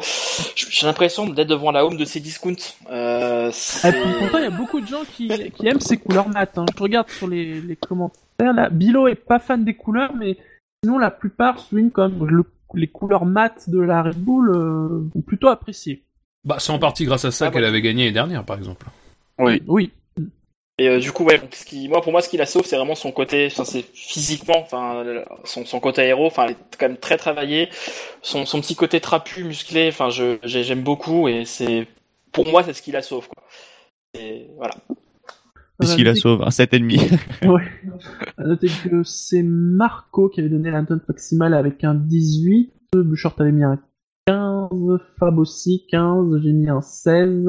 J'ai 0.55 0.87
l'impression 0.87 1.27
d'être 1.27 1.47
devant 1.47 1.71
la 1.71 1.85
home 1.85 1.97
de 1.97 2.05
ces 2.05 2.19
discounts. 2.19 2.75
Euh, 2.89 3.51
Ah, 3.83 3.91
pourtant, 4.19 4.37
il 4.39 4.43
y 4.43 4.47
a 4.47 4.49
beaucoup 4.49 4.81
de 4.81 4.87
gens 4.87 5.03
qui, 5.15 5.27
qui 5.51 5.67
aiment 5.67 5.79
ces 5.79 5.97
couleurs 5.97 6.29
mat. 6.29 6.57
Hein. 6.57 6.65
Je 6.75 6.81
regarde 6.83 7.09
sur 7.09 7.27
les, 7.27 7.61
les 7.61 7.75
commentaires 7.75 8.53
là. 8.53 8.69
Bilo 8.69 9.07
est 9.07 9.15
pas 9.15 9.39
fan 9.39 9.63
des 9.63 9.75
couleurs, 9.75 10.15
mais 10.15 10.37
sinon 10.83 10.97
la 10.97 11.11
plupart 11.11 11.59
soulignent 11.59 11.91
comme 11.91 12.25
le, 12.27 12.43
les 12.73 12.87
couleurs 12.87 13.25
mat 13.25 13.69
de 13.69 13.79
la 13.79 14.01
Red 14.03 14.17
Bull 14.17 14.49
euh, 14.49 15.09
ont 15.15 15.21
plutôt 15.21 15.49
apprécié. 15.49 16.03
Bah, 16.45 16.55
c'est 16.59 16.71
en 16.71 16.79
partie 16.79 17.05
grâce 17.05 17.25
à 17.25 17.31
ça 17.31 17.47
Ah, 17.47 17.51
qu'elle 17.51 17.61
bah. 17.63 17.67
avait 17.67 17.81
gagné 17.81 18.03
l'année 18.05 18.13
dernière, 18.13 18.43
par 18.43 18.57
exemple. 18.57 18.87
Oui. 19.37 19.61
Oui. 19.67 19.91
Et 20.79 20.87
euh, 20.87 20.99
du 20.99 21.11
coup, 21.11 21.25
ouais, 21.25 21.37
donc, 21.37 21.53
ce 21.53 21.65
qui, 21.65 21.89
moi, 21.89 22.01
pour 22.01 22.11
moi, 22.13 22.21
ce 22.21 22.29
qui 22.29 22.37
la 22.37 22.45
sauve, 22.45 22.65
c'est 22.65 22.77
vraiment 22.77 22.95
son 22.95 23.11
côté, 23.11 23.47
enfin, 23.51 23.65
c'est 23.65 23.83
physiquement, 23.93 24.59
enfin, 24.61 25.03
son, 25.43 25.65
son 25.65 25.79
côté 25.79 26.01
aéro, 26.01 26.25
enfin, 26.25 26.45
elle 26.45 26.51
est 26.51 26.77
quand 26.79 26.87
même 26.87 26.97
très 26.97 27.17
travaillé. 27.17 27.67
Son, 28.21 28.45
son 28.45 28.61
petit 28.61 28.75
côté 28.75 29.01
trapu, 29.01 29.43
musclé, 29.43 29.89
enfin, 29.89 30.09
je, 30.09 30.37
j'ai- 30.43 30.63
j'aime 30.63 30.81
beaucoup 30.83 31.27
et 31.27 31.43
c'est, 31.45 31.85
pour 32.31 32.47
moi, 32.47 32.63
c'est 32.63 32.73
ce 32.73 32.81
qui 32.81 32.91
la 32.91 33.01
sauve, 33.01 33.27
quoi. 33.27 33.43
Et 34.17 34.47
voilà. 34.57 34.73
Qu'est-ce 35.81 35.95
qu'il 35.95 36.05
la 36.05 36.15
sauve? 36.15 36.41
Un 36.43 36.49
7,5. 36.49 37.19
Ouais. 37.49 37.63
À 38.37 38.43
noter 38.43 38.67
que 38.83 39.03
c'est 39.03 39.43
Marco 39.43 40.29
qui 40.29 40.39
avait 40.39 40.49
donné 40.49 40.71
la 40.71 40.81
note 40.81 41.07
maximale 41.07 41.53
avec 41.53 41.83
un 41.83 41.93
18. 41.93 42.71
Bouchard 42.95 43.35
avait 43.39 43.51
mis 43.51 43.63
un 43.63 43.79
15. 44.27 44.69
Fab 45.19 45.39
aussi 45.39 45.85
15. 45.89 46.41
J'ai 46.41 46.51
mis 46.53 46.69
un 46.69 46.81
16. 46.81 47.47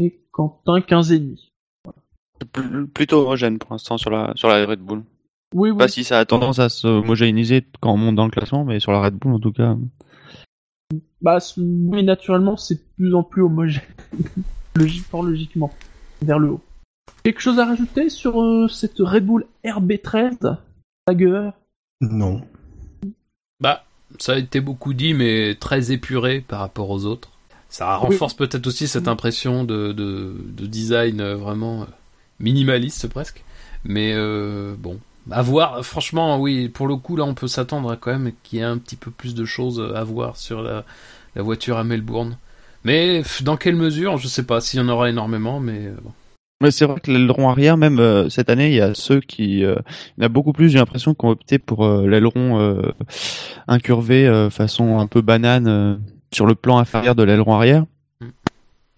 Et 0.00 0.20
Quentin 0.32 0.80
15 0.80 1.12
et 1.12 1.18
demi. 1.20 1.48
C'est 1.84 1.90
pl- 1.90 2.31
plutôt 2.44 3.22
homogène 3.22 3.58
pour 3.58 3.72
l'instant 3.72 3.98
sur 3.98 4.10
la, 4.10 4.32
sur 4.34 4.48
la 4.48 4.64
Red 4.66 4.80
Bull. 4.80 5.02
Oui, 5.54 5.70
oui. 5.70 5.78
pas 5.78 5.88
si 5.88 6.04
ça 6.04 6.18
a 6.18 6.24
tendance 6.24 6.58
à 6.58 6.68
se 6.68 6.86
homogénéiser 6.86 7.66
quand 7.80 7.92
on 7.92 7.96
monte 7.96 8.16
dans 8.16 8.24
le 8.24 8.30
classement, 8.30 8.64
mais 8.64 8.80
sur 8.80 8.92
la 8.92 9.00
Red 9.00 9.14
Bull 9.14 9.34
en 9.34 9.40
tout 9.40 9.52
cas. 9.52 9.76
Bah, 11.20 11.38
oui, 11.56 12.02
naturellement, 12.02 12.56
c'est 12.56 12.74
de 12.74 12.82
plus 12.96 13.14
en 13.14 13.22
plus 13.22 13.42
homogène. 13.42 13.82
Logique, 14.74 15.04
fort 15.04 15.22
logiquement. 15.22 15.70
Vers 16.22 16.38
le 16.38 16.50
haut. 16.50 16.60
Quelque 17.24 17.40
chose 17.40 17.58
à 17.58 17.66
rajouter 17.66 18.08
sur 18.08 18.42
euh, 18.42 18.68
cette 18.68 18.98
Red 18.98 19.26
Bull 19.26 19.46
RB13 19.64 20.56
Tiger 21.06 21.50
Non. 22.00 22.40
Bah, 23.60 23.84
ça 24.18 24.32
a 24.32 24.38
été 24.38 24.60
beaucoup 24.60 24.94
dit, 24.94 25.14
mais 25.14 25.54
très 25.56 25.92
épuré 25.92 26.40
par 26.40 26.60
rapport 26.60 26.90
aux 26.90 27.04
autres. 27.04 27.30
Ça 27.68 27.96
renforce 27.96 28.34
peut-être 28.34 28.66
aussi 28.66 28.86
cette 28.86 29.08
impression 29.08 29.64
de, 29.64 29.92
de, 29.92 30.34
de 30.46 30.66
design 30.66 31.20
euh, 31.20 31.36
vraiment 31.36 31.82
euh, 31.82 31.86
minimaliste 32.42 33.08
presque. 33.08 33.42
Mais 33.84 34.12
euh, 34.14 34.74
bon, 34.78 34.98
à 35.30 35.42
voir. 35.42 35.84
Franchement, 35.84 36.40
oui, 36.40 36.68
pour 36.68 36.86
le 36.86 36.96
coup, 36.96 37.16
là, 37.16 37.24
on 37.24 37.34
peut 37.34 37.46
s'attendre 37.46 37.90
à 37.90 37.96
quand 37.96 38.10
même 38.10 38.32
qu'il 38.42 38.58
y 38.58 38.62
ait 38.62 38.64
un 38.64 38.78
petit 38.78 38.96
peu 38.96 39.10
plus 39.10 39.34
de 39.34 39.44
choses 39.44 39.80
à 39.94 40.02
voir 40.02 40.36
sur 40.36 40.62
la, 40.62 40.84
voiture 41.36 41.76
à 41.78 41.84
Melbourne. 41.84 42.36
Mais 42.84 43.22
dans 43.42 43.56
quelle 43.56 43.76
mesure, 43.76 44.18
je 44.18 44.26
sais 44.26 44.44
pas 44.44 44.60
s'il 44.60 44.80
y 44.80 44.82
en 44.82 44.88
aura 44.88 45.08
énormément, 45.08 45.60
mais 45.60 45.86
euh, 45.86 45.94
bon. 46.02 46.12
Mais 46.60 46.70
c'est 46.70 46.84
vrai 46.84 47.00
que 47.00 47.10
l'aileron 47.10 47.48
arrière, 47.48 47.76
même 47.76 47.98
euh, 47.98 48.28
cette 48.28 48.48
année, 48.48 48.68
il 48.68 48.74
y 48.74 48.80
a 48.80 48.94
ceux 48.94 49.20
qui, 49.20 49.64
euh, 49.64 49.76
il 50.16 50.22
y 50.22 50.24
en 50.24 50.26
a 50.26 50.28
beaucoup 50.28 50.52
plus, 50.52 50.68
j'ai 50.68 50.78
l'impression, 50.78 51.14
qui 51.14 51.24
ont 51.24 51.30
opté 51.30 51.58
pour 51.58 51.86
l'aileron 51.88 52.82
incurvé 53.68 54.48
façon 54.50 54.98
un 54.98 55.06
peu 55.06 55.22
banane 55.22 56.00
sur 56.32 56.46
le 56.46 56.54
plan 56.54 56.78
inférieur 56.78 57.14
de 57.14 57.22
l'aileron 57.22 57.54
arrière. 57.54 57.84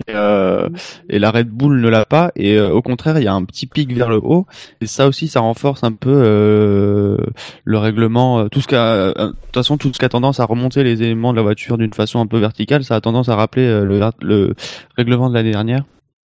Et, 0.09 0.13
euh, 0.15 0.69
et 1.09 1.19
la 1.21 1.31
Red 1.31 1.49
Bull 1.49 1.81
ne 1.81 1.89
l'a 1.89 2.05
pas. 2.05 2.33
Et 2.35 2.59
euh, 2.59 2.71
au 2.73 2.83
contraire, 2.83 3.19
il 3.19 3.25
y 3.25 3.29
a 3.29 3.35
un 3.35 3.45
petit 3.45 3.67
pic 3.67 3.93
vers 3.93 4.11
le 4.11 4.17
haut. 4.17 4.47
Et 4.81 4.87
ça 4.87 5.07
aussi, 5.07 5.29
ça 5.29 5.41
renforce 5.41 5.85
un 5.85 5.93
peu 5.93 6.11
euh, 6.13 7.17
le 7.65 7.79
règlement. 7.79 8.41
euh, 8.41 8.49
Tout 8.49 8.61
ce 8.61 8.67
qui 8.69 8.75
a, 8.75 8.87
euh, 8.87 9.13
de 9.15 9.31
toute 9.33 9.55
façon, 9.55 9.79
tout 9.79 9.93
ce 9.93 9.99
qui 9.99 10.05
a 10.05 10.09
tendance 10.09 10.41
à 10.41 10.45
remonter 10.45 10.83
les 10.83 11.03
éléments 11.03 11.33
de 11.33 11.37
la 11.37 11.43
voiture 11.43 11.79
d'une 11.79 11.95
façon 11.95 12.19
un 12.21 12.27
peu 12.27 12.39
verticale, 12.39 12.83
ça 12.83 12.97
a 12.97 13.01
tendance 13.01 13.29
à 13.29 13.37
rappeler 13.37 13.67
euh, 13.67 13.85
le, 13.85 14.01
le 14.21 14.55
règlement 14.97 15.29
de 15.31 15.35
l'année 15.35 15.53
dernière. 15.53 15.85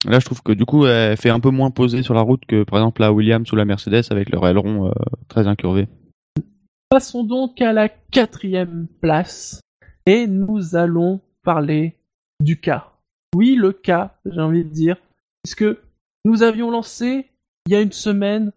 Là, 0.07 0.19
je 0.19 0.25
trouve 0.25 0.41
que 0.41 0.53
du 0.53 0.65
coup, 0.65 0.87
elle 0.87 1.15
fait 1.15 1.29
un 1.29 1.39
peu 1.39 1.51
moins 1.51 1.69
posée 1.69 2.01
sur 2.01 2.15
la 2.15 2.21
route 2.21 2.41
que 2.47 2.63
par 2.63 2.79
exemple 2.79 3.01
la 3.01 3.13
Williams 3.13 3.51
ou 3.51 3.55
la 3.55 3.65
Mercedes 3.65 4.01
avec 4.09 4.31
leur 4.31 4.47
aileron 4.47 4.91
très 5.27 5.45
incurvé. 5.45 5.87
Passons 6.89 7.23
donc 7.23 7.61
à 7.61 7.71
la 7.71 7.87
quatrième 7.87 8.87
place 8.99 9.61
et 10.07 10.25
nous 10.25 10.75
allons 10.75 11.21
parler 11.43 11.97
du 12.41 12.59
cas. 12.59 12.90
Oui, 13.35 13.55
le 13.55 13.71
cas, 13.71 14.15
j'ai 14.25 14.41
envie 14.41 14.63
de 14.63 14.69
dire, 14.69 14.97
puisque 15.43 15.65
nous 16.25 16.43
avions 16.43 16.69
lancé 16.69 17.27
il 17.65 17.73
y 17.73 17.75
a 17.75 17.81
une 17.81 17.91
semaine 17.91 18.51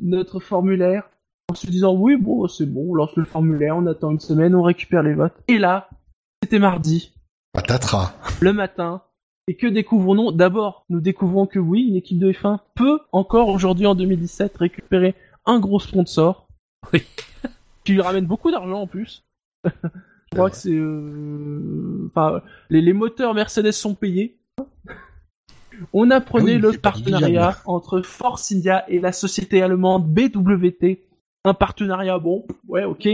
notre 0.00 0.40
formulaire 0.40 1.08
en 1.50 1.54
se 1.54 1.66
disant 1.66 1.94
oui, 1.94 2.16
bon, 2.16 2.46
c'est 2.48 2.66
bon, 2.66 2.90
on 2.90 2.94
lance 2.94 3.16
le 3.16 3.24
formulaire, 3.24 3.76
on 3.76 3.86
attend 3.86 4.10
une 4.10 4.20
semaine, 4.20 4.54
on 4.54 4.62
récupère 4.62 5.02
les 5.02 5.14
votes. 5.14 5.34
Et 5.48 5.58
là, 5.58 5.88
c'était 6.42 6.58
mardi, 6.58 7.12
Patatras. 7.52 8.14
le 8.40 8.52
matin. 8.52 9.02
Et 9.48 9.56
que 9.56 9.66
découvrons-nous? 9.66 10.30
D'abord, 10.30 10.84
nous 10.90 11.00
découvrons 11.00 11.46
que 11.46 11.58
oui, 11.58 11.88
une 11.88 11.96
équipe 11.96 12.20
de 12.20 12.32
F1 12.32 12.60
peut 12.76 13.00
encore 13.10 13.48
aujourd'hui 13.48 13.86
en 13.86 13.96
2017 13.96 14.56
récupérer 14.56 15.16
un 15.44 15.58
gros 15.58 15.80
sponsor. 15.80 16.46
Oui. 16.92 17.02
qui 17.84 17.92
lui 17.92 18.00
ramène 18.00 18.26
beaucoup 18.26 18.50
d'argent 18.50 18.82
en 18.82 18.86
plus. 18.86 19.24
Je 20.32 20.36
crois 20.38 20.50
que 20.50 20.56
c'est... 20.56 20.70
euh, 20.70 22.08
Enfin, 22.08 22.40
les, 22.70 22.80
les 22.80 22.92
moteurs 22.92 23.34
Mercedes 23.34 23.72
sont 23.72 23.94
payés. 23.94 24.36
On 25.92 26.10
apprenait 26.10 26.52
Ah 26.52 26.54
oui, 26.56 26.60
le 26.60 26.72
partenariat 26.72 27.56
entre 27.64 28.02
Force 28.02 28.52
India 28.52 28.84
et 28.88 28.98
la 29.00 29.12
société 29.12 29.62
allemande 29.62 30.06
BWT. 30.12 30.98
Un 31.44 31.54
partenariat, 31.54 32.18
bon, 32.18 32.44
ouais, 32.68 32.84
ok. 32.84 33.08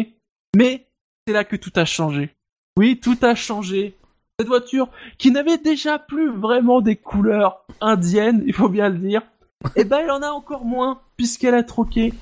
Mais 0.56 0.86
c'est 1.26 1.32
là 1.34 1.44
que 1.44 1.56
tout 1.56 1.70
a 1.76 1.84
changé. 1.84 2.30
Oui, 2.76 2.98
tout 3.00 3.16
a 3.22 3.34
changé. 3.34 3.94
Cette 4.38 4.48
voiture, 4.48 4.88
qui 5.16 5.30
n'avait 5.30 5.58
déjà 5.58 5.98
plus 5.98 6.30
vraiment 6.30 6.80
des 6.80 6.96
couleurs 6.96 7.64
indiennes, 7.80 8.42
il 8.46 8.52
faut 8.52 8.68
bien 8.68 8.88
le 8.90 8.98
dire, 8.98 9.22
eh 9.76 9.84
ben 9.84 10.00
elle 10.02 10.10
en 10.10 10.20
a 10.22 10.28
encore 10.30 10.64
moins, 10.64 11.00
puisqu'elle 11.16 11.54
a 11.54 11.62
troqué 11.62 12.12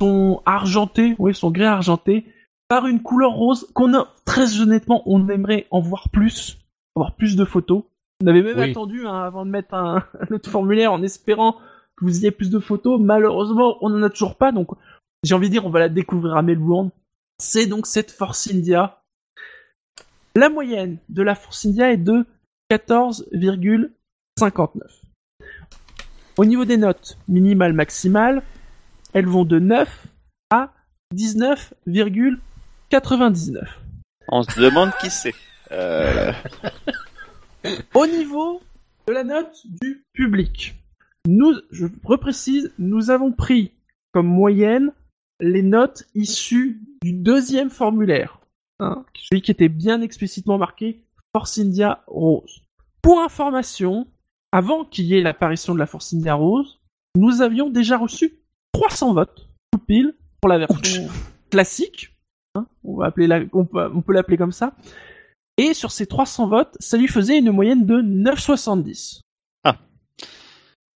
son 0.00 0.42
argenté, 0.46 1.16
oui, 1.18 1.34
son 1.34 1.50
grès 1.50 1.64
argenté, 1.64 2.26
par 2.68 2.86
une 2.86 3.02
couleur 3.02 3.32
rose 3.32 3.68
qu'on 3.74 3.94
a, 3.94 4.08
très 4.24 4.60
honnêtement, 4.60 5.02
on 5.06 5.28
aimerait 5.28 5.66
en 5.70 5.80
voir 5.80 6.08
plus, 6.08 6.58
avoir 6.96 7.14
plus 7.14 7.36
de 7.36 7.44
photos. 7.44 7.84
On 8.22 8.26
avait 8.26 8.42
même 8.42 8.58
Oui. 8.58 8.70
attendu 8.70 9.06
hein, 9.06 9.22
avant 9.22 9.44
de 9.44 9.50
mettre 9.50 9.74
un, 9.74 10.04
un 10.20 10.34
autre 10.34 10.50
formulaire 10.50 10.92
en 10.92 11.02
espérant 11.02 11.56
que 11.96 12.04
vous 12.04 12.18
ayez 12.18 12.30
plus 12.30 12.50
de 12.50 12.58
photos. 12.58 13.00
Malheureusement, 13.00 13.76
on 13.80 13.94
en 13.94 14.02
a 14.02 14.10
toujours 14.10 14.36
pas, 14.36 14.52
donc 14.52 14.68
j'ai 15.22 15.34
envie 15.34 15.48
de 15.48 15.52
dire, 15.52 15.66
on 15.66 15.70
va 15.70 15.80
la 15.80 15.88
découvrir 15.88 16.36
à 16.36 16.42
Melbourne. 16.42 16.90
C'est 17.38 17.66
donc 17.66 17.86
cette 17.86 18.10
Force 18.10 18.50
India. 18.52 19.02
La 20.34 20.48
moyenne 20.48 20.98
de 21.08 21.22
la 21.22 21.34
Force 21.34 21.66
India 21.66 21.92
est 21.92 21.96
de 21.96 22.24
14,59. 22.70 24.80
Au 26.38 26.44
niveau 26.44 26.64
des 26.64 26.76
notes 26.76 27.18
minimales 27.28 27.72
maximales, 27.72 28.42
elles 29.14 29.26
vont 29.26 29.44
de 29.44 29.58
9 29.58 30.06
à 30.50 30.72
19,99. 32.90 33.66
On 34.28 34.42
se 34.42 34.60
demande 34.60 34.90
qui 35.00 35.10
c'est. 35.10 35.34
Euh, 35.72 36.32
Au 37.94 38.06
niveau 38.06 38.60
de 39.08 39.12
la 39.12 39.24
note 39.24 39.62
du 39.64 40.04
public, 40.12 40.76
nous, 41.26 41.54
je 41.70 41.86
reprécise, 42.04 42.72
nous 42.78 43.10
avons 43.10 43.32
pris 43.32 43.72
comme 44.12 44.26
moyenne 44.26 44.92
les 45.40 45.62
notes 45.62 46.04
issues 46.14 46.80
du 47.02 47.12
deuxième 47.12 47.70
formulaire, 47.70 48.38
hein, 48.78 49.04
celui 49.14 49.42
qui 49.42 49.50
était 49.50 49.68
bien 49.68 50.00
explicitement 50.00 50.58
marqué 50.58 51.02
Force 51.34 51.58
India 51.58 52.02
Rose. 52.06 52.62
Pour 53.02 53.20
information, 53.20 54.06
avant 54.52 54.84
qu'il 54.84 55.06
y 55.06 55.16
ait 55.16 55.22
l'apparition 55.22 55.74
de 55.74 55.78
la 55.78 55.86
Force 55.86 56.14
India 56.14 56.34
Rose, 56.34 56.80
nous 57.16 57.42
avions 57.42 57.68
déjà 57.68 57.98
reçu 57.98 58.38
300 58.72 59.14
votes, 59.14 59.48
tout 59.70 59.78
pile, 59.78 60.14
pour 60.40 60.48
la 60.48 60.58
version 60.58 61.08
classique. 61.50 62.15
Hein, 62.56 62.66
on, 62.84 62.96
va 62.96 63.06
appeler 63.06 63.26
la- 63.26 63.40
on 63.52 63.64
peut, 63.64 63.90
on 63.94 64.00
peut 64.00 64.12
l'appeler 64.12 64.36
comme 64.36 64.52
ça. 64.52 64.72
Et 65.58 65.72
sur 65.74 65.90
ces 65.90 66.06
300 66.06 66.48
votes, 66.48 66.76
ça 66.80 66.96
lui 66.96 67.08
faisait 67.08 67.38
une 67.38 67.50
moyenne 67.50 67.86
de 67.86 68.02
9,70. 68.02 69.20
Ah. 69.64 69.76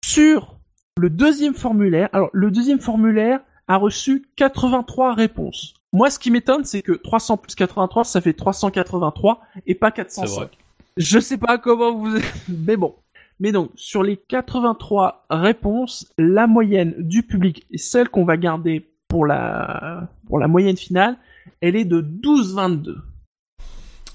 Sur 0.04 0.58
le 0.98 1.08
deuxième 1.08 1.54
formulaire, 1.54 2.08
alors 2.12 2.30
le 2.32 2.50
deuxième 2.50 2.80
formulaire 2.80 3.40
a 3.68 3.76
reçu 3.76 4.26
83 4.36 5.14
réponses. 5.14 5.74
Moi, 5.92 6.10
ce 6.10 6.18
qui 6.18 6.30
m'étonne, 6.30 6.64
c'est 6.64 6.82
que 6.82 6.92
300 6.92 7.38
plus 7.38 7.54
83, 7.54 8.04
ça 8.04 8.20
fait 8.20 8.32
383 8.32 9.40
et 9.66 9.74
pas 9.74 9.88
C'est 9.88 10.02
405. 10.02 10.34
vrai. 10.36 10.50
Je 10.96 11.18
sais 11.18 11.38
pas 11.38 11.58
comment 11.58 11.94
vous... 11.94 12.18
Mais 12.48 12.76
bon. 12.76 12.94
Mais 13.40 13.52
donc, 13.52 13.70
sur 13.74 14.02
les 14.02 14.18
83 14.18 15.24
réponses, 15.30 16.12
la 16.18 16.46
moyenne 16.46 16.94
du 16.98 17.22
public 17.22 17.66
et 17.70 17.78
celle 17.78 18.08
qu'on 18.10 18.24
va 18.24 18.36
garder 18.36 18.86
pour 19.08 19.24
la, 19.24 20.08
pour 20.26 20.38
la 20.38 20.46
moyenne 20.46 20.76
finale, 20.76 21.16
elle 21.60 21.76
est 21.76 21.84
de 21.84 22.00
12,22. 22.00 22.96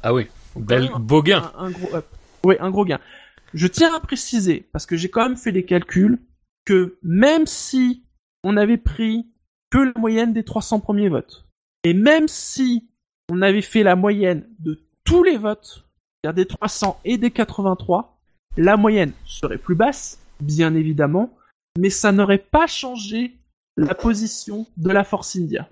Ah 0.04 0.14
oui, 0.14 0.28
bel, 0.56 0.90
beau 1.00 1.22
gain. 1.22 1.52
Un, 1.58 1.66
un 1.66 1.72
gros 1.72 1.96
up. 1.96 2.06
Oui, 2.44 2.56
un 2.60 2.70
gros 2.70 2.86
gain. 2.86 3.00
Je 3.54 3.68
tiens 3.68 3.96
à 3.96 4.00
préciser, 4.00 4.68
parce 4.72 4.86
que 4.86 4.98
j'ai 4.98 5.10
quand 5.10 5.28
même 5.28 5.38
fait 5.38 5.52
les 5.52 5.66
calculs, 5.66 6.20
que 6.66 6.98
même 7.04 7.46
si 7.46 8.04
on 8.44 8.58
avait 8.58 8.78
pris 8.78 9.28
que 9.72 9.78
la 9.78 9.94
moyenne 9.96 10.34
des 10.34 10.44
300 10.44 10.80
premiers 10.80 11.10
votes, 11.10 11.46
et 11.84 11.94
même 11.94 12.28
si 12.28 12.88
on 13.32 13.42
avait 13.42 13.62
fait 13.62 13.84
la 13.84 13.96
moyenne 13.96 14.48
de 14.60 14.80
tous 15.04 15.24
les 15.24 15.38
votes, 15.38 15.86
c'est-à-dire 16.24 16.46
des 16.46 16.48
300 16.48 17.00
et 17.06 17.18
des 17.18 17.32
83, 17.32 18.20
la 18.58 18.78
moyenne 18.78 19.14
serait 19.26 19.58
plus 19.58 19.76
basse, 19.76 20.20
bien 20.40 20.76
évidemment, 20.76 21.36
mais 21.78 21.90
ça 21.90 22.12
n'aurait 22.12 22.38
pas 22.38 22.68
changé 22.68 23.36
la 23.78 23.94
position 23.94 24.66
de 24.78 24.90
la 24.92 25.04
Force 25.04 25.36
India. 25.36 25.70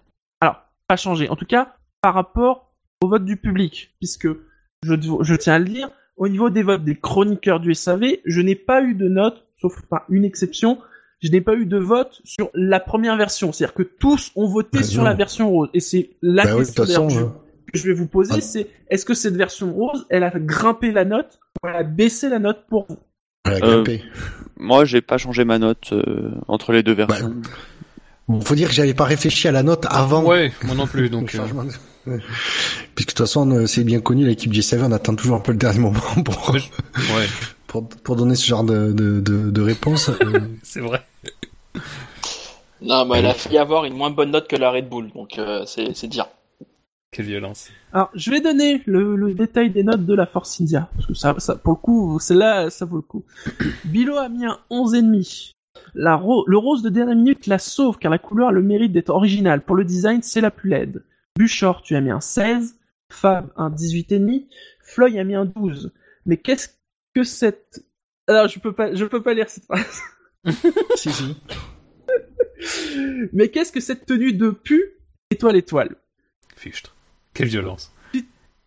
Pas 0.94 0.98
changé, 0.98 1.28
en 1.28 1.36
tout 1.36 1.48
cas, 1.48 1.74
par 2.04 2.14
rapport 2.14 2.72
au 3.02 3.08
vote 3.08 3.26
du 3.26 3.36
public, 3.36 3.96
puisque 4.00 4.28
je, 4.84 4.94
je 5.22 5.34
tiens 5.36 5.54
à 5.56 5.58
le 5.58 5.66
dire, 5.66 5.90
au 6.18 6.28
niveau 6.28 6.52
des 6.52 6.62
votes 6.62 6.84
des 6.84 6.96
chroniqueurs 6.96 7.60
du 7.60 7.74
SAV, 7.74 8.18
je 8.26 8.42
n'ai 8.42 8.54
pas 8.54 8.84
eu 8.84 8.94
de 8.94 9.08
note, 9.08 9.44
sauf 9.60 9.82
par 9.90 10.04
une 10.10 10.24
exception. 10.24 10.78
je 11.20 11.32
n'ai 11.32 11.42
pas 11.42 11.56
eu 11.56 11.66
de 11.66 11.78
vote 11.80 12.22
sur 12.26 12.52
la 12.54 12.80
première 12.80 13.18
version. 13.18 13.52
C'est-à-dire 13.52 13.74
que 13.74 13.82
tous 13.82 14.32
ont 14.36 14.46
voté 14.46 14.78
Bah, 14.80 14.84
sur 14.84 15.02
non. 15.02 15.10
la 15.10 15.16
version 15.16 15.50
rose. 15.50 15.70
Et 15.74 15.80
c'est 15.80 16.12
la 16.22 16.44
Bah 16.44 16.52
oui, 16.58 16.66
question 16.66 16.84
façon, 17.10 17.18
euh, 17.18 17.30
que 17.74 17.80
je 17.80 17.88
vais 17.88 17.94
vous 17.96 18.08
poser, 18.08 18.34
Ah. 18.36 18.42
c'est 18.42 18.68
est-ce 18.92 19.04
que 19.04 19.16
cette 19.16 19.36
version 19.36 19.74
rose, 19.74 20.06
elle 20.12 20.24
a 20.24 20.32
grimpé 20.38 20.92
la 20.92 21.06
note 21.06 21.40
ou 21.64 21.68
elle 21.70 21.76
a 21.76 21.82
baissé 21.84 22.30
la 22.30 22.38
note 22.38 22.66
pour 22.70 22.86
vous? 22.88 23.00
Elle 23.46 23.54
a 23.54 23.56
Euh, 23.66 23.82
grimpé. 23.84 24.04
Moi, 24.58 24.86
j'ai 24.86 25.02
pas 25.02 25.18
changé 25.18 25.44
ma 25.44 25.58
note 25.58 25.92
euh, 25.94 26.30
entre 26.48 26.72
les 26.72 26.84
deux 26.84 26.94
versions. 26.94 27.34
Bon, 28.28 28.40
faut 28.42 28.56
dire 28.56 28.70
que 28.70 28.74
j'avais 28.74 28.94
pas 28.94 29.04
réfléchi 29.06 29.48
à 29.48 29.52
la 29.52 29.64
note 29.64 29.86
avant. 29.90 30.24
Ouais, 30.24 30.52
moi 30.64 30.76
non 30.76 30.88
plus. 30.88 31.02
le 31.04 31.10
Donc, 31.10 31.34
euh, 31.36 31.38
changement 31.40 31.64
de- 31.66 31.72
Ouais. 32.06 32.20
Puisque 32.96 33.10
de 33.10 33.14
toute 33.14 33.20
façon, 33.20 33.50
euh, 33.52 33.66
c'est 33.66 33.84
bien 33.86 34.02
connu, 34.02 34.26
l'équipe 34.26 34.52
G7 34.52 34.82
on 34.84 34.92
attend 34.92 35.16
toujours 35.16 35.38
un 35.38 35.40
peu 35.40 35.54
le 35.54 35.58
dernier 35.58 35.80
moment 35.80 36.00
pour, 36.26 36.50
ouais, 36.54 36.62
pour, 37.68 37.88
pour 37.88 38.16
donner 38.18 38.36
ce 38.36 38.46
genre 38.46 38.64
de, 38.66 38.92
de, 38.92 39.22
de, 39.22 39.50
de 39.52 39.62
réponse. 39.62 40.10
Euh, 40.10 40.40
c'est 40.64 40.82
vrai. 40.82 41.02
Non, 42.82 43.06
mais 43.06 43.20
elle 43.20 43.28
a 43.28 43.34
failli 43.34 43.58
avoir 43.58 43.86
une 43.86 43.94
moins 43.94 44.10
bonne 44.10 44.32
note 44.32 44.48
que 44.50 44.58
la 44.58 44.70
Red 44.72 44.90
Bull, 44.90 45.12
donc 45.16 45.38
euh, 45.40 45.64
c'est 45.66 45.96
c'est 45.96 46.08
dire. 46.08 46.28
Quelle 47.12 47.28
violence. 47.28 47.68
Alors, 47.94 48.10
je 48.16 48.32
vais 48.32 48.42
donner 48.42 48.82
le, 48.88 49.16
le 49.16 49.34
détail 49.36 49.70
des 49.70 49.84
notes 49.84 50.04
de 50.04 50.16
la 50.16 50.26
Force 50.26 50.60
India. 50.60 50.90
Parce 50.96 51.06
que 51.08 51.14
ça, 51.14 51.36
ça 51.38 51.56
pour 51.56 51.74
le 51.74 51.78
coup, 51.78 52.18
c'est 52.20 52.34
là, 52.34 52.70
ça 52.72 52.86
vaut 52.86 52.96
le 52.98 53.02
coup. 53.04 53.24
Bilo 53.86 54.18
a 54.18 54.28
mis 54.30 54.46
un 54.46 54.58
11,5. 54.72 55.52
La 55.96 56.16
ro- 56.16 56.46
le 56.48 56.58
rose 56.58 56.82
de 56.84 56.90
dernière 56.90 57.16
minute 57.16 57.48
la 57.48 57.60
sauve 57.60 57.98
car 57.98 58.12
la 58.12 58.20
couleur 58.20 58.50
a 58.50 58.52
le 58.52 58.62
mérite 58.62 58.92
d'être 58.92 59.10
originale. 59.10 59.62
Pour 59.64 59.76
le 59.76 59.84
design, 59.86 60.22
c'est 60.22 60.42
la 60.42 60.52
plus 60.52 60.70
laide. 60.70 61.04
Buchor, 61.38 61.82
tu 61.82 61.96
as 61.96 62.02
mis 62.02 62.12
un 62.12 62.22
16. 62.22 62.78
Fab, 63.12 63.52
un 63.58 63.70
18,5. 63.70 64.46
Floyd 64.82 65.18
a 65.18 65.24
mis 65.24 65.36
un 65.36 65.46
12. 65.46 65.92
Mais 66.26 66.38
qu'est-ce 66.38 66.70
que 67.16 67.24
cette... 67.24 67.84
Alors, 68.28 68.48
je 68.48 68.60
peux 68.60 68.74
pas, 68.74 68.94
je 68.94 69.06
peux 69.06 69.22
pas 69.22 69.34
lire 69.34 69.50
cette 69.50 69.66
phrase. 69.66 70.02
si, 70.96 71.12
si. 71.12 71.36
Mais 73.34 73.50
qu'est-ce 73.50 73.72
que 73.72 73.80
cette 73.82 74.06
tenue 74.06 74.34
de 74.34 74.50
pu 74.52 74.84
étoile 75.30 75.58
étoile? 75.58 75.96
Fichtre. 76.56 76.96
Quelle 77.34 77.48
violence. 77.50 77.92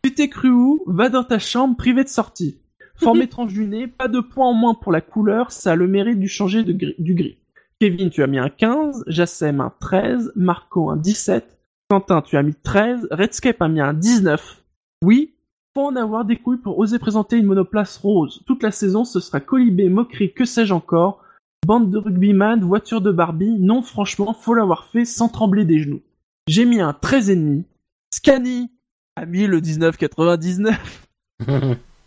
Tu 0.02 0.14
t'es 0.14 0.28
cru 0.28 0.50
où? 0.50 0.84
Va 0.86 1.08
dans 1.08 1.24
ta 1.24 1.38
chambre 1.38 1.76
privée 1.76 2.04
de 2.04 2.08
sortie. 2.08 2.58
Forme 2.98 3.22
étrange 3.22 3.52
du 3.52 3.66
nez, 3.66 3.86
pas 3.86 4.08
de 4.08 4.20
points 4.20 4.48
en 4.48 4.54
moins 4.54 4.74
pour 4.74 4.92
la 4.92 5.00
couleur, 5.00 5.52
ça 5.52 5.72
a 5.72 5.76
le 5.76 5.86
mérite 5.86 6.18
du 6.18 6.28
changer 6.28 6.64
de 6.64 6.72
gris, 6.72 6.94
du 6.98 7.14
gris. 7.14 7.38
Kevin, 7.78 8.10
tu 8.10 8.22
as 8.22 8.26
mis 8.26 8.38
un 8.38 8.48
15, 8.48 9.04
Jassem 9.06 9.60
un 9.60 9.72
13, 9.80 10.32
Marco 10.34 10.90
un 10.90 10.96
17, 10.96 11.46
Quentin, 11.90 12.22
tu 12.22 12.36
as 12.36 12.42
mis 12.42 12.54
13, 12.54 13.08
Redscape 13.10 13.60
a 13.60 13.68
mis 13.68 13.80
un 13.80 13.92
19. 13.92 14.64
Oui, 15.04 15.34
faut 15.74 15.86
en 15.86 15.96
avoir 15.96 16.24
des 16.24 16.36
couilles 16.36 16.56
pour 16.56 16.78
oser 16.78 16.98
présenter 16.98 17.36
une 17.36 17.46
monoplace 17.46 17.98
rose. 17.98 18.42
Toute 18.46 18.62
la 18.62 18.70
saison, 18.70 19.04
ce 19.04 19.20
sera 19.20 19.40
colibé, 19.40 19.90
moquerie, 19.90 20.32
que 20.32 20.46
sais-je 20.46 20.72
encore. 20.72 21.22
Bande 21.66 21.90
de 21.90 21.98
rugbyman, 21.98 22.64
voiture 22.64 23.02
de 23.02 23.12
Barbie, 23.12 23.58
non 23.58 23.82
franchement, 23.82 24.32
faut 24.32 24.54
l'avoir 24.54 24.86
fait 24.86 25.04
sans 25.04 25.28
trembler 25.28 25.64
des 25.64 25.80
genoux. 25.80 26.00
J'ai 26.48 26.64
mis 26.64 26.80
un 26.80 26.92
13,5. 26.92 27.64
Scani 28.10 28.70
a 29.16 29.26
mis 29.26 29.46
le 29.46 29.60
1999. 29.60 31.08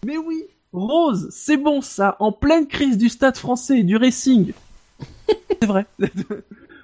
Mais 0.06 0.18
oui, 0.18 0.46
Rose, 0.72 1.30
c'est 1.32 1.58
bon 1.58 1.82
ça, 1.82 2.16
en 2.20 2.32
pleine 2.32 2.68
crise 2.68 2.98
du 2.98 3.10
stade 3.10 3.38
français 3.38 3.80
et 3.80 3.84
du 3.84 3.98
racing. 3.98 4.54
c'est 5.28 5.66
vrai. 5.66 5.86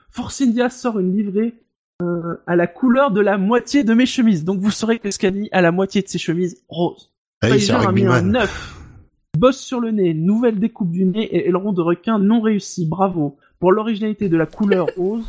Force 0.10 0.42
India 0.42 0.70
sort 0.70 1.00
une 1.00 1.16
livrée 1.16 1.54
euh, 2.02 2.36
à 2.48 2.56
la 2.56 2.68
couleur 2.68 3.12
de 3.12 3.22
la 3.22 3.38
moitié 3.38 3.84
de 3.84 3.94
mes 3.94 4.06
chemises. 4.06 4.44
Donc 4.44 4.60
vous 4.60 4.72
saurez 4.72 5.00
que 5.00 5.12
Scani 5.12 5.50
a 5.52 5.62
la 5.62 5.72
moitié 5.72 6.02
de 6.02 6.08
ses 6.08 6.18
chemises. 6.18 6.64
Ah 6.70 6.76
un 7.44 7.50
Pfizer 7.50 7.88
a 7.88 7.92
mis 7.92 8.06
un 8.06 8.12
rugbyman. 8.12 8.32
9. 8.32 8.82
Bosse 9.38 9.60
sur 9.60 9.80
le 9.80 9.92
nez, 9.92 10.14
nouvelle 10.14 10.60
découpe 10.60 10.92
du 10.92 11.06
nez 11.06 11.24
et 11.24 11.48
aileron 11.48 11.74
de 11.74 11.82
requin 11.82 12.20
non 12.20 12.42
réussi. 12.42 12.86
Bravo 12.86 13.38
pour 13.60 13.72
l'originalité 13.72 14.30
de 14.30 14.38
la 14.38 14.46
couleur 14.46 14.88
rose. 14.98 15.26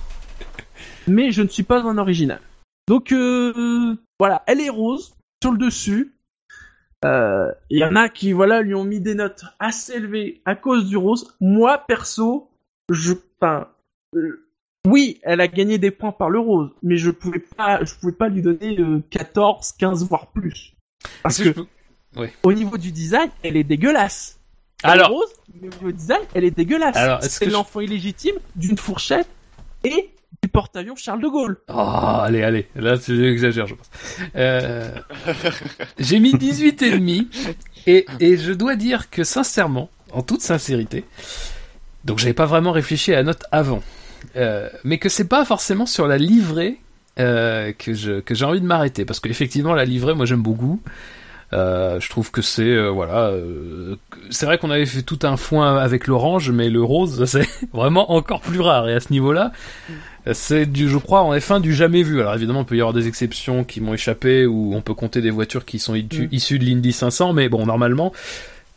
Mais 1.06 1.30
je 1.30 1.42
ne 1.42 1.48
suis 1.48 1.62
pas 1.62 1.82
un 1.82 1.98
original. 1.98 2.40
Donc 2.88 3.12
euh, 3.12 3.96
voilà, 4.18 4.42
elle 4.46 4.60
est 4.60 4.70
rose 4.70 5.14
sur 5.42 5.52
le 5.52 5.58
dessus. 5.58 6.15
Euh, 7.06 7.52
Il 7.70 7.78
y 7.78 7.84
en 7.84 7.96
a 7.96 8.08
qui 8.08 8.32
voilà 8.32 8.62
lui 8.62 8.74
ont 8.74 8.84
mis 8.84 9.00
des 9.00 9.14
notes 9.14 9.44
assez 9.58 9.94
élevées 9.94 10.40
à 10.44 10.54
cause 10.54 10.88
du 10.88 10.96
rose. 10.96 11.34
Moi 11.40 11.78
perso, 11.86 12.50
je, 12.90 13.12
enfin, 13.40 13.68
euh, 14.14 14.46
oui, 14.86 15.18
elle 15.22 15.40
a 15.40 15.48
gagné 15.48 15.78
des 15.78 15.90
points 15.90 16.12
par 16.12 16.30
le 16.30 16.38
rose, 16.38 16.70
mais 16.82 16.96
je 16.96 17.10
pouvais 17.10 17.40
pas, 17.40 17.84
je 17.84 17.94
pouvais 17.94 18.12
pas 18.12 18.28
lui 18.28 18.42
donner 18.42 18.78
euh, 18.78 19.02
14, 19.10 19.72
15 19.72 20.04
voire 20.08 20.26
plus. 20.28 20.74
Parce 21.22 21.42
que 21.42 21.50
au 22.42 22.52
niveau 22.52 22.78
du 22.78 22.92
design, 22.92 23.30
elle 23.42 23.56
est 23.56 23.64
dégueulasse. 23.64 24.40
Elle 24.84 24.90
Alors- 24.90 25.10
est 25.10 25.14
rose, 25.14 25.32
mais 25.54 25.68
au 25.68 25.70
niveau 25.72 25.86
du 25.88 25.96
design, 25.98 26.20
elle 26.34 26.44
est 26.44 26.50
dégueulasse. 26.50 27.28
C'est 27.28 27.46
je- 27.46 27.50
l'enfant 27.50 27.80
illégitime 27.80 28.36
d'une 28.54 28.78
fourchette 28.78 29.28
et 29.84 30.10
du 30.46 30.52
porte-avions 30.52 30.94
Charles 30.94 31.20
de 31.20 31.26
Gaulle. 31.26 31.56
Oh, 31.68 32.20
allez, 32.20 32.44
allez, 32.44 32.68
là 32.76 32.96
tu 32.96 33.28
exagères, 33.28 33.66
je 33.66 33.74
pense. 33.74 33.90
Euh, 34.36 34.88
J'ai 35.98 36.20
mis 36.20 36.34
18 36.34 36.82
et 36.82 36.90
demi 36.92 37.28
et, 37.88 38.06
et 38.20 38.36
je 38.36 38.52
dois 38.52 38.76
dire 38.76 39.10
que 39.10 39.24
sincèrement, 39.24 39.90
en 40.12 40.22
toute 40.22 40.42
sincérité, 40.42 41.04
donc 42.04 42.20
j'avais 42.20 42.32
pas 42.32 42.46
vraiment 42.46 42.70
réfléchi 42.70 43.12
à 43.12 43.16
la 43.16 43.22
note 43.24 43.42
avant, 43.50 43.82
euh, 44.36 44.68
mais 44.84 44.98
que 44.98 45.08
c'est 45.08 45.26
pas 45.28 45.44
forcément 45.44 45.84
sur 45.86 46.06
la 46.06 46.16
livrée 46.16 46.78
euh, 47.18 47.72
que 47.76 47.92
je 47.92 48.20
que 48.20 48.36
j'ai 48.36 48.44
envie 48.44 48.60
de 48.60 48.66
m'arrêter 48.66 49.04
parce 49.04 49.18
qu'effectivement 49.18 49.74
la 49.74 49.84
livrée, 49.84 50.14
moi 50.14 50.26
j'aime 50.26 50.42
beaucoup. 50.42 50.80
Je 51.52 52.08
trouve 52.10 52.30
que 52.30 52.42
c'est 52.42 52.88
voilà, 52.88 53.32
c'est 54.30 54.46
vrai 54.46 54.58
qu'on 54.58 54.70
avait 54.70 54.84
fait 54.84 55.02
tout 55.02 55.20
un 55.22 55.36
foin 55.36 55.78
avec 55.78 56.06
l'orange, 56.06 56.50
mais 56.50 56.68
le 56.68 56.82
rose 56.82 57.24
c'est 57.32 57.48
vraiment 57.72 58.12
encore 58.12 58.42
plus 58.42 58.60
rare 58.60 58.88
et 58.88 58.94
à 58.94 59.00
ce 59.00 59.10
niveau-là, 59.10 59.52
c'est 60.34 60.66
du, 60.66 60.88
je 60.88 60.98
crois, 60.98 61.22
en 61.22 61.32
F1 61.34 61.60
du 61.60 61.74
jamais 61.74 62.02
vu. 62.02 62.20
Alors 62.20 62.34
évidemment, 62.34 62.60
il 62.60 62.66
peut 62.66 62.76
y 62.76 62.80
avoir 62.80 62.92
des 62.94 63.06
exceptions 63.08 63.64
qui 63.64 63.80
m'ont 63.80 63.94
échappé 63.94 64.46
ou 64.46 64.74
on 64.74 64.80
peut 64.82 64.94
compter 64.94 65.20
des 65.20 65.30
voitures 65.30 65.64
qui 65.64 65.78
sont 65.78 65.94
issues 65.94 66.24
Mm. 66.26 66.28
issues 66.32 66.58
de 66.58 66.64
l'Indy 66.64 66.92
500, 66.92 67.32
mais 67.32 67.48
bon, 67.48 67.66
normalement, 67.66 68.12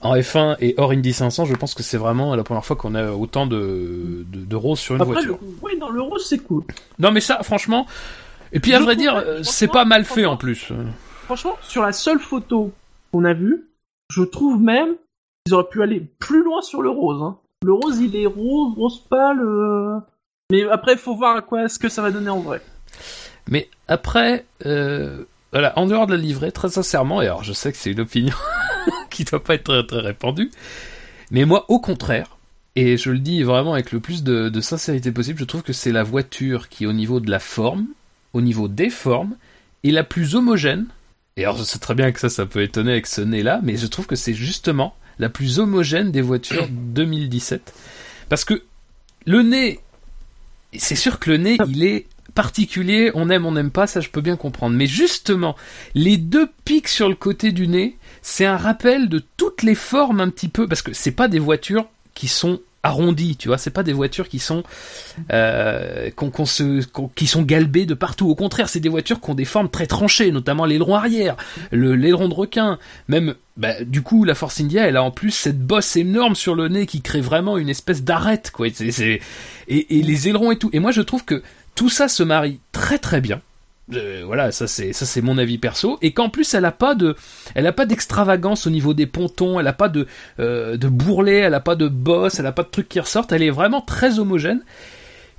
en 0.02 0.16
F1 0.16 0.56
et 0.62 0.76
hors 0.78 0.92
Indy 0.92 1.12
500, 1.12 1.46
je 1.46 1.56
pense 1.56 1.74
que 1.74 1.84
c'est 1.84 1.98
vraiment 1.98 2.36
la 2.36 2.44
première 2.44 2.64
fois 2.66 2.76
qu'on 2.76 2.96
a 2.96 3.12
autant 3.12 3.48
de, 3.48 4.26
de, 4.32 4.46
de 4.46 4.56
rose 4.56 4.80
sur 4.80 4.96
une 4.96 5.02
Après, 5.02 5.14
voiture. 5.16 5.38
le- 5.42 5.48
oui, 5.62 5.78
dans 5.80 5.90
le 5.90 6.02
rose, 6.02 6.26
c'est 6.26 6.38
cool. 6.40 6.64
Non, 7.00 7.12
mais 7.12 7.20
ça, 7.20 7.42
franchement, 7.44 7.86
et 8.54 8.60
puis 8.60 8.74
à 8.74 8.80
vrai 8.80 8.96
dire, 8.96 9.16
euh, 9.16 9.40
c'est 9.44 9.68
pas 9.68 9.86
mal 9.86 10.06
fait 10.06 10.26
en 10.26 10.38
plus. 10.38 10.72
Franchement, 11.26 11.58
sur 11.62 11.82
la 11.84 11.92
seule 11.92 12.20
photo 12.20 12.72
qu'on 13.12 13.26
a 13.26 13.34
vue, 13.34 13.66
je 14.10 14.24
trouve 14.24 14.62
même 14.62 14.96
qu'ils 15.46 15.54
auraient 15.54 15.68
pu 15.70 15.82
aller 15.84 16.00
plus 16.20 16.44
loin 16.44 16.62
sur 16.62 16.82
le 16.82 16.90
rose. 16.90 17.22
hein. 17.22 17.38
Le 17.66 17.74
rose, 17.74 18.00
il 18.00 18.16
est 18.16 18.26
rose, 18.26 18.74
rose 18.78 19.04
pâle. 19.10 19.42
euh, 19.42 19.98
Mais 20.52 20.64
après, 20.64 20.98
faut 20.98 21.16
voir 21.16 21.38
à 21.38 21.42
quoi 21.44 21.70
ce 21.70 21.78
que 21.78 21.90
ça 21.90 22.02
va 22.02 22.10
donner 22.10 22.32
en 22.32 22.40
vrai. 22.40 22.60
Mais 23.48 23.70
après, 23.88 24.46
euh, 24.66 25.26
voilà, 25.52 25.78
en 25.78 25.86
dehors 25.86 26.08
de 26.08 26.16
la 26.16 26.22
livrée, 26.22 26.52
très 26.52 26.70
sincèrement, 26.70 27.22
et 27.22 27.26
alors 27.26 27.44
je 27.44 27.54
sais 27.54 27.72
que 27.72 27.78
c'est 27.78 27.92
une 27.92 28.00
opinion 28.00 28.36
qui 29.12 29.26
doit 29.26 29.44
pas 29.44 29.54
être 29.54 29.66
très, 29.66 29.86
très 29.86 30.00
répandue, 30.00 30.50
mais 31.30 31.46
moi, 31.46 31.66
au 31.68 31.80
contraire, 31.80 32.38
et 32.76 32.98
je 32.98 33.12
le 33.12 33.20
dis 33.20 33.44
vraiment 33.44 33.74
avec 33.74 33.92
le 33.92 34.00
plus 34.00 34.24
de, 34.24 34.50
de 34.50 34.62
sincérité 34.62 35.12
possible, 35.12 35.38
je 35.38 35.46
trouve 35.46 35.62
que 35.62 35.74
c'est 35.74 35.92
la 35.92 36.02
voiture 36.02 36.68
qui, 36.68 36.88
au 36.88 36.94
niveau 36.94 37.20
de 37.20 37.30
la 37.30 37.40
forme, 37.40 37.86
au 38.34 38.42
niveau 38.42 38.68
des 38.68 38.90
formes, 38.90 39.36
est 39.84 39.92
la 39.92 40.04
plus 40.04 40.34
homogène. 40.34 40.88
Et 41.38 41.44
alors, 41.44 41.58
je 41.58 41.64
sais 41.64 41.78
très 41.78 41.94
bien 41.94 42.12
que 42.12 42.20
ça, 42.20 42.30
ça 42.30 42.48
peut 42.48 42.64
étonner 42.64 42.94
avec 42.94 43.06
ce 43.06 43.22
nez-là, 43.22 43.60
mais 43.62 43.78
je 43.78 43.86
trouve 43.86 44.08
que 44.08 44.16
c'est 44.16 44.34
justement 44.34 44.96
la 45.20 45.30
plus 45.30 45.60
homogène 45.60 46.12
des 46.12 46.22
voitures 46.22 46.68
2017. 46.72 47.72
Parce 48.30 48.46
que 48.46 48.64
le 49.28 49.44
nez, 49.44 49.80
c'est 50.78 50.96
sûr 50.96 51.20
que 51.20 51.30
le 51.30 51.38
nez, 51.38 51.58
il 51.68 51.84
est 51.84 52.06
particulier, 52.36 53.12
on 53.16 53.30
aime, 53.30 53.46
on 53.46 53.52
n'aime 53.52 53.72
pas, 53.72 53.88
ça 53.88 54.02
je 54.02 54.10
peux 54.10 54.22
bien 54.22 54.36
comprendre. 54.36 54.76
Mais 54.76 54.86
justement, 54.86 55.56
les 55.96 56.18
deux 56.18 56.48
pics 56.66 56.88
sur 56.88 57.10
le 57.10 57.16
côté 57.16 57.52
du 57.52 57.68
nez, 57.68 57.98
c'est 58.22 58.46
un 58.46 58.58
rappel 58.58 59.10
de 59.10 59.24
toutes 59.38 59.64
les 59.64 59.76
formes 59.76 60.22
un 60.22 60.30
petit 60.30 60.48
peu, 60.48 60.68
parce 60.68 60.82
que 60.82 60.94
c'est 60.94 61.12
pas 61.12 61.28
des 61.28 61.40
voitures 61.40 61.88
qui 62.14 62.28
sont 62.28 62.62
arrondies, 62.84 63.36
tu 63.36 63.48
vois, 63.48 63.58
c'est 63.58 63.70
pas 63.70 63.84
des 63.84 63.94
voitures 63.94 64.30
qui 64.30 64.40
sont 64.40 64.64
euh, 65.32 66.10
qui 67.16 67.28
sont 67.28 67.42
galbées 67.42 67.86
de 67.86 67.94
partout. 67.94 68.30
Au 68.30 68.36
contraire, 68.36 68.70
c'est 68.70 68.80
des 68.80 68.90
voitures 68.90 69.20
qui 69.20 69.30
ont 69.30 69.36
des 69.36 69.46
formes 69.46 69.70
très 69.70 69.88
tranchées, 69.88 70.32
notamment 70.32 70.66
l'aileron 70.66 70.96
arrière, 70.96 71.36
le 71.72 71.96
l'aileron 71.96 72.30
de 72.30 72.34
requin, 72.34 72.80
même 73.08 73.36
bah, 73.58 73.84
du 73.84 74.02
coup 74.02 74.24
la 74.24 74.36
Force 74.36 74.62
India, 74.62 74.88
elle 74.88 74.98
a 74.98 75.04
en 75.04 75.12
plus 75.12 75.32
cette 75.32 75.60
bosse 75.60 75.96
énorme 75.98 76.36
sur 76.36 76.56
le 76.56 76.68
nez 76.68 76.86
qui 76.86 77.02
crée 77.02 77.22
vraiment 77.22 77.58
une 77.58 77.70
espèce 77.70 78.04
d'arête, 78.04 78.52
quoi. 78.52 78.68
Et, 78.68 79.20
et 79.68 80.02
les 80.02 80.28
ailerons 80.30 80.52
et 80.52 80.58
tout. 80.58 80.70
Et 80.74 80.80
moi, 80.80 80.92
je 80.92 81.02
trouve 81.02 81.26
que 81.26 81.44
tout 81.76 81.90
ça 81.90 82.08
se 82.08 82.24
marie 82.24 82.60
très 82.72 82.98
très 82.98 83.22
bien. 83.22 83.42
Euh, 83.96 84.22
voilà, 84.26 84.52
ça 84.52 84.68
c'est 84.68 84.94
ça 84.94 85.06
c'est 85.06 85.22
mon 85.22 85.38
avis 85.40 85.58
perso. 85.58 85.98
Et 86.02 86.12
qu'en 86.14 86.30
plus 86.30 86.54
elle 86.54 86.66
a 86.66 86.72
pas 86.72 86.94
de 86.96 87.16
elle 87.56 87.66
a 87.66 87.72
pas 87.74 87.86
d'extravagance 87.86 88.68
au 88.68 88.70
niveau 88.70 88.94
des 88.94 89.08
pontons, 89.08 89.60
elle 89.60 89.68
a 89.68 89.74
pas 89.74 89.90
de 89.90 90.06
euh, 90.40 90.78
de 90.78 90.88
bourrelet, 90.88 91.38
elle 91.38 91.54
a 91.56 91.60
pas 91.60 91.76
de 91.76 91.88
bosse, 91.88 92.40
elle 92.40 92.46
a 92.46 92.52
pas 92.52 92.64
de 92.64 92.70
trucs 92.70 92.88
qui 92.90 93.00
ressortent, 93.00 93.32
elle 93.32 93.42
est 93.44 93.50
vraiment 93.50 93.82
très 93.82 94.20
homogène. 94.20 94.62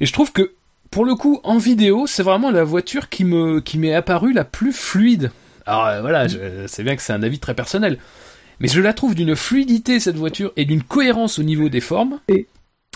Et 0.01 0.07
je 0.07 0.13
trouve 0.13 0.33
que 0.33 0.53
pour 0.91 1.05
le 1.05 1.15
coup 1.15 1.39
en 1.45 1.59
vidéo, 1.59 2.07
c'est 2.09 2.25
vraiment 2.25 2.51
la 2.51 2.65
voiture 2.65 3.09
qui 3.09 3.25
me 3.25 3.61
qui 3.61 3.79
m'est 3.79 3.95
apparue 3.95 4.33
la 4.33 4.45
plus 4.45 4.73
fluide. 4.73 5.31
Alors 5.67 5.87
euh, 5.87 6.01
voilà, 6.01 6.27
je- 6.27 6.67
c'est 6.67 6.83
bien 6.83 6.97
que 6.97 7.03
c'est 7.03 7.13
un 7.13 7.23
avis 7.23 7.39
très 7.39 7.55
personnel, 7.55 7.99
mais 8.59 8.67
je 8.67 8.81
la 8.81 8.93
trouve 8.95 9.15
d'une 9.15 9.37
fluidité 9.37 10.01
cette 10.01 10.17
voiture 10.17 10.53
et 10.57 10.65
d'une 10.65 10.83
cohérence 10.83 11.39
au 11.39 11.45
niveau 11.45 11.69
des 11.69 11.81
formes. 11.81 12.19
Et- 12.29 12.47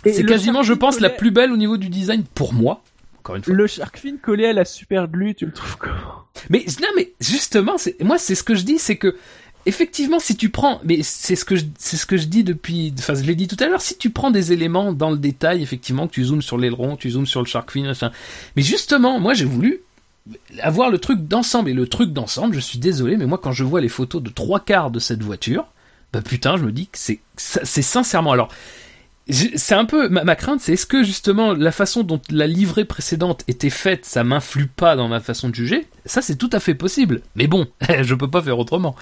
Et 0.07 0.13
C'est 0.13 0.25
quasiment, 0.25 0.63
je 0.65 0.73
pense, 0.75 0.99
la 1.01 1.09
plus 1.11 1.31
belle 1.31 1.53
au 1.53 1.57
niveau 1.57 1.77
du 1.77 1.89
design 1.89 2.25
pour 2.35 2.53
moi. 2.53 2.83
Encore 3.25 3.37
une 3.37 3.45
fois. 3.45 3.55
Le 3.55 3.67
Shark 3.67 3.97
Fin 3.99 4.17
collé 4.19 4.45
à 4.45 4.53
la 4.53 4.67
Super 4.67 5.09
Glue, 5.09 5.35
tu 5.35 5.47
le 5.47 5.53
trouves 5.53 5.79
comment? 5.79 6.25
Mais 6.51 6.67
non, 6.83 6.89
mais 6.95 7.13
justement, 7.21 7.77
moi, 8.01 8.19
c'est 8.19 8.35
ce 8.35 8.43
que 8.43 8.55
je 8.55 8.65
dis, 8.65 8.79
c'est 8.79 8.97
que 8.97 9.17
effectivement, 9.65 10.19
si 10.19 10.37
tu 10.37 10.51
prends, 10.51 10.79
mais 10.85 11.03
c'est 11.03 11.35
ce 11.35 11.47
que 11.47 11.57
je, 11.57 11.65
c'est 11.79 11.97
ce 11.97 12.05
que 12.05 12.19
je 12.19 12.27
dis 12.27 12.45
depuis, 12.45 12.93
enfin, 12.99 13.15
je 13.15 13.23
l'ai 13.23 13.35
dit 13.35 13.49
tout 13.49 13.57
à 13.61 13.67
l'heure, 13.67 13.81
si 13.81 13.97
tu 13.97 14.11
prends 14.11 14.31
des 14.31 14.53
éléments 14.53 14.93
dans 14.93 15.11
le 15.11 15.17
détail, 15.17 15.63
effectivement, 15.63 16.07
que 16.07 16.13
tu 16.13 16.25
zoomes 16.25 16.43
sur 16.43 16.59
l'aileron, 16.59 16.97
tu 16.97 17.11
zoomes 17.13 17.25
sur 17.25 17.41
le 17.41 17.47
shark 17.47 17.71
fin, 17.71 17.83
machin. 17.83 18.13
Mais 18.57 18.63
justement, 18.63 19.19
moi, 19.19 19.33
j'ai 19.33 19.47
voulu 19.47 19.81
avoir 20.61 20.91
le 20.91 20.99
truc 20.99 21.27
d'ensemble 21.27 21.71
et 21.71 21.75
le 21.75 21.87
truc 21.87 22.13
d'ensemble. 22.13 22.55
Je 22.55 22.61
suis 22.61 22.79
désolé, 22.79 23.17
mais 23.17 23.25
moi, 23.25 23.39
quand 23.39 23.53
je 23.53 23.65
vois 23.65 23.81
les 23.81 23.89
photos 23.89 24.23
de 24.23 24.29
trois 24.29 24.61
quarts 24.61 24.91
de 24.91 24.99
cette 24.99 25.23
voiture, 25.23 25.67
bah 26.13 26.21
putain, 26.21 26.59
je 26.59 26.65
me 26.65 26.73
dis 26.73 26.89
que 26.89 26.99
c'est, 26.99 27.21
c'est 27.37 27.81
sincèrement 27.81 28.33
alors. 28.33 28.51
C'est 29.31 29.75
un 29.75 29.87
peu 29.87 30.11
ma, 30.11 30.37
crainte, 30.37 30.61
c'est 30.61 30.75
est-ce 30.75 30.85
que 30.85 31.03
justement 31.03 31.55
la 31.55 31.73
façon 31.73 32.03
dont 32.03 32.21
la 32.29 32.47
livrée 32.47 32.85
précédente 32.85 33.43
était 33.49 33.71
faite, 33.71 34.05
ça 34.05 34.23
m'influe 34.23 34.67
pas 34.67 34.97
dans 34.97 35.09
ma 35.09 35.21
façon 35.21 35.49
de 35.49 35.55
juger? 35.55 35.87
Ça, 36.05 36.21
c'est 36.21 36.37
tout 36.37 36.51
à 36.53 36.61
fait 36.61 36.75
possible. 36.75 37.23
Mais 37.35 37.47
bon, 37.47 37.67
je 38.03 38.15
peux 38.15 38.31
pas 38.31 38.43
faire 38.43 38.59
autrement. 38.59 38.95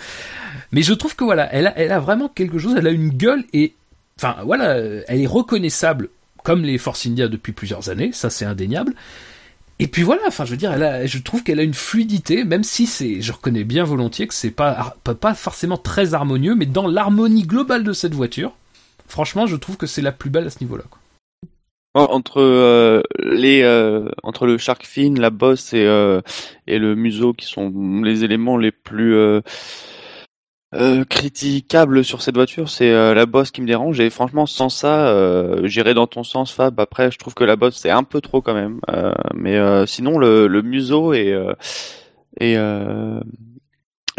Mais 0.71 0.83
je 0.83 0.95
trouve 0.95 1.17
que 1.17 1.25
voilà, 1.25 1.53
elle 1.53 1.67
a, 1.67 1.99
vraiment 1.99 2.29
quelque 2.29 2.59
chose. 2.59 2.75
Elle 2.79 2.87
a 2.87 2.93
une 2.93 3.11
gueule 3.11 3.45
et, 3.53 3.75
enfin 4.17 4.37
voilà, 4.45 4.77
elle 5.09 5.21
est 5.21 5.27
reconnaissable 5.27 6.09
comme 6.45 6.63
les 6.63 6.79
Force 6.79 7.05
India 7.05 7.27
depuis 7.27 7.53
plusieurs 7.53 7.91
années. 7.91 8.13
Ça, 8.13 8.31
c'est 8.31 8.45
indéniable. 8.45 8.95
Et 9.81 9.89
puis 9.89 10.03
voilà, 10.05 10.23
enfin, 10.29 10.45
je 10.45 10.53
veux 10.53 10.57
dire, 10.57 10.73
je 11.05 11.19
trouve 11.19 11.43
qu'elle 11.43 11.59
a 11.59 11.65
une 11.65 11.75
fluidité, 11.75 12.45
même 12.45 12.63
si 12.63 12.87
c'est, 12.87 13.21
je 13.21 13.33
reconnais 13.33 13.65
bien 13.65 13.83
volontiers 13.83 14.29
que 14.29 14.35
c'est 14.35 14.53
pas, 14.53 14.97
pas 15.03 15.35
forcément 15.35 15.77
très 15.77 16.15
harmonieux, 16.15 16.55
mais 16.55 16.67
dans 16.67 16.87
l'harmonie 16.87 17.43
globale 17.43 17.83
de 17.83 17.93
cette 17.93 18.15
voiture, 18.15 18.55
franchement, 19.13 19.47
je 19.47 19.57
trouve 19.57 19.77
que 19.77 19.87
c'est 19.87 20.03
la 20.03 20.11
plus 20.11 20.31
belle 20.31 20.47
à 20.47 20.51
ce 20.51 20.61
niveau-là. 20.61 20.85
Entre 21.95 22.41
euh, 22.41 23.03
euh, 23.21 24.09
entre 24.23 24.47
le 24.47 24.57
shark 24.57 24.87
fin, 24.87 25.13
la 25.15 25.29
bosse 25.29 25.75
et 25.75 25.85
euh, 25.85 26.23
et 26.67 26.79
le 26.79 26.95
museau 26.95 27.35
qui 27.35 27.45
sont 27.45 27.71
les 28.03 28.25
éléments 28.25 28.57
les 28.57 28.73
plus 28.73 29.15
critiquables 31.11 32.03
sur 32.03 32.23
cette 32.23 32.35
voiture, 32.35 32.71
c'est 32.71 32.91
la 32.91 33.27
bosse 33.27 33.51
qui 33.51 33.61
me 33.61 33.67
dérange 33.67 34.01
et 34.01 34.09
franchement 34.09 34.47
sans 34.47 34.71
ça, 34.71 35.15
j'irai 35.65 35.93
dans 35.93 36.07
ton 36.07 36.25
sens 36.25 36.51
Fab. 36.51 36.81
Après, 36.81 37.11
je 37.11 37.19
trouve 37.19 37.35
que 37.35 37.45
la 37.45 37.57
bosse 37.57 37.77
c'est 37.77 37.91
un 37.91 38.05
peu 38.05 38.23
trop 38.23 38.41
quand 38.41 38.55
même, 38.55 38.81
mais 39.35 39.61
sinon 39.87 40.19
le, 40.19 40.63
museau 40.63 41.13
et 41.13 41.37
et 42.41 42.57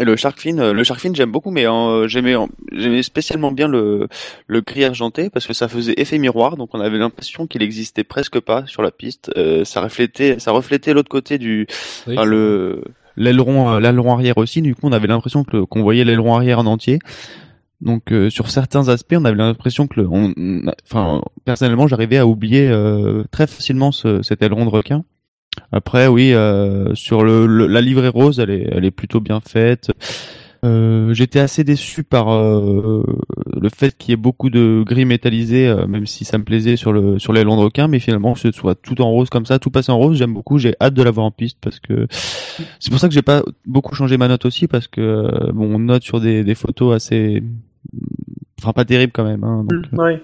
et 0.00 0.04
le 0.04 0.16
shark 0.16 0.40
fin, 0.40 0.58
euh, 0.58 0.72
le 0.72 0.84
shark 0.84 1.00
fin 1.00 1.12
j'aime 1.14 1.30
beaucoup, 1.30 1.50
mais 1.50 1.66
euh, 1.66 2.08
j'aimais 2.08 2.34
j'aimais 2.72 3.02
spécialement 3.02 3.52
bien 3.52 3.68
le 3.68 4.08
le 4.46 4.60
gris 4.60 4.84
argenté 4.84 5.30
parce 5.30 5.46
que 5.46 5.52
ça 5.52 5.68
faisait 5.68 5.94
effet 5.96 6.18
miroir, 6.18 6.56
donc 6.56 6.70
on 6.72 6.80
avait 6.80 6.98
l'impression 6.98 7.46
qu'il 7.46 7.62
existait 7.62 8.04
presque 8.04 8.40
pas 8.40 8.66
sur 8.66 8.82
la 8.82 8.90
piste. 8.90 9.30
Euh, 9.36 9.64
ça 9.64 9.80
reflétait 9.80 10.38
ça 10.38 10.52
reflétait 10.52 10.94
l'autre 10.94 11.10
côté 11.10 11.38
du 11.38 11.66
Oui, 12.06 12.14
enfin, 12.16 12.24
le 12.24 12.82
L'aileron, 13.16 13.74
euh, 13.74 13.80
l'aileron 13.80 14.12
arrière 14.12 14.38
aussi. 14.38 14.62
Du 14.62 14.74
coup, 14.74 14.82
on 14.84 14.92
avait 14.92 15.06
l'impression 15.06 15.44
que 15.44 15.64
qu'on 15.64 15.82
voyait 15.82 16.04
l'aileron 16.04 16.34
arrière 16.34 16.58
en 16.58 16.66
entier. 16.66 16.98
Donc, 17.80 18.12
euh, 18.12 18.30
sur 18.30 18.50
certains 18.50 18.88
aspects, 18.88 19.14
on 19.16 19.24
avait 19.24 19.36
l'impression 19.36 19.86
que, 19.86 20.00
le, 20.00 20.08
on, 20.08 20.32
enfin, 20.90 21.20
personnellement, 21.44 21.86
j'arrivais 21.86 22.16
à 22.16 22.26
oublier 22.26 22.68
euh, 22.68 23.24
très 23.30 23.46
facilement 23.46 23.92
ce, 23.92 24.22
cet 24.22 24.42
aileron 24.42 24.64
de 24.64 24.70
requin. 24.70 25.04
Après, 25.72 26.06
oui, 26.06 26.32
euh, 26.32 26.94
sur 26.94 27.22
le, 27.24 27.46
le- 27.46 27.66
la 27.66 27.80
livrée 27.80 28.08
rose, 28.08 28.38
elle 28.40 28.50
est, 28.50 28.68
elle 28.72 28.84
est 28.84 28.90
plutôt 28.90 29.20
bien 29.20 29.40
faite. 29.40 29.90
Euh, 30.64 31.12
J'étais 31.12 31.40
assez 31.40 31.62
déçu 31.62 32.04
par 32.04 32.32
euh, 32.32 33.02
le 33.60 33.68
fait 33.68 33.96
qu'il 33.98 34.10
y 34.10 34.14
ait 34.14 34.16
beaucoup 34.16 34.48
de 34.48 34.82
gris 34.86 35.04
métallisé, 35.04 35.66
euh, 35.68 35.86
même 35.86 36.06
si 36.06 36.24
ça 36.24 36.38
me 36.38 36.44
plaisait 36.44 36.76
sur 36.76 36.90
le 36.92 37.18
sur 37.18 37.34
l'aileron 37.34 37.56
de 37.58 37.62
requin, 37.64 37.86
mais 37.86 37.98
finalement 37.98 38.32
que 38.32 38.40
ce 38.40 38.50
soit 38.50 38.74
tout 38.74 39.02
en 39.02 39.10
rose 39.10 39.28
comme 39.28 39.44
ça, 39.44 39.58
tout 39.58 39.70
passé 39.70 39.92
en 39.92 39.98
rose, 39.98 40.16
j'aime 40.16 40.32
beaucoup. 40.32 40.56
J'ai 40.58 40.74
hâte 40.80 40.94
de 40.94 41.02
l'avoir 41.02 41.26
en 41.26 41.30
piste 41.30 41.58
parce 41.60 41.80
que 41.80 42.06
c'est 42.80 42.90
pour 42.90 42.98
ça 42.98 43.08
que 43.08 43.14
j'ai 43.14 43.20
pas 43.20 43.42
beaucoup 43.66 43.94
changé 43.94 44.16
ma 44.16 44.26
note 44.26 44.46
aussi 44.46 44.66
parce 44.66 44.86
que 44.88 45.02
euh, 45.02 45.52
bon, 45.52 45.74
on 45.74 45.78
note 45.80 46.02
sur 46.02 46.18
des, 46.18 46.44
des 46.44 46.54
photos 46.54 46.94
assez, 46.94 47.42
enfin 48.58 48.72
pas 48.72 48.86
terribles 48.86 49.12
quand 49.12 49.24
même. 49.24 49.44
Hein, 49.44 49.64
donc, 49.68 49.84
euh, 49.92 49.96
Ouais. 50.02 50.22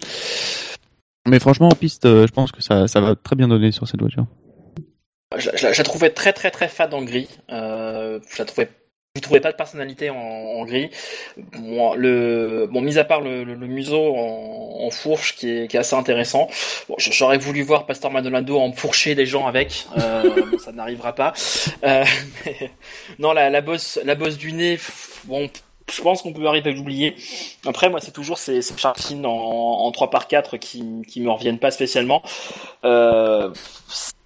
Mais 1.28 1.39
franchement 1.39 1.69
en 1.69 1.74
piste, 1.74 2.07
euh, 2.07 2.27
je 2.27 2.32
pense 2.32 2.51
que 2.51 2.62
ça 2.62 2.89
ça 2.89 3.02
va 3.02 3.15
très 3.15 3.36
bien 3.36 3.48
donner 3.48 3.73
sur 3.73 3.86
cette 3.86 4.01
voiture. 4.01 4.24
Je, 5.36 5.51
je 5.55 5.73
je 5.73 5.78
la 5.78 5.85
trouvais 5.85 6.11
très 6.11 6.32
très 6.32 6.51
très 6.51 6.69
fade 6.69 6.93
en 6.93 7.02
gris. 7.02 7.28
Euh, 7.51 8.19
je 8.32 8.39
la 8.39 8.44
trouvais, 8.44 8.69
je 9.15 9.20
trouvais 9.20 9.40
pas 9.40 9.52
de 9.52 9.57
personnalité 9.57 10.11
en, 10.11 10.16
en 10.16 10.65
gris. 10.65 10.90
Bon, 11.36 11.94
le, 11.94 12.66
bon, 12.70 12.81
mis 12.81 12.98
à 12.98 13.05
part 13.05 13.20
le, 13.20 13.44
le- 13.44 13.55
le 13.55 13.66
museau 13.69 14.16
en, 14.16 14.85
en 14.86 14.90
fourche 14.90 15.36
qui 15.36 15.48
est, 15.51 15.69
qui 15.69 15.77
est 15.77 15.81
assez 15.81 15.94
intéressant. 15.94 16.48
Bon, 16.89 16.97
j'aurais 16.98 17.39
voulu 17.39 17.62
voir 17.62 17.86
Pastor 17.86 18.11
Maldonado 18.11 18.59
enfourcher 18.59 19.15
des 19.15 19.24
gens 19.27 19.47
avec. 19.47 19.86
Euh, 19.98 20.59
ça 20.59 20.73
n'arrivera 20.73 21.15
pas. 21.15 21.32
Euh, 21.85 22.05
non, 23.20 23.32
la, 23.32 23.51
la 23.51 23.61
bosse, 23.61 24.01
la 24.05 24.16
bosse 24.16 24.36
du 24.36 24.52
nez. 24.52 24.78
Bon, 25.24 25.48
je 25.93 26.03
pense 26.03 26.23
qu'on 26.23 26.33
peut 26.33 26.47
arriver 26.47 26.71
à 26.71 26.73
l'oublier. 26.73 27.17
Après, 27.67 27.89
moi, 27.89 28.01
c'est 28.01 28.12
toujours 28.12 28.39
ces, 28.39 28.62
ces 28.62 28.75
en, 28.85 29.27
en 29.27 29.91
3x4 29.91 30.59
qui, 30.59 31.03
qui 31.07 31.21
me 31.21 31.31
reviennent 31.31 31.59
pas 31.59 31.71
spécialement. 31.71 32.23
Euh, 32.85 33.51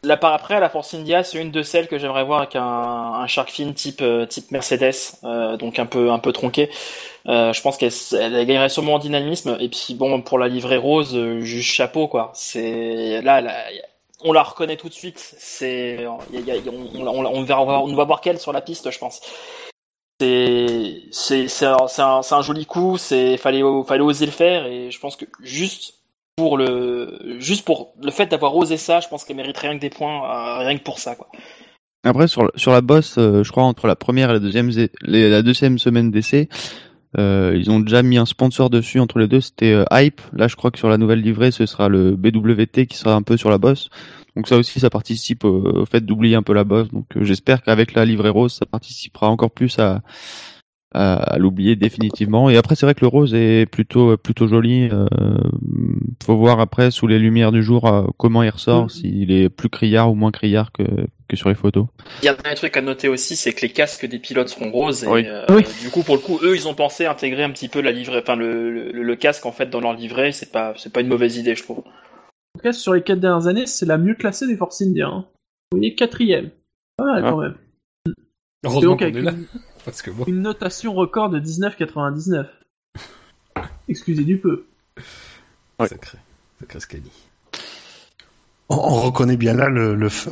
la 0.05 0.17
part 0.17 0.35
après, 0.35 0.61
la 0.61 0.69
Force 0.69 0.95
India, 0.95 1.25
c'est 1.25 1.41
une 1.41 1.51
de 1.51 1.63
celles 1.63 1.89
que 1.89 1.99
j'aimerais 1.99 2.25
voir 2.25 2.41
avec 2.41 2.57
un, 2.57 3.27
shark 3.27 3.51
fin 3.51 3.73
type 3.73 4.03
euh, 4.03 4.27
Mercedes, 4.51 4.95
euh, 5.25 5.57
donc 5.57 5.79
un 5.79 5.87
peu 5.87 6.11
un 6.11 6.19
peu 6.19 6.33
tronqué. 6.33 6.71
Euh, 7.27 7.53
je 7.53 7.63
pense 7.63 7.79
qu'elle 7.79 7.93
elle 8.13 8.47
gagnerait 8.47 8.69
sûrement 8.69 8.95
en 8.95 8.99
dynamisme. 8.99 9.57
Et 9.61 9.69
puis 9.69 9.95
bon, 9.95 10.21
pour 10.21 10.39
la 10.39 10.49
livrée 10.49 10.77
rose, 10.77 11.19
juste 11.41 11.73
chapeau 11.73 12.07
quoi. 12.07 12.31
C'est 12.35 13.23
là, 13.23 13.43
on 14.23 14.33
la 14.33 14.43
reconnaît 14.43 14.77
tout 14.77 14.89
de 14.89 14.95
suite. 14.95 15.37
On, 15.63 16.19
on, 17.07 17.25
on 17.25 17.95
va 17.95 18.05
voir 18.05 18.21
qu'elle 18.21 18.39
sur 18.39 18.53
la 18.53 18.61
piste, 18.61 18.91
je 18.91 18.99
pense. 18.99 19.21
C'est 20.21 21.03
c'est 21.11 21.49
c'est 21.49 21.67
un, 21.67 22.21
un, 22.31 22.43
joli 22.43 22.67
coup. 22.67 22.97
C'est 22.99 23.37
fallait 23.37 23.63
oser 23.63 24.27
le 24.27 24.33
faire 24.33 24.67
et 24.67 24.91
je 24.91 25.01
pense 25.01 25.17
que 25.17 25.25
juste 25.41 25.95
pour 26.37 26.57
le 26.57 27.37
juste 27.39 27.65
pour 27.65 27.95
le 28.03 28.11
fait 28.11 28.27
d'avoir 28.27 28.57
osé 28.57 28.77
ça, 28.77 29.01
je 29.01 29.09
pense 29.09 29.25
qu'elle 29.25 29.37
mérite 29.37 29.59
rien 29.59 29.77
que 29.77 29.81
des 29.81 29.91
points, 29.91 30.25
euh, 30.25 30.59
rien 30.59 30.77
que 30.77 30.83
pour 30.83 30.99
ça 30.99 31.15
quoi. 31.17 31.29
Après 32.05 32.29
sur 32.29 32.73
la 32.73 32.81
bosse, 32.81 33.17
euh, 33.19 33.43
je 33.43 33.51
crois 33.51 33.65
entre 33.65 33.87
la 33.87 33.97
première 33.97 34.31
et 34.31 34.35
la 34.35 35.43
deuxième 35.43 35.79
semaine 35.79 36.11
d'essai, 36.11 36.49
euh, 37.19 37.55
ils 37.57 37.71
ont 37.71 37.81
déjà 37.81 38.03
mis 38.03 38.19
un 38.19 38.27
sponsor 38.27 38.71
dessus 38.71 39.01
entre 39.01 39.19
les 39.19 39.27
deux. 39.27 39.41
C'était 39.41 39.85
Hype. 39.91 40.21
Là, 40.33 40.49
je 40.49 40.57
crois 40.57 40.71
que 40.71 40.79
sur 40.79 40.89
la 40.89 40.99
nouvelle 40.99 41.23
livrée, 41.23 41.51
ce 41.51 41.65
sera 41.65 41.89
le 41.89 42.15
BWT 42.17 42.87
qui 42.87 42.99
sera 42.99 43.15
un 43.15 43.23
peu 43.23 43.37
sur 43.37 43.49
la 43.49 43.59
bosse. 43.59 43.89
Donc 44.37 44.49
ça 44.49 44.57
aussi, 44.57 44.81
ça 44.81 44.91
participe 44.91 45.45
au, 45.45 45.83
au 45.83 45.87
fait 45.87 46.05
d'oublier 46.05 46.35
un 46.35 46.43
peu 46.43 46.53
la 46.55 46.65
bosse. 46.65 46.89
Donc 46.91 47.07
euh, 47.17 47.25
j'espère 47.25 47.63
qu'avec 47.63 47.95
la 47.95 48.05
livrée 48.05 48.31
rose, 48.31 48.53
ça 48.53 48.67
participera 48.67 49.29
encore 49.29 49.51
plus 49.51 49.79
à 49.79 50.03
à, 50.97 51.15
à 51.17 51.39
l'oublier 51.39 51.75
définitivement. 51.75 52.49
Et 52.51 52.57
après, 52.57 52.77
c'est 52.77 52.87
vrai 52.87 52.95
que 52.95 53.01
le 53.01 53.09
rose 53.09 53.35
est 53.35 53.67
plutôt 53.67 54.17
plutôt 54.17 54.47
joli. 54.47 54.89
Euh, 54.93 55.07
faut 56.25 56.37
voir 56.37 56.61
après 56.61 56.93
sous 56.93 57.09
les 57.09 57.19
lumières 57.19 57.51
du 57.51 57.65
jour 57.65 57.87
euh, 57.89 58.05
comment 58.17 58.45
il 58.45 58.51
ressort, 58.51 58.85
Mhm. 58.85 58.89
s'il 58.91 59.33
est 59.33 59.49
plus 59.49 59.69
criard 59.69 60.11
ou 60.13 60.15
moins 60.15 60.31
criard 60.31 60.71
que 60.73 60.85
que 61.27 61.37
sur 61.37 61.49
les 61.49 61.55
photos. 61.57 61.87
Il 62.23 62.27
y 62.27 62.29
a 62.29 62.37
un 62.45 62.55
truc 62.55 62.77
à 62.77 62.81
noter 62.83 63.09
aussi, 63.09 63.35
c'est 63.35 63.53
que 63.53 63.63
les 63.63 63.71
casques 63.71 64.07
des 64.07 64.19
pilotes 64.21 64.51
seront 64.51 64.71
roses. 64.71 65.03
Et, 65.05 65.09
Oui. 65.09 65.25
euh, 65.27 65.45
Oui. 65.49 65.63
Du 65.83 65.91
coup, 65.91 66.03
pour 66.03 66.15
le 66.17 66.21
coup, 66.21 66.39
eux, 66.43 66.55
ils 66.55 66.69
ont 66.69 66.75
pensé 66.75 67.07
intégrer 67.07 67.43
un 67.43 67.51
petit 67.51 67.69
peu 67.69 67.81
la 67.81 67.91
livrée, 67.91 68.21
enfin 68.23 68.37
le, 68.37 68.71
le, 68.71 68.93
le 68.93 69.17
casque 69.17 69.47
en 69.47 69.53
fait 69.53 69.71
dans 69.71 69.81
leur 69.81 69.95
livret. 69.95 70.31
C'est 70.33 70.53
pas, 70.53 70.75
c'est 70.77 70.93
pas 70.93 71.01
une 71.01 71.09
mauvaise 71.09 71.37
idée, 71.39 71.57
je 71.57 71.63
trouve. 71.65 71.83
En 72.55 72.59
tout 72.59 72.63
cas, 72.63 72.73
sur 72.73 72.95
les 72.95 73.03
quatre 73.03 73.21
dernières 73.21 73.47
années, 73.49 73.67
c'est 73.67 73.87
la 73.87 73.99
mieux 73.99 74.15
classée 74.15 74.47
des 74.47 74.57
Force 74.57 74.81
India. 74.83 75.09
Hein. 75.09 75.25
Vous 75.73 75.79
voyez, 75.79 75.95
quatrième. 75.95 76.51
Pas 76.97 77.05
mal 77.05 77.23
Ah. 77.25 77.31
quand 77.31 77.41
même. 77.41 77.55
Heureusement 78.65 78.91
donc 78.91 78.99
qu'on 79.01 79.05
avec 79.07 79.17
est 79.17 79.23
là. 79.23 79.33
une, 79.33 79.47
Parce 79.85 80.01
que 80.03 80.11
bon. 80.11 80.25
une 80.27 80.41
notation 80.41 80.95
record 80.95 81.31
de 81.31 81.41
19,99. 81.41 82.47
Excusez 83.89 84.25
du 84.25 84.39
peu. 84.39 84.67
Ouais. 85.79 85.89
Sacré. 85.89 86.19
Sacré 86.61 86.81
Scali. 86.81 87.11
On, 88.71 88.77
on 88.77 89.01
reconnaît 89.03 89.37
bien 89.37 89.53
là 89.55 89.69
le, 89.69 89.95
le, 89.95 90.09
f- 90.09 90.31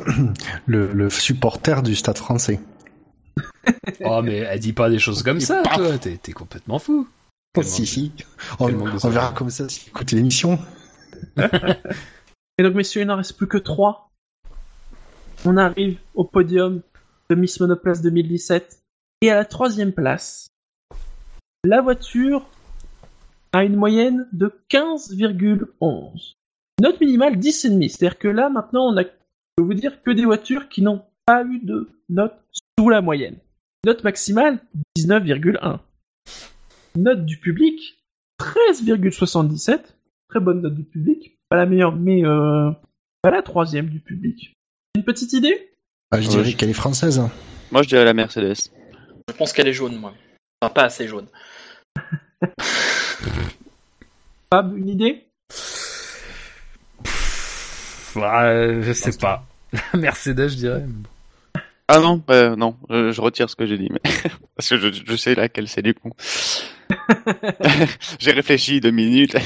le, 0.65 0.91
le 0.91 1.09
supporter 1.09 1.83
du 1.83 1.95
stade 1.95 2.17
français. 2.17 2.59
Oh, 4.05 4.21
mais 4.21 4.37
elle 4.37 4.59
dit 4.59 4.73
pas 4.73 4.89
des 4.89 4.99
choses 4.99 5.23
comme 5.23 5.39
ça, 5.39 5.61
paf. 5.63 5.77
toi. 5.77 5.97
T'es 5.97 6.31
complètement 6.33 6.79
fou. 6.79 7.07
Si, 7.61 7.85
si. 7.85 8.11
On, 8.59 8.67
verra 8.67 9.31
comme 9.31 9.49
ça 9.49 9.69
si 9.69 9.87
écoute 9.87 10.11
l'émission. 10.11 10.59
Et 12.57 12.63
donc, 12.63 12.75
messieurs, 12.75 13.01
il 13.01 13.07
n'en 13.07 13.17
reste 13.17 13.37
plus 13.37 13.47
que 13.47 13.57
trois. 13.57 14.11
On 15.45 15.57
arrive 15.57 15.97
au 16.13 16.23
podium 16.23 16.81
de 17.29 17.35
Miss 17.35 17.59
Monoplace 17.59 18.01
2017. 18.01 18.81
Et 19.21 19.31
à 19.31 19.35
la 19.35 19.45
troisième 19.45 19.91
place, 19.91 20.47
la 21.63 21.81
voiture 21.81 22.47
a 23.53 23.63
une 23.63 23.75
moyenne 23.75 24.27
de 24.33 24.51
15,11. 24.69 26.33
Note 26.81 26.99
minimale 26.99 27.37
10,5. 27.37 27.89
C'est-à-dire 27.89 28.19
que 28.19 28.27
là, 28.27 28.49
maintenant, 28.49 28.87
on 28.87 28.97
a, 28.97 29.03
je 29.03 29.09
peux 29.55 29.63
vous 29.63 29.73
dire, 29.73 30.01
que 30.03 30.11
des 30.11 30.25
voitures 30.25 30.69
qui 30.69 30.81
n'ont 30.81 31.03
pas 31.25 31.43
eu 31.43 31.59
de 31.59 31.89
note 32.09 32.35
sous 32.77 32.89
la 32.89 33.01
moyenne. 33.01 33.37
Note 33.85 34.03
maximale 34.03 34.59
19,1. 34.97 35.79
Note 36.95 37.25
du 37.25 37.37
public 37.37 38.03
13,77. 38.39 39.79
Très 40.33 40.39
bonne 40.39 40.61
note 40.61 40.73
du 40.73 40.83
public. 40.83 41.37
pas 41.47 41.57
la 41.57 41.67
meilleure, 41.67 41.95
mais 41.95 42.25
euh, 42.25 42.71
pas 43.21 43.29
la 43.29 43.43
troisième 43.43 43.87
du 43.89 43.99
public. 43.99 44.55
Une 44.95 45.03
petite 45.03 45.31
idée? 45.33 45.69
Ah, 46.09 46.19
je 46.19 46.25
Ouais, 46.27 46.31
dirais 46.37 46.49
je- 46.49 46.57
qu'elle 46.57 46.71
est 46.71 46.73
française. 46.73 47.19
hein. 47.19 47.29
Moi, 47.71 47.83
je 47.83 47.89
dirais 47.89 48.03
la 48.03 48.15
Mercedes. 48.15 48.71
Je 49.29 49.33
pense 49.35 49.53
qu'elle 49.53 49.67
est 49.67 49.73
jaune, 49.73 49.95
moi. 49.97 50.11
Enfin, 50.59 50.73
pas 50.73 50.85
assez 50.85 51.07
jaune. 51.07 51.27
Fab, 54.51 54.75
une 54.75 54.89
idée? 54.89 55.27
Ouais, 58.15 58.79
je 58.81 58.91
sais 58.93 59.15
pas. 59.19 59.45
La 59.93 59.99
Mercedes, 59.99 60.49
je 60.49 60.55
dirais. 60.55 60.85
Ah 61.87 61.99
non, 61.99 62.23
euh, 62.31 62.55
non, 62.55 62.75
je, 62.89 63.11
je 63.11 63.21
retire 63.21 63.49
ce 63.51 63.55
que 63.55 63.65
j'ai 63.67 63.77
dit, 63.77 63.89
mais 63.91 64.01
parce 64.55 64.69
que 64.69 64.77
je, 64.77 64.87
je 64.91 65.15
sais 65.15 65.35
laquelle 65.35 65.67
c'est 65.67 65.81
du 65.83 65.93
coup. 65.93 66.11
j'ai 68.19 68.31
réfléchi 68.31 68.79
deux 68.79 68.91
minutes. 68.91 69.35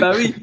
Bah 0.00 0.12
oui, 0.16 0.34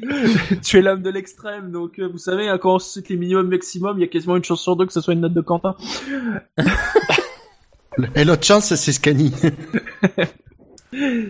tu 0.62 0.78
es 0.78 0.82
l'homme 0.82 1.02
de 1.02 1.10
l'extrême, 1.10 1.72
donc 1.72 1.98
euh, 1.98 2.06
vous 2.06 2.18
savez, 2.18 2.48
hein, 2.48 2.58
quand 2.58 2.76
on 2.76 2.78
cite 2.78 3.08
les 3.08 3.16
minimums 3.16 3.48
maximum, 3.48 3.98
il 3.98 4.02
y 4.02 4.04
a 4.04 4.06
quasiment 4.06 4.36
une 4.36 4.44
chance 4.44 4.62
sur 4.62 4.76
deux 4.76 4.86
que 4.86 4.92
ce 4.92 5.00
soit 5.00 5.14
une 5.14 5.20
note 5.20 5.34
de 5.34 5.40
Quentin. 5.40 5.74
Et 8.14 8.24
l'autre 8.24 8.44
chance, 8.44 8.72
c'est 8.72 8.92
Scani. 8.92 9.32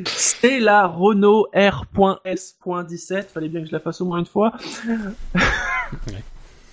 C'est 0.04 0.60
la 0.60 0.86
Renault 0.86 1.46
R.S.17, 1.54 3.28
fallait 3.32 3.48
bien 3.48 3.62
que 3.62 3.68
je 3.68 3.72
la 3.72 3.80
fasse 3.80 4.00
au 4.02 4.04
moins 4.04 4.18
une 4.18 4.26
fois. 4.26 4.52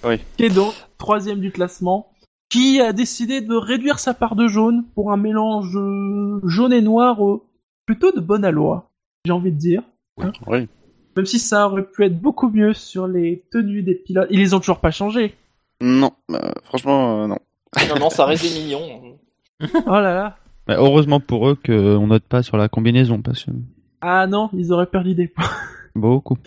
Oui. 0.03 0.19
Qui 0.37 0.45
est 0.45 0.49
donc 0.49 0.73
troisième 0.97 1.39
du 1.39 1.51
classement, 1.51 2.11
qui 2.49 2.81
a 2.81 2.93
décidé 2.93 3.41
de 3.41 3.55
réduire 3.55 3.99
sa 3.99 4.13
part 4.13 4.35
de 4.35 4.47
jaune 4.47 4.83
pour 4.95 5.11
un 5.11 5.17
mélange 5.17 5.75
euh, 5.75 6.41
jaune 6.45 6.73
et 6.73 6.81
noir 6.81 7.21
plutôt 7.89 8.11
de 8.11 8.19
bonne 8.19 8.45
aloi, 8.45 8.91
j'ai 9.25 9.31
envie 9.31 9.51
de 9.51 9.57
dire. 9.57 9.81
oui. 10.45 10.67
Même 11.17 11.25
si 11.25 11.39
ça 11.39 11.67
aurait 11.67 11.87
pu 11.87 12.05
être 12.05 12.21
beaucoup 12.21 12.47
mieux 12.47 12.75
sur 12.75 13.07
les 13.07 13.43
tenues 13.51 13.81
des 13.81 13.95
pilotes. 13.95 14.27
Ils 14.29 14.37
les 14.37 14.53
ont 14.53 14.59
toujours 14.59 14.79
pas 14.79 14.91
changées. 14.91 15.33
Non, 15.81 16.11
euh, 16.29 16.37
franchement, 16.65 17.23
euh, 17.23 17.27
non. 17.27 17.39
Non, 17.89 17.99
non, 17.99 18.09
ça 18.11 18.25
reste 18.25 18.43
des 18.43 18.61
millions. 18.61 19.17
Oh 19.87 19.89
là 19.89 20.13
là. 20.13 20.37
Mais 20.67 20.75
heureusement 20.75 21.19
pour 21.19 21.49
eux 21.49 21.55
qu'on 21.55 22.05
note 22.05 22.25
pas 22.25 22.43
sur 22.43 22.57
la 22.57 22.69
combinaison, 22.69 23.23
parce 23.23 23.43
que 23.45 23.51
Ah 24.01 24.27
non, 24.27 24.51
ils 24.53 24.71
auraient 24.71 24.85
perdu 24.85 25.15
des 25.15 25.27
points. 25.27 25.49
beaucoup. 25.95 26.37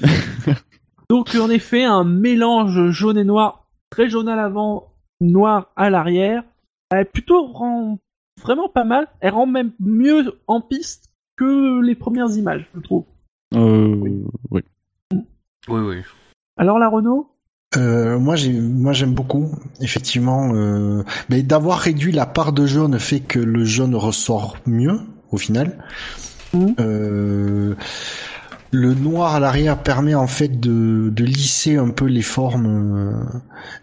Donc 1.11 1.35
en 1.35 1.51
effet, 1.51 1.83
un 1.83 2.05
mélange 2.05 2.91
jaune 2.91 3.19
et 3.19 3.25
noir, 3.25 3.67
très 3.91 4.09
jaune 4.09 4.29
à 4.29 4.37
l'avant, 4.37 4.93
noir 5.21 5.73
à 5.75 5.91
l'arrière. 5.91 6.45
Elle 6.93 7.07
plutôt 7.07 7.49
rend 7.49 7.99
vraiment 8.41 8.69
pas 8.69 8.85
mal. 8.85 9.09
Elle 9.19 9.35
rend 9.35 9.47
même 9.47 9.73
mieux 9.81 10.39
en 10.47 10.61
piste 10.61 11.12
que 11.37 11.81
les 11.81 11.95
premières 11.95 12.31
images, 12.31 12.69
je 12.75 12.81
trouve. 12.81 13.05
Euh, 13.55 14.21
oui. 14.51 14.63
Oui, 15.69 15.81
oui. 15.81 15.97
Alors 16.57 16.79
la 16.79 16.89
Renault? 16.89 17.29
Euh, 17.77 18.19
moi, 18.19 18.37
j'ai, 18.37 18.53
moi, 18.53 18.93
j'aime 18.93 19.15
beaucoup. 19.15 19.51
Effectivement, 19.81 20.55
euh, 20.55 21.03
mais 21.31 21.43
d'avoir 21.43 21.79
réduit 21.79 22.13
la 22.13 22.27
part 22.27 22.53
de 22.53 22.67
jaune 22.67 22.99
fait 22.99 23.21
que 23.21 23.39
le 23.39 23.65
jaune 23.65 23.95
ressort 23.95 24.57
mieux 24.67 25.01
au 25.31 25.39
final. 25.39 25.79
Mhm. 26.53 26.75
Euh, 26.81 27.75
le 28.73 28.95
noir 28.95 29.35
à 29.35 29.41
l'arrière 29.41 29.83
permet 29.83 30.15
en 30.15 30.27
fait 30.27 30.59
de, 30.59 31.13
lisser 31.19 31.77
un 31.77 31.91
peu 31.91 32.07
les 32.07 32.23
formes, 32.23 32.67
euh, 32.67 33.13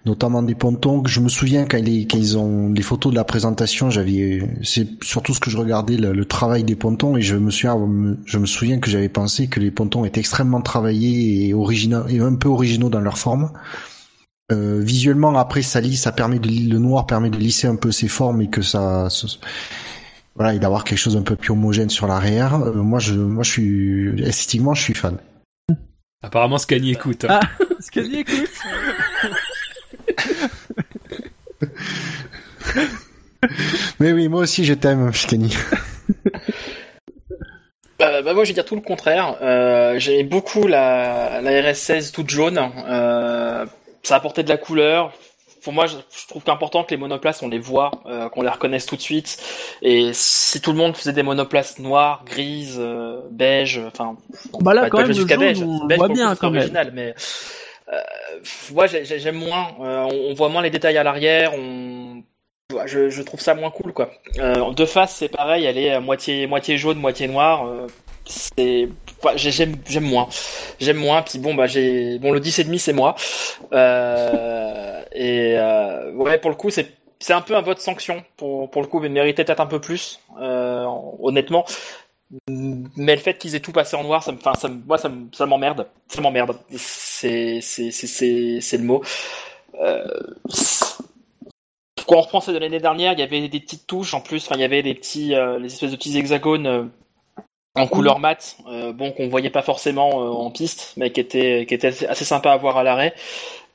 notamment 0.05 0.41
des 0.41 0.55
pontons. 0.55 1.03
Je 1.05 1.19
me 1.19 1.29
souviens 1.29 1.65
quand, 1.65 1.79
les, 1.79 2.35
ont 2.35 2.73
les 2.73 2.81
photos 2.81 3.11
de 3.11 3.15
la 3.15 3.23
présentation, 3.23 3.91
j'avais, 3.91 4.41
c'est 4.63 4.87
surtout 5.03 5.35
ce 5.35 5.39
que 5.39 5.51
je 5.51 5.57
regardais, 5.57 5.95
le, 5.95 6.25
travail 6.25 6.63
des 6.63 6.75
pontons, 6.75 7.17
et 7.17 7.21
je 7.21 7.35
me 7.35 7.51
souviens, 7.51 7.77
je 8.25 8.37
me 8.39 8.47
souviens 8.47 8.79
que 8.79 8.89
j'avais 8.89 9.09
pensé 9.09 9.47
que 9.47 9.59
les 9.59 9.69
pontons 9.69 10.05
étaient 10.05 10.21
extrêmement 10.21 10.61
travaillés 10.61 11.47
et 11.47 11.53
originaux, 11.53 12.07
et 12.07 12.19
un 12.19 12.33
peu 12.33 12.49
originaux 12.49 12.89
dans 12.89 13.01
leur 13.01 13.19
forme. 13.19 13.51
Euh, 14.51 14.79
visuellement, 14.81 15.37
après, 15.37 15.61
ça 15.61 15.81
ça 15.93 16.11
permet 16.11 16.39
de, 16.39 16.49
le 16.49 16.79
noir 16.79 17.05
permet 17.05 17.29
de 17.29 17.37
lisser 17.37 17.67
un 17.67 17.75
peu 17.75 17.91
ses 17.91 18.07
formes 18.07 18.41
et 18.41 18.49
que 18.49 18.63
ça- 18.63 19.07
voilà, 20.39 20.53
et 20.55 20.59
d'avoir 20.59 20.85
quelque 20.85 20.97
chose 20.97 21.17
un 21.17 21.21
peu 21.21 21.35
plus 21.35 21.51
homogène 21.51 21.89
sur 21.89 22.07
l'arrière. 22.07 22.55
Euh, 22.55 22.71
moi, 22.73 22.97
je, 22.99 23.13
moi, 23.13 23.43
je 23.43 23.51
suis, 23.51 24.23
esthétiquement, 24.23 24.73
je 24.73 24.81
suis 24.81 24.93
fan. 24.93 25.17
Apparemment, 26.23 26.57
Scani 26.57 26.91
écoute. 26.91 27.25
hein. 27.25 27.39
Ah. 27.43 27.63
Dit, 27.95 28.19
écoute. 28.19 28.49
Mais 33.99 34.11
oui, 34.13 34.27
moi 34.27 34.41
aussi, 34.41 34.65
je 34.65 34.73
t'aime, 34.73 35.11
Shikani. 35.13 35.55
Bah, 37.99 38.21
bah, 38.21 38.33
moi, 38.33 38.43
je 38.45 38.49
vais 38.49 38.53
dire 38.53 38.65
tout 38.65 38.75
le 38.75 38.81
contraire. 38.81 39.37
Euh, 39.41 39.99
J'aimais 39.99 40.23
beaucoup 40.23 40.67
la, 40.67 41.41
la 41.41 41.51
RS16 41.51 42.11
toute 42.13 42.29
jaune. 42.29 42.57
Euh, 42.87 43.65
ça 44.03 44.15
apportait 44.15 44.43
de 44.43 44.49
la 44.49 44.57
couleur. 44.57 45.13
Pour 45.63 45.73
moi, 45.73 45.87
je, 45.87 45.95
je 45.95 46.27
trouve 46.27 46.43
qu'important 46.43 46.83
que 46.83 46.91
les 46.91 46.97
monoplaces, 46.97 47.41
on 47.43 47.49
les 47.49 47.59
voit, 47.59 47.91
euh, 48.05 48.29
qu'on 48.29 48.41
les 48.41 48.49
reconnaisse 48.49 48.85
tout 48.85 48.95
de 48.95 49.01
suite. 49.01 49.37
Et 49.81 50.11
si 50.13 50.61
tout 50.61 50.71
le 50.71 50.77
monde 50.77 50.95
faisait 50.95 51.13
des 51.13 51.23
monoplaces 51.23 51.79
noires, 51.79 52.23
grises, 52.25 52.77
euh, 52.79 53.19
beige, 53.31 53.79
enfin, 53.87 54.15
Bah 54.61 54.73
là, 54.73 54.81
pas- 54.81 54.89
quand 54.89 54.97
pas 54.97 55.03
même, 55.07 55.13
jusqu'à 55.13 55.37
beige. 55.37 55.61
on 55.61 55.85
Beige, 55.85 55.97
voit 55.97 56.07
pour 56.07 56.15
bien, 56.15 56.35
quand 56.35 56.49
même. 56.49 56.59
original, 56.61 56.91
mais 56.93 57.13
euh, 57.91 57.97
moi, 58.71 58.87
j'ai- 58.87 59.03
j'aime 59.05 59.35
moins. 59.37 59.67
Euh, 59.81 60.03
on, 60.29 60.33
voit 60.33 60.49
moins 60.49 60.61
les 60.61 60.69
détails 60.69 60.97
à 60.97 61.03
l'arrière. 61.03 61.53
On 61.55 62.23
je, 62.85 63.09
je 63.09 63.21
trouve 63.23 63.39
ça 63.39 63.55
moins 63.55 63.71
cool 63.71 63.93
quoi. 63.93 64.11
Euh, 64.37 64.71
de 64.73 64.85
face 64.85 65.15
c'est 65.15 65.27
pareil, 65.27 65.65
elle 65.65 65.79
est 65.79 65.89
à 65.91 65.99
moitié 65.99 66.45
moitié 66.45 66.77
jaune, 66.77 66.99
moitié 66.99 67.27
noire. 67.27 67.65
euh, 67.65 67.87
c'est 68.29 68.89
j'aime 69.35 69.75
j'aime 69.87 70.03
moins. 70.05 70.29
J'aime 70.79 70.97
moins 70.97 71.21
puis 71.23 71.39
bon 71.39 71.55
bah 71.55 71.67
j'ai 71.67 72.19
bon 72.19 72.31
le 72.31 72.39
10 72.39 72.59
et 72.59 72.63
demi 72.63 72.79
c'est 72.79 72.93
moi. 72.93 73.15
Euh, 73.73 75.03
et 75.11 75.55
euh, 75.57 76.11
ouais 76.13 76.37
pour 76.39 76.49
le 76.51 76.55
coup 76.55 76.69
c'est 76.69 76.93
c'est 77.19 77.33
un 77.33 77.41
peu 77.41 77.55
un 77.55 77.61
vote 77.61 77.79
sanction 77.79 78.23
pour 78.37 78.69
pour 78.69 78.81
le 78.81 78.87
coup 78.87 78.99
mais 78.99 79.09
méritait 79.09 79.43
peut-être 79.43 79.59
un 79.61 79.65
peu 79.65 79.81
plus 79.81 80.19
euh, 80.39 80.85
honnêtement. 81.21 81.65
Mais 82.95 83.15
le 83.15 83.21
fait 83.21 83.37
qu'ils 83.39 83.55
aient 83.55 83.59
tout 83.59 83.71
passé 83.71 83.95
en 83.95 84.03
noir, 84.03 84.21
ça 84.21 84.31
me, 84.31 84.37
ça 84.39 84.67
moi, 84.85 84.99
ça 84.99 85.09
me- 85.09 85.29
ça 85.33 85.47
m'emmerde. 85.47 85.87
Ça 86.07 86.21
m'emmerde. 86.21 86.59
C'est, 86.77 87.59
c'est, 87.61 87.89
c'est, 87.89 88.59
c'est, 88.61 88.77
le 88.77 88.83
mot. 88.83 89.01
Quand 92.07 92.17
on 92.17 92.21
reprend 92.21 92.41
celle 92.41 92.53
de 92.55 92.59
l'année 92.59 92.79
dernière, 92.79 93.13
il 93.13 93.19
y 93.19 93.23
avait 93.23 93.47
des 93.47 93.59
petites 93.59 93.87
touches 93.87 94.13
en 94.13 94.21
plus. 94.21 94.45
Enfin, 94.45 94.55
il 94.55 94.61
y 94.61 94.63
avait 94.63 94.83
des 94.83 94.93
petits, 94.93 95.33
les 95.59 95.65
espèces 95.73 95.91
de 95.91 95.95
petits 95.95 96.17
hexagones 96.17 96.91
en 97.75 97.87
couleur 97.87 98.19
mat, 98.19 98.57
euh, 98.67 98.91
bon 98.93 99.11
qu'on 99.11 99.29
voyait 99.29 99.49
pas 99.49 99.61
forcément 99.61 100.21
euh, 100.23 100.29
en 100.29 100.51
piste, 100.51 100.93
mais 100.97 101.11
qui 101.11 101.19
étaient, 101.21 101.65
qui 101.67 101.73
étaient 101.73 101.87
assez, 102.07 102.25
sympa 102.25 102.51
à 102.51 102.57
voir 102.57 102.77
à 102.77 102.83
l'arrêt. 102.83 103.13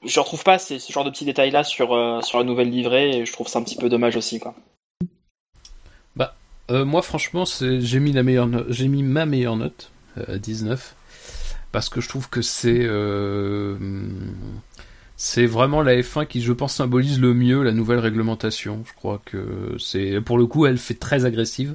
Je 0.05 0.21
retrouve 0.21 0.45
pas 0.45 0.59
ces, 0.59 0.79
ce 0.79 0.93
genre 0.93 1.05
de 1.05 1.11
petits 1.11 1.25
détails 1.25 1.51
là 1.51 1.65
sur 1.65 1.95
euh, 1.95 2.21
sur 2.23 2.39
la 2.39 2.45
nouvelle 2.45 2.71
livrée. 2.71 3.19
Et 3.19 3.27
je 3.27 3.33
trouve 3.33 3.49
ça 3.49 3.59
un 3.59 3.63
petit 3.63 3.77
peu 3.77 3.89
dommage 3.89 4.17
aussi, 4.17 4.41
quoi. 4.41 4.55
Euh, 6.71 6.85
moi, 6.87 7.03
franchement, 7.03 7.45
c'est- 7.45 7.81
j'ai 7.83 8.01
mis 8.01 8.13
la 8.13 8.23
meilleure 8.23 8.47
no- 8.47 8.65
j'ai 8.71 8.89
mis 8.89 9.03
ma 9.03 9.27
meilleure 9.27 9.57
note 9.57 9.91
à 10.29 10.39
19 10.39 10.95
parce 11.73 11.91
que 11.91 12.01
je 12.01 12.09
trouve 12.09 12.31
que 12.31 12.41
c'est 12.41 12.87
c'est 15.17 15.47
vraiment 15.47 15.83
la 15.83 15.95
F1 16.03 16.27
qui, 16.27 16.41
je 16.43 16.53
pense, 16.53 16.75
symbolise 16.75 17.21
le 17.21 17.35
mieux 17.35 17.63
la 17.63 17.73
nouvelle 17.73 17.99
réglementation. 18.01 18.83
Je 18.87 18.93
crois 18.95 19.21
que 19.25 19.77
c'est 19.79 20.21
pour 20.21 20.39
le 20.39 20.47
coup, 20.47 20.67
elle 20.67 20.79
fait 20.79 20.95
très 20.95 21.25
agressive. 21.25 21.75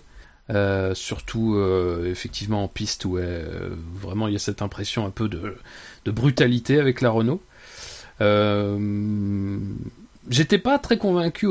Euh, 0.51 0.95
surtout 0.95 1.53
euh, 1.57 2.09
effectivement 2.09 2.63
en 2.63 2.67
piste 2.67 3.05
où 3.05 3.17
euh, 3.17 3.69
vraiment 3.93 4.27
il 4.27 4.33
y 4.33 4.35
a 4.35 4.39
cette 4.39 4.63
impression 4.63 5.05
un 5.05 5.11
peu 5.11 5.29
de, 5.29 5.55
brutalité 6.07 6.79
avec 6.79 7.01
la 7.01 7.11
Renault. 7.11 7.41
J'étais 10.29 10.57
pas 10.57 10.79
très 10.79 10.97
convaincu 10.97 11.47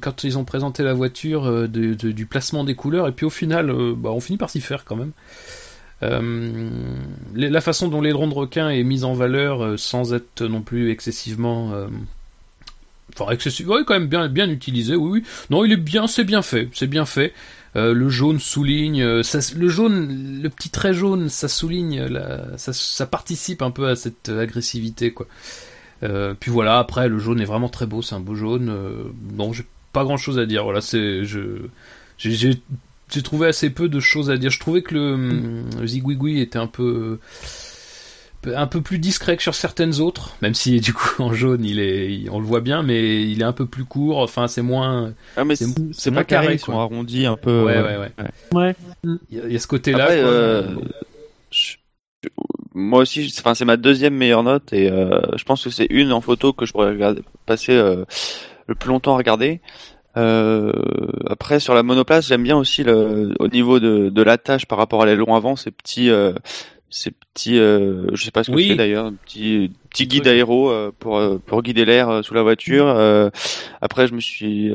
quand 0.00 0.24
ils 0.24 0.36
ont 0.36 0.44
présenté 0.44 0.82
la 0.82 0.92
voiture 0.92 1.66
du 1.68 2.26
placement 2.26 2.64
des 2.64 2.74
couleurs 2.74 3.08
et 3.08 3.12
puis 3.12 3.24
au 3.24 3.30
final 3.30 3.72
bah, 3.96 4.10
on 4.10 4.20
finit 4.20 4.38
par 4.38 4.50
s'y 4.50 4.60
faire 4.60 4.84
quand 4.84 4.96
même. 4.96 5.12
La 7.34 7.60
façon 7.62 7.88
dont 7.88 8.02
l'aileron 8.02 8.28
de 8.28 8.34
requin 8.34 8.68
est 8.68 8.84
mis 8.84 9.04
en 9.04 9.14
valeur 9.14 9.78
sans 9.78 10.12
être 10.12 10.42
non 10.42 10.60
plus 10.60 10.90
excessivement 10.90 11.72
enfin 13.14 13.30
excessif 13.32 13.66
oui 13.68 13.82
quand 13.86 13.94
même 13.94 14.06
bien 14.06 14.28
bien 14.28 14.48
utilisé 14.48 14.94
oui 14.94 15.20
oui 15.20 15.22
non 15.50 15.64
il 15.64 15.72
est 15.72 15.76
bien 15.76 16.06
c'est 16.06 16.24
bien 16.24 16.40
fait 16.40 16.70
c'est 16.72 16.86
bien 16.86 17.04
fait 17.04 17.34
Euh, 17.74 17.94
le 17.94 18.10
jaune 18.10 18.38
souligne 18.38 19.02
euh, 19.02 19.22
ça, 19.22 19.38
le 19.56 19.68
jaune 19.68 20.42
le 20.42 20.48
petit 20.50 20.68
trait 20.68 20.92
jaune 20.92 21.30
ça 21.30 21.48
souligne 21.48 22.02
la, 22.04 22.58
ça, 22.58 23.06
participe 23.06 23.62
un 23.62 23.70
peu 23.70 23.88
à 23.88 23.96
cette 23.96 24.28
agressivité 24.28 25.10
quoi 25.12 25.26
euh, 26.02 26.34
puis 26.38 26.50
voilà, 26.50 26.78
après 26.78 27.08
le 27.08 27.18
jaune 27.18 27.40
est 27.40 27.44
vraiment 27.44 27.68
très 27.68 27.86
beau, 27.86 28.02
c'est 28.02 28.14
un 28.14 28.20
beau 28.20 28.34
jaune. 28.34 28.68
Euh, 28.68 29.04
non, 29.36 29.52
j'ai 29.52 29.64
pas 29.92 30.04
grand 30.04 30.16
chose 30.16 30.38
à 30.38 30.46
dire. 30.46 30.64
Voilà, 30.64 30.80
c'est 30.80 31.24
j'ai- 31.24 32.60
trouvé 33.22 33.46
assez 33.46 33.70
peu 33.70 33.88
de 33.88 34.00
choses 34.00 34.30
à 34.30 34.36
dire. 34.36 34.50
Je 34.50 34.58
trouvais 34.58 34.82
que 34.82 34.94
le, 34.94 35.14
hum, 35.14 35.64
le 35.80 35.86
Zigouigoui 35.86 36.40
était 36.40 36.58
un 36.58 36.66
peu 36.66 37.18
un 38.46 38.66
peu 38.66 38.80
plus 38.80 38.98
discret 38.98 39.36
que 39.36 39.42
sur 39.42 39.54
certaines 39.54 40.00
autres, 40.00 40.36
même 40.42 40.54
si 40.54 40.80
du 40.80 40.92
coup 40.92 41.22
en 41.22 41.32
jaune 41.32 41.64
il 41.64 41.78
est 41.78 42.12
il- 42.12 42.30
on 42.30 42.38
le 42.40 42.44
voit 42.46 42.60
bien, 42.60 42.82
mais 42.82 43.22
il 43.22 43.40
est 43.40 43.44
un 43.44 43.52
peu 43.52 43.66
plus 43.66 43.84
court. 43.84 44.18
Enfin, 44.18 44.48
c'est 44.48 44.62
moins 44.62 45.12
Ah, 45.36 45.44
mais 45.44 45.54
c'est 45.56 45.66
c'est 45.66 45.74
c'est 45.74 45.82
c'est 45.92 46.10
moins 46.10 46.20
pas 46.22 46.24
carré, 46.24 46.44
carré, 46.46 46.54
ils 46.56 46.58
sont 46.60 46.78
arrondis 46.78 47.26
un 47.26 47.36
peu. 47.36 47.64
Ouais, 47.64 47.80
ouais, 47.80 47.96
ouais. 47.98 48.12
Ouais. 48.52 48.74
Il 49.30 49.36
y, 49.36 49.40
a- 49.40 49.44
il 49.46 49.52
y 49.52 49.56
a 49.56 49.58
ce 49.58 49.66
côté-là. 49.66 50.04
Après, 50.04 50.20
quoi. 50.20 50.28
euh, 50.30 50.62
je- 51.50 51.76
moi, 52.24 52.46
moi 52.74 53.00
aussi, 53.02 53.30
c'est- 53.30 53.40
enfin 53.40 53.54
c'est 53.54 53.64
ma 53.64 53.76
deuxième 53.76 54.14
meilleure 54.14 54.42
note 54.42 54.72
et 54.72 54.90
euh, 54.90 55.20
je 55.36 55.44
pense 55.44 55.62
que 55.64 55.70
c'est 55.70 55.86
une 55.90 56.12
en 56.12 56.20
photo 56.20 56.52
que 56.52 56.66
je 56.66 56.72
pourrais 56.72 56.88
regarder, 56.90 57.22
passer 57.46 57.72
euh, 57.72 58.04
le 58.66 58.74
plus 58.74 58.88
longtemps 58.88 59.14
à 59.14 59.18
regarder. 59.18 59.60
Euh, 60.16 60.72
après 61.28 61.58
sur 61.58 61.74
la 61.74 61.82
monoplace, 61.82 62.26
j'aime 62.28 62.42
bien 62.42 62.56
aussi 62.56 62.84
le, 62.84 63.32
au 63.38 63.48
niveau 63.48 63.80
de, 63.80 64.10
de 64.10 64.22
l'attache 64.22 64.66
par 64.66 64.76
rapport 64.78 65.02
à 65.02 65.06
l'aileron 65.06 65.34
avant, 65.34 65.56
ces 65.56 65.70
petits, 65.70 66.10
euh, 66.10 66.32
ces 66.92 67.10
petits, 67.10 67.58
euh, 67.58 68.06
je 68.12 68.22
sais 68.22 68.30
pas 68.30 68.44
ce 68.44 68.50
que 68.50 68.56
Oui. 68.56 68.68
c'est 68.68 68.76
d'ailleurs, 68.76 69.10
petit 69.24 69.72
petit 69.90 70.06
guide 70.06 70.28
aéro 70.28 70.70
euh, 70.70 70.92
pour 70.98 71.16
euh, 71.18 71.38
pour 71.44 71.62
guider 71.62 71.84
l'air 71.84 72.08
euh, 72.08 72.22
sous 72.22 72.34
la 72.34 72.42
voiture. 72.42 72.86
Euh, 72.86 73.30
après, 73.80 74.06
je 74.06 74.14
me 74.14 74.20
suis, 74.20 74.72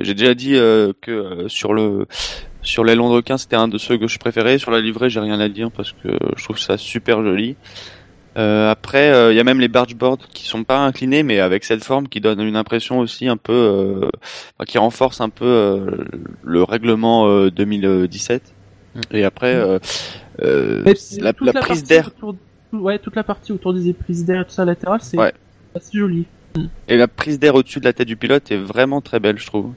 j'ai 0.00 0.14
déjà 0.14 0.34
dit 0.34 0.54
que 1.00 1.44
sur 1.48 1.74
le 1.74 2.06
sur 2.62 2.84
l'aileron 2.84 3.10
de 3.10 3.14
requin, 3.16 3.38
c'était 3.38 3.56
un 3.56 3.68
de 3.68 3.78
ceux 3.78 3.98
que 3.98 4.08
je 4.08 4.18
préférais. 4.18 4.58
Sur 4.58 4.70
la 4.70 4.80
livrée, 4.80 5.10
j'ai 5.10 5.20
rien 5.20 5.38
à 5.38 5.48
dire 5.48 5.70
parce 5.70 5.92
que 5.92 6.08
je 6.36 6.44
trouve 6.44 6.58
ça 6.58 6.76
super 6.76 7.22
joli. 7.22 7.56
Après, 8.36 9.30
il 9.30 9.36
y 9.36 9.40
a 9.40 9.44
même 9.44 9.60
les 9.60 9.68
bargeboards 9.68 10.28
qui 10.32 10.46
sont 10.46 10.64
pas 10.64 10.78
inclinés, 10.78 11.22
mais 11.22 11.40
avec 11.40 11.62
cette 11.64 11.84
forme 11.84 12.08
qui 12.08 12.20
donne 12.20 12.40
une 12.40 12.56
impression 12.56 12.98
aussi 13.00 13.28
un 13.28 13.36
peu, 13.36 14.08
qui 14.66 14.78
renforce 14.78 15.20
un 15.20 15.28
peu 15.28 15.86
le 16.42 16.62
règlement 16.62 17.28
euh, 17.28 17.50
2017. 17.50 18.54
Mm. 18.94 19.00
Et 19.12 19.24
après, 19.24 19.54
euh, 19.54 19.78
euh, 20.42 20.82
la, 21.18 21.32
prise 21.32 21.84
d'air 21.84 22.10
Ouais, 22.72 22.98
toute 22.98 23.16
la 23.16 23.24
partie 23.24 23.52
autour 23.52 23.74
des 23.74 23.92
prises 23.92 24.24
d'air 24.24 24.42
et 24.42 24.44
tout 24.44 24.52
ça 24.52 24.64
latéral, 24.64 25.00
c'est 25.02 25.18
Ouais. 25.18 25.32
assez 25.74 25.98
joli. 25.98 26.24
Et 26.88 26.96
la 26.96 27.06
prise 27.08 27.38
d'air 27.38 27.54
au-dessus 27.54 27.78
de 27.80 27.84
la 27.84 27.92
tête 27.92 28.08
du 28.08 28.16
pilote 28.16 28.50
est 28.50 28.56
vraiment 28.56 29.00
très 29.00 29.20
belle, 29.20 29.38
je 29.38 29.46
trouve. 29.46 29.72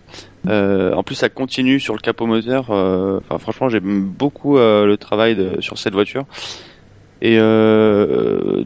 Euh, 0.48 0.94
en 0.94 1.03
plus, 1.03 1.15
ça 1.15 1.30
continue 1.30 1.80
sur 1.80 1.94
le 1.94 1.99
capot 1.99 2.26
moteur. 2.26 2.72
euh, 2.72 3.19
Enfin, 3.19 3.38
franchement, 3.38 3.69
j'aime 3.69 4.03
beaucoup 4.03 4.57
euh, 4.57 4.85
le 4.85 4.98
travail 4.98 5.35
de, 5.35 5.61
sur 5.61 5.77
cette 5.77 5.94
voiture. 5.94 6.26
Et 7.22 7.38
euh, 7.40 8.64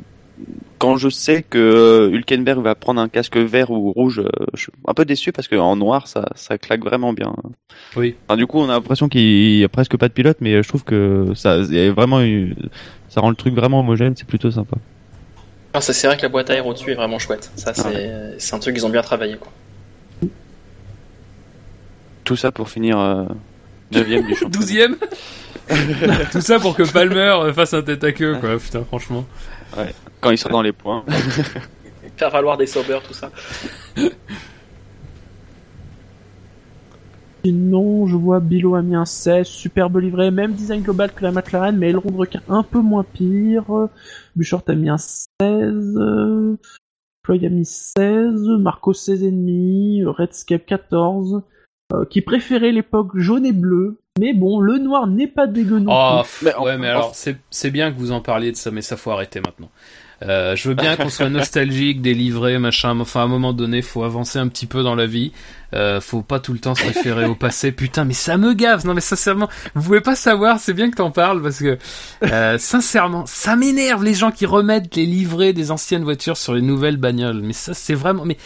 quand 0.79 0.97
je 0.97 1.09
sais 1.09 1.43
que 1.43 1.57
euh, 1.57 2.09
Hülkenberg 2.11 2.61
va 2.61 2.75
prendre 2.75 3.01
un 3.01 3.09
casque 3.09 3.37
vert 3.37 3.71
ou 3.71 3.91
rouge, 3.91 4.19
euh, 4.19 4.45
je 4.53 4.61
suis 4.63 4.71
un 4.87 4.93
peu 4.93 5.05
déçu 5.05 5.31
parce 5.31 5.47
qu'en 5.47 5.75
noir, 5.75 6.07
ça, 6.07 6.25
ça 6.35 6.57
claque 6.57 6.83
vraiment 6.83 7.13
bien. 7.13 7.33
Oui. 7.95 8.15
Enfin, 8.27 8.37
du 8.37 8.45
coup, 8.45 8.59
on 8.59 8.65
a 8.69 8.73
l'impression 8.73 9.09
qu'il 9.09 9.57
y 9.57 9.63
a 9.63 9.69
presque 9.69 9.97
pas 9.97 10.07
de 10.07 10.13
pilote, 10.13 10.37
mais 10.39 10.61
je 10.61 10.67
trouve 10.67 10.83
que 10.83 11.31
ça, 11.35 11.53
a 11.53 11.91
vraiment, 11.91 12.21
eu- 12.21 12.55
ça 13.09 13.21
rend 13.21 13.29
le 13.29 13.35
truc 13.35 13.55
vraiment 13.55 13.79
homogène. 13.79 14.13
C'est 14.15 14.27
plutôt 14.27 14.51
sympa. 14.51 14.77
Ah, 15.73 15.81
ça, 15.81 15.93
c'est 15.93 16.07
vrai 16.07 16.17
que 16.17 16.21
la 16.23 16.29
boîte 16.29 16.49
à 16.49 16.55
air 16.55 16.65
au-dessus 16.67 16.91
est 16.91 16.95
vraiment 16.95 17.19
chouette. 17.19 17.51
Ça, 17.55 17.73
c'est 17.73 18.53
un 18.55 18.59
truc 18.59 18.75
qu'ils 18.75 18.85
ont 18.85 18.89
bien 18.89 19.01
travaillé. 19.01 19.37
Quoi. 19.37 19.51
tout 22.23 22.35
ça 22.35 22.51
pour 22.51 22.69
finir 22.69 22.99
euh, 22.99 23.23
neuvième 23.91 24.25
du 24.27 24.35
championnat. 24.35 24.49
Douzième 24.59 24.95
Tout 26.31 26.41
ça 26.41 26.59
pour 26.59 26.75
que 26.75 26.83
Palmer 26.83 27.19
euh, 27.41 27.53
fasse 27.53 27.73
un 27.73 27.81
tête 27.81 28.03
à 28.03 28.11
queue, 28.11 28.37
quoi. 28.39 28.57
Putain, 28.57 28.83
franchement. 28.85 29.25
Quand 30.21 30.31
ils 30.31 30.37
sont 30.37 30.49
dans 30.49 30.61
les 30.61 30.71
points. 30.71 31.03
Faire 32.17 32.31
valoir 32.31 32.57
des 32.57 32.67
sauveurs, 32.67 33.03
tout 33.03 33.13
ça. 33.13 33.31
Sinon, 37.45 38.07
je 38.07 38.15
vois 38.17 38.39
Bilo 38.39 38.75
a 38.75 38.81
mis 38.81 38.95
un 38.95 39.05
16, 39.05 39.47
superbe 39.47 39.97
livré, 39.99 40.31
même 40.31 40.53
design 40.53 40.81
global 40.81 41.13
que 41.13 41.23
la 41.23 41.31
McLaren, 41.31 41.77
mais 41.77 41.89
aileron 41.89 42.11
de 42.11 42.17
requin 42.17 42.41
un 42.49 42.63
peu 42.63 42.79
moins 42.79 43.03
pire. 43.03 43.87
Buchort 44.35 44.63
a 44.67 44.73
mis 44.73 44.89
un 44.89 44.97
16, 44.97 45.27
euh, 45.41 46.57
Floyd 47.23 47.45
a 47.45 47.49
mis 47.49 47.65
16, 47.65 48.41
Marco 48.59 48.91
16,5, 48.91 50.05
Redscape 50.07 50.65
14, 50.65 51.41
euh, 51.93 52.05
qui 52.05 52.21
préférait 52.21 52.71
l'époque 52.71 53.17
jaune 53.17 53.45
et 53.45 53.53
bleu, 53.53 54.01
mais 54.19 54.33
bon, 54.33 54.59
le 54.59 54.77
noir 54.77 55.07
n'est 55.07 55.27
pas 55.27 55.47
dégueu 55.47 55.79
non 55.79 55.91
Oh, 55.93 56.21
Mais 56.41 56.53
en- 56.55 56.63
ouais, 56.63 56.77
mais 56.77 56.87
alors, 56.87 57.11
c'est 57.15 57.37
c'est 57.49 57.71
bien 57.71 57.91
que 57.91 57.97
vous 57.97 58.11
en 58.11 58.21
parliez 58.21 58.51
de 58.51 58.57
ça, 58.57 58.71
mais 58.71 58.81
ça 58.81 58.97
faut 58.97 59.11
arrêter 59.11 59.39
maintenant. 59.41 59.69
Euh, 60.23 60.55
je 60.55 60.67
veux 60.69 60.73
bien 60.73 60.95
qu'on 60.95 61.09
soit 61.09 61.29
nostalgique, 61.29 62.01
délivré, 62.01 62.57
machin. 62.57 62.95
mais 62.95 63.01
Enfin, 63.01 63.19
à 63.21 63.23
un 63.25 63.27
moment 63.27 63.53
donné, 63.53 63.83
faut 63.83 64.01
avancer 64.03 64.39
un 64.39 64.47
petit 64.47 64.65
peu 64.65 64.81
dans 64.81 64.95
la 64.95 65.05
vie. 65.05 65.31
Euh, 65.75 66.01
faut 66.01 66.23
pas 66.23 66.39
tout 66.39 66.53
le 66.53 66.59
temps 66.59 66.73
se 66.73 66.83
référer 66.83 67.25
au 67.25 67.35
passé. 67.35 67.71
Putain, 67.71 68.03
mais 68.03 68.15
ça 68.15 68.35
me 68.37 68.53
gave. 68.53 68.83
Non, 68.83 68.95
mais 68.95 69.01
sincèrement, 69.01 69.47
vous 69.75 69.83
pouvez 69.83 70.01
pas 70.01 70.15
savoir. 70.15 70.59
C'est 70.59 70.73
bien 70.73 70.89
que 70.89 70.95
t'en 70.95 71.11
parles 71.11 71.43
parce 71.43 71.59
que, 71.59 71.77
euh, 72.23 72.57
sincèrement, 72.57 73.25
ça 73.27 73.55
m'énerve 73.55 74.03
les 74.03 74.15
gens 74.15 74.31
qui 74.31 74.47
remettent 74.47 74.95
les 74.95 75.05
livrets 75.05 75.53
des 75.53 75.69
anciennes 75.69 76.03
voitures 76.03 76.37
sur 76.37 76.55
les 76.55 76.63
nouvelles 76.63 76.97
bagnoles. 76.97 77.41
Mais 77.43 77.53
ça, 77.53 77.75
c'est 77.75 77.93
vraiment. 77.93 78.25
Mais 78.25 78.37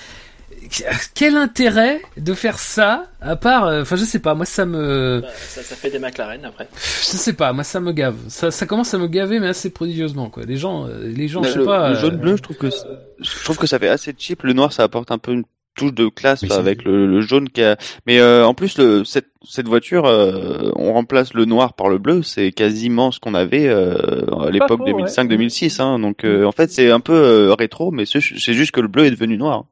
quel 1.14 1.36
intérêt 1.36 2.02
de 2.18 2.34
faire 2.34 2.58
ça 2.60 3.08
à 3.22 3.36
part. 3.36 3.66
euh, 3.66 3.82
Enfin, 3.82 3.96
je 3.96 4.06
sais 4.06 4.20
pas. 4.20 4.34
Moi, 4.36 4.46
ça 4.46 4.66
me. 4.66 5.20
Bah, 5.22 5.28
ça, 5.36 5.62
ça 5.64 5.76
fait 5.76 5.90
des 5.90 6.00
McLaren 6.00 6.44
après. 6.46 6.68
Je 6.76 7.18
sais 7.18 7.34
pas, 7.34 7.52
moi 7.54 7.64
ça 7.64 7.80
me 7.80 7.92
gave. 7.92 8.16
Ça, 8.30 8.52
ça 8.52 8.66
commence 8.66 8.94
à 8.94 8.98
me 8.98 9.08
gaver, 9.08 9.40
mais 9.40 9.48
assez 9.50 9.70
prodigieusement 9.70 10.30
quoi. 10.30 10.44
Les 10.44 10.58
gens, 10.58 10.88
euh, 10.88 11.04
les 11.08 11.28
gens, 11.28 11.44
je 11.44 11.50
sais 11.52 11.58
le, 11.60 11.66
pas. 11.66 11.90
le 11.90 11.96
euh, 11.96 12.00
jaune 12.00 12.18
bleu, 12.18 12.38
je 12.38 12.42
trouve 12.42 12.58
que 12.58 12.70
c'est- 12.70 12.86
je 13.20 13.44
trouve 13.44 13.58
que 13.58 13.68
ça 13.68 13.78
fait 13.80 13.90
assez 13.90 14.14
cheap. 14.18 14.44
Le 14.44 14.54
noir, 14.54 14.72
ça 14.74 14.84
apporte 14.84 15.12
un 15.12 15.18
peu 15.18 15.32
une 15.34 15.44
touche 15.76 15.94
de 15.94 16.08
classe 16.08 16.42
Oui, 16.44 16.52
avec 16.52 16.84
le, 16.84 17.08
le 17.08 17.22
jaune 17.22 17.50
qui 17.50 17.64
a. 17.64 17.78
Mais 18.06 18.20
euh, 18.20 18.46
en 18.46 18.54
plus, 18.54 18.78
le, 18.78 19.04
cette, 19.04 19.30
cette 19.48 19.68
voiture, 19.68 20.06
euh, 20.06 20.72
on 20.76 20.94
remplace 20.94 21.34
le 21.34 21.46
noir 21.46 21.74
par 21.74 21.90
le 21.90 21.98
bleu. 21.98 22.24
C'est 22.24 22.52
quasiment 22.52 23.12
ce 23.12 23.20
qu'on 23.20 23.34
avait 23.34 23.68
euh, 23.68 23.96
à 24.40 24.50
l'époque 24.50 24.80
faux, 24.80 24.86
ouais. 24.86 25.04
2005-2006. 25.04 25.82
Hein, 25.82 26.00
donc 26.00 26.24
euh, 26.24 26.46
en 26.46 26.52
fait, 26.52 26.72
c'est 26.72 26.92
un 26.92 27.00
peu 27.00 27.14
euh, 27.14 27.54
rétro, 27.54 27.92
mais 27.92 28.06
c'est 28.06 28.22
juste 28.22 28.72
que 28.72 28.82
le 28.82 28.88
bleu 28.88 29.06
est 29.06 29.12
devenu 29.12 29.38
noir. 29.38 29.66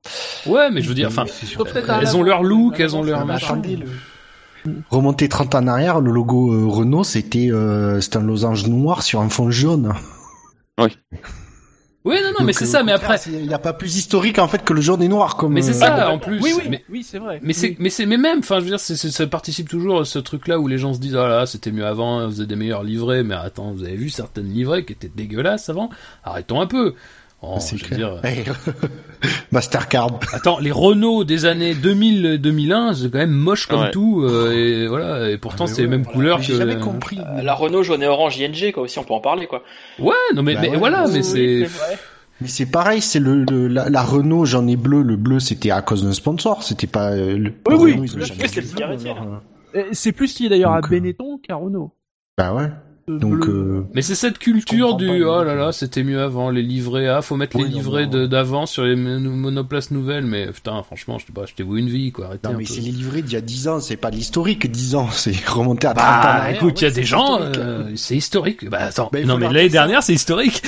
Ouais, 0.46 0.70
mais 0.72 0.82
je 0.82 0.90
veux 0.90 0.96
dire, 0.96 1.08
enfin, 1.08 1.26
elles 2.02 2.18
ont 2.18 2.24
leur 2.24 2.44
look, 2.44 2.80
elles 2.80 2.96
ont 2.96 3.04
leur 3.04 3.26
machin. 3.26 3.62
Remonter 4.90 5.30
30 5.30 5.56
ans 5.56 5.60
en 5.60 5.68
arrière, 5.68 6.02
le 6.02 6.12
logo 6.12 6.54
euh, 6.54 6.68
Renault, 6.68 7.06
c'était 7.06 7.50
euh, 7.50 8.02
c'était 8.02 8.18
un 8.18 8.24
losange 8.24 8.68
noir 8.68 9.04
sur 9.04 9.22
un 9.22 9.30
fond 9.30 9.50
jaune. 9.50 9.94
Oui, 10.78 10.98
non, 12.06 12.14
non, 12.40 12.46
mais 12.46 12.54
c'est 12.54 12.66
euh, 12.66 12.68
ça. 12.68 12.84
Mais 12.84 12.92
après, 12.94 13.18
c'est- 13.18 13.32
il 13.32 13.48
n'y 13.48 13.54
a 13.54 13.60
pas 13.60 13.74
plus 13.74 13.98
historique 13.98 14.40
en 14.40 14.48
fait 14.48 14.64
que 14.64 14.74
le 14.74 14.82
jaune 14.82 15.02
et 15.04 15.08
noir 15.08 15.36
comme. 15.36 15.54
mais 15.54 15.62
c'est 15.62 15.72
euh, 15.72 15.74
ça 15.74 16.10
en 16.12 16.18
plus. 16.18 16.40
Oui, 16.42 16.54
oui, 16.58 16.64
Mais, 16.70 16.84
oui, 16.90 17.04
c'est 17.04 17.20
vrai. 17.20 17.40
mais 17.44 17.54
c'est, 17.54 17.70
Oui. 17.70 17.76
mais 17.80 17.90
c'est, 17.90 18.06
mais 18.06 18.18
même, 18.18 18.40
enfin, 18.40 18.56
je 18.60 18.64
veux 18.64 18.70
dire, 18.70 18.80
c'est, 18.80 18.96
c'est- 18.96 19.12
ça 19.12 19.28
participe 19.28 19.68
toujours 19.70 20.02
à 20.02 20.06
ce 20.06 20.18
truc-là 20.20 20.60
où 20.60 20.68
les 20.68 20.78
gens 20.78 20.94
se 20.94 21.00
disent, 21.00 21.16
ah 21.16 21.28
là, 21.28 21.46
c'était 21.46 21.72
mieux 21.72 21.86
avant, 21.86 22.26
vous 22.28 22.40
avez 22.40 22.48
des 22.48 22.56
meilleurs 22.56 22.84
livrets, 22.84 23.24
mais 23.24 23.36
attends, 23.36 23.72
vous 23.72 23.84
avez 23.84 23.96
vu 23.96 24.10
certaines 24.10 24.48
livrées 24.52 24.86
qui 24.86 24.94
étaient 24.94 25.12
dégueulasses 25.14 25.70
avant? 25.70 25.90
Arrêtons 26.24 26.62
un 26.62 26.68
peu. 26.68 26.96
Oh, 27.42 27.56
c'est 27.60 27.78
je 27.78 27.84
veux 27.86 27.96
clair. 27.96 28.16
dire, 28.16 28.26
Hey. 28.26 28.44
Mastercard. 29.52 30.20
Attends, 30.34 30.60
les 30.60 30.72
Renault 30.72 31.24
des 31.24 31.46
années 31.46 31.74
2000-2001, 31.74 32.94
c'est 32.94 33.12
quand 33.12 33.18
même 33.18 33.32
moche 33.32 33.66
comme 33.68 33.82
Ouais. 33.82 33.92
tout, 33.92 34.24
euh, 34.24 34.52
et 34.52 34.88
voilà, 34.88 35.30
et 35.30 35.38
pourtant 35.38 35.66
Ah, 35.66 35.68
c'est 35.68 35.82
les 35.82 35.88
ouais, 35.88 35.92
mêmes 35.92 36.02
voilà. 36.04 36.16
couleurs. 36.18 36.42
J'ai 36.42 36.56
jamais 36.56 36.78
compris. 36.80 37.20
Euh, 37.20 37.42
la 37.42 37.54
Renault 37.54 37.84
jaune 37.84 38.04
et 38.04 38.08
orange 38.08 38.38
ING, 38.40 38.72
quoi, 38.74 38.84
aussi, 38.84 39.00
on 39.00 39.04
peut 39.04 39.14
en 39.14 39.22
parler, 39.22 39.48
quoi. 39.48 39.64
Ouais, 40.00 40.14
non 40.36 40.44
mais, 40.44 40.56
Bah 40.56 40.60
mais 40.64 40.70
ouais, 40.72 40.78
voilà, 40.78 41.08
mais 41.08 41.24
c'est. 41.24 41.68
Mais 42.42 42.48
c'est 42.48 42.68
pareil, 42.68 43.02
c'est 43.02 43.20
le, 43.20 43.44
le- 43.44 43.68
la, 43.68 43.90
la 43.90 44.02
Renault 44.02 44.46
j'en 44.46 44.66
ai 44.68 44.78
bleu. 44.78 45.02
Le 45.02 45.18
bleu 45.18 45.42
c'était 45.42 45.72
à 45.72 45.82
cause 45.82 46.04
d'un 46.06 46.14
sponsor, 46.14 46.64
c'était 46.64 46.88
pas. 46.88 47.12
euh, 47.12 47.38
le, 47.38 47.54
Oui, 47.68 47.76
oui, 47.78 47.92
Renault, 47.92 48.02
oui, 48.04 48.08
c'est 48.08 48.16
Euh, 49.76 49.84
euh, 50.06 50.12
plus 50.14 50.40
lié 50.40 50.48
d'ailleurs 50.48 50.72
à 50.72 50.78
euh, 50.78 50.82
Benetton 50.90 51.38
qu'à 51.46 51.56
Renault. 51.56 51.94
Bah 52.38 52.54
ouais. 52.54 52.70
Donc 53.18 53.48
euh, 53.48 53.84
Mais 53.96 54.02
c'est 54.04 54.14
cette 54.16 54.38
culture 54.38 54.96
du 54.96 55.08
pas, 55.08 55.14
oh 55.40 55.44
là 55.44 55.56
là, 55.56 55.72
c'était 55.72 56.04
mieux 56.04 56.22
avant, 56.22 56.50
les 56.52 56.62
livrets 56.62 57.08
A, 57.08 57.22
faut 57.24 57.36
mettre 57.36 57.56
Oui, 57.58 57.64
les 57.64 57.70
livrets 57.70 58.06
d'avant 58.08 58.66
sur 58.68 58.84
les 58.84 58.96
mon- 58.96 59.20
monoplaces 59.20 59.90
nouvelles, 59.92 60.26
mais 60.26 60.48
putain, 60.52 60.84
franchement, 60.84 61.18
je 61.18 61.26
sais 61.26 61.32
pas, 61.34 61.44
achetez-vous 61.44 61.78
une 61.78 61.90
vie, 61.90 62.12
quoi, 62.12 62.28
arrêtez 62.28 62.48
non 62.48 62.54
un 62.54 62.58
mais 62.58 62.66
c'est 62.66 62.82
les 62.82 62.92
livrets 62.92 63.22
d'il 63.24 63.34
y 63.34 63.38
a 63.38 63.42
10 63.42 63.68
ans, 63.68 63.80
c'est 63.80 63.98
pas 63.98 64.12
de 64.12 64.16
l'historique 64.16 64.70
10 64.70 64.96
ans, 64.96 65.10
c'est 65.12 65.34
remonté 65.48 65.88
à 65.88 65.94
30 65.94 66.06
ans. 66.06 66.10
en 66.10 66.22
Bah, 66.24 66.52
écoute, 66.52 66.82
il 66.82 66.84
y 66.84 66.86
a 66.86 66.90
ouais, 66.90 66.94
des 66.96 67.02
c'est 67.02 67.08
gens, 67.08 67.38
historique. 67.40 67.58
euh, 67.58 67.92
c'est 67.96 68.16
historique. 68.16 68.70
Bah 68.70 68.78
attends, 68.82 69.10
Bah, 69.12 69.20
non 69.26 69.38
mais 69.38 69.48
l'année 69.52 69.70
dernière 69.70 70.04
c'est 70.04 70.14
historique. 70.14 70.62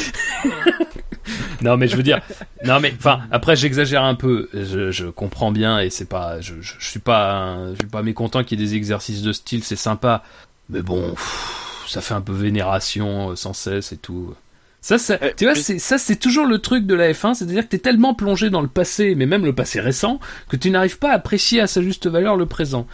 non 1.62 1.78
mais 1.78 1.88
je 1.88 1.96
veux 1.96 2.04
dire, 2.04 2.20
non 2.66 2.80
mais 2.80 2.94
enfin 2.98 3.20
après 3.32 3.56
j'exagère 3.56 4.04
un 4.04 4.16
peu. 4.16 4.50
Je, 4.54 4.90
je 4.92 5.06
comprends 5.06 5.52
bien 5.52 5.80
et 5.80 5.90
c'est 5.90 6.10
pas, 6.10 6.42
je, 6.42 6.56
je, 6.62 6.74
je 6.80 6.86
suis 6.90 7.00
pas, 7.00 7.34
un- 7.34 7.72
je 7.74 7.80
suis 7.80 7.88
pas 7.88 8.02
mécontent 8.02 8.44
qu'il 8.44 8.60
y 8.60 8.64
ait 8.64 8.66
des 8.66 8.76
exercices 8.76 9.22
de 9.22 9.32
style, 9.32 9.64
c'est 9.64 9.76
sympa. 9.76 10.24
Mais 10.70 10.82
bon, 10.82 11.12
pff, 11.12 11.61
ça 11.92 12.02
fait 12.02 12.14
un 12.14 12.22
peu 12.22 12.34
vénération 12.34 13.32
euh, 13.32 13.36
sans 13.36 13.54
cesse 13.54 13.92
et 13.92 13.98
tout. 13.98 14.34
Ça, 14.82 14.98
ça 14.98 15.18
Eh, 15.22 15.34
tu 15.36 15.46
vois, 15.46 15.54
c'est 15.56 15.78
ça, 15.78 15.98
c'est 16.00 16.16
toujours 16.16 16.46
le 16.48 16.58
truc 16.60 16.86
de 16.88 16.96
la 16.96 17.12
F1, 17.12 17.36
c'est-à-dire 17.36 17.64
que 17.64 17.68
t'es 17.70 17.78
tellement 17.78 18.14
plongé 18.16 18.50
dans 18.50 18.62
le 18.62 18.68
passé, 18.68 19.14
mais 19.16 19.26
même 19.28 19.46
le 19.46 19.54
passé 19.54 19.80
récent, 19.80 20.20
que 20.50 20.56
tu 20.58 20.72
n'arrives 20.72 20.98
pas 20.98 21.12
à 21.12 21.16
apprécier 21.16 21.62
à 21.62 21.68
sa 21.68 21.82
juste 21.84 22.08
valeur 22.08 22.36
le 22.36 22.48
présent. 22.48 22.88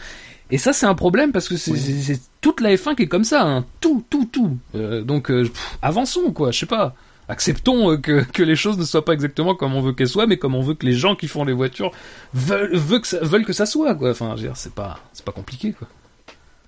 Et 0.50 0.58
ça, 0.58 0.72
c'est 0.72 0.86
un 0.86 0.94
problème 0.94 1.32
parce 1.32 1.48
que 1.48 1.56
c'est 1.56 1.70
Oui. 1.72 1.78
c'est- 1.80 2.14
c'est 2.14 2.20
toute 2.40 2.60
la 2.60 2.74
F1 2.76 2.94
qui 2.94 3.02
est 3.04 3.08
comme 3.08 3.24
ça, 3.24 3.42
hein. 3.42 3.64
tout, 3.80 4.04
tout, 4.10 4.26
tout. 4.30 4.56
Euh, 4.74 5.02
donc, 5.02 5.30
euh, 5.30 5.44
pff, 5.44 5.78
avançons, 5.82 6.30
quoi. 6.32 6.50
Je 6.50 6.58
sais 6.60 6.66
pas. 6.66 6.94
Acceptons 7.30 7.90
euh, 7.92 7.96
que, 7.98 8.22
que 8.32 8.42
les 8.42 8.56
choses 8.56 8.78
ne 8.78 8.84
soient 8.84 9.04
pas 9.04 9.12
exactement 9.12 9.54
comme 9.54 9.74
on 9.74 9.82
veut 9.82 9.92
qu'elles 9.92 10.08
soient, 10.08 10.26
mais 10.26 10.38
comme 10.38 10.54
on 10.54 10.62
veut 10.62 10.72
que 10.74 10.86
les 10.86 10.94
gens 10.94 11.14
qui 11.14 11.28
font 11.28 11.44
les 11.44 11.52
voitures 11.52 11.90
veulent, 12.32 12.74
veulent, 12.74 13.00
que, 13.02 13.06
ça, 13.06 13.18
veulent 13.20 13.44
que 13.44 13.52
ça 13.52 13.66
soit, 13.66 13.94
quoi. 13.94 14.10
Enfin, 14.10 14.30
je 14.36 14.42
veux 14.42 14.48
dire, 14.48 14.56
c'est 14.56 14.72
pas, 14.74 14.98
c'est 15.12 15.24
pas 15.24 15.32
compliqué, 15.32 15.72
quoi. 15.72 15.86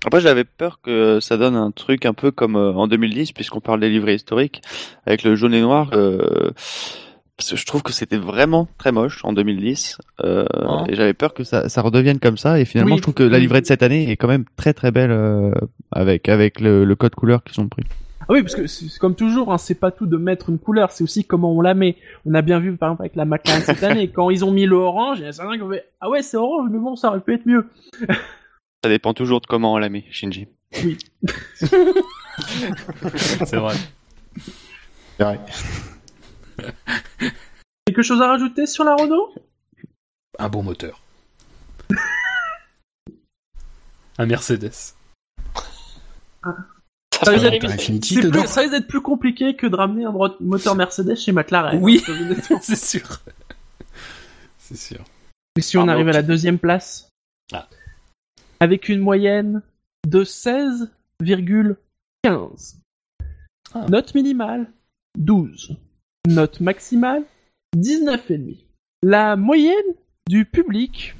Après, 0.05 0.19
j'avais 0.19 0.43
peur 0.45 0.79
que 0.81 1.19
ça 1.19 1.37
donne 1.37 1.55
un 1.55 1.71
truc 1.71 2.05
un 2.05 2.13
peu 2.13 2.31
comme 2.31 2.55
euh, 2.55 2.73
en 2.73 2.87
2010, 2.87 3.33
puisqu'on 3.33 3.59
parle 3.59 3.79
des 3.79 3.89
livrets 3.89 4.15
historiques, 4.15 4.61
avec 5.05 5.23
le 5.23 5.35
jaune 5.35 5.53
et 5.53 5.61
noir. 5.61 5.89
euh, 5.93 6.51
parce 7.37 7.51
que 7.51 7.55
je 7.55 7.65
trouve 7.65 7.81
que 7.81 7.91
c'était 7.91 8.17
vraiment 8.17 8.67
très 8.77 8.91
moche 8.91 9.23
en 9.25 9.33
2010, 9.33 9.97
euh, 10.23 10.45
Oh. 10.53 10.83
et 10.87 10.93
j'avais 10.95 11.13
peur 11.13 11.33
que 11.33 11.43
ça, 11.43 11.69
ça 11.69 11.81
redevienne 11.81 12.19
comme 12.19 12.37
ça 12.37 12.59
et 12.59 12.65
finalement 12.65 12.93
Oui. 12.93 12.97
je 12.97 13.01
trouve 13.01 13.13
que 13.15 13.23
la 13.23 13.39
livrée 13.39 13.61
de 13.61 13.65
cette 13.65 13.81
année 13.81 14.11
est 14.11 14.15
quand 14.15 14.27
même 14.27 14.45
très 14.57 14.73
très 14.75 14.91
belle 14.91 15.09
euh, 15.11 15.51
avec 15.91 16.29
avec 16.29 16.59
le, 16.59 16.83
le 16.85 16.95
code 16.95 17.15
couleur 17.15 17.43
qu'ils 17.43 17.59
ont 17.59 17.67
pris. 17.67 17.83
Ah 18.21 18.25
oui, 18.29 18.43
parce 18.43 18.53
que 18.53 18.67
c'est 18.67 18.87
c'est 18.89 18.99
comme 18.99 19.15
toujours, 19.15 19.51
hein, 19.51 19.57
c'est 19.57 19.79
pas 19.79 19.89
tout 19.89 20.05
de 20.05 20.17
mettre 20.17 20.49
une 20.51 20.59
couleur, 20.59 20.91
c'est 20.91 21.03
aussi 21.03 21.25
comment 21.25 21.51
on 21.51 21.61
la 21.61 21.73
met. 21.73 21.95
On 22.27 22.33
a 22.35 22.43
bien 22.43 22.59
vu 22.59 22.75
par 22.77 22.89
exemple 22.89 23.01
avec 23.03 23.15
la 23.15 23.25
McLaren 23.25 23.61
cette 23.63 23.81
année, 23.91 24.07
quand 24.09 24.29
ils 24.29 24.45
ont 24.45 24.51
mis 24.51 24.67
le 24.67 24.75
orange, 24.75 25.17
il 25.19 25.23
y 25.23 25.25
en 25.25 25.29
a 25.29 25.33
certains 25.33 25.55
qui 25.57 25.63
ont 25.63 25.69
fait 25.71 25.85
ah 25.99 26.09
ouais 26.11 26.21
c'est 26.21 26.37
orange, 26.37 26.69
mais 26.71 26.77
bon 26.77 26.95
ça 26.95 27.09
aurait 27.09 27.21
pu 27.21 27.33
être 27.33 27.45
mieux. 27.47 27.65
Ça 28.83 28.89
dépend 28.89 29.13
toujours 29.13 29.41
de 29.41 29.45
comment 29.47 29.73
on 29.73 29.77
la 29.77 29.89
met, 29.89 30.05
Shinji. 30.11 30.47
C'est 30.71 31.75
vrai. 33.57 33.75
C'est 35.17 35.23
vrai. 35.23 35.39
Quelque 37.85 38.01
chose 38.01 38.21
à 38.21 38.27
rajouter 38.27 38.65
sur 38.65 38.83
la 38.83 38.95
Renault 38.95 39.33
Un 40.39 40.49
bon 40.49 40.63
moteur. 40.63 41.01
Un 44.17 44.25
Mercedes. 44.25 44.71
Ça 44.73 44.95
Ça 47.25 47.31
risque 47.31 48.71
d'être 48.71 48.87
plus 48.87 49.01
compliqué 49.01 49.55
que 49.55 49.67
de 49.67 49.75
ramener 49.75 50.05
un 50.05 50.13
moteur 50.39 50.75
Mercedes 50.75 51.15
chez 51.15 51.31
McLaren. 51.31 51.79
Oui. 51.83 52.03
hein. 52.07 52.35
C'est 52.61 52.75
sûr. 52.75 53.07
C'est 54.57 54.77
sûr. 54.77 55.03
Mais 55.55 55.61
si 55.61 55.77
on 55.77 55.87
Ah, 55.87 55.91
arrive 55.91 56.07
à 56.09 56.13
la 56.13 56.23
deuxième 56.23 56.57
place, 56.57 57.09
Ah. 57.53 57.67
Avec 58.61 58.87
une 58.89 58.99
moyenne 58.99 59.63
de 60.07 60.23
16,15. 60.23 62.75
Ah. 63.73 63.85
Note 63.89 64.13
minimale, 64.13 64.71
12. 65.17 65.75
Note 66.27 66.59
maximale, 66.61 67.23
19,5. 67.75 68.57
La 69.01 69.35
moyenne 69.35 69.95
du 70.29 70.45
public 70.45 71.15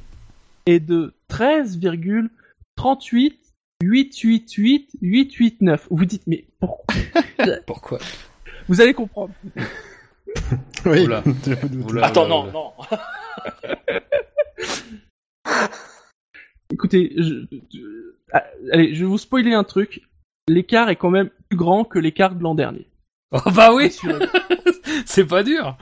est 0.67 0.79
de 0.79 1.15
13,38 1.31 3.33
888 3.81 4.91
889. 5.01 5.87
Vous 5.89 6.05
dites, 6.05 6.27
mais 6.27 6.45
pourquoi 6.59 6.93
Pourquoi? 7.65 7.97
Vous 8.67 8.81
allez 8.81 8.93
comprendre. 8.93 9.33
Oui. 10.85 11.03
Oula. 11.03 11.21
Oula, 11.89 12.05
Attends, 12.05 12.25
oula, 12.25 12.29
non, 12.29 12.45
non. 12.53 12.71
Écoutez, 16.71 17.13
je, 17.17 17.45
je- 17.73 18.15
ah, 18.33 18.43
allez, 18.71 18.93
je 18.95 18.99
vais 19.03 19.09
vous 19.09 19.17
spoiler 19.17 19.53
un 19.53 19.63
truc. 19.63 20.01
L'écart 20.47 20.89
est 20.89 20.95
quand 20.95 21.09
même 21.09 21.29
plus 21.49 21.57
grand 21.57 21.83
que 21.83 21.99
l'écart 21.99 22.35
de 22.35 22.43
l'an 22.43 22.55
dernier. 22.55 22.87
Oh 23.33 23.49
bah 23.55 23.73
oui, 23.73 23.89
c'est 25.05 25.25
pas 25.25 25.41
dur. 25.41 25.77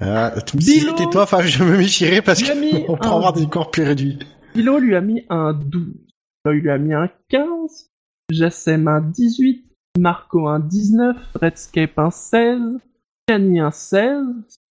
Ah, 0.00 0.32
dis, 0.54 0.80
Bilo. 0.80 0.92
tais-toi, 0.94 1.26
Fab, 1.26 1.42
je 1.42 1.64
me 1.64 1.76
méfier 1.76 2.22
parce 2.22 2.42
qu'on 2.42 2.94
un- 2.94 3.00
avoir 3.16 3.32
des 3.32 3.48
corps 3.48 3.70
plus 3.72 3.82
réduits. 3.82 4.18
Philo 4.52 4.78
lui 4.78 4.94
a 4.94 5.00
mis 5.00 5.24
un 5.28 5.52
12. 5.52 5.94
Là, 6.44 6.52
il 6.54 6.60
lui 6.60 6.70
a 6.70 6.78
mis 6.78 6.94
un 6.94 7.10
15. 7.28 7.90
Jassem 8.30 8.86
un 8.86 9.00
18. 9.00 9.64
Marco 9.98 10.46
un 10.46 10.60
19. 10.60 11.16
Redscape 11.34 11.98
un 11.98 12.10
16. 12.10 12.60
Yanni 13.28 13.58
un 13.58 13.72
16. 13.72 14.22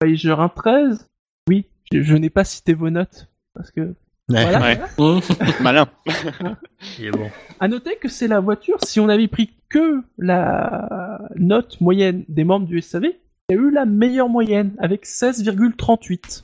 Spiger 0.02 0.36
un 0.38 0.50
13. 0.50 1.08
Oui, 1.48 1.66
je, 1.94 2.02
je 2.02 2.16
n'ai 2.18 2.30
pas 2.30 2.44
cité 2.44 2.74
vos 2.74 2.90
notes. 2.90 3.30
Parce 3.54 3.72
que. 3.72 3.82
Ouais. 4.30 4.44
Voilà. 4.44 4.60
Ouais. 4.98 5.20
Malin. 5.62 5.88
Il 7.00 7.06
est 7.06 7.12
bon. 7.12 7.30
À 7.60 7.68
noter 7.68 7.98
que 7.98 8.08
c'est 8.08 8.28
la 8.28 8.40
voiture, 8.40 8.78
si 8.84 9.00
on 9.00 9.10
avait 9.10 9.28
pris 9.28 9.52
que 9.70 10.02
la 10.18 11.20
note 11.36 11.80
moyenne 11.82 12.24
des 12.30 12.44
membres 12.44 12.66
du 12.68 12.82
SAV, 12.82 13.06
il 13.50 13.56
y 13.56 13.60
a 13.60 13.62
eu 13.62 13.72
la 13.72 13.86
meilleure 13.86 14.30
moyenne 14.30 14.74
avec 14.80 15.06
16,38. 15.06 16.44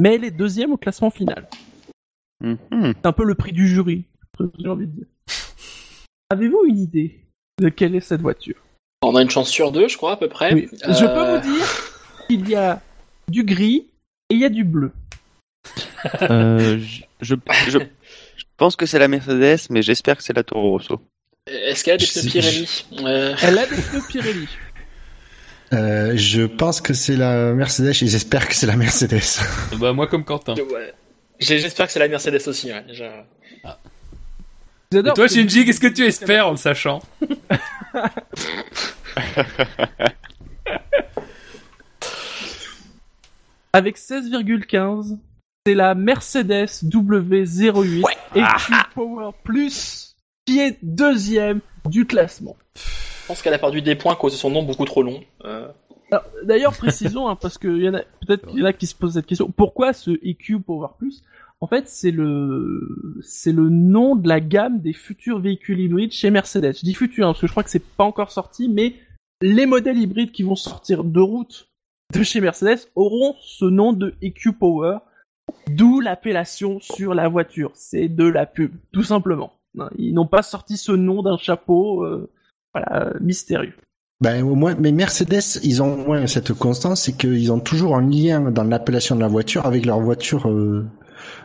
Mais 0.00 0.14
elle 0.14 0.24
est 0.24 0.30
deuxième 0.30 0.72
au 0.72 0.76
classement 0.76 1.10
final. 1.10 1.48
Mhm. 2.40 2.56
C'est 2.96 3.06
un 3.06 3.12
peu 3.12 3.24
le 3.24 3.34
prix 3.34 3.52
du 3.52 3.66
jury, 3.66 4.04
j'ai 4.58 4.68
envie 4.68 4.86
de 4.86 4.92
dire. 4.92 5.06
Avez-vous 6.30 6.64
une 6.66 6.78
idée 6.78 7.20
de 7.60 7.68
quelle 7.68 7.94
est 7.94 8.00
cette 8.00 8.20
voiture? 8.20 8.56
On 9.02 9.14
a 9.16 9.22
une 9.22 9.30
chance 9.30 9.48
sur 9.50 9.70
deux, 9.72 9.88
je 9.88 9.96
crois, 9.96 10.12
à 10.12 10.16
peu 10.16 10.28
près. 10.28 10.54
Oui. 10.54 10.68
Je 10.72 11.04
peux 11.04 11.10
Euh, 11.10 11.40
vous 11.40 11.48
dire 11.52 11.66
qu'il 12.28 12.48
y 12.48 12.54
a 12.54 12.80
du 13.28 13.44
gris 13.44 13.90
et 14.30 14.34
il 14.34 14.38
y 14.40 14.44
a 14.44 14.48
du 14.48 14.64
bleu. 14.64 14.92
Euh, 16.22 16.78
je, 16.80 17.02
je- 17.20 17.34
Je, 17.68 17.78
je 17.78 18.44
pense 18.56 18.76
que 18.76 18.86
c'est 18.86 18.98
la 18.98 19.08
Mercedes, 19.08 19.58
mais 19.70 19.82
j'espère 19.82 20.16
que 20.16 20.22
c'est 20.22 20.32
la 20.34 20.42
Toro 20.44 20.70
Rosso. 20.72 21.00
Est-ce 21.46 21.82
qu'elle 21.84 21.94
a 21.94 21.96
des 21.98 22.06
pneus 22.06 22.30
Pirelli 22.30 22.84
Euh, 23.04 23.34
Elle 23.42 23.58
a 23.58 23.66
des 23.66 23.76
pneus 23.76 24.02
Pirelli. 24.08 24.48
Euh, 25.72 26.12
je 26.16 26.42
pense 26.42 26.80
que 26.80 26.94
c'est 26.94 27.16
la 27.16 27.52
Mercedes 27.52 27.88
et 27.90 27.92
j'espère 28.08 28.48
que 28.48 28.54
c'est 28.54 28.66
la 28.66 28.76
Mercedes. 28.76 29.20
Bah 29.78 29.92
moi 29.92 30.06
comme 30.06 30.24
Quentin. 30.24 30.54
ouais. 30.54 30.94
J'espère 31.40 31.86
que 31.86 31.92
c'est 31.92 31.98
la 32.00 32.08
Mercedes 32.08 32.40
aussi. 32.46 32.72
Ouais, 32.72 32.82
déjà. 32.86 33.26
J'adore 34.90 35.12
Et 35.12 35.14
toi 35.14 35.26
que- 35.28 35.32
Shinji, 35.34 35.64
qu'est-ce 35.66 35.80
que 35.80 35.86
tu 35.88 36.04
espères 36.06 36.48
en 36.48 36.52
le 36.52 36.56
sachant 36.56 37.00
Avec 43.72 43.96
16,15, 43.98 45.18
c'est 45.68 45.74
la 45.74 45.94
Mercedes 45.94 46.82
W08 46.82 48.02
EQ 48.34 48.72
Power 48.94 49.32
Plus 49.44 50.16
qui 50.46 50.60
est 50.60 50.78
deuxième 50.82 51.60
du 51.84 52.06
classement. 52.06 52.56
Je 52.74 53.26
pense 53.26 53.42
qu'elle 53.42 53.52
a 53.52 53.58
perdu 53.58 53.82
des 53.82 53.94
points 53.94 54.14
à 54.14 54.16
cause 54.16 54.32
de 54.32 54.38
son 54.38 54.48
nom 54.48 54.62
beaucoup 54.62 54.86
trop 54.86 55.02
long. 55.02 55.20
Euh, 55.44 55.68
D'ailleurs, 56.42 56.74
précisons, 56.74 57.28
hein, 57.28 57.36
parce 57.36 57.58
que 57.58 57.68
y 57.68 57.86
en 57.86 57.92
a 57.92 58.00
peut-être 58.26 58.46
qu'il 58.46 58.60
y 58.60 58.62
en 58.62 58.64
a 58.64 58.72
qui 58.72 58.86
se 58.86 58.94
posent 58.94 59.12
cette 59.12 59.26
question. 59.26 59.50
Pourquoi 59.54 59.92
ce 59.92 60.12
EQ 60.22 60.60
Power 60.60 60.88
Plus? 60.98 61.22
En 61.60 61.66
fait, 61.66 61.86
c'est 61.86 62.12
le 62.12 63.20
c'est 63.20 63.52
le 63.52 63.68
nom 63.68 64.16
de 64.16 64.26
la 64.26 64.40
gamme 64.40 64.80
des 64.80 64.94
futurs 64.94 65.38
véhicules 65.38 65.80
hybrides 65.80 66.12
chez 66.12 66.30
Mercedes. 66.30 66.78
Je 66.78 66.84
dis 66.86 66.94
futur 66.94 67.26
hein, 67.26 67.32
parce 67.32 67.42
que 67.42 67.46
je 67.46 67.52
crois 67.52 67.62
que 67.62 67.68
c'est 67.70 67.84
pas 67.84 68.04
encore 68.04 68.30
sorti, 68.30 68.70
mais 68.70 68.94
les 69.42 69.66
modèles 69.66 69.98
hybrides 69.98 70.32
qui 70.32 70.44
vont 70.44 70.56
sortir 70.56 71.04
de 71.04 71.20
route 71.20 71.68
de 72.14 72.22
chez 72.22 72.40
Mercedes 72.40 72.88
auront 72.94 73.36
ce 73.42 73.66
nom 73.66 73.92
de 73.92 74.14
EQ 74.22 74.54
Power, 74.54 75.00
d'où 75.68 76.00
l'appellation 76.00 76.80
sur 76.80 77.14
la 77.14 77.28
voiture. 77.28 77.70
C'est 77.74 78.08
de 78.08 78.24
la 78.24 78.46
pub, 78.46 78.72
tout 78.92 79.02
simplement. 79.02 79.52
Hein, 79.78 79.90
Ils 79.98 80.14
n'ont 80.14 80.26
pas 80.26 80.42
sorti 80.42 80.76
ce 80.76 80.92
nom 80.92 81.22
d'un 81.22 81.36
chapeau, 81.36 82.04
euh, 82.04 82.30
voilà, 82.74 83.12
mystérieux. 83.20 83.74
Ben 84.20 84.42
au 84.42 84.56
moins, 84.56 84.74
mais 84.78 84.90
Mercedes, 84.90 85.60
ils 85.62 85.80
ont 85.80 85.92
au 85.92 86.06
moins 86.06 86.26
cette 86.26 86.52
constance, 86.52 87.02
c'est 87.02 87.16
qu'ils 87.16 87.52
ont 87.52 87.60
toujours 87.60 87.96
un 87.96 88.02
lien 88.02 88.50
dans 88.50 88.64
l'appellation 88.64 89.14
de 89.14 89.20
la 89.20 89.28
voiture 89.28 89.64
avec 89.64 89.86
leur 89.86 90.00
voiture 90.00 90.48
euh, 90.48 90.84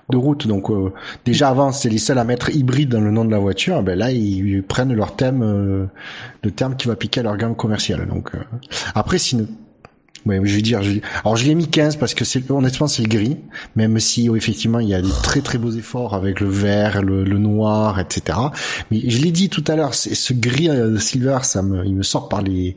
de 0.09 0.17
route. 0.17 0.47
Donc 0.47 0.69
euh, 0.69 0.91
déjà 1.25 1.49
avant, 1.49 1.71
c'est 1.71 1.89
les 1.89 1.97
seuls 1.97 2.17
à 2.17 2.23
mettre 2.23 2.49
hybride 2.49 2.89
dans 2.89 3.01
le 3.01 3.11
nom 3.11 3.25
de 3.25 3.31
la 3.31 3.39
voiture. 3.39 3.81
Ben 3.83 3.97
là, 3.97 4.11
ils 4.11 4.63
prennent 4.63 4.93
leur 4.93 5.15
thème, 5.15 5.41
euh, 5.43 5.85
le 6.43 6.51
terme 6.51 6.75
qui 6.75 6.87
va 6.87 6.95
piquer 6.95 7.21
à 7.21 7.23
leur 7.23 7.37
gamme 7.37 7.55
commerciale. 7.55 8.07
Donc 8.07 8.33
euh, 8.35 8.39
après, 8.95 9.17
sinon, 9.17 9.47
ouais, 10.25 10.39
je 10.43 10.55
vais 10.55 10.61
dire, 10.61 10.81
je... 10.83 10.99
alors 11.23 11.35
je 11.35 11.45
l'ai 11.45 11.55
mis 11.55 11.67
15 11.67 11.97
parce 11.97 12.13
que 12.13 12.23
c'est 12.25 12.49
honnêtement 12.51 12.87
c'est 12.87 13.03
le 13.03 13.09
gris, 13.09 13.37
même 13.75 13.99
si 13.99 14.29
oh, 14.29 14.35
effectivement 14.35 14.79
il 14.79 14.87
y 14.87 14.93
a 14.93 15.01
des 15.01 15.09
très 15.23 15.41
très 15.41 15.57
beaux 15.57 15.71
efforts 15.71 16.13
avec 16.13 16.39
le 16.39 16.47
vert, 16.47 17.01
le, 17.01 17.23
le 17.23 17.37
noir, 17.37 17.99
etc. 17.99 18.37
Mais 18.91 19.01
je 19.09 19.21
l'ai 19.21 19.31
dit 19.31 19.49
tout 19.49 19.63
à 19.67 19.75
l'heure, 19.75 19.93
c'est 19.93 20.15
ce 20.15 20.33
gris 20.33 20.69
euh, 20.69 20.97
silver, 20.97 21.39
ça 21.43 21.61
me, 21.61 21.85
il 21.85 21.95
me 21.95 22.03
sort 22.03 22.29
par 22.29 22.41
les, 22.41 22.75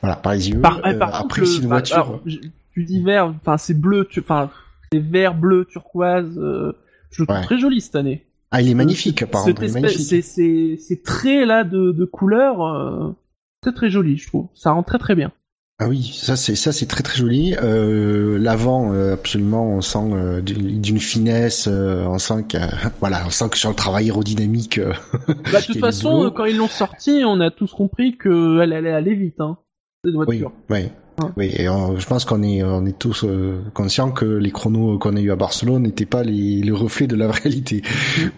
voilà, 0.00 0.16
par 0.16 0.32
les 0.34 0.50
yeux. 0.50 0.60
Par, 0.60 0.78
Euh, 0.86 0.98
par 0.98 1.10
contre, 1.10 1.24
après, 1.24 1.42
une 1.56 1.60
bah, 1.62 1.66
voiture. 1.68 1.96
alors, 1.96 2.20
je- 2.26 2.38
tu 2.74 2.84
dis 2.84 3.02
vert, 3.02 3.26
enfin 3.40 3.58
c'est 3.58 3.78
bleu, 3.78 4.06
tu- 4.10 4.20
enfin 4.20 4.50
c'est 4.92 4.98
vert, 5.02 5.34
bleu, 5.34 5.66
turquoise. 5.70 6.38
euh, 6.38 6.72
je 7.10 7.22
le 7.22 7.26
trouve 7.26 7.38
Ouais. 7.38 7.44
très 7.44 7.58
joli 7.58 7.80
cette 7.82 7.96
année. 7.96 8.24
ah, 8.50 8.62
il 8.62 8.68
est 8.70 8.74
magnifique, 8.74 9.22
magnifique. 9.24 10.00
C'est 10.06 10.22
c'est 10.22 10.76
ces 10.78 11.02
traits 11.02 11.46
là 11.46 11.64
de, 11.64 11.92
de 11.92 12.04
couleur, 12.06 12.62
euh, 12.62 13.14
très 13.60 13.72
très 13.72 13.90
joli, 13.90 14.16
je 14.16 14.26
trouve. 14.26 14.48
Ça 14.54 14.70
rend 14.72 14.82
très 14.82 14.98
très 14.98 15.14
bien. 15.14 15.32
Ah 15.78 15.88
oui, 15.88 16.12
ça 16.14 16.36
c'est 16.36 16.54
ça 16.54 16.70
c'est 16.70 16.86
très 16.86 17.02
très 17.02 17.16
joli. 17.18 17.56
Euh, 17.60 18.38
L'avant, 18.38 18.92
euh, 18.92 19.14
absolument, 19.14 19.66
on 19.68 19.80
sent 19.80 19.98
euh, 20.12 20.40
d'une 20.40 21.00
finesse. 21.00 21.66
euh, 21.68 22.04
on 22.06 22.18
sent 22.18 22.44
que 22.48 22.58
voilà, 23.00 23.22
on 23.26 23.30
sent 23.30 23.48
que 23.50 23.56
sur 23.58 23.70
le 23.70 23.74
travail 23.74 24.04
aérodynamique. 24.04 24.78
euh, 24.78 24.92
Bah, 25.52 25.60
de 25.60 25.66
toute 25.66 25.80
façon, 25.80 26.30
quand 26.34 26.44
ils 26.44 26.56
l'ont 26.56 26.68
sorti, 26.68 27.22
on 27.26 27.40
a 27.40 27.50
tous 27.50 27.72
compris 27.72 28.16
qu'elle 28.16 28.72
allait 28.72 28.92
aller 28.92 29.14
vite, 29.14 29.40
hein, 29.40 29.58
cette 30.04 30.14
voiture. 30.14 30.52
oui. 30.70 30.88
Oui. 31.36 31.50
Et 31.56 31.68
on- 31.68 31.98
je 31.98 32.06
pense 32.06 32.24
qu'on 32.24 32.42
est 32.42 32.62
on 32.62 32.84
est 32.86 32.98
tous 32.98 33.24
euh, 33.24 33.60
conscients 33.74 34.10
que 34.10 34.24
les 34.24 34.50
chronos 34.50 34.98
qu'on 34.98 35.14
a 35.16 35.20
eu 35.20 35.30
à 35.30 35.36
Barcelone 35.36 35.82
n'étaient 35.82 36.06
pas 36.06 36.22
les, 36.22 36.62
le 36.62 36.74
reflet 36.74 37.06
de 37.06 37.16
la 37.16 37.30
réalité. 37.30 37.82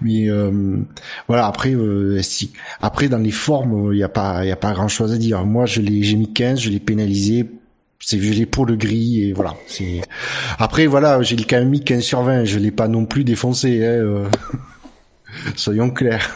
Mais 0.02 0.28
euh, 0.28 0.78
voilà, 1.28 1.46
après 1.46 1.74
euh, 1.74 2.20
si 2.22 2.52
après 2.80 3.08
dans 3.08 3.18
les 3.18 3.30
formes, 3.30 3.92
il 3.92 3.98
y 3.98 4.02
a 4.02 4.08
pas 4.08 4.44
il 4.44 4.50
a 4.50 4.56
pas 4.56 4.72
grand 4.72 4.88
chose 4.88 5.12
à 5.12 5.18
dire. 5.18 5.44
Moi, 5.46 5.66
je 5.66 5.80
l'ai 5.80 6.02
j'ai 6.02 6.16
mis 6.16 6.32
15, 6.32 6.60
je 6.60 6.70
l'ai 6.70 6.80
pénalisé. 6.80 7.48
C'est 8.00 8.18
je 8.20 8.32
l'ai 8.34 8.44
pour 8.46 8.66
le 8.66 8.76
gris 8.76 9.22
et 9.22 9.32
voilà. 9.32 9.54
C'est 9.66 10.02
après 10.58 10.86
voilà, 10.86 11.22
j'ai 11.22 11.36
quand 11.36 11.56
même 11.58 11.70
mis 11.70 11.80
15 11.82 12.02
sur 12.02 12.22
20. 12.22 12.44
Je 12.44 12.58
l'ai 12.58 12.70
pas 12.72 12.88
non 12.88 13.06
plus 13.06 13.24
défoncé. 13.24 13.84
Hein, 13.84 13.88
euh. 13.90 14.28
Soyons 15.56 15.90
clairs. 15.90 16.30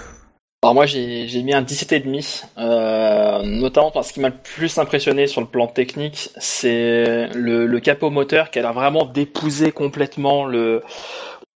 Alors 0.64 0.74
moi 0.74 0.86
j'ai 0.86 1.42
mis 1.44 1.54
un 1.54 1.62
17,5, 1.62 2.44
euh, 2.58 3.42
notamment 3.44 3.92
parce 3.92 4.10
qui 4.10 4.18
m'a 4.18 4.28
le 4.30 4.36
plus 4.36 4.76
impressionné 4.78 5.28
sur 5.28 5.40
le 5.40 5.46
plan 5.46 5.68
technique, 5.68 6.30
c'est 6.36 7.28
le, 7.32 7.66
le 7.66 7.80
capot 7.80 8.10
moteur 8.10 8.50
qui 8.50 8.58
a 8.58 8.72
vraiment 8.72 9.04
d'épouser 9.04 9.70
complètement 9.70 10.44
le... 10.46 10.82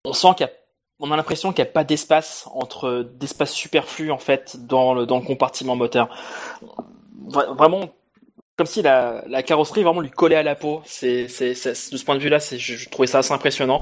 On 0.06 0.14
sent 0.14 0.30
qu'il 0.38 0.46
y 0.48 0.50
a 0.50 0.54
on 1.02 1.12
a 1.12 1.18
l'impression 1.18 1.54
qu'il 1.54 1.64
n'y 1.64 1.70
a 1.70 1.74
pas 1.74 1.86
d'espace 1.86 2.48
entre 2.54 3.10
d'espace 3.16 3.54
superflu 3.54 4.12
en 4.12 4.18
fait 4.18 4.58
dans 4.68 4.94
le 4.94 5.06
dans 5.06 5.20
le 5.20 5.26
compartiment 5.26 5.78
moteur. 5.78 6.10
Vra- 7.30 7.56
Vraiment 7.56 7.90
comme 8.58 8.68
si 8.68 8.82
la, 8.82 9.24
la 9.28 9.44
carrosserie 9.44 9.84
vraiment 9.84 10.02
lui 10.02 10.12
collait 10.12 10.36
à 10.36 10.44
la 10.44 10.56
peau. 10.56 10.82
C'est 10.86 11.24
de 11.26 11.28
ce 11.54 12.06
point 12.06 12.16
de 12.16 12.22
vue-là, 12.22 12.40
je, 12.40 12.58
je 12.58 12.90
trouvais 12.90 13.08
ça 13.08 13.20
assez 13.20 13.34
impressionnant. 13.34 13.82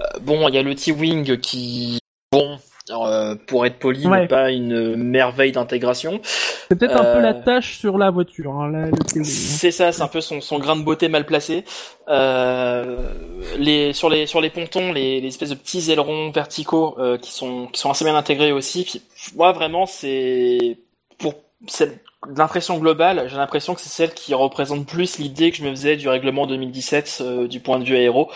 Euh, 0.00 0.04
bon, 0.20 0.48
il 0.48 0.54
y 0.54 0.58
a 0.58 0.62
le 0.62 0.74
T-wing 0.74 1.38
qui 1.40 2.00
bon 2.32 2.58
euh, 2.90 3.34
pour 3.46 3.66
être 3.66 3.78
poli 3.78 4.06
Ouais. 4.06 4.22
n'est 4.22 4.28
pas 4.28 4.50
une 4.50 4.96
merveille 4.96 5.52
d'intégration. 5.52 6.20
C'est 6.68 6.78
peut-être 6.78 6.96
un 6.96 7.02
peu 7.04 7.18
Euh, 7.18 7.20
la 7.20 7.34
tâche 7.34 7.78
sur 7.78 7.98
la 7.98 8.10
voiture, 8.10 8.52
hein, 8.52 8.72
hein. 8.74 8.90
C'est 9.24 9.70
ça, 9.70 9.92
c'est 9.92 10.02
un 10.02 10.08
peu 10.08 10.20
son, 10.20 10.40
son 10.40 10.58
grain 10.58 10.76
de 10.76 10.82
beauté 10.82 11.08
mal 11.08 11.26
placé. 11.26 11.64
Euh, 12.08 12.96
les, 13.58 13.92
sur, 13.92 14.08
les, 14.10 14.26
sur 14.26 14.40
les 14.40 14.50
pontons, 14.50 14.92
les, 14.92 15.20
les 15.20 15.28
espèces 15.28 15.50
de 15.50 15.54
petits 15.54 15.90
ailerons 15.90 16.30
verticaux 16.30 16.96
euh, 16.98 17.18
qui, 17.18 17.32
sont, 17.32 17.66
qui 17.66 17.80
sont 17.80 17.90
assez 17.90 18.04
bien 18.04 18.16
intégrés 18.16 18.52
aussi. 18.52 18.84
Puis, 18.84 19.02
moi, 19.36 19.52
vraiment, 19.52 19.86
c'est 19.86 20.78
pour 21.18 21.34
cette 21.66 22.00
l'impression 22.36 22.78
globale, 22.78 23.26
j'ai 23.28 23.36
l'impression 23.36 23.74
que 23.74 23.80
c'est 23.80 23.88
celle 23.88 24.12
qui 24.12 24.34
représente 24.34 24.86
plus 24.86 25.18
l'idée 25.18 25.52
que 25.52 25.56
je 25.56 25.62
me 25.62 25.70
faisais 25.70 25.96
du 25.96 26.08
règlement 26.08 26.46
2017 26.48 27.18
euh, 27.20 27.46
du 27.46 27.60
point 27.60 27.78
de 27.78 27.84
vue 27.84 27.96
aéro. 27.96 28.28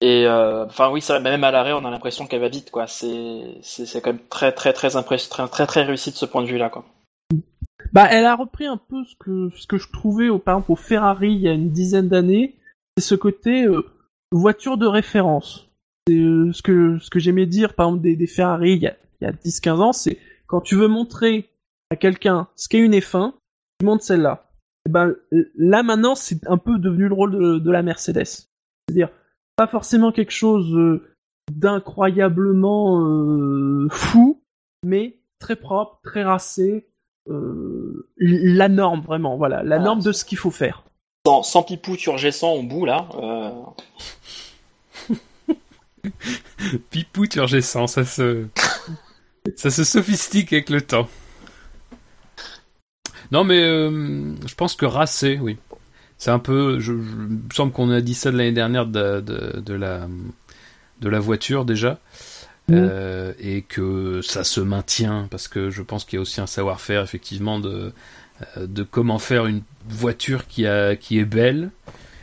Et 0.00 0.26
euh, 0.26 0.64
enfin 0.66 0.90
oui, 0.90 1.00
ça, 1.00 1.18
même 1.18 1.42
à 1.42 1.50
l'arrêt, 1.50 1.72
on 1.72 1.84
a 1.84 1.90
l'impression 1.90 2.26
qu'elle 2.26 2.40
va 2.40 2.48
vite, 2.48 2.70
quoi. 2.70 2.86
C'est 2.86 3.60
quand 4.02 4.12
même 4.12 4.26
très 4.28 4.52
très 4.52 4.72
très 4.72 4.96
impressionnant, 4.96 5.48
très, 5.48 5.66
très 5.66 5.82
réussi 5.82 6.12
de 6.12 6.16
ce 6.16 6.26
point 6.26 6.42
de 6.42 6.46
vue-là, 6.46 6.70
quoi. 6.70 6.84
Bah, 7.92 8.06
elle 8.10 8.26
a 8.26 8.36
repris 8.36 8.66
un 8.66 8.76
peu 8.76 9.02
ce 9.04 9.16
que 9.16 9.50
ce 9.56 9.66
que 9.66 9.78
je 9.78 9.90
trouvais 9.90 10.28
au, 10.28 10.38
par 10.38 10.56
exemple 10.56 10.72
au 10.72 10.76
Ferrari 10.76 11.32
il 11.32 11.40
y 11.40 11.48
a 11.48 11.52
une 11.52 11.70
dizaine 11.70 12.08
d'années, 12.08 12.56
c'est 12.96 13.04
ce 13.04 13.14
côté 13.14 13.64
euh, 13.64 13.82
voiture 14.30 14.76
de 14.76 14.86
référence. 14.86 15.68
C'est 16.06 16.14
euh, 16.14 16.52
ce 16.52 16.62
que 16.62 16.98
ce 16.98 17.10
que 17.10 17.18
j'aimais 17.18 17.46
dire 17.46 17.74
par 17.74 17.88
exemple 17.88 18.02
des, 18.02 18.14
des 18.14 18.26
Ferrari 18.26 18.74
il 18.74 18.82
y 18.82 18.86
a, 18.86 18.96
il 19.20 19.24
y 19.24 19.26
a 19.28 19.32
10-15 19.32 19.70
ans, 19.80 19.92
c'est 19.92 20.18
quand 20.46 20.60
tu 20.60 20.74
veux 20.76 20.88
montrer 20.88 21.48
à 21.90 21.96
quelqu'un 21.96 22.48
ce 22.56 22.68
qu'est 22.68 22.78
une 22.78 22.94
F1, 22.94 23.32
tu 23.80 23.86
montres 23.86 24.04
celle-là. 24.04 24.50
Et 24.86 24.90
ben 24.90 25.14
là 25.56 25.82
maintenant 25.82 26.14
c'est 26.14 26.46
un 26.46 26.58
peu 26.58 26.78
devenu 26.78 27.08
le 27.08 27.14
rôle 27.14 27.32
de, 27.32 27.58
de 27.58 27.70
la 27.70 27.82
Mercedes. 27.82 28.26
C'est-à-dire 28.26 29.08
pas 29.58 29.66
forcément 29.66 30.12
quelque 30.12 30.30
chose 30.30 30.72
euh, 30.72 31.02
d'incroyablement 31.50 33.00
euh, 33.00 33.88
fou, 33.90 34.40
mais 34.84 35.18
très 35.40 35.56
propre, 35.56 35.98
très 36.04 36.22
racé, 36.22 36.86
euh, 37.28 38.08
la 38.18 38.68
norme 38.68 39.00
vraiment, 39.00 39.36
voilà, 39.36 39.64
la 39.64 39.76
Ah, 39.76 39.80
norme 39.80 40.00
de 40.00 40.12
ce 40.12 40.24
qu'il 40.24 40.38
faut 40.38 40.52
faire. 40.52 40.84
Sans, 41.26 41.42
sans 41.42 41.64
pipou 41.64 41.96
turgescent 41.96 42.52
au 42.52 42.62
bout, 42.62 42.86
là. 42.86 43.08
Euh... 43.16 43.50
Pipou 46.90 47.26
turgescent, 47.26 47.88
ça 47.88 48.04
se... 48.04 48.46
ça 49.56 49.70
se 49.70 49.82
sophistique 49.82 50.52
avec 50.52 50.70
le 50.70 50.82
temps. 50.82 51.08
Non, 53.32 53.42
mais 53.42 53.60
euh, 53.60 54.36
je 54.46 54.54
pense 54.54 54.76
que 54.76 54.86
racé, 54.86 55.36
oui. 55.42 55.58
C'est 56.18 56.30
un 56.30 56.38
peu. 56.38 56.78
Je, 56.80 56.92
je- 56.92 56.98
il 56.98 57.36
me 57.48 57.54
semble 57.54 57.72
qu'on 57.72 57.90
a 57.90 58.00
dit 58.00 58.14
ça 58.14 58.30
de 58.32 58.36
l'année 58.36 58.52
dernière 58.52 58.86
de, 58.86 59.20
de, 59.20 59.60
de 59.60 59.74
la, 59.74 60.08
de 61.00 61.08
la 61.08 61.20
voiture 61.20 61.64
déjà. 61.64 61.98
Mm. 62.68 62.74
Euh, 62.74 63.32
et 63.40 63.62
que 63.62 64.20
ça 64.22 64.44
se 64.44 64.60
maintient 64.60 65.26
parce 65.30 65.48
que 65.48 65.70
je 65.70 65.80
pense 65.80 66.04
qu'il 66.04 66.16
y 66.16 66.18
a 66.18 66.20
aussi 66.20 66.40
un 66.42 66.46
savoir-faire 66.46 67.02
effectivement 67.02 67.60
de 67.60 67.92
euh, 68.58 68.66
de 68.66 68.82
comment 68.82 69.18
faire 69.18 69.46
une 69.46 69.62
voiture 69.88 70.46
qui 70.46 70.66
a 70.66 70.94
qui 70.94 71.18
est 71.18 71.24
belle 71.24 71.70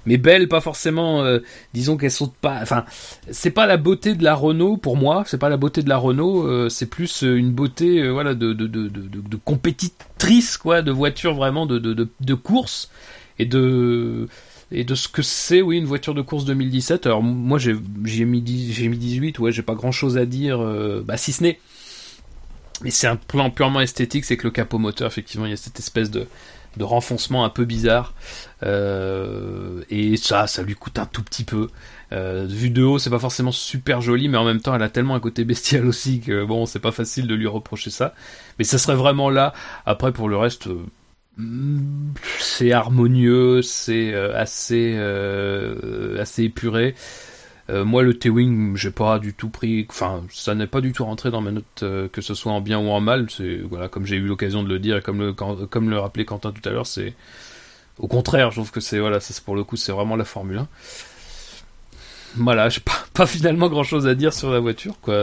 mais 0.05 0.17
belle 0.17 0.47
pas 0.47 0.61
forcément 0.61 1.23
euh, 1.23 1.39
disons 1.73 1.97
qu'elle 1.97 2.11
saute 2.11 2.34
pas 2.41 2.59
enfin 2.61 2.85
c'est 3.31 3.49
pas 3.49 3.65
la 3.65 3.77
beauté 3.77 4.13
de 4.13 4.23
la 4.23 4.35
Renault 4.35 4.77
pour 4.77 4.97
moi 4.97 5.23
c'est 5.26 5.39
pas 5.39 5.49
la 5.49 5.57
beauté 5.57 5.81
de 5.81 5.89
la 5.89 5.97
Renault 5.97 6.45
euh, 6.47 6.69
c'est 6.69 6.85
plus 6.85 7.23
euh, 7.23 7.35
une 7.38 7.51
beauté 7.51 8.03
euh, 8.03 8.11
voilà 8.11 8.35
de 8.35 8.53
de, 8.53 8.67
de, 8.67 8.88
de, 8.88 9.07
de- 9.07 9.38
compétitrice 9.43 10.57
quoi 10.57 10.84
de 10.84 10.91
voiture 10.91 11.34
vraiment 11.34 11.65
de, 11.65 11.80
de, 11.80 11.93
de, 11.95 12.07
de 12.22 12.34
course 12.35 12.91
et 13.39 13.45
de 13.45 14.27
ce 14.71 15.07
que 15.07 15.21
c'est 15.21 15.61
oui 15.61 15.77
une 15.77 15.85
voiture 15.85 16.13
de 16.13 16.21
course 16.21 16.45
2017 16.45 17.05
alors 17.05 17.21
moi 17.21 17.59
j'ai 17.59 17.75
j'ai 18.03 18.25
mis 18.25 18.41
10 18.41 18.73
j'ai 18.73 18.87
mis 18.87 18.97
18 18.97 19.39
ouais 19.39 19.51
j'ai 19.51 19.61
pas 19.61 19.75
grand 19.75 19.91
chose 19.91 20.17
à 20.17 20.25
dire 20.25 20.61
euh, 20.61 21.03
bah 21.05 21.17
si 21.17 21.31
ce 21.31 21.43
n'est 21.43 21.59
mais 22.81 22.91
c'est 22.91 23.07
un 23.07 23.15
plan 23.15 23.49
purement 23.51 23.81
esthétique 23.81 24.25
c'est 24.25 24.37
que 24.37 24.43
le 24.43 24.51
capot 24.51 24.77
moteur 24.77 25.07
effectivement 25.07 25.45
il 25.45 25.51
y 25.51 25.53
a 25.53 25.57
cette 25.57 25.79
espèce 25.79 26.11
de 26.11 26.27
renfoncement 26.83 27.45
un 27.45 27.49
peu 27.49 27.65
bizarre. 27.65 28.13
Euh, 28.63 29.83
et 29.89 30.17
ça 30.17 30.47
ça 30.47 30.63
lui 30.63 30.75
coûte 30.75 30.99
un 30.99 31.05
tout 31.05 31.23
petit 31.23 31.43
peu. 31.43 31.69
Euh, 32.11 32.45
vu 32.47 32.69
de 32.69 32.83
haut 32.83 32.99
c'est 32.99 33.09
pas 33.09 33.19
forcément 33.19 33.51
super 33.51 33.99
joli 33.99 34.29
mais 34.29 34.37
en 34.37 34.45
même 34.45 34.61
temps 34.61 34.75
elle 34.75 34.83
a 34.83 34.89
tellement 34.89 35.15
un 35.15 35.19
côté 35.19 35.43
bestial 35.43 35.85
aussi 35.87 36.19
que 36.19 36.45
bon 36.45 36.65
c'est 36.65 36.79
pas 36.79 36.91
facile 36.91 37.27
de 37.27 37.35
lui 37.35 37.47
reprocher 37.47 37.89
ça. 37.89 38.13
Mais 38.59 38.65
ça 38.65 38.77
serait 38.77 38.95
vraiment 38.95 39.29
là. 39.29 39.53
Après 39.85 40.11
pour 40.11 40.29
le 40.29 40.37
reste 40.37 40.67
c'est 42.39 42.71
harmonieux 42.71 43.61
c'est 43.61 44.13
euh, 44.13 44.35
assez 44.35 44.93
euh, 44.95 46.21
assez 46.21 46.43
épuré 46.43 46.95
euh, 47.69 47.83
moi, 47.83 48.03
le 48.03 48.17
T-Wing, 48.17 48.75
j'ai 48.77 48.91
pas 48.91 49.17
du 49.19 49.33
tout 49.33 49.49
pris. 49.49 49.87
Enfin, 49.89 50.23
ça 50.29 50.53
n'est 50.53 50.67
pas 50.67 50.81
du 50.81 50.93
tout 50.93 51.03
rentré 51.05 51.31
dans 51.31 51.41
ma 51.41 51.51
note, 51.51 51.65
euh, 51.83 52.07
que 52.07 52.21
ce 52.21 52.35
soit 52.35 52.51
en 52.51 52.61
bien 52.61 52.79
ou 52.79 52.89
en 52.89 52.99
mal. 53.01 53.27
C'est 53.29 53.57
voilà, 53.57 53.87
comme 53.89 54.05
j'ai 54.05 54.17
eu 54.17 54.27
l'occasion 54.27 54.61
de 54.63 54.69
le 54.69 54.79
dire, 54.79 54.97
et 54.97 55.01
comme 55.01 55.19
le 55.19 55.33
comme 55.33 55.89
le 55.89 55.99
rappelait 55.99 56.25
Quentin 56.25 56.51
tout 56.51 56.67
à 56.67 56.71
l'heure, 56.71 56.85
c'est 56.85 57.15
au 57.99 58.07
contraire, 58.07 58.51
je 58.51 58.57
trouve 58.57 58.71
que 58.71 58.81
c'est 58.81 58.99
voilà, 58.99 59.19
c'est 59.19 59.43
pour 59.43 59.55
le 59.55 59.63
coup, 59.63 59.77
c'est 59.77 59.91
vraiment 59.91 60.15
la 60.15 60.25
Formule 60.25 60.59
1. 60.59 60.67
Voilà, 62.37 62.69
j'ai 62.69 62.81
pas, 62.81 62.93
pas 63.13 63.25
finalement 63.25 63.67
grand 63.69 63.83
chose 63.83 64.07
à 64.07 64.15
dire 64.15 64.33
sur 64.33 64.51
la 64.51 64.59
voiture, 64.59 64.99
quoi. 65.01 65.15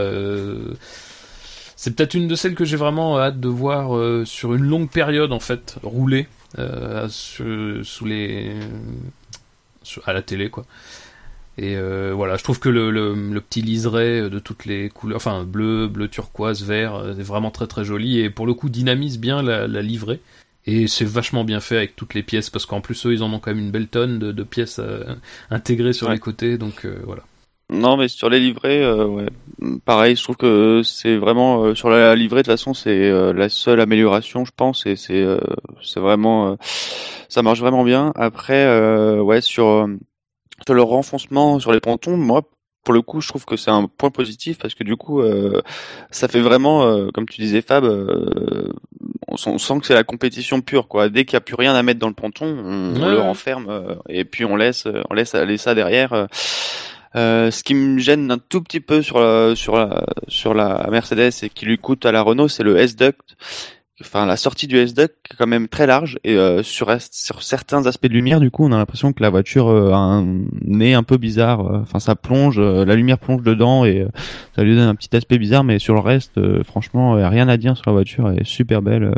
Euh, 1.83 1.89
c'est 1.89 1.95
peut-être 1.95 2.13
une 2.13 2.27
de 2.27 2.35
celles 2.35 2.55
que 2.55 2.65
j'ai 2.65 2.77
vraiment 2.77 3.19
hâte 3.19 3.39
de 3.39 3.47
voir 3.49 3.95
euh, 3.97 4.23
sur 4.25 4.53
une 4.53 4.63
longue 4.63 4.89
période 4.89 5.31
en 5.33 5.39
fait 5.39 5.75
rouler 5.83 6.27
euh, 6.59 7.07
sur- 7.09 7.85
sous 7.85 8.05
les 8.05 8.53
sur- 9.83 10.07
à 10.07 10.13
la 10.13 10.21
télé 10.21 10.49
quoi. 10.49 10.65
Et 11.59 11.75
euh, 11.75 12.13
voilà, 12.15 12.35
je 12.37 12.43
trouve 12.43 12.59
que 12.59 12.69
le, 12.69 12.89
le, 12.89 13.13
le 13.13 13.41
petit 13.41 13.61
liseré 13.61 14.27
de 14.27 14.39
toutes 14.39 14.65
les 14.65 14.89
couleurs, 14.89 15.17
enfin 15.17 15.43
bleu, 15.43 15.87
bleu 15.87 16.07
turquoise, 16.07 16.63
vert, 16.63 16.95
euh, 16.95 17.11
est 17.13 17.21
vraiment 17.21 17.51
très 17.51 17.67
très 17.67 17.85
joli 17.85 18.19
et 18.19 18.31
pour 18.31 18.47
le 18.47 18.55
coup 18.55 18.69
dynamise 18.69 19.19
bien 19.19 19.43
la, 19.43 19.67
la 19.67 19.81
livrée. 19.83 20.19
Et 20.65 20.87
c'est 20.87 21.05
vachement 21.05 21.43
bien 21.43 21.59
fait 21.59 21.77
avec 21.77 21.95
toutes 21.95 22.13
les 22.15 22.23
pièces 22.23 22.49
parce 22.49 22.65
qu'en 22.65 22.79
plus 22.81 23.05
eux 23.05 23.13
ils 23.13 23.21
en 23.21 23.31
ont 23.33 23.39
quand 23.39 23.51
même 23.53 23.59
une 23.65 23.71
belle 23.71 23.87
tonne 23.87 24.17
de, 24.17 24.31
de 24.31 24.43
pièces 24.43 24.79
euh, 24.79 25.03
intégrées 25.51 25.93
sur 25.93 26.07
Ouais. 26.07 26.13
les 26.13 26.19
côtés, 26.19 26.57
donc 26.57 26.85
euh, 26.85 26.99
voilà. 27.05 27.23
Non, 27.69 27.97
mais 27.97 28.07
sur 28.07 28.29
les 28.29 28.39
livrets, 28.39 28.83
euh, 28.83 29.05
ouais, 29.05 29.25
pareil. 29.85 30.15
Je 30.15 30.23
trouve 30.23 30.35
que 30.35 30.81
c'est 30.83 31.15
vraiment 31.17 31.63
euh, 31.63 31.75
sur 31.75 31.89
la 31.89 32.13
livrée 32.15 32.41
de 32.41 32.43
toute 32.43 32.51
façon, 32.53 32.73
c'est 32.73 32.89
euh, 33.09 33.33
la 33.33 33.49
seule 33.49 33.79
amélioration, 33.79 34.45
je 34.45 34.51
pense, 34.55 34.85
et 34.85 34.95
c'est 34.95 35.21
euh, 35.21 35.39
c'est 35.81 35.99
vraiment 35.99 36.51
euh, 36.51 36.55
ça 37.29 37.41
marche 37.41 37.59
vraiment 37.61 37.83
bien. 37.83 38.11
Après, 38.15 38.65
euh, 38.65 39.21
ouais, 39.21 39.41
sur 39.41 39.87
sur 40.65 40.73
le 40.75 40.81
renfoncement 40.83 41.59
sur 41.59 41.71
les 41.71 41.79
pontons, 41.79 42.15
moi, 42.17 42.43
pour 42.83 42.93
le 42.93 43.01
coup, 43.01 43.21
je 43.21 43.29
trouve 43.29 43.45
que 43.45 43.55
c'est 43.55 43.71
un 43.71 43.87
point 43.87 44.11
positif 44.11 44.59
parce 44.59 44.75
que 44.75 44.83
du 44.83 44.95
coup, 44.97 45.21
euh, 45.21 45.61
ça 46.11 46.27
fait 46.27 46.41
vraiment, 46.41 46.83
euh, 46.83 47.09
comme 47.13 47.27
tu 47.27 47.41
disais, 47.41 47.61
Fab, 47.61 47.85
euh, 47.85 48.69
on, 49.29 49.37
sent- 49.37 49.49
on 49.51 49.57
sent 49.57 49.79
que 49.79 49.87
c'est 49.87 49.93
la 49.93 50.03
compétition 50.03 50.61
pure, 50.61 50.87
quoi. 50.89 51.07
Dès 51.09 51.23
qu'il 51.25 51.35
n'y 51.37 51.37
a 51.37 51.41
plus 51.41 51.55
rien 51.55 51.73
à 51.73 51.81
mettre 51.81 51.99
dans 52.01 52.09
le 52.09 52.13
ponton, 52.13 52.45
on, 52.45 52.93
on 53.01 53.09
le 53.09 53.19
renferme 53.19 53.67
euh, 53.69 53.95
et 54.09 54.25
puis 54.25 54.43
on 54.45 54.57
laisse, 54.57 54.85
on 55.09 55.13
laisse 55.13 55.33
aller 55.33 55.57
ça 55.57 55.73
derrière. 55.73 56.27
Euh. 57.15 57.51
Ce 57.51 57.63
qui 57.63 57.73
me 57.73 57.99
gêne 57.99 58.31
un 58.31 58.37
tout 58.37 58.61
petit 58.61 58.79
peu 58.79 59.01
sur 59.01 59.19
la, 59.19 59.55
sur 59.55 59.75
la, 59.75 60.05
sur 60.27 60.53
la 60.53 60.87
Mercedes 60.91 61.31
et 61.43 61.49
qui 61.49 61.65
lui 61.65 61.77
coûte 61.77 62.05
à 62.05 62.11
la 62.11 62.21
Renault, 62.21 62.47
c'est 62.47 62.63
le 62.63 62.77
S-Duct. 62.77 63.35
Enfin, 64.01 64.25
la 64.25 64.37
sortie 64.37 64.65
du 64.65 64.75
S-Duct 64.77 65.13
est 65.31 65.35
quand 65.37 65.47
même 65.47 65.67
très 65.67 65.85
large 65.85 66.17
et 66.23 66.35
euh, 66.35 66.63
sur, 66.63 66.91
sur 67.11 67.43
certains 67.43 67.85
aspects 67.85 68.07
de 68.07 68.13
lumière, 68.13 68.39
du 68.41 68.49
coup, 68.49 68.65
on 68.65 68.71
a 68.71 68.77
l'impression 68.77 69.13
que 69.13 69.21
la 69.21 69.29
voiture 69.29 69.69
euh, 69.69 69.91
a 69.91 69.97
un 69.97 70.41
nez 70.61 70.95
un 70.95 71.03
peu 71.03 71.17
bizarre. 71.17 71.65
euh, 71.67 71.79
Enfin, 71.83 71.99
ça 71.99 72.15
plonge, 72.15 72.59
la 72.59 72.95
lumière 72.95 73.19
plonge 73.19 73.43
dedans 73.43 73.85
et 73.85 74.05
ça 74.55 74.63
lui 74.63 74.75
donne 74.75 74.89
un 74.89 74.95
petit 74.95 75.15
aspect 75.15 75.37
bizarre. 75.37 75.63
Mais 75.63 75.77
sur 75.77 75.93
le 75.93 75.99
reste, 75.99 76.39
franchement, 76.63 77.13
rien 77.29 77.47
à 77.47 77.55
dire 77.55 77.77
sur 77.77 77.85
la 77.85 77.93
voiture. 77.93 78.29
Elle 78.29 78.41
est 78.41 78.47
super 78.47 78.81
belle. 78.81 79.13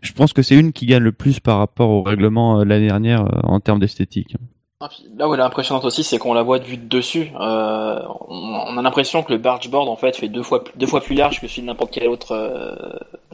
Je 0.00 0.12
pense 0.12 0.32
que 0.32 0.42
c'est 0.42 0.56
une 0.58 0.72
qui 0.72 0.86
gagne 0.86 1.02
le 1.02 1.12
plus 1.12 1.38
par 1.38 1.58
rapport 1.58 1.90
au 1.90 2.02
règlement 2.02 2.64
l'année 2.64 2.88
dernière 2.88 3.28
en 3.44 3.60
termes 3.60 3.80
d'esthétique. 3.80 4.34
Là 5.16 5.26
où 5.26 5.32
elle 5.32 5.40
est 5.40 5.42
impressionnante 5.42 5.86
aussi, 5.86 6.04
c'est 6.04 6.18
qu'on 6.18 6.34
la 6.34 6.42
voit 6.42 6.58
de 6.58 6.64
vue 6.64 6.76
de 6.76 6.86
dessus. 6.86 7.30
Euh, 7.40 8.02
on, 8.28 8.60
on 8.68 8.76
a 8.76 8.82
l'impression 8.82 9.22
que 9.22 9.32
le 9.32 9.38
bargeboard 9.38 9.88
en 9.88 9.96
fait 9.96 10.14
fait 10.14 10.28
deux 10.28 10.42
fois 10.42 10.64
plus- 10.64 10.74
deux 10.76 10.86
fois 10.86 11.00
plus 11.00 11.14
large 11.14 11.40
que 11.40 11.48
celui 11.48 11.62
de 11.62 11.66
n'importe 11.68 11.92
quelle 11.92 12.08
autre 12.08 12.32
euh, 12.32 12.74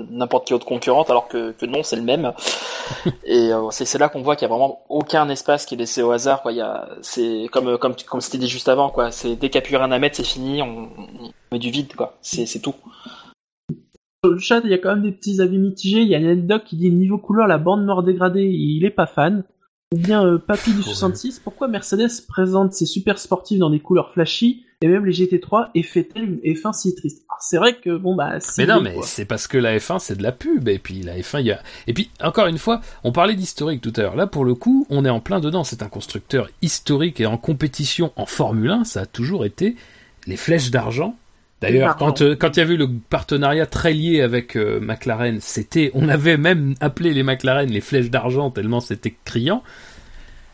n'importe 0.08 0.46
quelle 0.46 0.54
autre 0.54 0.66
concurrente, 0.66 1.10
alors 1.10 1.26
que, 1.26 1.50
que 1.50 1.66
non, 1.66 1.82
c'est 1.82 1.96
le 1.96 2.02
même. 2.02 2.32
Et 3.24 3.52
euh, 3.52 3.70
c'est 3.72 3.98
là 3.98 4.08
qu'on 4.08 4.22
voit 4.22 4.36
qu'il 4.36 4.46
y 4.46 4.50
a 4.52 4.54
vraiment 4.54 4.84
aucun 4.88 5.28
espace 5.28 5.66
qui 5.66 5.74
est 5.74 5.78
laissé 5.78 6.00
au 6.02 6.12
hasard. 6.12 6.42
Quoi. 6.42 6.52
Il 6.52 6.58
y 6.58 6.60
a, 6.60 6.88
c'est 7.00 7.48
comme 7.50 7.76
comme 7.76 7.96
comme 8.08 8.20
c'était 8.20 8.38
dit 8.38 8.48
juste 8.48 8.68
avant. 8.68 8.90
Quoi. 8.90 9.10
C'est 9.10 9.34
dès 9.34 9.50
qu'il 9.50 9.60
n'y 9.60 9.64
a 9.64 9.66
plus 9.66 9.76
rien 9.76 9.90
à 9.90 9.98
mettre, 9.98 10.16
c'est 10.18 10.22
fini. 10.24 10.62
On, 10.62 10.90
on 10.96 11.30
met 11.50 11.58
du 11.58 11.72
vide. 11.72 11.92
Quoi. 11.96 12.16
C'est 12.22 12.46
c'est 12.46 12.60
tout. 12.60 12.76
Sur 14.24 14.30
le 14.30 14.38
chat, 14.38 14.60
il 14.62 14.70
y 14.70 14.74
a 14.74 14.78
quand 14.78 14.90
même 14.90 15.02
des 15.02 15.10
petits 15.10 15.40
avis 15.40 15.58
mitigés. 15.58 16.02
Il 16.02 16.08
y 16.08 16.14
a 16.14 16.34
Doc 16.36 16.62
qui 16.62 16.76
dit 16.76 16.92
niveau 16.92 17.18
couleur, 17.18 17.48
la 17.48 17.58
bande 17.58 17.84
noire 17.84 18.04
dégradée, 18.04 18.44
il 18.44 18.84
est 18.84 18.90
pas 18.90 19.06
fan. 19.06 19.42
Ou 19.92 19.98
bien 19.98 20.24
euh, 20.24 20.38
Papy 20.38 20.72
du 20.72 20.82
66, 20.82 21.40
pourquoi 21.40 21.68
Mercedes 21.68 22.08
présente 22.26 22.72
ses 22.72 22.86
super 22.86 23.18
sportifs 23.18 23.58
dans 23.58 23.70
des 23.70 23.80
couleurs 23.80 24.10
flashy 24.12 24.64
et 24.80 24.88
même 24.88 25.04
les 25.04 25.12
GT3 25.12 25.68
et 25.74 25.82
fait-elle 25.82 26.24
une 26.24 26.38
F1 26.38 26.72
si 26.72 26.94
triste? 26.94 27.24
Alors, 27.28 27.42
C'est 27.42 27.58
vrai 27.58 27.76
que 27.76 27.96
bon 27.96 28.14
bah. 28.16 28.38
Mais 28.56 28.66
non, 28.66 28.80
mais 28.80 28.94
quoi. 28.94 29.06
c'est 29.06 29.26
parce 29.26 29.46
que 29.46 29.58
la 29.58 29.76
F1 29.76 29.98
c'est 29.98 30.16
de 30.16 30.22
la 30.22 30.32
pub 30.32 30.68
et 30.68 30.78
puis 30.78 31.02
la 31.02 31.18
F1 31.18 31.40
il 31.40 31.46
y 31.46 31.52
a 31.52 31.60
et 31.86 31.92
puis 31.92 32.10
encore 32.22 32.46
une 32.46 32.58
fois, 32.58 32.80
on 33.04 33.12
parlait 33.12 33.34
d'historique 33.34 33.82
tout 33.82 33.92
à 33.96 34.00
l'heure. 34.02 34.16
Là 34.16 34.26
pour 34.26 34.44
le 34.46 34.54
coup, 34.54 34.86
on 34.88 35.04
est 35.04 35.10
en 35.10 35.20
plein 35.20 35.40
dedans. 35.40 35.62
C'est 35.62 35.82
un 35.82 35.88
constructeur 35.88 36.48
historique 36.62 37.20
et 37.20 37.26
en 37.26 37.36
compétition 37.36 38.12
en 38.16 38.24
Formule 38.24 38.70
1, 38.70 38.84
ça 38.84 39.02
a 39.02 39.06
toujours 39.06 39.44
été 39.44 39.76
les 40.26 40.36
flèches 40.36 40.70
d'argent. 40.70 41.16
D'ailleurs, 41.62 41.96
quand 41.96 42.22
euh, 42.22 42.36
quand 42.36 42.56
il 42.56 42.60
y 42.60 42.62
a 42.62 42.68
eu 42.70 42.76
le 42.76 42.88
partenariat 43.08 43.66
très 43.66 43.92
lié 43.92 44.20
avec 44.20 44.56
euh, 44.56 44.80
McLaren, 44.80 45.38
c'était 45.40 45.90
on 45.94 46.08
avait 46.08 46.36
même 46.36 46.74
appelé 46.80 47.14
les 47.14 47.22
McLaren 47.22 47.70
les 47.70 47.80
flèches 47.80 48.10
d'argent 48.10 48.50
tellement 48.50 48.80
c'était 48.80 49.14
criant. 49.24 49.62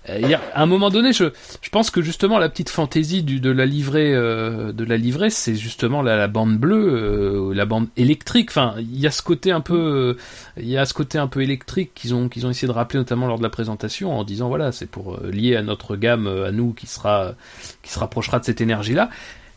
Euh, 0.08 0.18
il 0.22 0.28
y 0.28 0.34
a- 0.34 0.40
à 0.54 0.62
un 0.62 0.66
moment 0.66 0.88
donné, 0.90 1.12
je, 1.12 1.24
je 1.60 1.68
pense 1.70 1.90
que 1.90 2.00
justement 2.02 2.38
la 2.38 2.48
petite 2.48 2.70
fantaisie 2.70 3.22
du, 3.22 3.40
de 3.40 3.50
la 3.50 3.66
livrée, 3.66 4.14
euh, 4.14 4.72
de 4.72 4.84
la 4.84 4.96
livrée, 4.96 5.28
c'est 5.28 5.54
justement 5.56 6.00
la, 6.02 6.16
la 6.16 6.28
bande 6.28 6.56
bleue, 6.56 7.50
euh, 7.50 7.54
la 7.54 7.66
bande 7.66 7.88
électrique. 7.96 8.48
Enfin, 8.50 8.74
il 8.78 8.98
y 8.98 9.06
a 9.06 9.10
ce 9.10 9.22
côté 9.22 9.50
un 9.50 9.60
peu, 9.60 10.16
il 10.56 10.68
y 10.68 10.78
a 10.78 10.84
ce 10.86 10.94
côté 10.94 11.18
un 11.18 11.26
peu 11.26 11.42
électrique 11.42 11.90
qu'ils 11.94 12.14
ont, 12.14 12.28
qu'ils 12.28 12.46
ont 12.46 12.50
essayé 12.50 12.68
de 12.68 12.72
rappeler 12.72 12.98
notamment 12.98 13.26
lors 13.26 13.38
de 13.38 13.42
la 13.42 13.50
présentation 13.50 14.16
en 14.18 14.24
disant 14.24 14.48
voilà, 14.48 14.72
c'est 14.72 14.88
pour 14.88 15.18
lier 15.24 15.56
à 15.56 15.62
notre 15.62 15.96
gamme, 15.96 16.26
à 16.26 16.52
nous 16.52 16.72
qui 16.72 16.86
sera, 16.86 17.34
qui 17.82 17.90
se 17.92 17.98
rapprochera 17.98 18.38
de 18.38 18.44
cette 18.44 18.60
énergie-là. 18.60 19.10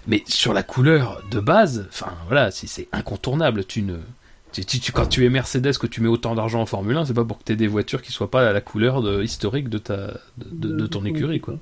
Mais 0.08 0.24
sur 0.28 0.54
la 0.54 0.64
couleur 0.64 1.22
de 1.32 1.40
base, 1.40 1.88
enfin 1.90 2.12
voilà, 2.28 2.52
si 2.52 2.68
c'est 2.68 2.88
incontournable, 2.92 3.66
tu 3.66 3.82
ne, 3.84 3.98
tu, 4.52 4.66
tu- 4.66 4.80
tu- 4.80 4.92
quand 4.92 5.06
tu 5.08 5.26
es 5.26 5.30
Mercedes, 5.30 5.78
que 5.78 5.88
tu 5.88 6.02
mets 6.02 6.08
autant 6.10 6.36
d'argent 6.36 6.62
en 6.62 6.66
Formule 6.66 6.98
1, 6.98 7.06
c'est 7.06 7.14
pas 7.14 7.24
pour 7.26 7.38
que 7.38 7.44
tu 7.44 7.52
aies 7.54 7.58
des 7.58 7.68
voitures 7.68 8.02
qui 8.02 8.12
soient 8.12 8.32
pas 8.32 8.50
à 8.50 8.54
la 8.54 8.62
couleur 8.62 9.02
de- 9.02 9.22
historique 9.22 9.70
de 9.70 9.78
ta, 9.78 10.08
de, 10.38 10.50
de- 10.52 10.76
de 10.76 10.88
ton 10.88 11.06
écurie, 11.06 11.40
quoi. 11.40 11.56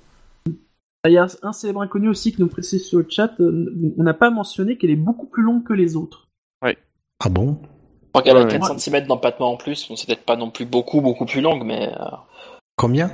Il 1.06 1.14
y 1.14 1.18
a 1.18 1.28
un 1.44 1.53
célèbre 1.53 1.82
inconnu 1.82 2.10
aussi 2.10 2.34
qui 2.34 2.41
nous 2.41 2.48
précise 2.49 2.86
sur 2.86 2.99
le 2.99 3.06
chat, 3.10 3.32
euh, 3.40 3.94
on 3.98 4.03
n'a 4.03 4.14
pas 4.14 4.32
mentionné 4.32 4.78
qu'elle 4.78 4.90
est 4.90 4.95
beaucoup 4.98 5.28
plus 5.28 5.44
longue 5.44 5.64
que 5.64 5.74
les 5.74 5.95
autres. 5.95 6.28
Ah 7.22 7.28
bon? 7.30 7.60
Je 7.61 8.07
crois 8.14 8.22
qu'elle 8.24 8.38
a 8.38 8.45
Ouais, 8.45 8.48
4 8.60 8.80
cm 8.80 9.06
d'empattement 9.06 9.52
en 9.52 9.57
plus. 9.57 9.88
Bon, 9.90 9.95
c'est 9.98 10.07
peut-être 10.07 10.26
pas 10.26 10.38
non 10.38 10.49
plus 10.52 10.66
beaucoup, 10.66 11.02
beaucoup 11.02 11.26
plus 11.26 11.41
longue, 11.41 11.66
mais 11.66 11.90
euh, 11.99 12.06
Combien? 12.78 13.11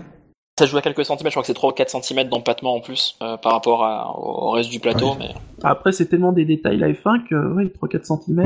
Ça 0.58 0.66
joue 0.66 0.78
à 0.78 0.82
quelques 0.82 1.04
centimètres. 1.06 1.32
Je 1.32 1.36
crois 1.36 1.44
que 1.44 1.48
c'est 1.48 1.54
3 1.54 1.72
ou 1.72 1.74
4 1.74 2.02
cm 2.02 2.30
d'empattement 2.30 2.76
en 2.76 2.80
plus 2.82 3.18
euh, 3.22 3.36
par 3.38 3.52
rapport 3.52 3.84
à- 3.84 4.18
au 4.18 4.52
reste 4.52 4.70
du 4.70 4.80
plateau. 4.80 5.12
Ouais. 5.12 5.18
Mais 5.20 5.34
Après, 5.64 5.92
c'est 5.92 6.06
tellement 6.06 6.32
des 6.32 6.46
détails 6.46 6.78
la 6.78 6.90
F1 6.92 7.28
que, 7.28 7.36
oui, 7.54 7.70
3-4 7.70 8.06
cm. 8.06 8.44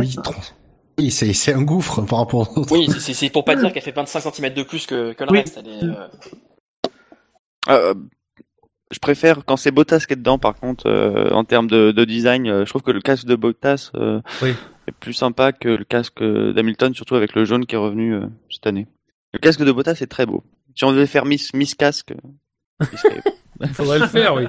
Oui, 1.00 1.12
c'est 1.12 1.34
c'est 1.34 1.54
un 1.54 1.62
gouffre 1.62 2.02
par 2.02 2.20
rapport 2.20 2.42
aux 2.58 2.60
autres. 2.62 2.74
oui, 2.76 2.88
c'est- 2.92 3.00
c'est 3.00 3.14
c'est 3.14 3.30
pour 3.30 3.46
pas 3.46 3.56
dire 3.56 3.72
qu'elle 3.72 3.84
fait 3.84 3.92
25 3.96 4.22
cm 4.22 4.54
de 4.54 4.64
plus 4.64 4.86
que, 4.86 5.14
que 5.14 5.24
le 5.24 5.32
Oui. 5.32 5.40
reste. 5.40 5.60
Elle 5.64 5.68
est, 5.72 5.84
euh, 5.84 6.08
Euh, 7.70 7.94
je 8.92 9.00
préfère 9.00 9.46
quand 9.46 9.56
c'est 9.58 9.70
Bottas 9.72 10.06
qui 10.08 10.14
est 10.14 10.16
dedans, 10.16 10.40
par 10.40 10.56
contre, 10.56 10.88
euh, 10.88 11.30
en 11.32 11.44
termes 11.44 11.68
de, 11.68 11.92
de 11.92 12.06
design, 12.06 12.48
euh, 12.48 12.66
je 12.66 12.70
trouve 12.70 12.82
que 12.82 12.92
le 12.92 13.02
casque 13.02 13.26
de 13.28 13.36
Bottas 13.36 13.92
euh, 13.96 14.22
Oui. 14.42 14.54
est 14.88 14.92
plus 14.94 15.14
sympa 15.14 15.52
que 15.52 15.70
le 15.70 15.84
casque 15.84 16.24
d'Hamilton, 16.24 16.94
surtout 16.96 17.16
avec 17.16 17.36
le 17.36 17.46
jaune 17.46 17.66
qui 17.68 17.76
est 17.76 17.78
revenu 17.78 18.16
euh, 18.16 18.26
cette 18.50 18.66
année. 18.66 18.88
Le 19.34 19.40
casque 19.40 19.62
de 19.62 19.72
Bottas 19.72 19.98
est 20.02 20.08
très 20.08 20.26
beau. 20.26 20.44
Si 20.76 20.84
on 20.86 20.92
devait 20.92 21.06
faire 21.08 21.26
Miss, 21.26 21.54
Miss 21.54 21.76
Casque, 21.76 22.12
euh, 22.12 22.86
il 22.92 22.98
serait- 22.98 23.74
faudrait 23.74 24.00
le 24.00 24.08
faire, 24.08 24.36
oui. 24.36 24.48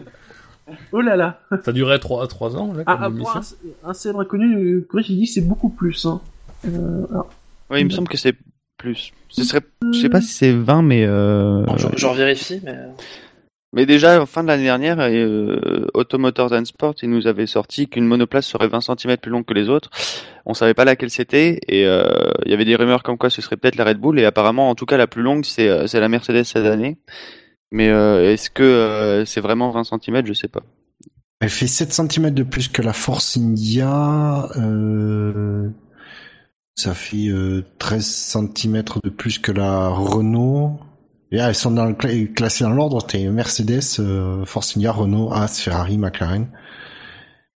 Oh 0.92 1.00
là 1.00 1.16
là 1.16 1.40
Ça 1.64 1.72
durerait 1.72 1.98
3, 1.98 2.28
trois 2.28 2.56
ans, 2.56 2.72
là, 2.72 2.84
Ah, 2.86 2.96
comme 2.96 3.22
ah, 3.26 3.40
un, 3.84 3.90
un 3.90 3.92
célèbre 3.92 4.20
inconnu, 4.20 4.54
euh, 4.56 4.86
corrige, 4.88 5.10
il 5.10 5.18
dit 5.18 5.26
que 5.26 5.32
c'est 5.32 5.40
beaucoup 5.40 5.68
plus. 5.68 6.06
Hein. 6.06 6.20
Euh, 6.68 7.06
alors, 7.10 7.30
ouais, 7.70 7.80
il 7.80 7.86
me 7.86 7.90
semble 7.90 8.08
que 8.08 8.16
c'est 8.16 8.36
plus. 8.76 9.12
Ce 9.28 9.42
serait 9.44 9.62
Je 9.92 10.00
sais 10.00 10.08
pas 10.08 10.20
si 10.20 10.28
c'est 10.32 10.52
20, 10.52 10.82
mais 10.82 11.04
euh... 11.04 11.64
bon, 11.64 11.76
je, 11.76 11.88
je 11.96 12.06
vérifie, 12.08 12.60
mais 12.62 12.76
Mais 13.72 13.86
déjà, 13.86 14.20
en 14.20 14.26
fin 14.26 14.42
de 14.42 14.48
l'année 14.48 14.64
dernière, 14.64 14.98
euh, 14.98 15.86
Automotors 15.94 16.52
and 16.52 16.64
Sport, 16.64 16.94
ils 17.02 17.10
nous 17.10 17.28
avaient 17.28 17.46
sorti 17.46 17.88
qu'une 17.88 18.04
monoplace 18.04 18.46
serait 18.46 18.66
20 18.66 18.80
cm 18.80 19.16
plus 19.18 19.30
longue 19.30 19.44
que 19.44 19.54
les 19.54 19.68
autres. 19.68 19.90
On 20.44 20.54
savait 20.54 20.74
pas 20.74 20.84
laquelle 20.84 21.10
c'était 21.10 21.60
et 21.68 21.86
euh, 21.86 22.32
il 22.44 22.50
y 22.50 22.54
avait 22.54 22.64
des 22.64 22.74
rumeurs 22.74 23.04
comme 23.04 23.16
quoi 23.16 23.30
ce 23.30 23.40
serait 23.42 23.56
peut-être 23.56 23.76
la 23.76 23.84
Red 23.84 23.98
Bull 23.98 24.18
et 24.18 24.24
apparemment, 24.24 24.70
en 24.70 24.74
tout 24.74 24.86
cas, 24.86 24.96
la 24.96 25.06
plus 25.06 25.22
longue, 25.22 25.44
c'est 25.44 25.68
euh, 25.68 25.86
la 25.92 26.08
Mercedes 26.08 26.44
cette 26.44 26.66
année. 26.66 26.98
Mais 27.70 27.88
euh, 27.88 28.32
est-ce 28.32 28.50
que 28.50 28.62
euh, 28.62 29.24
c'est 29.24 29.40
vraiment 29.40 29.70
20 29.70 29.84
cm 29.84 30.26
Je 30.26 30.32
sais 30.32 30.48
pas. 30.48 30.62
Elle 31.40 31.50
fait 31.50 31.66
7 31.66 31.92
cm 31.92 32.30
de 32.30 32.42
plus 32.42 32.68
que 32.68 32.82
la 32.82 32.92
Force 32.92 33.36
India. 33.36 34.48
Ça 36.76 36.94
fait 36.94 37.28
euh, 37.28 37.62
13 37.78 38.04
cm 38.04 38.84
de 39.04 39.10
plus 39.10 39.38
que 39.38 39.52
la 39.52 39.88
Renault. 39.88 40.80
Et 41.32 41.40
ah, 41.40 41.48
elles 41.48 41.54
sont 41.54 41.70
dans 41.70 41.86
le 41.86 41.94
cla- 41.94 42.32
classées 42.32 42.64
dans 42.64 42.70
l'ordre. 42.70 43.04
T'es 43.06 43.26
Mercedes, 43.28 43.80
euh, 44.00 44.44
Force 44.44 44.76
India, 44.76 44.92
Renault, 44.92 45.32
Haas, 45.32 45.60
Ferrari, 45.62 45.96
McLaren. 45.98 46.48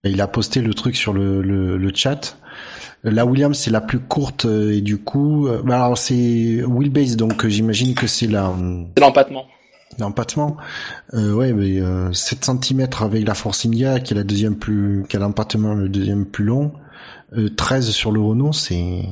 Et 0.04 0.10
il 0.10 0.20
a 0.20 0.28
posté 0.28 0.60
le 0.60 0.74
truc 0.74 0.96
sur 0.96 1.12
le, 1.12 1.42
le, 1.42 1.76
le 1.76 1.90
chat. 1.94 2.36
La 3.02 3.26
Williams 3.26 3.58
c'est 3.58 3.70
la 3.70 3.82
plus 3.82 3.98
courte 4.00 4.46
euh, 4.46 4.72
et 4.72 4.80
du 4.80 4.96
coup, 4.98 5.46
euh, 5.46 5.62
bah 5.62 5.84
alors 5.84 5.98
c'est 5.98 6.62
wheelbase 6.64 7.16
donc 7.16 7.44
euh, 7.44 7.50
j'imagine 7.50 7.94
que 7.94 8.06
c'est 8.06 8.26
la 8.26 8.50
c'est 8.96 9.02
l'empattement. 9.02 9.44
L'empattement, 9.98 10.56
euh, 11.12 11.32
ouais, 11.34 11.52
mais 11.52 11.80
euh, 11.80 12.12
7 12.12 12.50
cm 12.62 12.88
avec 13.00 13.26
la 13.26 13.34
Force 13.34 13.64
India, 13.66 14.00
qui 14.00 14.14
est 14.14 14.16
la 14.16 14.24
deuxième 14.24 14.56
plus, 14.56 15.04
qui 15.08 15.16
a 15.16 15.20
l'empattement 15.20 15.74
le 15.74 15.88
deuxième 15.88 16.24
plus 16.26 16.44
long, 16.44 16.72
euh, 17.36 17.48
13 17.54 17.90
sur 17.90 18.10
le 18.10 18.20
Renault, 18.20 18.52
c'est, 18.52 19.02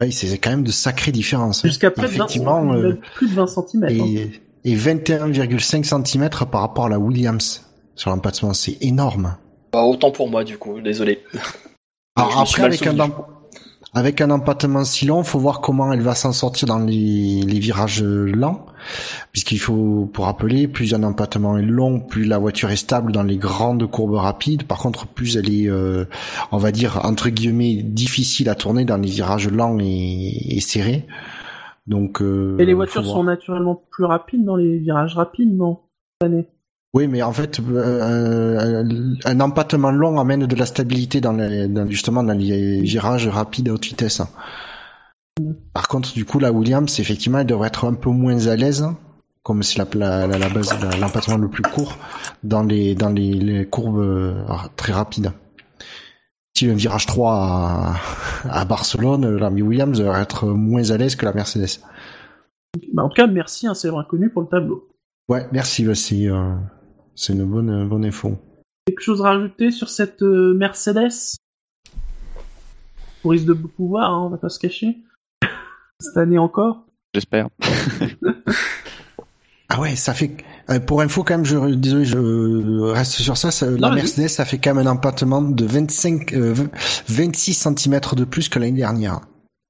ouais, 0.00 0.10
c'est 0.10 0.38
quand 0.38 0.50
même 0.50 0.64
de 0.64 0.70
sacrées 0.70 1.12
différences. 1.12 1.64
hein. 1.64 1.68
Jusqu'à 1.68 1.90
près 1.90 2.02
de 2.02 2.08
20, 2.08 2.14
Effectivement, 2.14 2.72
euh, 2.74 2.98
plus 3.14 3.28
de 3.28 3.34
20 3.34 3.46
cm. 3.46 3.84
et, 3.90 4.30
et 4.64 4.76
21,5 4.76 5.84
cm 5.84 6.28
par 6.50 6.60
rapport 6.62 6.86
à 6.86 6.88
la 6.88 6.98
Williams 6.98 7.62
sur 7.94 8.10
l'empattement, 8.10 8.54
c'est 8.54 8.76
énorme. 8.82 9.36
Bah, 9.72 9.82
autant 9.82 10.10
pour 10.10 10.28
moi, 10.28 10.44
du 10.44 10.58
coup, 10.58 10.80
désolé. 10.80 11.22
Alors 12.16 12.46
suis 12.46 12.62
après, 12.62 12.76
avec 12.76 12.86
un, 12.86 13.10
avec 13.94 14.20
un 14.20 14.30
empattement 14.30 14.84
si 14.84 15.06
long, 15.06 15.22
faut 15.22 15.38
voir 15.38 15.60
comment 15.60 15.92
elle 15.92 16.00
va 16.00 16.14
s'en 16.14 16.32
sortir 16.32 16.66
dans 16.68 16.78
les, 16.78 17.42
les 17.42 17.58
virages 17.60 18.02
lents, 18.02 18.66
puisqu'il 19.32 19.58
faut, 19.58 20.10
pour 20.12 20.24
rappeler, 20.24 20.66
plus 20.66 20.94
un 20.94 21.04
empattement 21.04 21.56
est 21.56 21.62
long, 21.62 22.00
plus 22.00 22.24
la 22.24 22.38
voiture 22.38 22.70
est 22.70 22.76
stable 22.76 23.12
dans 23.12 23.22
les 23.22 23.36
grandes 23.36 23.88
courbes 23.88 24.14
rapides. 24.14 24.64
Par 24.64 24.78
contre, 24.78 25.06
plus 25.06 25.36
elle 25.36 25.52
est, 25.52 25.68
euh, 25.68 26.06
on 26.50 26.58
va 26.58 26.72
dire 26.72 27.00
entre 27.04 27.28
guillemets, 27.28 27.82
difficile 27.82 28.48
à 28.48 28.54
tourner 28.54 28.84
dans 28.84 28.96
les 28.96 29.08
virages 29.08 29.48
lents 29.48 29.78
et, 29.80 30.56
et 30.56 30.60
serrés. 30.60 31.06
Donc, 31.86 32.22
euh, 32.22 32.56
Et 32.58 32.66
les 32.66 32.74
voitures 32.74 33.04
sont 33.04 33.24
naturellement 33.24 33.82
plus 33.90 34.04
rapides 34.06 34.44
dans 34.44 34.56
les 34.56 34.78
virages 34.78 35.14
rapides, 35.14 35.54
non? 35.54 35.80
Cette 36.20 36.30
année 36.32 36.48
Oui, 36.94 37.08
mais 37.08 37.22
en 37.22 37.32
fait, 37.32 37.58
euh, 37.60 38.94
un 39.24 39.40
empattement 39.40 39.90
long 39.90 40.20
amène 40.20 40.46
de 40.46 40.56
la 40.56 40.64
stabilité 40.64 41.20
dans, 41.20 41.32
les, 41.32 41.66
dans- 41.66 41.88
justement 41.90 42.22
dans 42.22 42.32
les 42.34 42.80
virages 42.82 43.26
rapides 43.26 43.68
à 43.68 43.72
haute 43.72 43.84
vitesse. 43.84 44.22
Par 45.72 45.88
contre, 45.88 46.12
du 46.14 46.24
coup, 46.24 46.38
la 46.38 46.52
Williams, 46.52 47.00
effectivement, 47.00 47.40
elle 47.40 47.46
devrait 47.46 47.66
être 47.68 47.86
un 47.88 47.94
peu 47.94 48.10
moins 48.10 48.46
à 48.46 48.54
l'aise, 48.54 48.86
comme 49.42 49.64
c'est 49.64 49.78
la, 49.78 50.26
la, 50.28 50.38
la, 50.38 50.48
base, 50.48 50.72
l'empattement 51.00 51.36
le 51.36 51.48
plus 51.48 51.62
court 51.64 51.98
dans 52.44 52.62
les 52.62 52.94
dans 52.94 53.10
les, 53.10 53.32
les 53.32 53.66
courbes 53.66 53.98
euh, 53.98 54.44
très 54.76 54.92
rapides. 54.92 55.32
Si 56.56 56.70
un 56.70 56.74
virage 56.74 57.06
3 57.06 57.34
à, 57.34 57.94
à 58.48 58.64
Barcelone, 58.64 59.36
la 59.36 59.50
Williams 59.50 59.98
devrait 59.98 60.22
être 60.22 60.46
moins 60.46 60.88
à 60.92 60.96
l'aise 60.96 61.16
que 61.16 61.24
la 61.24 61.32
Mercedes. 61.32 61.80
bah, 62.92 63.02
En 63.02 63.08
tout 63.08 63.16
cas, 63.16 63.26
merci, 63.26 63.66
un 63.66 63.74
célèbre 63.74 63.98
inconnu 63.98 64.30
pour 64.30 64.42
le 64.42 64.48
tableau. 64.48 64.88
Ouais, 65.28 65.48
merci, 65.50 65.84
bah, 65.84 65.96
c'est 65.96 66.28
euh, 66.28 66.54
c'est 67.14 67.32
une 67.32 67.44
bonne 67.44 67.88
bonne 67.88 68.04
info. 68.04 68.38
Quelque 68.86 69.00
chose 69.00 69.22
à 69.22 69.30
rajouter 69.30 69.70
sur 69.70 69.88
cette 69.88 70.22
euh, 70.22 70.54
Mercedes? 70.54 71.36
On 73.24 73.30
risque 73.30 73.46
de 73.46 73.54
beaucoup 73.54 73.88
voir, 73.88 74.12
hein, 74.12 74.26
on 74.26 74.28
va 74.28 74.36
pas 74.36 74.50
se 74.50 74.58
cacher. 74.58 74.98
Cette 76.00 76.16
année 76.16 76.38
encore. 76.38 76.84
J'espère. 77.14 77.48
Ah 79.70 79.80
ouais, 79.80 79.96
ça 79.96 80.14
fait 80.14 80.36
euh, 80.70 80.78
pour 80.78 81.00
info 81.00 81.24
quand 81.24 81.34
même. 81.34 81.44
Je 81.44 81.74
désolé, 81.74 82.04
je 82.04 82.80
reste 82.92 83.12
sur 83.12 83.36
ça. 83.36 83.50
ça 83.50 83.68
la. 83.68 83.90
Mercedes, 83.90 84.28
ça 84.28 84.44
fait 84.44 84.58
quand 84.58 84.72
même 84.74 84.86
un 84.86 84.90
empattement 84.90 85.42
de 85.42 85.64
25, 85.64 86.32
euh, 86.32 86.52
20 86.52 86.70
26 87.08 87.54
cm 87.54 88.00
de 88.14 88.24
plus 88.24 88.48
que 88.48 88.60
l'année 88.60 88.78
dernière. 88.78 89.20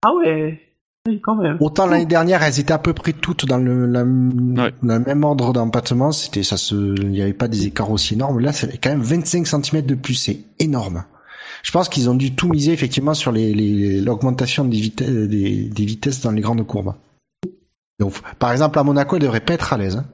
Ah 0.05 0.13
ouais, 0.15 0.61
oui, 1.07 1.21
quand 1.21 1.35
même. 1.37 1.57
Autant 1.61 1.87
l'année 1.87 2.07
dernière, 2.07 2.43
elles 2.43 2.59
étaient 2.61 2.73
à 2.73 2.79
peu 2.79 2.93
près 2.95 3.13
toutes 3.13 3.47
dans 3.47 3.59
le, 3.59 3.87
la- 3.87 4.05
le 4.05 4.99
même 5.01 5.25
ordre 5.25 5.53
d'empattement. 5.53 6.13
C'était 6.13 6.43
ça, 6.43 6.57
se, 6.57 6.75
il 7.01 7.11
n'y 7.11 7.21
avait 7.23 7.33
pas 7.35 7.49
des 7.49 7.67
écarts 7.67 7.91
aussi 7.91 8.15
énormes. 8.15 8.41
Là, 8.41 8.53
c'est 8.53 8.79
quand 8.79 8.91
même 8.91 9.03
25 9.03 9.47
cm 9.47 9.83
de 9.85 9.95
plus. 9.95 10.15
C'est 10.15 10.41
énorme. 10.59 11.05
Je 11.63 11.71
pense 11.73 11.89
qu'ils 11.89 12.09
ont 12.11 12.15
dû 12.15 12.35
tout 12.35 12.49
miser 12.49 12.73
effectivement 12.73 13.15
sur 13.15 13.33
les 13.33 13.53
les- 13.55 14.01
l'augmentation 14.01 14.65
des, 14.65 14.77
vitesses 14.79 15.11
des, 15.29 15.69
des 15.69 15.85
vitesses 15.85 16.21
dans 16.21 16.31
les 16.31 16.41
grandes 16.43 16.67
courbes. 16.67 16.95
Donc, 18.01 18.15
par 18.39 18.51
exemple, 18.53 18.79
à 18.79 18.83
Monaco, 18.83 19.17
elle 19.17 19.23
devrait 19.23 19.41
pas 19.41 19.55
être 19.55 19.73
à 19.73 19.79
l'aise. 19.79 19.97
hein. 19.97 20.05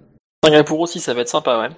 Singapour 0.44 0.80
aussi, 0.80 1.00
ça 1.00 1.14
va 1.14 1.20
être 1.22 1.28
sympa, 1.28 1.58
ouais. 1.60 1.68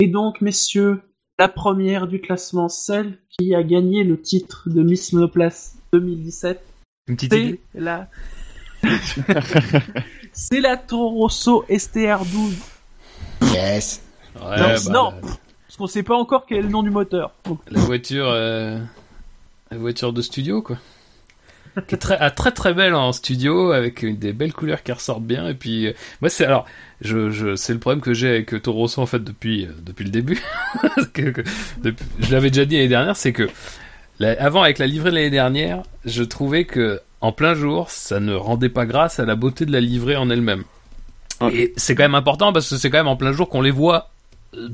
Et 0.00 0.08
donc, 0.08 0.40
messieurs, 0.40 1.00
la 1.38 1.48
première 1.48 2.06
du 2.08 2.20
classement, 2.20 2.68
celle 2.68 3.18
qui 3.28 3.54
a 3.54 3.62
gagné 3.62 4.04
le 4.04 4.20
titre 4.20 4.68
de 4.68 4.82
Miss 4.82 5.12
Monoplace 5.12 5.76
2017, 5.92 6.60
Une 7.08 7.16
petite 7.16 7.32
c'est 7.32 7.40
idée 7.42 7.60
la 7.74 8.08
C'est 10.32 10.60
la 10.60 10.76
Toro 10.76 11.10
Rosso 11.10 11.64
STR12. 11.68 12.52
Yes. 13.52 14.02
Ouais, 14.36 14.42
non, 14.56 14.66
bah, 14.68 14.76
non, 14.90 15.12
parce 15.20 15.76
qu'on 15.76 15.86
sait 15.86 16.02
pas 16.04 16.14
encore 16.16 16.46
quel 16.46 16.58
est 16.58 16.62
le 16.62 16.68
nom 16.68 16.82
du 16.82 16.90
moteur. 16.90 17.32
Donc, 17.44 17.60
La 17.70 17.80
voiture, 17.80 18.26
euh, 18.28 18.78
la 19.70 19.76
voiture 19.78 20.12
de 20.12 20.22
studio, 20.22 20.62
quoi. 20.62 20.78
Qui 21.88 21.94
est 21.94 21.98
très, 21.98 22.16
ah, 22.20 22.30
très 22.30 22.52
très 22.52 22.72
belle 22.72 22.94
en 22.94 23.12
studio, 23.12 23.72
avec 23.72 24.18
des 24.18 24.32
belles 24.32 24.52
couleurs 24.52 24.82
qui 24.82 24.92
ressortent 24.92 25.24
bien. 25.24 25.48
Et 25.48 25.54
puis, 25.54 25.88
euh, 25.88 25.92
moi, 26.20 26.28
c'est 26.30 26.44
alors, 26.44 26.66
je, 27.00 27.30
je, 27.30 27.56
c'est 27.56 27.72
le 27.72 27.78
problème 27.78 28.00
que 28.00 28.14
j'ai 28.14 28.28
avec 28.28 28.62
Toro 28.62 28.78
Rosso 28.80 29.00
en 29.02 29.06
fait 29.06 29.22
depuis, 29.24 29.66
euh, 29.66 29.72
depuis 29.82 30.04
le 30.04 30.10
début. 30.10 30.40
Que- 31.12 31.30
que- 31.30 31.42
depuis- 31.78 32.06
je 32.20 32.30
l'avais 32.32 32.50
déjà 32.50 32.64
dit 32.64 32.76
l'année 32.76 32.88
dernière, 32.88 33.16
c'est 33.16 33.32
que 33.32 33.48
la- 34.22 34.42
avant 34.42 34.62
avec 34.62 34.78
la 34.78 34.86
livrée 34.86 35.10
de 35.10 35.16
l'année 35.16 35.30
dernière, 35.30 35.82
je 36.04 36.22
trouvais 36.22 36.64
que 36.64 37.00
en 37.20 37.32
plein 37.32 37.54
jour, 37.54 37.90
ça 37.90 38.18
ne 38.20 38.34
rendait 38.34 38.68
pas 38.68 38.84
grâce 38.86 39.20
à 39.20 39.24
la 39.24 39.36
beauté 39.36 39.64
de 39.66 39.72
la 39.72 39.80
livrée 39.80 40.16
en 40.16 40.28
elle-même. 40.30 40.64
Ouais. 41.40 41.54
Et 41.54 41.72
c'est 41.76 41.94
quand 41.94 42.02
même 42.04 42.14
important 42.16 42.52
parce 42.52 42.68
que 42.68 42.76
c'est 42.76 42.90
quand 42.90 42.98
même 42.98 43.08
en 43.08 43.16
plein 43.16 43.32
jour 43.32 43.48
qu'on 43.48 43.60
les 43.62 43.70
voit 43.70 44.10
euh, 44.56 44.68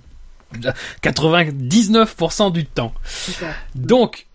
99% 1.02 2.52
du 2.52 2.64
temps. 2.64 2.92
Donc, 3.74 4.26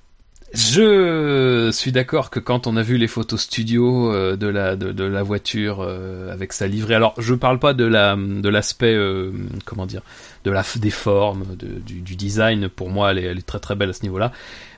je 0.54 1.72
suis 1.72 1.92
d'accord 1.92 2.30
que 2.30 2.40
quand 2.40 2.68
on 2.68 2.78
a 2.78 2.84
vu 2.84 2.98
les 2.98 3.08
photos 3.08 3.42
studio 3.42 4.12
euh, 4.14 4.36
de 4.36 4.48
la 4.48 4.76
de, 4.76 4.92
de 4.92 5.04
la 5.04 5.24
voiture 5.24 5.80
euh, 5.82 6.32
avec 6.32 6.54
sa 6.54 6.68
livrée, 6.68 6.94
alors 6.94 7.16
je 7.18 7.34
parle 7.34 7.58
pas 7.58 7.74
de 7.74 7.86
la 7.86 8.16
de 8.16 8.50
l'aspect 8.50 8.94
euh, 8.94 9.32
comment 9.66 9.88
dire, 9.88 10.02
de 10.44 10.52
la 10.52 10.64
des 10.78 10.90
formes, 10.90 11.56
du, 11.56 12.16
design. 12.16 12.70
Pour 12.70 12.90
moi, 12.90 13.12
elle 13.12 13.38
est, 13.38 13.46
très 13.46 13.60
très 13.60 13.76
belle 13.76 13.90
à 13.90 13.94
ce 13.94 14.04
niveau-là. 14.04 14.32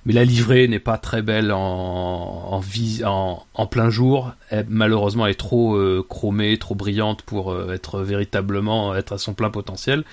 Mais 0.06 0.14
la 0.14 0.24
livrée 0.24 0.68
n'est 0.68 0.80
pas 0.80 0.98
très 0.98 1.22
belle 1.22 1.52
en 1.52 2.62
en, 3.06 3.44
en 3.54 3.68
plein 3.68 3.90
jour. 3.90 4.34
Elle- 4.50 4.68
malheureusement, 4.70 5.26
elle 5.26 5.32
est 5.32 5.36
trop 5.36 5.76
euh, 5.76 6.06
chromée, 6.08 6.58
trop 6.58 6.76
brillante 6.76 7.24
pour 7.24 7.52
euh, 7.52 7.74
être 7.74 8.02
véritablement 8.02 8.96
être 8.96 9.14
à 9.14 9.18
son 9.18 9.34
plein 9.34 9.50
potentiel. 9.50 10.04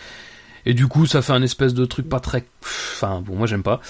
Et 0.65 0.75
du 0.75 0.87
coup, 0.87 1.07
ça 1.07 1.23
fait 1.23 1.33
un 1.33 1.43
espèce 1.43 1.75
de 1.75 1.85
truc 1.85 2.09
pas 2.09 2.21
très. 2.21 2.45
Enfin, 2.63 3.21
bon, 3.27 3.35
moi 3.35 3.47
j'aime 3.47 3.65
pas. 3.65 3.81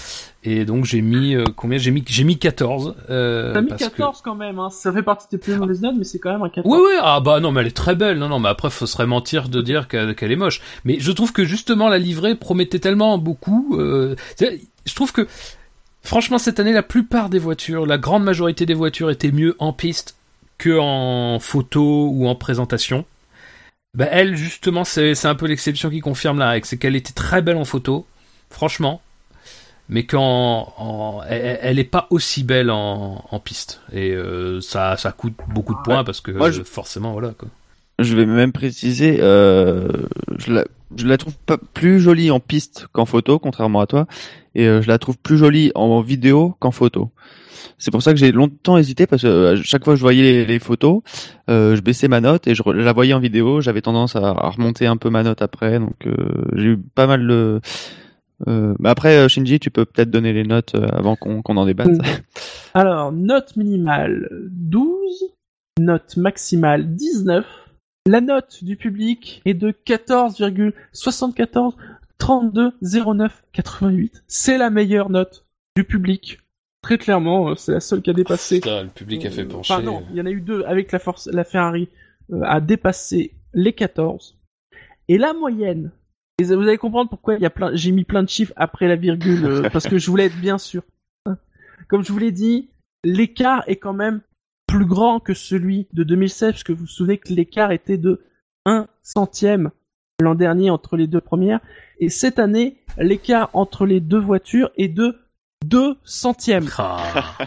Et 0.43 0.65
donc 0.65 0.85
j'ai 0.85 1.01
mis 1.01 1.35
euh, 1.35 1.43
combien? 1.55 1.77
J'ai 1.77 1.91
mis 1.91 2.03
j'ai 2.07 2.23
mis 2.23 2.37
14. 2.39 2.95
Euh, 3.09 3.53
T'as 3.53 3.61
mis 3.61 3.67
parce 3.67 3.83
que- 3.83 3.89
14 3.89 4.21
quand 4.23 4.35
même, 4.35 4.57
hein. 4.59 4.69
ça 4.71 4.91
fait 4.91 5.03
partie 5.03 5.27
de 5.27 5.31
tes 5.31 5.37
plus 5.37 5.55
mauvaises 5.55 5.81
notes, 5.81 5.95
mais 5.97 6.03
c'est 6.03 6.17
quand 6.19 6.31
même 6.31 6.41
un 6.41 6.49
14. 6.49 6.65
Oui, 6.75 6.81
oui, 6.83 6.97
ah 7.01 7.19
bah 7.19 7.39
non, 7.39 7.51
mais 7.51 7.61
elle 7.61 7.67
est 7.67 7.71
très 7.75 7.95
belle. 7.95 8.17
Non, 8.17 8.27
non, 8.27 8.39
mais 8.39 8.49
après, 8.49 8.69
faut 8.71 8.87
serait 8.87 9.05
mentir 9.05 9.49
de 9.49 9.61
dire 9.61 9.87
qu'elle 9.87 10.31
est 10.31 10.35
moche. 10.35 10.61
Mais 10.83 10.97
je 10.99 11.11
trouve 11.11 11.31
que 11.31 11.45
justement, 11.45 11.89
la 11.89 11.99
livrée 11.99 12.35
promettait 12.35 12.79
tellement 12.79 13.17
beaucoup. 13.19 13.77
Euh, 13.79 14.15
je 14.39 14.95
trouve 14.95 15.11
que, 15.11 15.27
franchement, 16.01 16.39
cette 16.39 16.59
année, 16.59 16.73
la 16.73 16.83
plupart 16.83 17.29
des 17.29 17.39
voitures, 17.39 17.85
la 17.85 17.97
grande 17.99 18.23
majorité 18.23 18.65
des 18.65 18.73
voitures 18.73 19.11
étaient 19.11 19.31
mieux 19.31 19.55
en 19.59 19.73
piste 19.73 20.15
que 20.57 20.79
en 20.79 21.39
photo 21.39 22.09
ou 22.11 22.27
en 22.27 22.35
présentation. 22.35 23.05
Bah, 23.95 24.07
elle, 24.09 24.35
justement, 24.35 24.83
c'est 24.83 25.25
un 25.25 25.35
peu 25.35 25.45
l'exception 25.47 25.89
qui 25.89 25.99
confirme 25.99 26.39
la 26.39 26.49
règle. 26.49 26.65
C'est 26.65 26.77
qu'elle 26.77 26.95
était 26.95 27.13
très 27.13 27.41
belle 27.41 27.57
en 27.57 27.65
photo, 27.65 28.05
franchement. 28.49 29.01
Mais 29.89 30.05
qu'en, 30.05 30.73
en, 30.77 31.21
elle, 31.29 31.59
elle 31.61 31.79
est 31.79 31.83
pas 31.83 32.07
aussi 32.09 32.43
belle 32.43 32.71
en, 32.71 33.23
en 33.29 33.39
piste. 33.39 33.81
Et 33.91 34.11
euh, 34.11 34.61
ça, 34.61 34.97
ça 34.97 35.11
coûte 35.11 35.33
beaucoup 35.49 35.75
de 35.75 35.81
points 35.83 36.03
parce 36.03 36.21
que 36.21 36.31
Moi, 36.31 36.51
je- 36.51 36.63
forcément, 36.63 37.11
voilà 37.11 37.31
quoi. 37.37 37.49
Je 37.99 38.15
vais 38.15 38.25
même 38.25 38.51
préciser, 38.51 39.17
euh, 39.19 39.87
je, 40.39 40.51
la, 40.51 40.65
je 40.97 41.05
la 41.05 41.17
trouve 41.17 41.35
pas 41.45 41.57
plus 41.75 41.99
jolie 41.99 42.31
en 42.31 42.39
piste 42.39 42.87
qu'en 42.91 43.05
photo, 43.05 43.37
contrairement 43.37 43.81
à 43.81 43.85
toi, 43.87 44.07
et 44.55 44.65
euh, 44.67 44.81
je 44.81 44.87
la 44.87 44.97
trouve 44.97 45.15
plus 45.19 45.37
jolie 45.37 45.71
en 45.75 46.01
vidéo 46.01 46.55
qu'en 46.59 46.71
photo. 46.71 47.11
C'est 47.77 47.91
pour 47.91 48.01
ça 48.01 48.11
que 48.11 48.19
j'ai 48.19 48.31
longtemps 48.31 48.77
hésité 48.77 49.07
parce 49.07 49.23
que 49.23 49.27
euh, 49.27 49.61
chaque 49.63 49.83
fois 49.83 49.93
que 49.93 49.97
je 49.97 50.01
voyais 50.01 50.21
les, 50.21 50.45
les 50.45 50.59
photos, 50.59 51.01
euh, 51.49 51.75
je 51.75 51.81
baissais 51.81 52.07
ma 52.07 52.21
note 52.21 52.47
et 52.47 52.55
je, 52.55 52.63
la 52.69 52.93
voyais 52.93 53.13
en 53.13 53.19
vidéo. 53.19 53.61
J'avais 53.61 53.81
tendance 53.81 54.15
à, 54.15 54.29
à 54.29 54.49
remonter 54.49 54.87
un 54.87 54.97
peu 54.97 55.09
ma 55.09 55.23
note 55.23 55.41
après, 55.41 55.79
donc 55.79 56.07
euh, 56.07 56.13
j'ai 56.55 56.69
eu 56.69 56.77
pas 56.77 57.07
mal 57.07 57.27
de. 57.27 57.61
Euh, 58.47 58.73
mais 58.79 58.89
après, 58.89 59.29
Shinji, 59.29 59.59
tu 59.59 59.71
peux 59.71 59.85
peut-être 59.85 60.09
donner 60.09 60.33
les 60.33 60.43
notes 60.43 60.75
avant 60.75 61.15
qu'on 61.15 61.57
en 61.57 61.65
débatte. 61.65 61.97
Alors, 62.73 63.11
note 63.11 63.55
minimale 63.55 64.27
12, 64.51 65.35
note 65.79 66.17
maximale 66.17 66.95
19. 66.95 67.45
La 68.05 68.19
note 68.19 68.63
du 68.63 68.75
public 68.75 69.41
est 69.45 69.53
de 69.53 69.71
14,74 69.71 71.73
32 72.17 72.73
09 72.81 73.43
88. 73.53 74.23
C'est 74.27 74.57
la 74.57 74.69
meilleure 74.69 75.09
note 75.09 75.45
du 75.75 75.83
public. 75.83 76.39
Très 76.83 76.97
clairement, 76.97 77.49
euh, 77.49 77.55
c'est 77.55 77.71
la 77.71 77.79
seule 77.79 78.01
qui 78.01 78.09
a 78.09 78.13
dépassé. 78.13 78.59
Putain, 78.59 78.83
le 78.83 78.89
public 78.89 79.25
a 79.25 79.31
fait 79.31 79.45
pencher. 79.45 79.73
Enfin 79.73 79.81
non, 79.81 80.03
il 80.11 80.17
y 80.17 80.21
en 80.21 80.25
a 80.25 80.31
eu 80.31 80.41
deux 80.41 80.63
avec 80.65 80.91
la 80.91 80.99
force, 80.99 81.27
la 81.31 81.45
Ferrari 81.45 81.87
euh, 82.31 82.41
a 82.43 82.59
dépassé 82.59 83.33
les 83.53 83.71
14. 83.71 84.37
Et 85.07 85.17
la 85.17 85.33
moyenne, 85.33 85.91
et 86.39 86.43
vous 86.43 86.61
allez 86.61 86.77
comprendre 86.77 87.09
pourquoi 87.09 87.35
il 87.35 87.41
y 87.41 87.45
a 87.45 87.49
plein, 87.49 87.73
j'ai 87.73 87.91
mis 87.93 88.03
plein 88.03 88.21
de 88.21 88.29
chiffres 88.29 88.53
après 88.57 88.89
la 88.89 88.97
virgule 88.97 89.45
euh, 89.45 89.69
parce 89.71 89.87
que 89.87 89.97
je 89.97 90.11
voulais 90.11 90.25
être 90.25 90.39
bien 90.39 90.57
sûr. 90.57 90.83
Comme 91.87 92.03
je 92.03 92.11
vous 92.11 92.19
l'ai 92.19 92.31
dit, 92.31 92.69
l'écart 93.05 93.63
est 93.67 93.77
quand 93.77 93.93
même 93.93 94.19
plus 94.67 94.85
grand 94.85 95.21
que 95.21 95.33
celui 95.33 95.87
de 95.93 96.03
2016 96.03 96.51
parce 96.51 96.63
que 96.63 96.73
vous 96.73 96.81
vous 96.81 96.87
souvenez 96.87 97.17
que 97.17 97.31
l'écart 97.31 97.71
était 97.71 97.97
de 97.97 98.25
1 98.65 98.87
centième 99.03 99.71
l'an 100.19 100.35
dernier 100.35 100.69
entre 100.69 100.97
les 100.97 101.07
deux 101.07 101.21
premières 101.21 101.59
et 101.99 102.09
cette 102.09 102.39
année 102.39 102.77
l'écart 102.97 103.49
entre 103.53 103.85
les 103.85 103.99
deux 103.99 104.19
voitures 104.19 104.71
est 104.77 104.87
de 104.87 105.17
2 105.63 105.95
centièmes 106.03 106.69
Ah. 106.77 107.37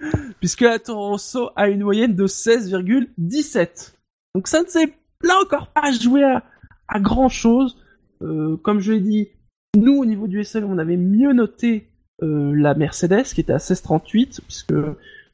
puisque 0.40 0.60
la 0.62 0.78
Toro 0.78 1.10
Rosso 1.10 1.50
a 1.56 1.68
une 1.68 1.82
moyenne 1.82 2.14
de 2.14 2.26
16,17. 2.26 3.94
Donc 4.34 4.48
ça 4.48 4.62
ne 4.62 4.68
s'est 4.68 4.92
là 5.22 5.34
encore 5.42 5.68
pas 5.68 5.90
joué 5.92 6.22
à, 6.22 6.42
à 6.88 7.00
grand 7.00 7.28
chose. 7.28 7.78
comme 8.20 8.80
je 8.80 8.92
l'ai 8.92 9.00
dit, 9.00 9.28
nous 9.76 9.94
au 9.94 10.04
niveau 10.04 10.26
du 10.26 10.42
SL, 10.44 10.64
on 10.64 10.78
avait 10.78 10.96
mieux 10.96 11.32
noté 11.32 11.90
euh, 12.22 12.52
la 12.54 12.74
Mercedes 12.74 13.24
qui 13.24 13.40
était 13.40 13.52
à 13.52 13.58
16,38, 13.58 14.40
puisque 14.42 14.72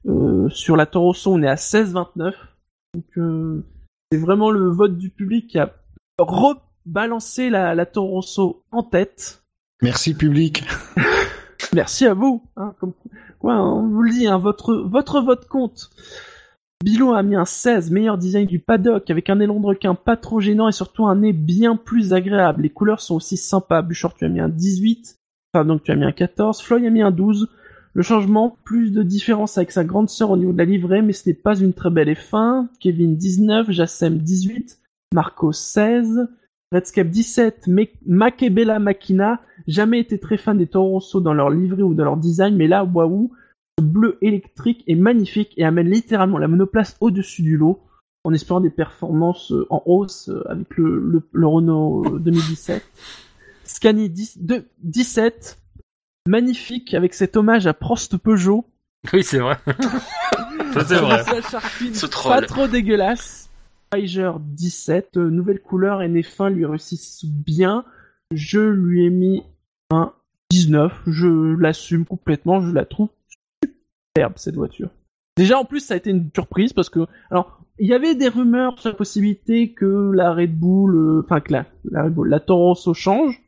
euh, 0.07 0.49
sur 0.49 0.77
la 0.77 0.87
Toro 0.87 1.07
Rosso 1.07 1.33
on 1.33 1.43
est 1.43 1.49
à 1.49 1.57
16,29. 1.57 2.33
Donc 2.95 3.05
euh, 3.19 3.65
c'est 4.11 4.19
vraiment 4.19 4.51
le 4.51 4.69
vote 4.69 4.97
du 4.97 5.11
public 5.11 5.49
qui 5.49 5.59
a 5.59 5.75
rebalancé 6.19 7.51
la, 7.51 7.75
la 7.75 7.87
Toro 7.87 8.09
Rosso 8.09 8.65
en 8.71 8.83
tête. 8.83 9.43
Merci 9.83 10.15
public. 10.15 10.65
Merci 11.75 12.07
à 12.07 12.15
vous. 12.15 12.43
Hein, 12.57 12.75
hein, 12.83 12.93
on 13.43 13.89
vous 13.89 14.03
le 14.03 14.11
dit, 14.11 14.27
hein, 14.27 14.39
votre, 14.39 14.75
votre 14.75 15.21
vote 15.21 15.47
compte. 15.47 15.91
Bilo 16.85 17.13
a 17.13 17.23
mis 17.23 17.37
un 17.37 17.45
16, 17.45 17.91
meilleur 17.91 18.19
design 18.19 18.47
du 18.47 18.59
paddock, 18.59 19.11
avec 19.11 19.29
un 19.29 19.41
élan 19.41 19.61
de 19.61 19.67
requin 19.67 19.95
pas 19.95 20.17
trop 20.17 20.41
gênant 20.41 20.69
et 20.69 20.73
surtout 20.73 21.07
un 21.07 21.17
nez 21.17 21.33
bien 21.33 21.77
plus 21.77 22.13
agréable. 22.13 22.63
Les 22.63 22.71
couleurs 22.71 23.01
sont 23.01 23.17
aussi 23.17 23.37
sympas. 23.37 23.83
Buchor, 23.83 24.15
tu 24.15 24.25
as 24.25 24.29
mis 24.29 24.41
un 24.41 24.49
18. 24.49 25.19
Enfin, 25.53 25.65
donc 25.65 25.83
tu 25.83 25.93
as 25.93 25.97
mis 25.97 26.05
un 26.05 26.13
14. 26.13 26.63
Floyd 26.63 26.85
a 26.85 26.91
mis 26.91 27.03
un 27.03 27.11
12. 27.11 27.49
Le 27.93 28.03
changement, 28.03 28.57
plus 28.65 28.93
de 28.93 29.03
différence 29.03 29.59
avec 29.59 29.73
sa 29.73 29.85
grande 29.85 30.09
sœur 30.09 30.31
au 30.31 30.37
niveau 30.37 30.53
de 30.53 30.59
la 30.59 30.65
livrée, 30.65 31.03
mais 31.03 31.13
ce 31.13 31.29
n'est 31.29 31.35
pas 31.35 31.59
une 31.59 31.73
très 31.73 31.91
belle 31.91 32.09
F1. 32.09 32.69
Kevin 32.79 33.17
19, 33.17 33.71
Jassem 33.71 34.19
18, 34.19 34.79
Marco 35.13 35.53
16, 35.53 36.29
Redscape 36.73 37.09
17, 37.09 37.67
Me- 37.67 37.89
Makebela 38.07 38.79
Makina, 38.79 39.41
jamais 39.67 39.99
été 40.01 40.19
très 40.19 40.37
fan 40.37 40.57
des 40.57 40.67
Toro 40.67 40.91
Rosso 40.91 41.21
dans 41.21 41.35
leur 41.35 41.51
livrée 41.51 41.83
ou 41.83 41.95
dans 41.95 42.05
leur 42.05 42.17
design, 42.17 42.57
mais 42.57 42.69
là, 42.69 42.85
waouh, 42.85 43.33
ce 43.79 43.85
bleu 43.85 44.19
électrique 44.23 44.85
est 44.87 44.95
magnifique 44.95 45.53
et 45.57 45.65
amène 45.65 45.89
littéralement 45.91 46.39
la 46.39 46.49
monoplace 46.49 46.97
au-dessus 47.01 47.43
du 47.43 47.57
lot, 47.57 47.81
en 48.25 48.33
espérant 48.33 48.61
des 48.61 48.71
performances 48.71 49.51
euh, 49.53 49.67
en 49.71 49.83
hausse 49.87 50.29
euh, 50.29 50.43
avec 50.49 50.77
le, 50.77 50.99
le, 51.01 51.23
le 51.33 51.47
Renault 51.47 52.05
euh, 52.07 52.19
2017. 52.21 52.83
Scani 53.65 54.09
10, 54.11 54.39
de- 54.43 54.65
17, 54.83 55.59
magnifique 56.29 56.95
avec 56.95 57.15
cet 57.15 57.37
hommage 57.37 57.67
à 57.67 57.75
Prost 57.75 58.17
Peugeot. 58.17 58.65
Oui, 59.13 59.25
c'est 59.25 59.39
vrai. 59.39 59.57
Ça, 60.75 60.85
c'est 60.85 60.95
vrai. 61.01 61.25
Pas 62.29 62.47
trop 62.47 62.67
dégueulasse. 62.69 63.50
Spiger 63.93 64.33
17, 64.41 65.17
euh, 65.17 65.31
nouvelle 65.31 65.61
couleur 65.61 66.03
et 66.03 66.09
nez 66.09 66.23
fin 66.23 66.49
lui 66.49 66.65
réussissent 66.65 67.25
bien. 67.25 67.85
Je 68.33 68.61
lui 68.61 69.05
ai 69.05 69.11
mis 69.11 69.43
un 69.91 70.13
19, 70.51 71.03
je 71.09 71.57
l'assume 71.59 72.05
complètement, 72.05 72.61
je 72.61 72.73
la 72.73 72.85
trouve 72.85 73.09
superbe 74.15 74.35
cette 74.37 74.55
voiture. 74.55 74.91
Déjà 75.37 75.59
en 75.59 75.65
plus 75.65 75.81
ça 75.81 75.95
a 75.95 75.97
été 75.97 76.11
une 76.11 76.31
surprise 76.35 76.73
parce 76.73 76.89
que 76.89 77.01
alors 77.31 77.61
il 77.79 77.89
y 77.89 77.95
avait 77.95 78.15
des 78.15 78.29
rumeurs 78.29 78.79
sur 78.79 78.91
la 78.91 78.95
possibilité 78.97 79.73
que 79.73 80.13
la 80.13 80.35
Red 80.35 80.57
Bull, 80.57 80.95
euh, 80.95 81.23
enfin 81.25 81.41
que 81.41 81.53
la, 81.53 81.67
Red 82.05 82.13
Bull, 82.15 82.29
la 82.29 82.45
change. 82.95 83.43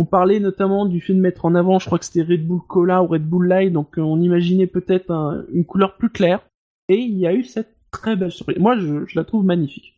On 0.00 0.04
parlait 0.04 0.38
notamment 0.38 0.86
du 0.86 1.00
fait 1.00 1.14
de 1.14 1.20
mettre 1.20 1.46
en 1.46 1.54
avant, 1.54 1.78
je 1.78 1.86
crois 1.86 1.98
que 1.98 2.04
c'était 2.04 2.22
Red 2.22 2.46
Bull 2.46 2.60
Cola 2.68 3.02
ou 3.02 3.06
Red 3.06 3.26
Bull 3.26 3.46
Light, 3.48 3.72
donc 3.72 3.98
euh, 3.98 4.02
on 4.02 4.20
imaginait 4.20 4.66
peut-être 4.66 5.10
un- 5.10 5.44
une 5.52 5.64
couleur 5.64 5.96
plus 5.96 6.10
claire. 6.10 6.44
Et 6.88 6.96
il 6.98 7.16
y 7.16 7.26
a 7.26 7.32
eu 7.32 7.44
cette 7.44 7.74
très 8.00 8.16
belle 8.16 8.32
surprise. 8.32 8.58
Moi, 8.58 8.78
je, 8.78 9.06
je 9.06 9.18
la 9.18 9.24
trouve 9.24 9.44
magnifique. 9.44 9.94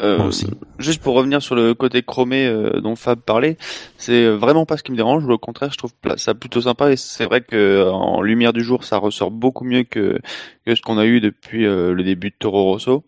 Euh, 0.00 0.16
Moi 0.16 0.26
aussi. 0.28 0.46
juste 0.78 1.02
pour 1.02 1.14
revenir 1.14 1.42
sur 1.42 1.54
le 1.54 1.74
côté 1.74 2.02
chromé 2.02 2.46
euh, 2.46 2.80
dont 2.80 2.96
Fab 2.96 3.20
parlait, 3.20 3.56
c'est 3.98 4.28
vraiment 4.28 4.64
pas 4.66 4.76
ce 4.76 4.82
qui 4.82 4.90
me 4.90 4.96
dérange. 4.96 5.24
Au 5.28 5.38
contraire, 5.38 5.70
je 5.70 5.78
trouve 5.78 5.92
ça 6.16 6.34
plutôt 6.34 6.62
sympa 6.62 6.90
et 6.90 6.96
c'est 6.96 7.26
vrai 7.26 7.42
que 7.42 7.54
euh, 7.54 7.92
en 7.92 8.22
lumière 8.22 8.52
du 8.52 8.64
jour, 8.64 8.84
ça 8.84 8.96
ressort 8.96 9.30
beaucoup 9.30 9.64
mieux 9.64 9.84
que, 9.84 10.18
que 10.66 10.74
ce 10.74 10.82
qu'on 10.82 10.98
a 10.98 11.04
eu 11.04 11.20
depuis 11.20 11.66
euh, 11.66 11.92
le 11.92 12.02
début 12.02 12.30
de 12.30 12.34
Toro 12.38 12.64
Rosso. 12.64 13.04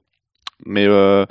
Mais 0.67 0.87
euh, 0.87 1.25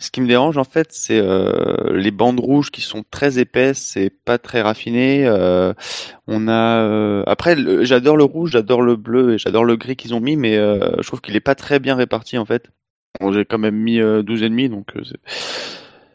ce 0.00 0.10
qui 0.10 0.20
me 0.20 0.26
dérange 0.26 0.56
en 0.58 0.64
fait, 0.64 0.88
c'est 0.90 1.20
euh, 1.20 1.92
les 1.96 2.10
bandes 2.10 2.40
rouges 2.40 2.70
qui 2.70 2.80
sont 2.80 3.04
très 3.10 3.38
épaisses, 3.38 3.78
c'est 3.78 4.10
pas 4.10 4.38
très 4.38 4.62
raffiné. 4.62 5.26
euh, 5.26 5.72
on 6.26 6.48
a 6.48 6.78
euh, 6.82 7.22
après, 7.26 7.56
j'adore 7.84 8.16
le 8.16 8.24
rouge, 8.24 8.50
j'adore 8.52 8.82
le 8.82 8.96
bleu 8.96 9.34
et 9.34 9.38
j'adore 9.38 9.64
le 9.64 9.76
gris 9.76 9.96
qu'ils 9.96 10.14
ont 10.14 10.20
mis, 10.20 10.36
mais 10.36 10.56
euh, 10.56 10.90
je 11.00 11.06
trouve 11.06 11.20
qu'il 11.20 11.36
est 11.36 11.40
pas 11.40 11.54
très 11.54 11.78
bien 11.78 11.94
réparti 11.94 12.38
en 12.38 12.44
fait. 12.46 12.70
Bon, 13.20 13.30
J'ai 13.32 13.44
quand 13.44 13.58
même 13.58 13.76
mis 13.76 14.00
euh, 14.00 14.22
12 14.22 14.42
et 14.42 14.48
demi, 14.48 14.68
donc 14.68 14.96
euh, 14.96 15.02
c'est- 15.04 15.20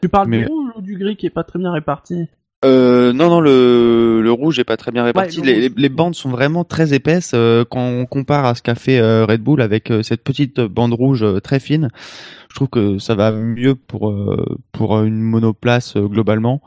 Tu 0.02 0.08
parles 0.08 0.28
Mais- 0.28 0.40
du 0.40 0.46
rouge 0.46 0.72
ou 0.76 0.82
du 0.82 0.96
gris 0.98 1.16
qui 1.16 1.26
est 1.26 1.30
pas 1.30 1.44
très 1.44 1.58
bien 1.58 1.70
réparti? 1.72 2.26
Euh, 2.64 3.12
non, 3.12 3.28
non, 3.28 3.40
le, 3.40 4.22
le 4.22 4.32
rouge 4.32 4.58
est 4.58 4.64
pas 4.64 4.76
très 4.76 4.90
bien 4.90 5.04
réparti. 5.04 5.40
le 5.40 5.46
les, 5.52 5.68
les- 5.68 5.88
bandes 5.88 6.14
sont 6.14 6.30
vraiment 6.30 6.64
très 6.64 6.94
épaisses 6.94 7.32
euh, 7.34 7.64
quand 7.68 7.82
on 7.86 8.06
compare 8.06 8.46
à 8.46 8.54
ce 8.54 8.62
qu'a 8.62 8.74
fait 8.74 8.98
euh, 8.98 9.26
Red 9.26 9.42
Bull 9.42 9.60
avec 9.60 9.90
euh, 9.90 10.02
cette 10.02 10.24
petite 10.24 10.60
bande 10.60 10.94
rouge 10.94 11.22
euh, 11.22 11.38
très 11.40 11.60
fine. 11.60 11.90
Je 12.48 12.54
trouve 12.54 12.68
que 12.68 12.98
ça 12.98 13.14
va 13.14 13.30
mieux 13.30 13.74
pour 13.74 14.08
euh, 14.10 14.58
pour 14.72 14.98
une 15.02 15.20
monoplace 15.20 15.96
euh, 15.96 16.06
globalement. 16.08 16.62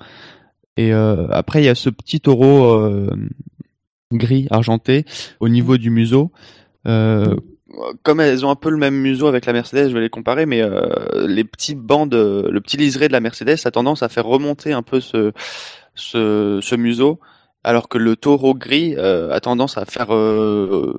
Et 0.77 0.93
euh, 0.93 1.27
après 1.31 1.61
il 1.63 1.65
y 1.65 1.69
a 1.69 1.75
ce 1.75 1.89
petit 1.89 2.21
taureau 2.21 2.65
euh, 2.75 3.09
gris 4.13 4.47
argenté 4.51 5.05
au 5.39 5.49
niveau 5.49 5.77
du 5.77 5.89
museau. 5.89 6.31
Euh, 6.87 7.35
comme 8.03 8.19
elles 8.19 8.45
ont 8.45 8.49
un 8.51 8.55
peu 8.55 8.69
le 8.69 8.77
même 8.77 8.95
museau 8.95 9.27
avec 9.27 9.45
la 9.45 9.53
Mercedes, 9.53 9.89
je 9.89 9.93
vais 9.93 10.01
les 10.01 10.09
comparer, 10.09 10.45
mais 10.45 10.61
euh, 10.61 11.27
les 11.27 11.43
petites 11.43 11.79
bandes, 11.79 12.13
le 12.13 12.59
petit 12.61 12.77
liseré 12.77 13.07
de 13.07 13.13
la 13.13 13.19
Mercedes 13.19 13.57
a 13.65 13.71
tendance 13.71 14.01
à 14.03 14.09
faire 14.09 14.25
remonter 14.25 14.73
un 14.73 14.81
peu 14.81 14.99
ce, 14.99 15.31
ce, 15.99 16.59
ce 16.61 16.75
museau, 16.75 17.19
alors 17.63 17.89
que 17.89 17.97
le 17.97 18.15
taureau 18.15 18.53
gris 18.55 18.95
euh, 18.97 19.31
a 19.31 19.39
tendance 19.39 19.77
à 19.77 19.85
faire 19.85 20.13
euh, 20.13 20.95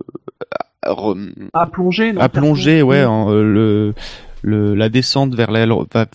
à 0.83 0.93
À 1.53 1.67
plonger, 1.67 2.13
non 2.13 2.21
à 2.21 2.29
plonger, 2.29 2.83
ouais, 2.83 3.05
en, 3.05 3.31
euh, 3.33 3.43
le, 3.43 3.95
le 4.43 4.75
la 4.75 4.89
descente 4.89 5.35
vers 5.35 5.51
va- 5.51 6.07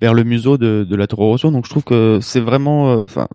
vers 0.00 0.14
le 0.14 0.24
museau 0.24 0.58
de, 0.58 0.84
de 0.88 0.96
la 0.96 1.06
Toro 1.06 1.28
Rosso. 1.28 1.50
Donc 1.50 1.64
je 1.66 1.70
trouve 1.70 1.84
que 1.84 2.18
c'est 2.20 2.40
vraiment, 2.40 2.92
euh, 2.92 3.02
enfin, 3.02 3.26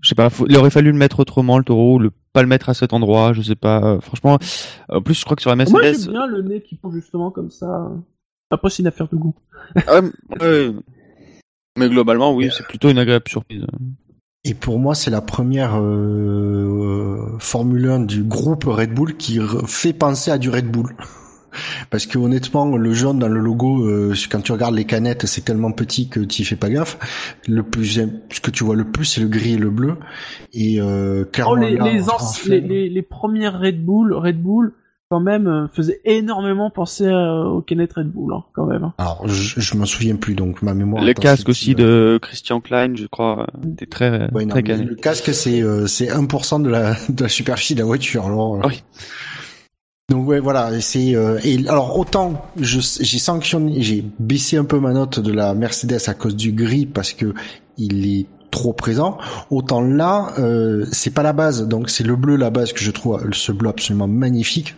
je 0.00 0.08
sais 0.08 0.14
pas, 0.14 0.30
faut- 0.30 0.46
il 0.48 0.56
aurait 0.56 0.70
fallu 0.70 0.90
le 0.92 0.98
mettre 0.98 1.20
autrement 1.20 1.58
le 1.58 1.64
taureau, 1.64 1.98
le 1.98 2.10
pas 2.32 2.42
le 2.42 2.48
mettre 2.48 2.68
à 2.68 2.74
cet 2.74 2.92
endroit, 2.92 3.32
je 3.32 3.40
sais 3.42 3.54
pas. 3.56 3.82
euh, 3.82 4.00
franchement, 4.00 4.38
en 4.88 5.00
plus 5.00 5.14
je 5.14 5.24
crois 5.24 5.36
que 5.36 5.42
sur 5.42 5.50
la 5.50 5.56
Moi 5.56 5.64
Mercedes, 5.80 6.04
j'aime 6.04 6.12
bien 6.12 6.26
le 6.26 6.42
nez 6.42 6.60
qui 6.60 6.74
plonge 6.76 6.94
justement 6.94 7.30
comme 7.30 7.50
ça. 7.50 7.90
Après 8.50 8.70
c'est 8.70 8.82
une 8.82 8.88
affaire 8.88 9.08
de 9.08 9.16
goût. 9.16 9.34
Ah 9.88 10.00
mais 11.78 11.88
globalement, 11.88 12.34
oui, 12.34 12.50
c'est 12.56 12.66
plutôt 12.66 12.88
une 12.88 12.98
agréable 12.98 13.28
surprise. 13.28 13.64
Et 14.48 14.54
pour 14.54 14.78
moi, 14.78 14.94
c'est 14.94 15.10
la 15.10 15.20
première 15.20 15.76
euh, 15.76 17.36
Formule 17.40 17.88
1 17.88 18.00
du 18.00 18.22
groupe 18.22 18.62
Red 18.64 18.94
Bull 18.94 19.16
qui 19.16 19.40
fait 19.66 19.92
penser 19.92 20.30
à 20.30 20.38
du 20.38 20.50
Red 20.50 20.70
Bull. 20.70 20.94
Parce 21.90 22.06
que 22.06 22.16
honnêtement, 22.16 22.76
le 22.76 22.92
jaune 22.92 23.18
dans 23.18 23.26
le 23.26 23.40
logo, 23.40 23.88
euh, 23.88 24.14
quand 24.30 24.40
tu 24.40 24.52
regardes 24.52 24.76
les 24.76 24.84
canettes, 24.84 25.26
c'est 25.26 25.44
tellement 25.44 25.72
petit 25.72 26.08
que 26.08 26.20
tu 26.20 26.42
y 26.42 26.44
fais 26.44 26.54
pas 26.54 26.70
gaffe. 26.70 26.96
Le 27.48 27.64
plus, 27.64 28.00
ce 28.30 28.40
que 28.40 28.52
tu 28.52 28.62
vois 28.62 28.76
le 28.76 28.84
plus, 28.84 29.04
c'est 29.04 29.20
le 29.20 29.26
gris 29.26 29.54
et 29.54 29.58
le 29.58 29.70
bleu. 29.70 29.96
Et 30.52 30.80
euh, 30.80 31.24
clairement, 31.24 31.54
Oh, 31.54 31.56
les, 31.56 31.74
là, 31.74 31.86
les 32.46 33.02
premières 33.02 33.58
Red 33.58 33.84
Bull, 33.84 34.12
Red 34.12 34.40
Bull, 34.40 34.74
quand 35.08 35.20
même, 35.20 35.46
euh, 35.46 35.66
faisaient 35.72 36.00
énormément 36.04 36.70
penser 36.70 37.06
euh, 37.06 37.44
au 37.44 37.60
Kenneth 37.62 37.92
Red 37.92 38.08
Bull, 38.10 38.32
hein, 38.34 38.44
quand 38.54 38.66
même. 38.66 38.90
Alors, 38.98 39.26
je, 39.28 39.60
je 39.60 39.76
m'en 39.76 39.86
souviens 39.86 40.16
plus, 40.16 40.34
donc 40.34 40.62
ma 40.62 40.74
mémoire. 40.74 41.04
Le 41.04 41.12
casque 41.14 41.48
aussi 41.48 41.74
de 41.74 42.18
Christian 42.20 42.60
Klein, 42.60 42.94
je 42.96 43.06
crois. 43.06 43.46
C'était 43.62 43.86
très 43.86 44.28
Ouais, 44.32 44.44
non, 44.44 44.50
très 44.50 44.62
cané. 44.62 44.84
le 44.84 44.94
casque, 44.96 45.32
c'est 45.32 45.62
euh, 45.62 45.86
c'est 45.86 46.06
1% 46.08 46.62
de 46.62 46.68
la 46.68 46.96
de 47.08 47.22
la 47.22 47.28
superficie 47.28 47.74
de 47.74 47.80
la 47.80 47.86
voiture. 47.86 48.26
Alors, 48.26 48.56
euh, 48.56 48.60
Ah 48.64 48.68
oui. 48.68 48.82
Donc 50.08 50.26
ouais, 50.28 50.38
voilà. 50.38 50.72
et 50.72 50.80
C'est 50.80 51.14
euh, 51.16 51.38
et 51.44 51.66
alors 51.68 51.98
autant 51.98 52.44
je 52.60 52.78
j'ai 53.00 53.18
sanctionné, 53.18 53.82
j'ai 53.82 54.04
baissé 54.20 54.56
un 54.56 54.64
peu 54.64 54.78
ma 54.78 54.92
note 54.92 55.18
de 55.18 55.32
la 55.32 55.52
Mercedes 55.54 55.98
à 56.06 56.14
cause 56.14 56.36
du 56.36 56.52
gris 56.52 56.86
parce 56.86 57.12
que 57.12 57.34
il 57.76 58.06
est 58.20 58.26
trop 58.56 58.72
présent. 58.72 59.18
Autant 59.50 59.82
là, 59.82 60.32
euh, 60.38 60.86
c'est 60.90 61.10
pas 61.10 61.22
la 61.22 61.34
base. 61.34 61.68
Donc 61.68 61.90
c'est 61.90 62.04
le 62.04 62.16
bleu 62.16 62.36
la 62.36 62.48
base 62.48 62.72
que 62.72 62.80
je 62.80 62.90
trouve 62.90 63.20
ce 63.32 63.52
bleu 63.52 63.68
absolument 63.68 64.08
magnifique 64.08 64.74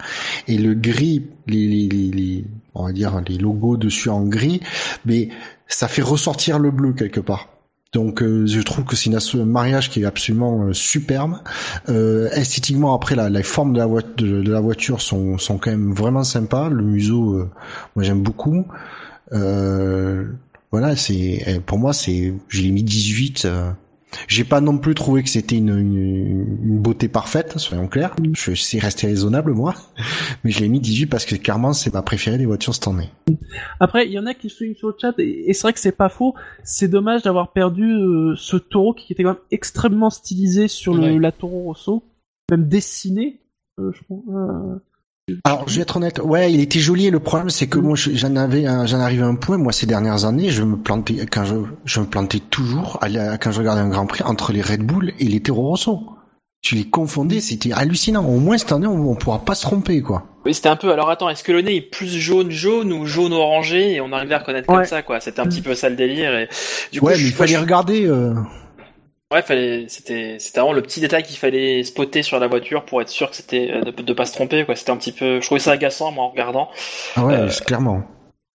et 0.48 0.58
le 0.58 0.74
gris, 0.74 1.26
les 1.46 2.44
on 2.74 2.86
va 2.86 2.92
dire 2.92 3.20
les 3.26 3.38
logos 3.38 3.76
dessus 3.76 4.10
en 4.10 4.24
gris, 4.24 4.60
mais 5.06 5.28
ça 5.68 5.86
fait 5.86 6.02
ressortir 6.02 6.58
le 6.58 6.72
bleu 6.72 6.92
quelque 6.92 7.20
part. 7.20 7.48
Donc 7.92 8.20
euh, 8.20 8.46
je 8.46 8.60
trouve 8.60 8.84
que 8.84 8.96
c'est 8.96 9.10
un 9.14 9.44
mariage 9.44 9.90
qui 9.90 10.02
est 10.02 10.04
absolument 10.04 10.64
euh, 10.64 10.72
superbe. 10.72 11.38
Esthétiquement 11.86 12.94
après 12.94 13.14
la, 13.14 13.42
forme 13.44 13.74
de 13.74 14.50
la, 14.50 14.60
voiture 14.60 15.00
sont, 15.00 15.38
sont 15.38 15.58
quand 15.58 15.70
même 15.70 15.92
vraiment 15.92 16.24
sympas. 16.24 16.68
Le 16.68 16.82
museau, 16.82 17.48
moi 17.94 18.04
j'aime 18.04 18.22
beaucoup. 18.22 18.66
Voilà, 20.70 20.96
c'est 20.96 21.44
euh, 21.48 21.60
pour 21.60 21.78
moi 21.78 21.92
c'est 21.92 22.34
je 22.48 22.62
l'ai 22.62 22.70
mis 22.70 22.82
18. 22.82 23.44
Euh, 23.46 23.70
j'ai 24.26 24.44
pas 24.44 24.62
non 24.62 24.78
plus 24.78 24.94
trouvé 24.94 25.22
que 25.22 25.28
c'était 25.28 25.56
une, 25.56 25.68
une, 25.68 26.58
une 26.64 26.78
beauté 26.78 27.08
parfaite, 27.08 27.58
soyons 27.58 27.88
clairs. 27.88 28.16
Je 28.34 28.54
sais 28.54 28.78
rester 28.78 29.06
raisonnable 29.06 29.52
moi, 29.52 29.74
mais 30.44 30.50
je 30.50 30.60
l'ai 30.60 30.68
mis 30.68 30.80
18 30.80 31.06
parce 31.06 31.26
que 31.26 31.34
clairement 31.36 31.74
c'est 31.74 31.92
ma 31.92 32.00
préférée 32.02 32.38
des 32.38 32.46
voitures 32.46 32.74
cette 32.74 32.88
année. 32.88 33.10
Après, 33.80 34.06
il 34.06 34.12
y 34.12 34.18
en 34.18 34.24
a 34.26 34.32
qui 34.32 34.48
soulignent 34.48 34.74
sur 34.74 34.88
le 34.88 34.94
chat, 34.98 35.12
et, 35.18 35.50
et 35.50 35.52
c'est 35.52 35.62
vrai 35.62 35.72
que 35.74 35.80
c'est 35.80 35.92
pas 35.92 36.08
faux. 36.08 36.34
C'est 36.64 36.88
dommage 36.88 37.22
d'avoir 37.22 37.52
perdu 37.52 37.84
euh, 37.92 38.34
ce 38.36 38.56
taureau 38.56 38.94
qui 38.94 39.12
était 39.12 39.22
quand 39.22 39.30
même 39.34 39.42
extrêmement 39.50 40.10
stylisé 40.10 40.68
sur 40.68 40.94
le, 40.94 41.02
Ouais. 41.02 41.18
la 41.18 41.30
Toro 41.32 41.64
Rosso, 41.64 42.02
même 42.50 42.66
dessiné. 42.66 43.40
Euh, 43.78 43.92
je 43.92 44.02
crois. 44.04 44.18
Euh, 44.34 44.78
Alors, 45.44 45.64
je 45.68 45.76
vais 45.76 45.82
être 45.82 45.96
honnête. 45.96 46.20
Ouais, 46.22 46.52
il 46.52 46.60
était 46.60 46.78
joli. 46.80 47.06
et 47.06 47.10
Le 47.10 47.20
problème, 47.20 47.50
c'est 47.50 47.66
que 47.66 47.78
moi, 47.78 47.96
je- 47.96 48.10
j'en 48.14 48.34
avais, 48.36 48.66
un- 48.66 48.86
j'en 48.86 49.00
arrivais 49.00 49.22
à 49.22 49.26
un 49.26 49.34
point. 49.34 49.58
Moi, 49.58 49.72
ces 49.72 49.86
dernières 49.86 50.24
années, 50.24 50.50
je 50.50 50.62
me 50.62 50.76
plantais 50.76 51.26
quand 51.30 51.44
je, 51.44 51.54
je 51.84 52.00
me 52.00 52.06
plantais 52.06 52.40
toujours 52.40 52.98
à 53.02 53.08
la- 53.08 53.38
quand 53.38 53.50
je 53.52 53.58
regardais 53.58 53.80
un 53.82 53.88
Grand 53.88 54.06
Prix 54.06 54.22
entre 54.24 54.52
les 54.52 54.62
Red 54.62 54.82
Bull 54.84 55.12
et 55.18 55.24
les 55.24 55.40
Toro 55.40 55.68
Rosso. 55.68 56.00
Tu 56.60 56.74
les 56.74 56.88
confondais, 56.90 57.40
c'était 57.40 57.72
hallucinant. 57.72 58.24
Au 58.26 58.38
moins 58.40 58.58
cette 58.58 58.72
année, 58.72 58.88
on, 58.88 59.10
on 59.12 59.14
pourra 59.14 59.44
pas 59.44 59.54
se 59.54 59.62
tromper, 59.62 60.02
quoi. 60.02 60.24
Oui, 60.44 60.54
c'était 60.54 60.68
un 60.68 60.74
peu. 60.76 60.90
Alors 60.92 61.08
attends, 61.08 61.28
est-ce 61.28 61.44
que 61.44 61.52
le 61.52 61.60
nez 61.62 61.76
est 61.76 61.80
plus 61.82 62.08
jaune 62.08 62.50
jaune 62.50 62.92
ou 62.92 63.06
jaune 63.06 63.32
orangé? 63.32 63.92
Et 63.94 64.00
on 64.00 64.12
arrivait 64.12 64.34
à 64.34 64.38
reconnaître 64.38 64.66
comme 64.66 64.84
ça 64.84 65.02
quoi 65.02 65.20
C'était 65.20 65.40
un 65.40 65.46
petit 65.46 65.60
peu 65.62 65.74
ça 65.76 65.88
le 65.88 65.94
délire 65.96 66.36
et 66.36 66.48
du 66.92 66.98
coup, 67.00 67.06
ouais, 67.06 67.14
je- 67.14 67.18
mais 67.22 67.28
il 67.28 67.30
moi, 67.30 67.38
fallait 67.38 67.52
je- 67.54 67.60
regarder. 67.60 68.06
euh, 68.06 68.34
Ouais, 69.32 69.42
fallait. 69.42 69.86
C'était 69.88 70.38
c'était 70.38 70.60
vraiment 70.60 70.72
le 70.72 70.80
petit 70.82 71.00
détail 71.00 71.22
qu'il 71.22 71.36
fallait 71.36 71.84
spotter 71.84 72.22
sur 72.22 72.38
la 72.40 72.46
voiture 72.46 72.84
pour 72.86 73.02
être 73.02 73.10
sûr 73.10 73.28
que 73.28 73.36
c'était 73.36 73.70
euh, 73.70 73.82
de, 73.82 73.90
de 73.90 74.12
pas 74.14 74.24
se 74.24 74.32
tromper 74.32 74.64
quoi. 74.64 74.74
C'était 74.74 74.90
un 74.90 74.96
petit 74.96 75.12
peu. 75.12 75.40
Je 75.40 75.44
trouvais 75.46 75.60
ça 75.60 75.72
agaçant 75.72 76.10
moi 76.12 76.24
en 76.24 76.30
regardant. 76.30 76.70
Ah 77.16 77.24
ouais, 77.26 77.34
Euh, 77.34 77.48
clairement. 77.66 78.02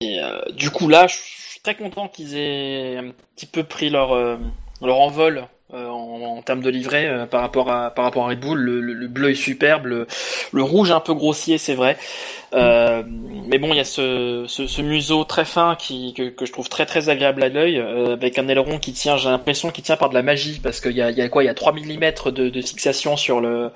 Et 0.02 0.20
euh, 0.20 0.42
du 0.52 0.72
coup 0.72 0.88
là, 0.90 1.06
je 1.08 1.16
suis 1.16 1.60
très 1.62 1.76
content 1.76 2.08
qu'ils 2.08 2.36
aient 2.38 2.98
un 2.98 3.12
petit 3.36 3.46
peu 3.46 3.64
pris 3.64 3.90
leur 3.92 4.14
euh, 4.14 4.38
leur 4.82 5.00
envol 5.00 5.48
euh, 5.74 5.88
en, 5.88 6.42
termes 6.44 6.62
de 6.62 6.70
livret 6.70 7.08
euh, 7.08 7.26
par 7.26 7.42
rapport 7.42 7.72
à 7.72 7.90
par 7.92 8.06
rapport 8.06 8.26
à 8.26 8.30
Red 8.30 8.40
Bull. 8.40 8.60
Le, 8.60 8.80
le- 8.82 8.94
le 8.94 9.08
bleu 9.08 9.32
est 9.32 9.36
superbe, 9.36 9.86
le, 9.86 10.08
rouge 10.62 10.92
un 10.92 11.00
peu 11.00 11.14
grossier, 11.14 11.58
c'est 11.58 11.74
vrai. 11.74 11.98
Euh, 12.54 13.02
mais 13.08 13.58
bon, 13.58 13.70
il 13.72 13.78
y 13.78 13.80
a 13.80 13.86
ce, 13.86 14.46
ce, 14.48 14.82
museau 14.82 15.24
très 15.24 15.46
fin 15.46 15.76
qui 15.76 16.14
que, 16.14 16.30
que 16.30 16.46
je 16.46 16.52
trouve 16.52 16.70
très 16.70 16.86
très 16.86 17.10
agréable 17.10 17.44
à 17.44 17.50
l'œil, 17.50 17.80
avec 17.80 18.38
un 18.38 18.48
aileron 18.48 18.78
qui 18.78 18.94
tient. 18.94 19.18
J'ai 19.18 19.30
l'impression 19.30 19.72
qu'il 19.72 19.84
tient 19.84 19.98
par 19.98 20.10
de 20.10 20.14
la 20.14 20.22
magie 20.22 20.60
parce 20.62 20.80
qu'il 20.80 20.92
y 20.94 21.02
a, 21.02 21.10
y 21.12 21.22
a 21.22 21.30
quoi 21.30 21.44
Il 21.44 21.48
y 21.48 21.50
a 21.50 21.54
3 21.56 21.72
mm 21.74 22.32
de, 22.32 22.62
fixation 22.62 23.18
sur 23.18 23.42
le 23.42 23.72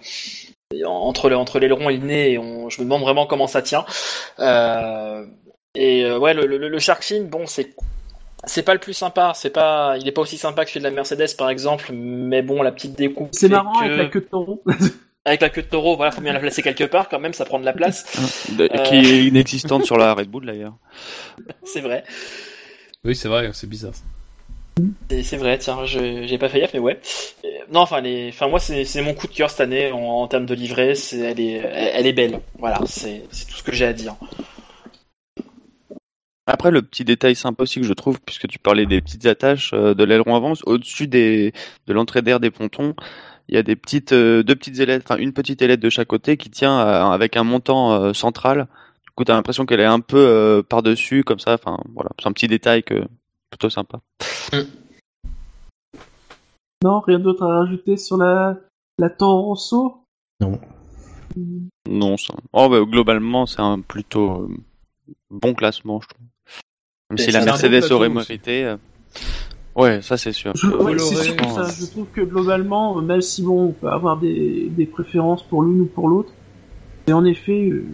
entre 0.86 1.30
le, 1.30 1.38
entre 1.38 1.60
l'aileron 1.60 1.90
et 1.90 1.98
le 1.98 2.06
nez. 2.06 2.32
Et 2.34 2.36
je 2.36 2.80
me 2.80 2.84
demande 2.84 3.02
vraiment 3.02 3.26
comment 3.26 3.48
ça 3.48 3.62
tient. 3.62 3.86
Et 5.76 6.12
ouais, 6.12 6.34
le, 6.34 6.46
le 6.46 6.80
Shark 6.80 7.04
Fin, 7.04 7.22
bon, 7.22 7.46
c'est 7.46 7.76
c'est 8.48 8.64
pas 8.64 8.74
le 8.74 8.80
plus 8.80 8.94
sympa. 8.94 9.34
C'est 9.36 9.50
pas, 9.52 9.96
il 10.00 10.08
est 10.08 10.12
pas 10.12 10.22
aussi 10.22 10.38
sympa 10.38 10.66
que 10.66 10.72
celui 10.72 10.82
de 10.84 10.90
la 10.90 10.96
Mercedes 10.96 11.36
par 11.38 11.50
exemple. 11.50 11.92
Mais 11.94 12.42
bon, 12.42 12.62
la 12.64 12.72
petite 12.72 12.98
découpe. 12.98 13.30
C'est 13.34 13.50
marrant 13.50 13.80
que- 13.80 13.86
avec 13.86 13.98
la 13.98 14.06
queue 14.08 14.22
de 14.22 14.26
taureau. 14.26 14.64
Avec 15.26 15.42
la 15.42 15.50
queue 15.50 15.62
de 15.62 15.68
taureau, 15.68 15.98
voilà, 15.98 16.12
faut 16.14 16.22
bien 16.22 16.32
la 16.32 16.40
placer 16.40 16.62
quelque 16.62 16.86
part 16.86 17.10
quand 17.10 17.20
même, 17.20 17.34
ça 17.34 17.44
prend 17.44 17.60
de 17.60 17.66
la 17.66 17.74
place. 17.74 18.06
De- 18.58 18.64
Euh. 18.74 18.84
Qui 18.84 18.96
est 18.96 19.26
inexistante 19.26 19.84
sur 19.84 19.98
la 19.98 20.14
Red 20.14 20.30
Bull 20.30 20.46
d'ailleurs. 20.46 20.76
C'est 21.66 21.82
vrai. 21.82 22.06
Oui, 23.04 23.14
c'est 23.14 23.28
vrai, 23.28 23.50
c'est 23.54 23.68
bizarre. 23.68 23.92
C'est 25.10 25.36
vrai, 25.36 25.58
tiens, 25.58 25.80
j'ai 25.86 26.38
pas 26.38 26.48
fait 26.48 26.62
gaffe, 26.62 26.74
mais 26.74 26.80
ouais. 26.80 27.00
Euh, 27.44 27.48
Non, 27.72 27.82
enfin, 27.82 28.00
les, 28.00 28.30
enfin 28.30 28.48
moi, 28.48 28.60
c'est 28.60 29.02
mon 29.02 29.14
coup 29.16 29.28
de 29.28 29.34
cœur 29.34 29.50
cette 29.50 29.60
année 29.62 29.92
en, 29.92 29.98
en 30.00 30.28
termes 30.28 30.46
de 30.46 30.54
livret. 30.54 30.96
C'est, 30.96 31.18
elle 31.20 31.40
est, 31.42 31.54
elle, 31.56 31.92
elle 31.96 32.08
est 32.08 32.14
belle. 32.14 32.40
Voilà, 32.60 32.80
c'est 32.86 33.24
c'est 33.30 33.48
tout 33.48 33.58
ce 33.58 33.64
que 33.64 33.74
j'ai 33.74 33.86
à 33.86 33.92
dire. 33.94 34.16
Après, 36.48 36.72
le 36.72 36.82
petit 36.82 37.04
détail 37.04 37.36
sympa 37.36 37.64
aussi 37.64 37.82
que 37.82 37.86
je 37.86 37.94
trouve, 37.94 38.20
puisque 38.26 38.48
tu 38.48 38.58
parlais 38.58 38.86
des 38.86 39.02
petites 39.02 39.26
attaches 39.26 39.72
euh, 39.74 39.94
de 39.94 40.04
l'aileron 40.06 40.36
avant, 40.36 40.54
au-dessus 40.66 41.08
des 41.08 41.54
de 41.88 41.94
l'entrée 41.94 42.22
d'air 42.22 42.40
des 42.40 42.52
pontons, 42.52 42.96
il 43.50 43.56
y 43.56 43.58
a 43.58 43.64
des 43.64 43.76
petites 43.76 44.14
euh, 44.14 44.44
deux 44.44 44.56
petites 44.56 44.80
ailettes, 44.80 45.04
enfin 45.06 45.18
une 45.20 45.34
petite 45.34 45.62
ailette 45.62 45.82
de 45.82 45.90
chaque 45.90 46.08
côté 46.08 46.38
qui 46.38 46.50
tient 46.50 46.78
à- 46.78 47.12
avec 47.14 47.36
un 47.38 47.44
montant 47.44 47.92
euh, 47.94 48.14
central. 48.14 48.68
Du 49.04 49.12
coup, 49.12 49.26
t'as 49.26 49.34
l'impression 49.34 49.66
qu'elle 49.66 49.80
est 49.82 49.86
un 49.86 50.00
peu 50.00 50.18
euh, 50.18 50.64
par 50.64 50.84
dessus, 50.84 51.24
comme 51.26 51.40
ça. 51.40 51.54
Enfin, 51.56 51.78
voilà, 51.94 52.12
c'est 52.20 52.28
un 52.28 52.32
petit 52.34 52.48
détail 52.48 52.82
que 52.84 53.04
plutôt 53.50 53.70
sympa. 53.70 54.00
Non, 56.84 57.00
rien 57.02 57.20
d'autre 57.20 57.44
à 57.44 57.60
rajouter 57.60 57.98
sur 57.98 58.18
la, 58.18 58.56
la 59.00 59.10
Toro 59.10 59.44
Rosso 59.48 60.04
Non. 60.40 60.60
Non, 61.90 62.16
ça. 62.18 62.34
Oh, 62.54 62.70
bah, 62.70 62.82
globalement, 62.86 63.46
c'est 63.46 63.60
un 63.62 63.80
plutôt 63.82 64.44
euh, 64.44 64.50
bon 65.30 65.54
classement, 65.54 66.00
je 66.02 66.08
trouve. 66.08 66.26
Même 67.10 67.18
si 67.18 67.26
c'est 67.26 67.32
la 67.32 67.46
Mercedes 67.46 67.92
aurait 67.92 68.10
mérité. 68.10 68.66
euh, 68.66 68.78
Ouais, 69.76 70.02
ça 70.02 70.18
c'est 70.18 70.32
sûr. 70.34 70.52
Je, 70.56 70.66
ouais, 70.68 70.74
c'est 70.74 70.84
Bolloré, 70.84 71.24
surtout 71.26 71.50
ça. 71.56 71.62
euh, 71.62 71.70
Je 71.80 71.86
trouve 71.86 72.08
que 72.14 72.22
globalement, 72.22 73.00
même 73.02 73.22
si 73.22 73.44
bon, 73.44 73.68
on 73.68 73.72
peut 73.72 73.88
avoir 73.90 74.18
des, 74.18 74.68
des 74.76 74.86
préférences 74.88 75.44
pour 75.44 75.62
l'une 75.64 75.82
ou 75.82 75.86
pour 75.86 76.10
l'autre, 76.10 76.32
et 77.08 77.14
en 77.14 77.24
effet, 77.24 77.70
euh, 77.70 77.86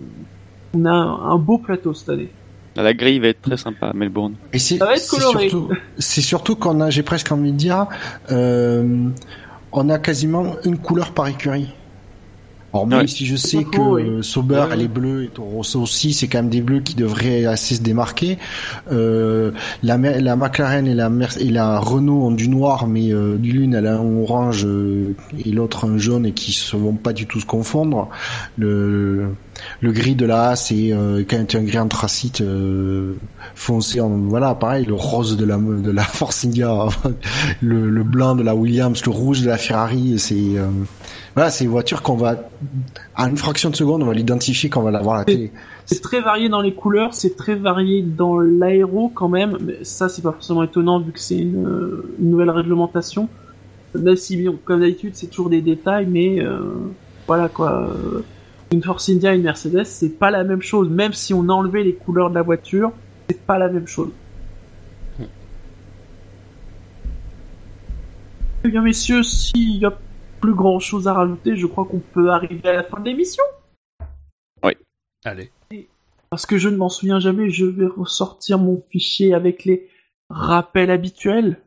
on 0.73 0.85
a 0.85 0.91
un, 0.91 1.37
beau 1.37 1.57
plateau 1.59 1.93
cette 1.93 2.09
année. 2.09 2.29
La 2.75 2.93
grille 2.95 3.19
va 3.19 3.27
être 3.27 3.41
très 3.41 3.57
sympa 3.57 3.87
à 3.87 3.93
Melbourne. 3.93 4.33
Et 4.53 4.57
c'est 4.59 4.77
Ça 4.77 4.85
va 4.85 4.93
être 4.93 4.99
c'est 5.01 5.17
coloré. 5.17 5.49
surtout, 5.49 5.73
c'est 5.99 6.21
surtout 6.21 6.55
qu'on 6.55 6.79
a, 6.81 6.89
j'ai 6.89 7.03
presque 7.03 7.31
envie 7.31 7.51
de 7.51 7.57
dire, 7.57 7.85
euh, 8.31 9.09
on 9.73 9.89
a 9.89 9.99
quasiment 9.99 10.55
une 10.65 10.77
couleur 10.79 11.11
par 11.11 11.27
écurie. 11.27 11.67
Alors 12.73 12.87
même 12.87 12.99
Ouais. 13.01 13.07
si 13.07 13.25
je 13.25 13.35
sais 13.35 13.63
que 13.65 13.77
oui. 13.79 14.01
euh, 14.03 14.21
Sauber, 14.23 14.55
Ouais, 14.55 14.67
elle 14.73 14.81
est 14.81 14.87
bleue 14.87 15.25
et 15.25 15.27
Toro 15.27 15.49
Rosso 15.57 15.79
aussi, 15.81 16.11
c'est 16.13 16.27
quand 16.27 16.39
même 16.39 16.49
des 16.49 16.61
bleus 16.61 16.79
qui 16.79 16.95
devraient 16.95 17.45
assez 17.45 17.75
se 17.75 17.81
démarquer. 17.83 18.39
Euh, 18.91 19.51
la, 19.83 19.97
la 19.97 20.35
McLaren 20.35 20.87
et 20.87 20.95
la, 20.95 21.09
Mer- 21.09 21.37
et 21.39 21.49
la 21.49 21.77
Renault 21.79 22.23
ont 22.23 22.31
du 22.31 22.49
noir, 22.49 22.87
mais 22.87 23.11
euh, 23.13 23.37
l'une 23.41 23.75
elle 23.75 23.85
a 23.87 23.97
un 23.99 24.17
orange 24.21 24.65
euh, 24.65 25.15
et 25.45 25.51
l'autre 25.51 25.85
un 25.85 25.97
jaune 25.99 26.25
et 26.25 26.31
qui 26.31 26.51
se 26.51 26.75
vont 26.75 26.93
pas 26.93 27.13
du 27.13 27.27
tout 27.27 27.39
se 27.39 27.45
confondre. 27.45 28.09
Le, 28.57 29.27
le 29.81 29.91
gris 29.91 30.15
de 30.15 30.25
la 30.25 30.49
A 30.49 30.55
c'est 30.55 30.91
euh, 30.91 31.23
quand 31.29 31.37
même 31.37 31.47
un 31.53 31.63
gris 31.63 31.77
anthracite 31.79 32.41
euh, 32.41 33.13
foncé 33.55 34.01
en 34.01 34.09
voilà 34.09 34.55
pareil 34.55 34.85
le 34.85 34.95
rose 34.95 35.37
de 35.37 35.45
la 35.45 35.57
de 35.57 35.91
la 35.91 36.03
Force 36.03 36.43
India 36.45 36.87
le, 37.61 37.89
le 37.89 38.03
blanc 38.03 38.35
de 38.35 38.41
la 38.43 38.55
Williams 38.55 38.99
le 39.05 39.11
rouge 39.11 39.41
de 39.41 39.47
la 39.47 39.57
Ferrari 39.57 40.15
c'est 40.17 40.35
euh, 40.57 40.67
voilà 41.35 41.49
c'est 41.49 41.63
une 41.63 41.71
voiture 41.71 42.01
qu'on 42.01 42.15
va 42.15 42.35
à 43.15 43.27
une 43.27 43.37
fraction 43.37 43.69
de 43.69 43.75
seconde 43.75 44.03
on 44.03 44.07
va 44.07 44.13
l'identifier 44.13 44.69
quand 44.69 44.81
on 44.81 44.83
va 44.83 44.91
la 44.91 45.01
voir 45.01 45.15
à 45.15 45.19
la 45.19 45.25
télé 45.25 45.51
C'est 45.85 46.01
très 46.01 46.21
varié 46.21 46.49
dans 46.49 46.61
les 46.61 46.73
couleurs, 46.73 47.13
c'est 47.13 47.35
très 47.35 47.55
varié 47.55 48.01
dans 48.01 48.39
l'aéro 48.39 49.11
quand 49.13 49.27
même. 49.27 49.57
Mais 49.61 49.83
ça, 49.83 50.09
c'est 50.09 50.21
pas 50.21 50.31
forcément 50.31 50.63
étonnant 50.63 50.99
vu 50.99 51.11
que 51.11 51.19
c'est 51.19 51.37
une, 51.37 52.03
une 52.19 52.29
nouvelle 52.29 52.49
réglementation. 52.49 53.27
Même 53.95 54.15
si, 54.15 54.41
bon, 54.41 54.57
comme 54.63 54.79
d'habitude, 54.79 55.15
c'est 55.15 55.27
toujours 55.27 55.49
des 55.49 55.61
détails, 55.61 56.07
mais 56.07 56.41
euh, 56.41 56.59
voilà 57.27 57.49
quoi. 57.49 57.95
Une 58.71 58.81
Force 58.81 59.09
India 59.09 59.33
et 59.33 59.37
une 59.37 59.43
Mercedes, 59.43 59.83
c'est 59.85 60.17
pas 60.17 60.31
la 60.31 60.43
même 60.43 60.61
chose. 60.61 60.89
Même 60.89 61.13
si 61.13 61.33
on 61.33 61.47
enlevait 61.49 61.83
les 61.83 61.93
couleurs 61.93 62.29
de 62.29 62.35
la 62.35 62.41
voiture, 62.41 62.91
c'est 63.29 63.39
pas 63.41 63.59
la 63.59 63.69
même 63.69 63.87
chose. 63.87 64.09
Eh 68.65 68.69
bien, 68.69 68.81
messieurs, 68.81 69.23
s'il 69.23 69.77
y 69.77 69.85
a 69.85 69.91
plus 70.43 70.53
grand 70.53 70.79
chose 70.79 71.07
à 71.07 71.13
rajouter, 71.13 71.55
je 71.55 71.65
crois 71.67 71.85
qu'on 71.85 71.99
peut 72.01 72.29
arriver 72.29 72.67
à 72.67 72.73
la 72.73 72.83
fin 72.83 72.99
de 72.99 73.05
l'émission. 73.05 73.43
Allez. 75.25 75.49
Parce 76.29 76.45
que 76.45 76.57
je 76.57 76.67
ne 76.67 76.75
m'en 76.75 76.89
souviens 76.89 77.21
jamais, 77.21 77.49
je 77.49 77.65
vais 77.65 77.85
ressortir 77.85 78.59
mon 78.59 78.83
fichier 78.91 79.33
avec 79.33 79.63
les 79.63 79.87
rappels 80.29 80.91
habituels. 80.91 81.61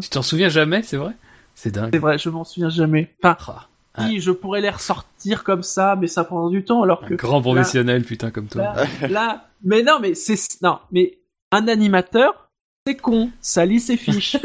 Tu 0.00 0.08
t'en 0.08 0.22
souviens 0.22 0.48
jamais, 0.48 0.82
c'est 0.82 0.96
vrai? 0.96 1.12
C'est 1.54 1.70
dingue. 1.72 1.90
C'est 1.92 1.98
vrai, 1.98 2.16
je 2.16 2.30
m'en 2.30 2.42
souviens 2.44 2.70
jamais. 2.70 3.14
Enfin, 3.22 3.36
Ah, 3.94 4.08
si, 4.08 4.18
je 4.20 4.30
pourrais 4.30 4.62
les 4.62 4.70
ressortir 4.70 5.44
comme 5.44 5.62
ça, 5.62 5.94
mais 6.00 6.06
ça 6.06 6.24
prendra 6.24 6.48
du 6.48 6.64
temps, 6.64 6.82
alors 6.84 7.04
un 7.04 7.08
que 7.08 7.14
grand 7.16 7.42
professionnel, 7.42 8.02
putain, 8.02 8.30
comme 8.30 8.46
toi. 8.48 8.62
là, 8.62 9.08
là, 9.08 9.48
mais 9.62 9.82
non, 9.82 9.98
mais 10.00 10.14
c'est 10.14 10.38
non, 10.62 10.78
mais 10.90 11.18
un 11.50 11.68
animateur, 11.68 12.48
c'est 12.86 12.96
con, 12.96 13.30
ça 13.42 13.66
lit 13.66 13.78
ses 13.80 13.98
fiches. 13.98 14.38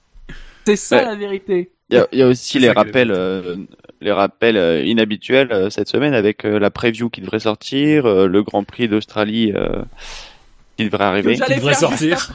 c'est 0.66 0.76
ça 0.76 0.98
Ouais. 0.98 1.04
la 1.06 1.16
vérité. 1.16 1.73
Il 1.90 1.96
y 1.96 1.98
a, 1.98 2.06
il 2.12 2.18
y 2.18 2.22
a 2.22 2.26
aussi 2.28 2.52
C'est 2.54 2.58
les 2.60 2.70
rappels, 2.70 3.10
euh, 3.10 3.56
les 4.00 4.10
rappels 4.12 4.56
euh, 4.56 4.82
inhabituels 4.84 5.52
euh, 5.52 5.68
cette 5.70 5.88
semaine 5.88 6.14
avec 6.14 6.44
euh, 6.44 6.58
la 6.58 6.70
preview 6.70 7.10
qui 7.10 7.20
devrait 7.20 7.40
sortir, 7.40 8.06
euh, 8.06 8.26
le 8.26 8.42
Grand 8.42 8.64
Prix 8.64 8.88
d'Australie 8.88 9.52
euh, 9.54 9.82
qui 10.76 10.84
devrait 10.86 11.04
arriver. 11.04 11.34
j'allais 11.36 11.56
devrait 11.56 11.74
sortir. 11.74 12.32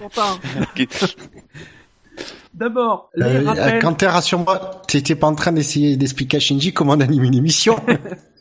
Quentin. 0.00 0.38
Qui- 0.74 0.88
D'abord, 2.54 3.10
les 3.14 3.24
euh, 3.24 3.42
rappels. 3.44 3.78
quand 3.80 3.94
t'es 3.94 4.06
rassure-moi 4.06 4.82
t'étais 4.86 5.14
pas 5.14 5.26
en 5.26 5.34
train 5.34 5.52
d'essayer 5.52 5.96
d'expliquer 5.96 6.36
à 6.36 6.40
Shinji 6.40 6.72
comment 6.74 6.92
on 6.92 7.00
anime 7.00 7.24
une 7.24 7.34
émission 7.34 7.76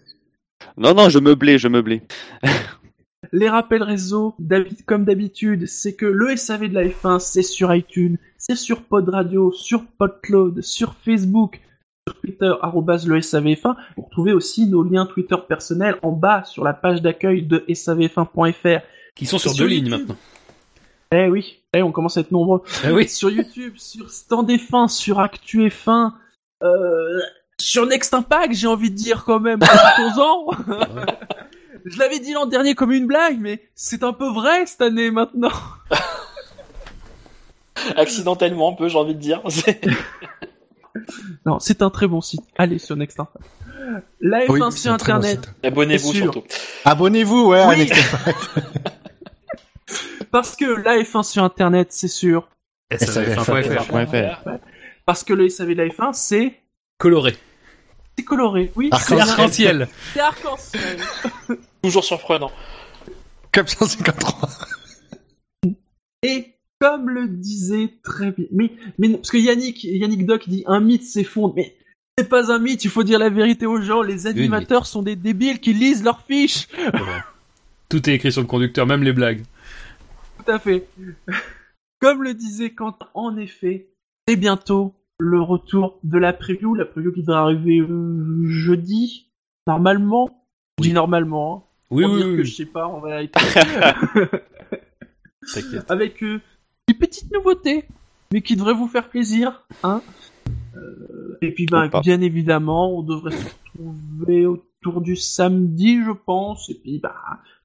Non, 0.77 0.93
non, 0.93 1.07
je 1.09 1.19
meublais, 1.19 1.57
je 1.57 1.67
meublais. 1.67 2.01
Les 3.31 3.47
rappels 3.49 3.83
réseau, 3.83 4.35
comme 4.85 5.05
d'habitude, 5.05 5.67
c'est 5.67 5.93
que 5.93 6.05
le 6.05 6.35
SAV 6.35 6.67
de 6.69 6.73
la 6.73 6.83
F1, 6.85 7.19
c'est 7.19 7.43
sur 7.43 7.73
iTunes, 7.73 8.17
c'est 8.41 8.55
sur 8.55 8.81
Pod 8.81 9.07
Radio, 9.07 9.51
sur 9.53 9.85
PodCloud, 9.85 10.61
sur 10.61 10.95
Facebook, 10.95 11.61
sur 12.07 12.19
Twitter, 12.19 12.51
arrobase 12.61 13.07
le 13.07 13.19
SAVF1. 13.19 13.75
Vous 13.95 14.03
retrouvez 14.03 14.33
aussi 14.33 14.65
nos 14.65 14.81
liens 14.81 15.05
Twitter 15.05 15.35
personnels 15.47 15.97
en 16.01 16.11
bas 16.11 16.43
sur 16.43 16.63
la 16.63 16.73
page 16.73 17.03
d'accueil 17.03 17.43
de 17.43 17.59
savf1.fr. 17.69 18.81
Qui 19.15 19.25
sont 19.27 19.37
sur 19.37 19.51
Sur 19.51 19.59
deux 19.63 19.67
lignes 19.69 19.89
maintenant. 19.89 20.15
Eh 21.13 21.29
oui, 21.29 21.61
eh, 21.73 21.83
on 21.83 21.91
commence 21.91 22.17
à 22.17 22.21
être 22.21 22.31
nombreux. 22.31 22.63
Ah 22.83 22.93
oui. 22.93 23.07
Sur 23.07 23.29
YouTube, 23.29 23.75
sur 23.77 24.09
Stand 24.09 24.49
F1, 24.49 24.87
sur 24.87 25.19
Actu 25.19 25.67
F1, 25.67 26.13
euh, 26.63 27.19
sur 27.59 27.85
Next 27.85 28.13
Impact, 28.13 28.53
j'ai 28.53 28.67
envie 28.67 28.89
de 28.89 28.95
dire 28.95 29.23
quand 29.23 29.39
même. 29.39 29.59
Je 31.85 31.99
l'avais 31.99 32.19
dit 32.19 32.33
l'an 32.33 32.45
dernier 32.47 32.73
comme 32.73 32.91
une 32.91 33.07
blague, 33.07 33.39
mais 33.39 33.61
c'est 33.75 34.03
un 34.03 34.13
peu 34.13 34.31
vrai 34.31 34.65
cette 34.65 34.81
année 34.81 35.11
maintenant. 35.11 35.51
Accidentellement 37.95 38.71
un 38.71 38.75
peu, 38.75 38.87
j'ai 38.87 38.97
envie 38.97 39.15
de 39.15 39.19
dire. 39.19 39.41
C'est- 39.49 39.81
Non, 41.45 41.59
c'est 41.59 41.81
un 41.81 41.89
très 41.89 42.07
bon 42.07 42.19
site. 42.21 42.41
Allez 42.57 42.77
sur 42.79 42.95
Next 42.97 43.19
Impact. 43.19 43.45
La 44.19 44.45
F1 44.45 44.51
Oui, 44.51 44.59
c'est 44.71 44.77
sur 44.77 44.91
un 44.93 44.97
très 44.97 45.13
bon 45.13 45.19
Internet. 45.19 45.49
Abonnez-vous 45.63 46.13
surtout. 46.13 46.43
abonnez-vous 46.85 47.47
ouais 47.47 47.65
Oui. 47.67 47.73
à 47.73 47.77
Next 47.77 48.13
Impact. 48.13 48.49
parce 50.31 50.55
que 50.55 50.65
la 50.65 50.97
F1 51.01 51.23
sur 51.23 51.43
Internet, 51.43 51.87
c'est 51.91 52.07
sûr. 52.07 52.47
SAVF1.fr. 52.91 53.93
Ouais, 53.93 54.05
faire. 54.05 54.43
Parce 55.05 55.23
que 55.23 55.33
le 55.33 55.47
SAV 55.49 55.69
de 55.69 55.73
la 55.75 55.87
F1, 55.87 56.13
c'est 56.13 56.55
Coloré. 56.97 57.35
c'est 58.17 58.23
coloré. 58.25 58.71
Oui, 58.75 58.89
Arc-en-ciel. 58.91 59.17
c'est 59.23 59.31
Arc-en-ciel. 59.31 59.87
c'est 60.13 60.19
arc-en-ciel. 60.19 60.97
Toujours 61.81 62.03
surprenant. 62.03 62.51
comme 63.53 63.67
153 63.67 64.49
Et 66.23 66.53
comme 66.81 67.09
le 67.11 67.27
disait 67.27 67.93
très 68.01 68.31
bien, 68.31 68.47
mais, 68.51 68.71
mais 68.97 69.09
parce 69.09 69.29
que 69.29 69.37
Yannick, 69.37 69.83
Yannick 69.83 70.25
Doc 70.25 70.49
dit 70.49 70.63
un 70.65 70.79
mythe 70.79 71.03
s'effondre, 71.03 71.53
mais 71.55 71.75
c'est 72.17 72.27
pas 72.27 72.51
un 72.51 72.57
mythe, 72.57 72.83
il 72.83 72.89
faut 72.89 73.03
dire 73.03 73.19
la 73.19 73.29
vérité 73.29 73.67
aux 73.67 73.79
gens, 73.81 74.01
les 74.01 74.25
animateurs 74.25 74.87
sont 74.87 75.03
des 75.03 75.15
débiles 75.15 75.59
qui 75.59 75.73
lisent 75.73 76.03
leurs 76.03 76.23
fiches. 76.23 76.67
Tout 77.87 78.09
est 78.09 78.15
écrit 78.15 78.31
sur 78.31 78.41
le 78.41 78.47
conducteur, 78.47 78.87
même 78.87 79.03
les 79.03 79.13
blagues. 79.13 79.43
Tout 80.39 80.51
à 80.51 80.57
fait. 80.57 80.87
Comme 81.99 82.23
le 82.23 82.33
disait 82.33 82.71
Quentin, 82.71 83.05
en 83.13 83.37
effet, 83.37 83.89
c'est 84.27 84.35
bientôt 84.35 84.95
le 85.19 85.39
retour 85.39 85.99
de 86.03 86.17
la 86.17 86.33
preview, 86.33 86.73
la 86.73 86.85
preview 86.85 87.11
qui 87.11 87.21
devrait 87.21 87.37
arriver 87.37 87.77
euh, 87.77 88.47
jeudi, 88.47 89.29
normalement. 89.67 90.47
Je 90.79 90.85
dis 90.85 90.93
normalement, 90.93 91.55
hein. 91.55 91.61
Oui, 91.91 92.05
pour 92.05 92.13
oui, 92.13 92.17
dire 92.17 92.27
oui. 92.29 92.37
que 92.37 92.43
je 92.43 92.55
sais 92.55 92.65
pas 92.65 92.91
réalité. 93.03 93.39
T'inquiète. 95.53 95.89
avec 95.89 96.23
euh, 96.23 96.39
des 96.91 96.97
petites 96.97 97.31
nouveautés, 97.31 97.85
mais 98.33 98.41
qui 98.41 98.55
devraient 98.55 98.73
vous 98.73 98.87
faire 98.87 99.09
plaisir, 99.09 99.63
hein. 99.83 100.01
Euh, 100.75 101.37
et 101.41 101.51
puis, 101.51 101.65
bah, 101.65 101.87
pas. 101.89 102.01
bien 102.01 102.21
évidemment, 102.21 102.97
on 102.97 103.01
devrait 103.01 103.31
se 103.31 103.45
retrouver 103.77 104.45
autour 104.45 105.01
du 105.01 105.15
samedi, 105.15 106.01
je 106.03 106.11
pense. 106.11 106.69
Et 106.69 106.75
puis, 106.75 106.99
bah, 106.99 107.15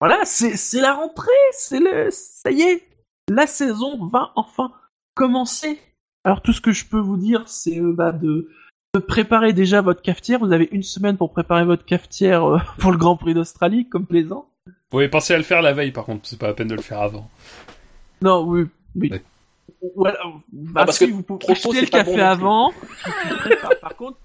voilà, 0.01 0.19
c'est 0.25 0.57
c'est 0.57 0.81
la 0.81 0.95
rentrée, 0.95 1.31
c'est 1.53 1.81
le, 1.81 2.09
ça 2.11 2.51
y 2.51 2.63
est, 2.63 2.83
la 3.29 3.47
saison 3.47 4.07
va 4.07 4.33
enfin 4.37 4.73
commencer. 5.15 5.79
Alors, 6.25 6.43
tout 6.43 6.53
ce 6.53 6.61
que 6.61 6.73
je 6.73 6.85
peux 6.87 7.01
vous 7.01 7.17
dire, 7.17 7.43
c'est 7.47 7.81
euh, 7.81 7.93
bah, 7.93 8.13
de 8.13 8.49
de 8.95 9.01
préparer 9.01 9.53
déjà 9.53 9.83
votre 9.83 10.03
cafetière. 10.03 10.39
Vous 10.39 10.53
avez 10.53 10.69
une 10.73 10.83
semaine 10.83 11.17
pour 11.17 11.33
préparer 11.33 11.65
votre 11.65 11.85
cafetière 11.85 12.45
euh, 12.45 12.59
pour 12.79 12.93
le 12.93 12.99
Grand 12.99 13.17
Prix 13.17 13.35
d'Australie, 13.35 13.89
comme 13.89 14.07
plaisant. 14.07 14.49
Vous 14.67 14.73
pouvez 14.91 15.09
penser 15.09 15.35
à 15.35 15.37
le 15.37 15.43
faire 15.43 15.63
la 15.63 15.73
veille, 15.73 15.93
par 15.93 16.05
contre. 16.05 16.27
C'est 16.27 16.39
pas 16.39 16.47
la 16.47 16.55
peine 16.55 16.69
de 16.69 16.75
le 16.75 16.83
faire 16.83 17.01
avant. 17.01 17.29
Non, 18.23 18.43
oui, 18.47 18.67
oui. 18.97 19.11
Ouais. 19.13 19.23
Voilà, 19.95 20.19
bah, 20.53 20.83
Ah, 20.83 20.85
parce 20.87 20.99
si, 20.99 21.07
que 21.07 21.13
vous 21.13 21.23
pouvez 21.23 21.55
trop 21.55 21.73
c'est 21.73 21.81
le 21.83 21.87
pas 21.89 21.99
café 21.99 22.17
bon 22.17 22.23
avant. 22.25 22.73
Par 23.81 23.97
contre, 23.97 24.19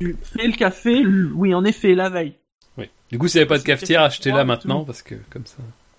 tu 0.00 0.16
fais 0.22 0.46
le 0.46 0.52
café, 0.54 1.04
oui, 1.06 1.54
en 1.54 1.64
effet, 1.64 1.94
la 1.94 2.08
veille. 2.08 2.34
Oui. 2.76 2.88
Du 3.10 3.18
coup, 3.18 3.26
si 3.28 3.34
vous 3.38 3.40
n'avez 3.40 3.48
pas 3.48 3.58
de 3.58 3.64
cafetière, 3.64 4.02
achetez-la 4.02 4.44
maintenant, 4.44 4.80
tout. 4.80 4.86
parce 4.86 5.02
que 5.02 5.14
comme 5.30 5.46
ça, 5.46 5.56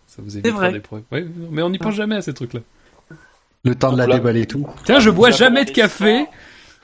ça 0.08 0.22
vous 0.22 0.38
évitera 0.38 0.72
des 0.72 0.80
problèmes. 0.80 1.06
Ouais, 1.12 1.26
mais 1.52 1.62
on 1.62 1.70
n'y 1.70 1.78
pense 1.78 1.96
jamais 1.96 2.16
à 2.16 2.22
ces 2.22 2.34
trucs-là. 2.34 2.62
le 3.64 3.76
temps 3.76 3.92
de 3.92 3.98
la 3.98 4.08
déballer 4.08 4.42
et 4.42 4.48
tout 4.48 4.68
Tiens, 4.86 5.00
je 5.00 5.10
bois 5.10 5.32
jamais 5.32 5.66
de 5.66 5.72
café. 5.72 6.26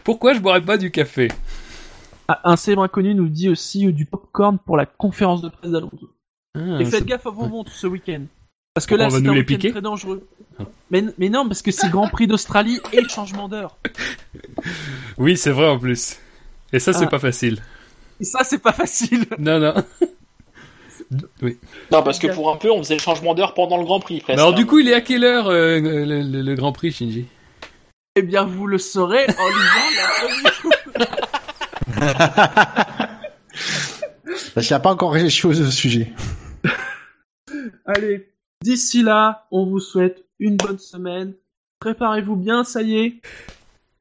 Pourquoi 0.03 0.33
je 0.33 0.39
boirais 0.39 0.61
pas 0.61 0.77
du 0.77 0.91
café? 0.91 1.29
Ah, 2.27 2.41
un 2.43 2.55
célèbre 2.55 2.83
inconnu 2.83 3.13
nous 3.15 3.29
dit 3.29 3.49
aussi 3.49 3.87
euh, 3.87 3.91
du 3.91 4.05
popcorn 4.05 4.57
pour 4.57 4.77
la 4.77 4.85
conférence 4.87 5.41
de 5.43 5.49
presse 5.49 5.71
d'Alonso. 5.71 6.09
Ah, 6.57 6.79
Et 6.79 6.85
faites 6.85 7.05
gaffe 7.05 7.27
à 7.27 7.29
vos 7.29 7.47
montres 7.47 7.71
ce 7.71 7.85
week-end. 7.87 8.23
Parce 8.75 8.85
que 8.85 8.93
là, 8.95 9.05
on 9.05 9.09
va 9.09 9.17
c'est 9.17 9.23
nous 9.23 9.31
un 9.31 9.33
les 9.33 9.39
week-end 9.39 9.55
piquer 9.55 9.71
très 9.71 9.81
dangereux. 9.81 10.27
Mais, 10.91 11.03
mais 11.17 11.29
non, 11.29 11.47
parce 11.47 11.61
que 11.63 11.71
c'est 11.71 11.89
Grand 11.89 12.07
Prix 12.09 12.27
d'Australie 12.27 12.79
et 12.93 13.07
changement 13.09 13.47
d'heure. 13.49 13.77
Oui, 15.17 15.37
c'est 15.37 15.51
vrai 15.51 15.67
en 15.69 15.79
plus. 15.79 16.17
Et 16.73 16.79
ça, 16.79 16.91
c'est 16.91 17.05
Ah. 17.05 17.07
pas 17.07 17.19
facile. 17.19 17.61
Et 18.19 18.25
ça, 18.25 18.43
c'est 18.43 18.57
pas 18.59 18.73
facile. 18.73 19.25
Non, 19.39 19.59
non. 19.59 19.73
Oui. 21.41 21.57
Non, 21.91 22.03
parce 22.03 22.19
que 22.19 22.27
pour 22.33 22.51
un 22.51 22.57
peu, 22.57 22.69
on 22.69 22.79
faisait 22.83 22.95
le 22.95 22.99
changement 23.01 23.33
d'heure 23.33 23.53
pendant 23.53 23.77
le 23.77 23.85
Grand 23.85 23.99
Prix, 24.01 24.19
presque. 24.19 24.37
Alors, 24.37 24.51
hein. 24.51 24.55
du 24.55 24.65
coup, 24.65 24.79
il 24.79 24.89
est 24.89 24.93
à 24.93 24.99
quelle 25.01 25.23
heure 25.23 25.47
euh, 25.47 25.79
le, 25.79 26.03
le- 26.21 26.41
le 26.41 26.55
Grand 26.55 26.73
Prix, 26.73 26.91
Shinji? 26.91 27.25
Eh 28.17 28.23
bien, 28.23 28.43
vous 28.43 28.67
le 28.67 28.77
saurez 28.77 29.25
en 29.25 29.47
lisant 29.47 29.89
la 30.97 31.05
qu'il 34.61 34.61
n'y 34.69 34.73
a 34.73 34.79
pas 34.79 34.91
encore 34.91 35.13
réfléchi 35.13 35.47
au 35.47 35.53
sujet. 35.53 36.11
Allez, 37.85 38.29
d'ici 38.63 39.03
là, 39.03 39.47
on 39.51 39.65
vous 39.65 39.79
souhaite 39.79 40.25
une 40.39 40.57
bonne 40.57 40.79
semaine. 40.79 41.33
Préparez-vous 41.79 42.35
bien, 42.35 42.63
ça 42.63 42.81
y 42.81 42.97
est. 42.97 43.21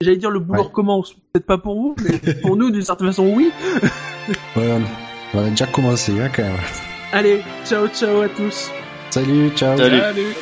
J'allais 0.01 0.17
dire 0.17 0.31
le 0.31 0.39
boulot 0.41 0.61
Ouais. 0.61 0.67
recommence. 0.67 1.15
Peut-être 1.15 1.47
pas 1.47 1.59
pour 1.59 1.75
vous, 1.81 1.97
mais 2.03 2.35
pour 2.43 2.57
nous, 2.57 2.71
d'une 2.71 2.83
certaine 2.83 3.09
façon, 3.09 3.27
oui. 3.35 3.51
Ouais, 4.57 4.79
on- 5.35 5.39
a 5.39 5.51
déjà 5.51 5.67
commencé, 5.67 6.13
hein, 6.21 6.31
quand 6.35 6.43
même. 6.45 6.57
Allez, 7.13 7.43
ciao, 7.67 7.87
ciao 7.89 8.23
à 8.23 8.29
tous. 8.29 8.71
Salut, 9.11 9.51
ciao. 9.55 9.77
Salut. 9.77 10.35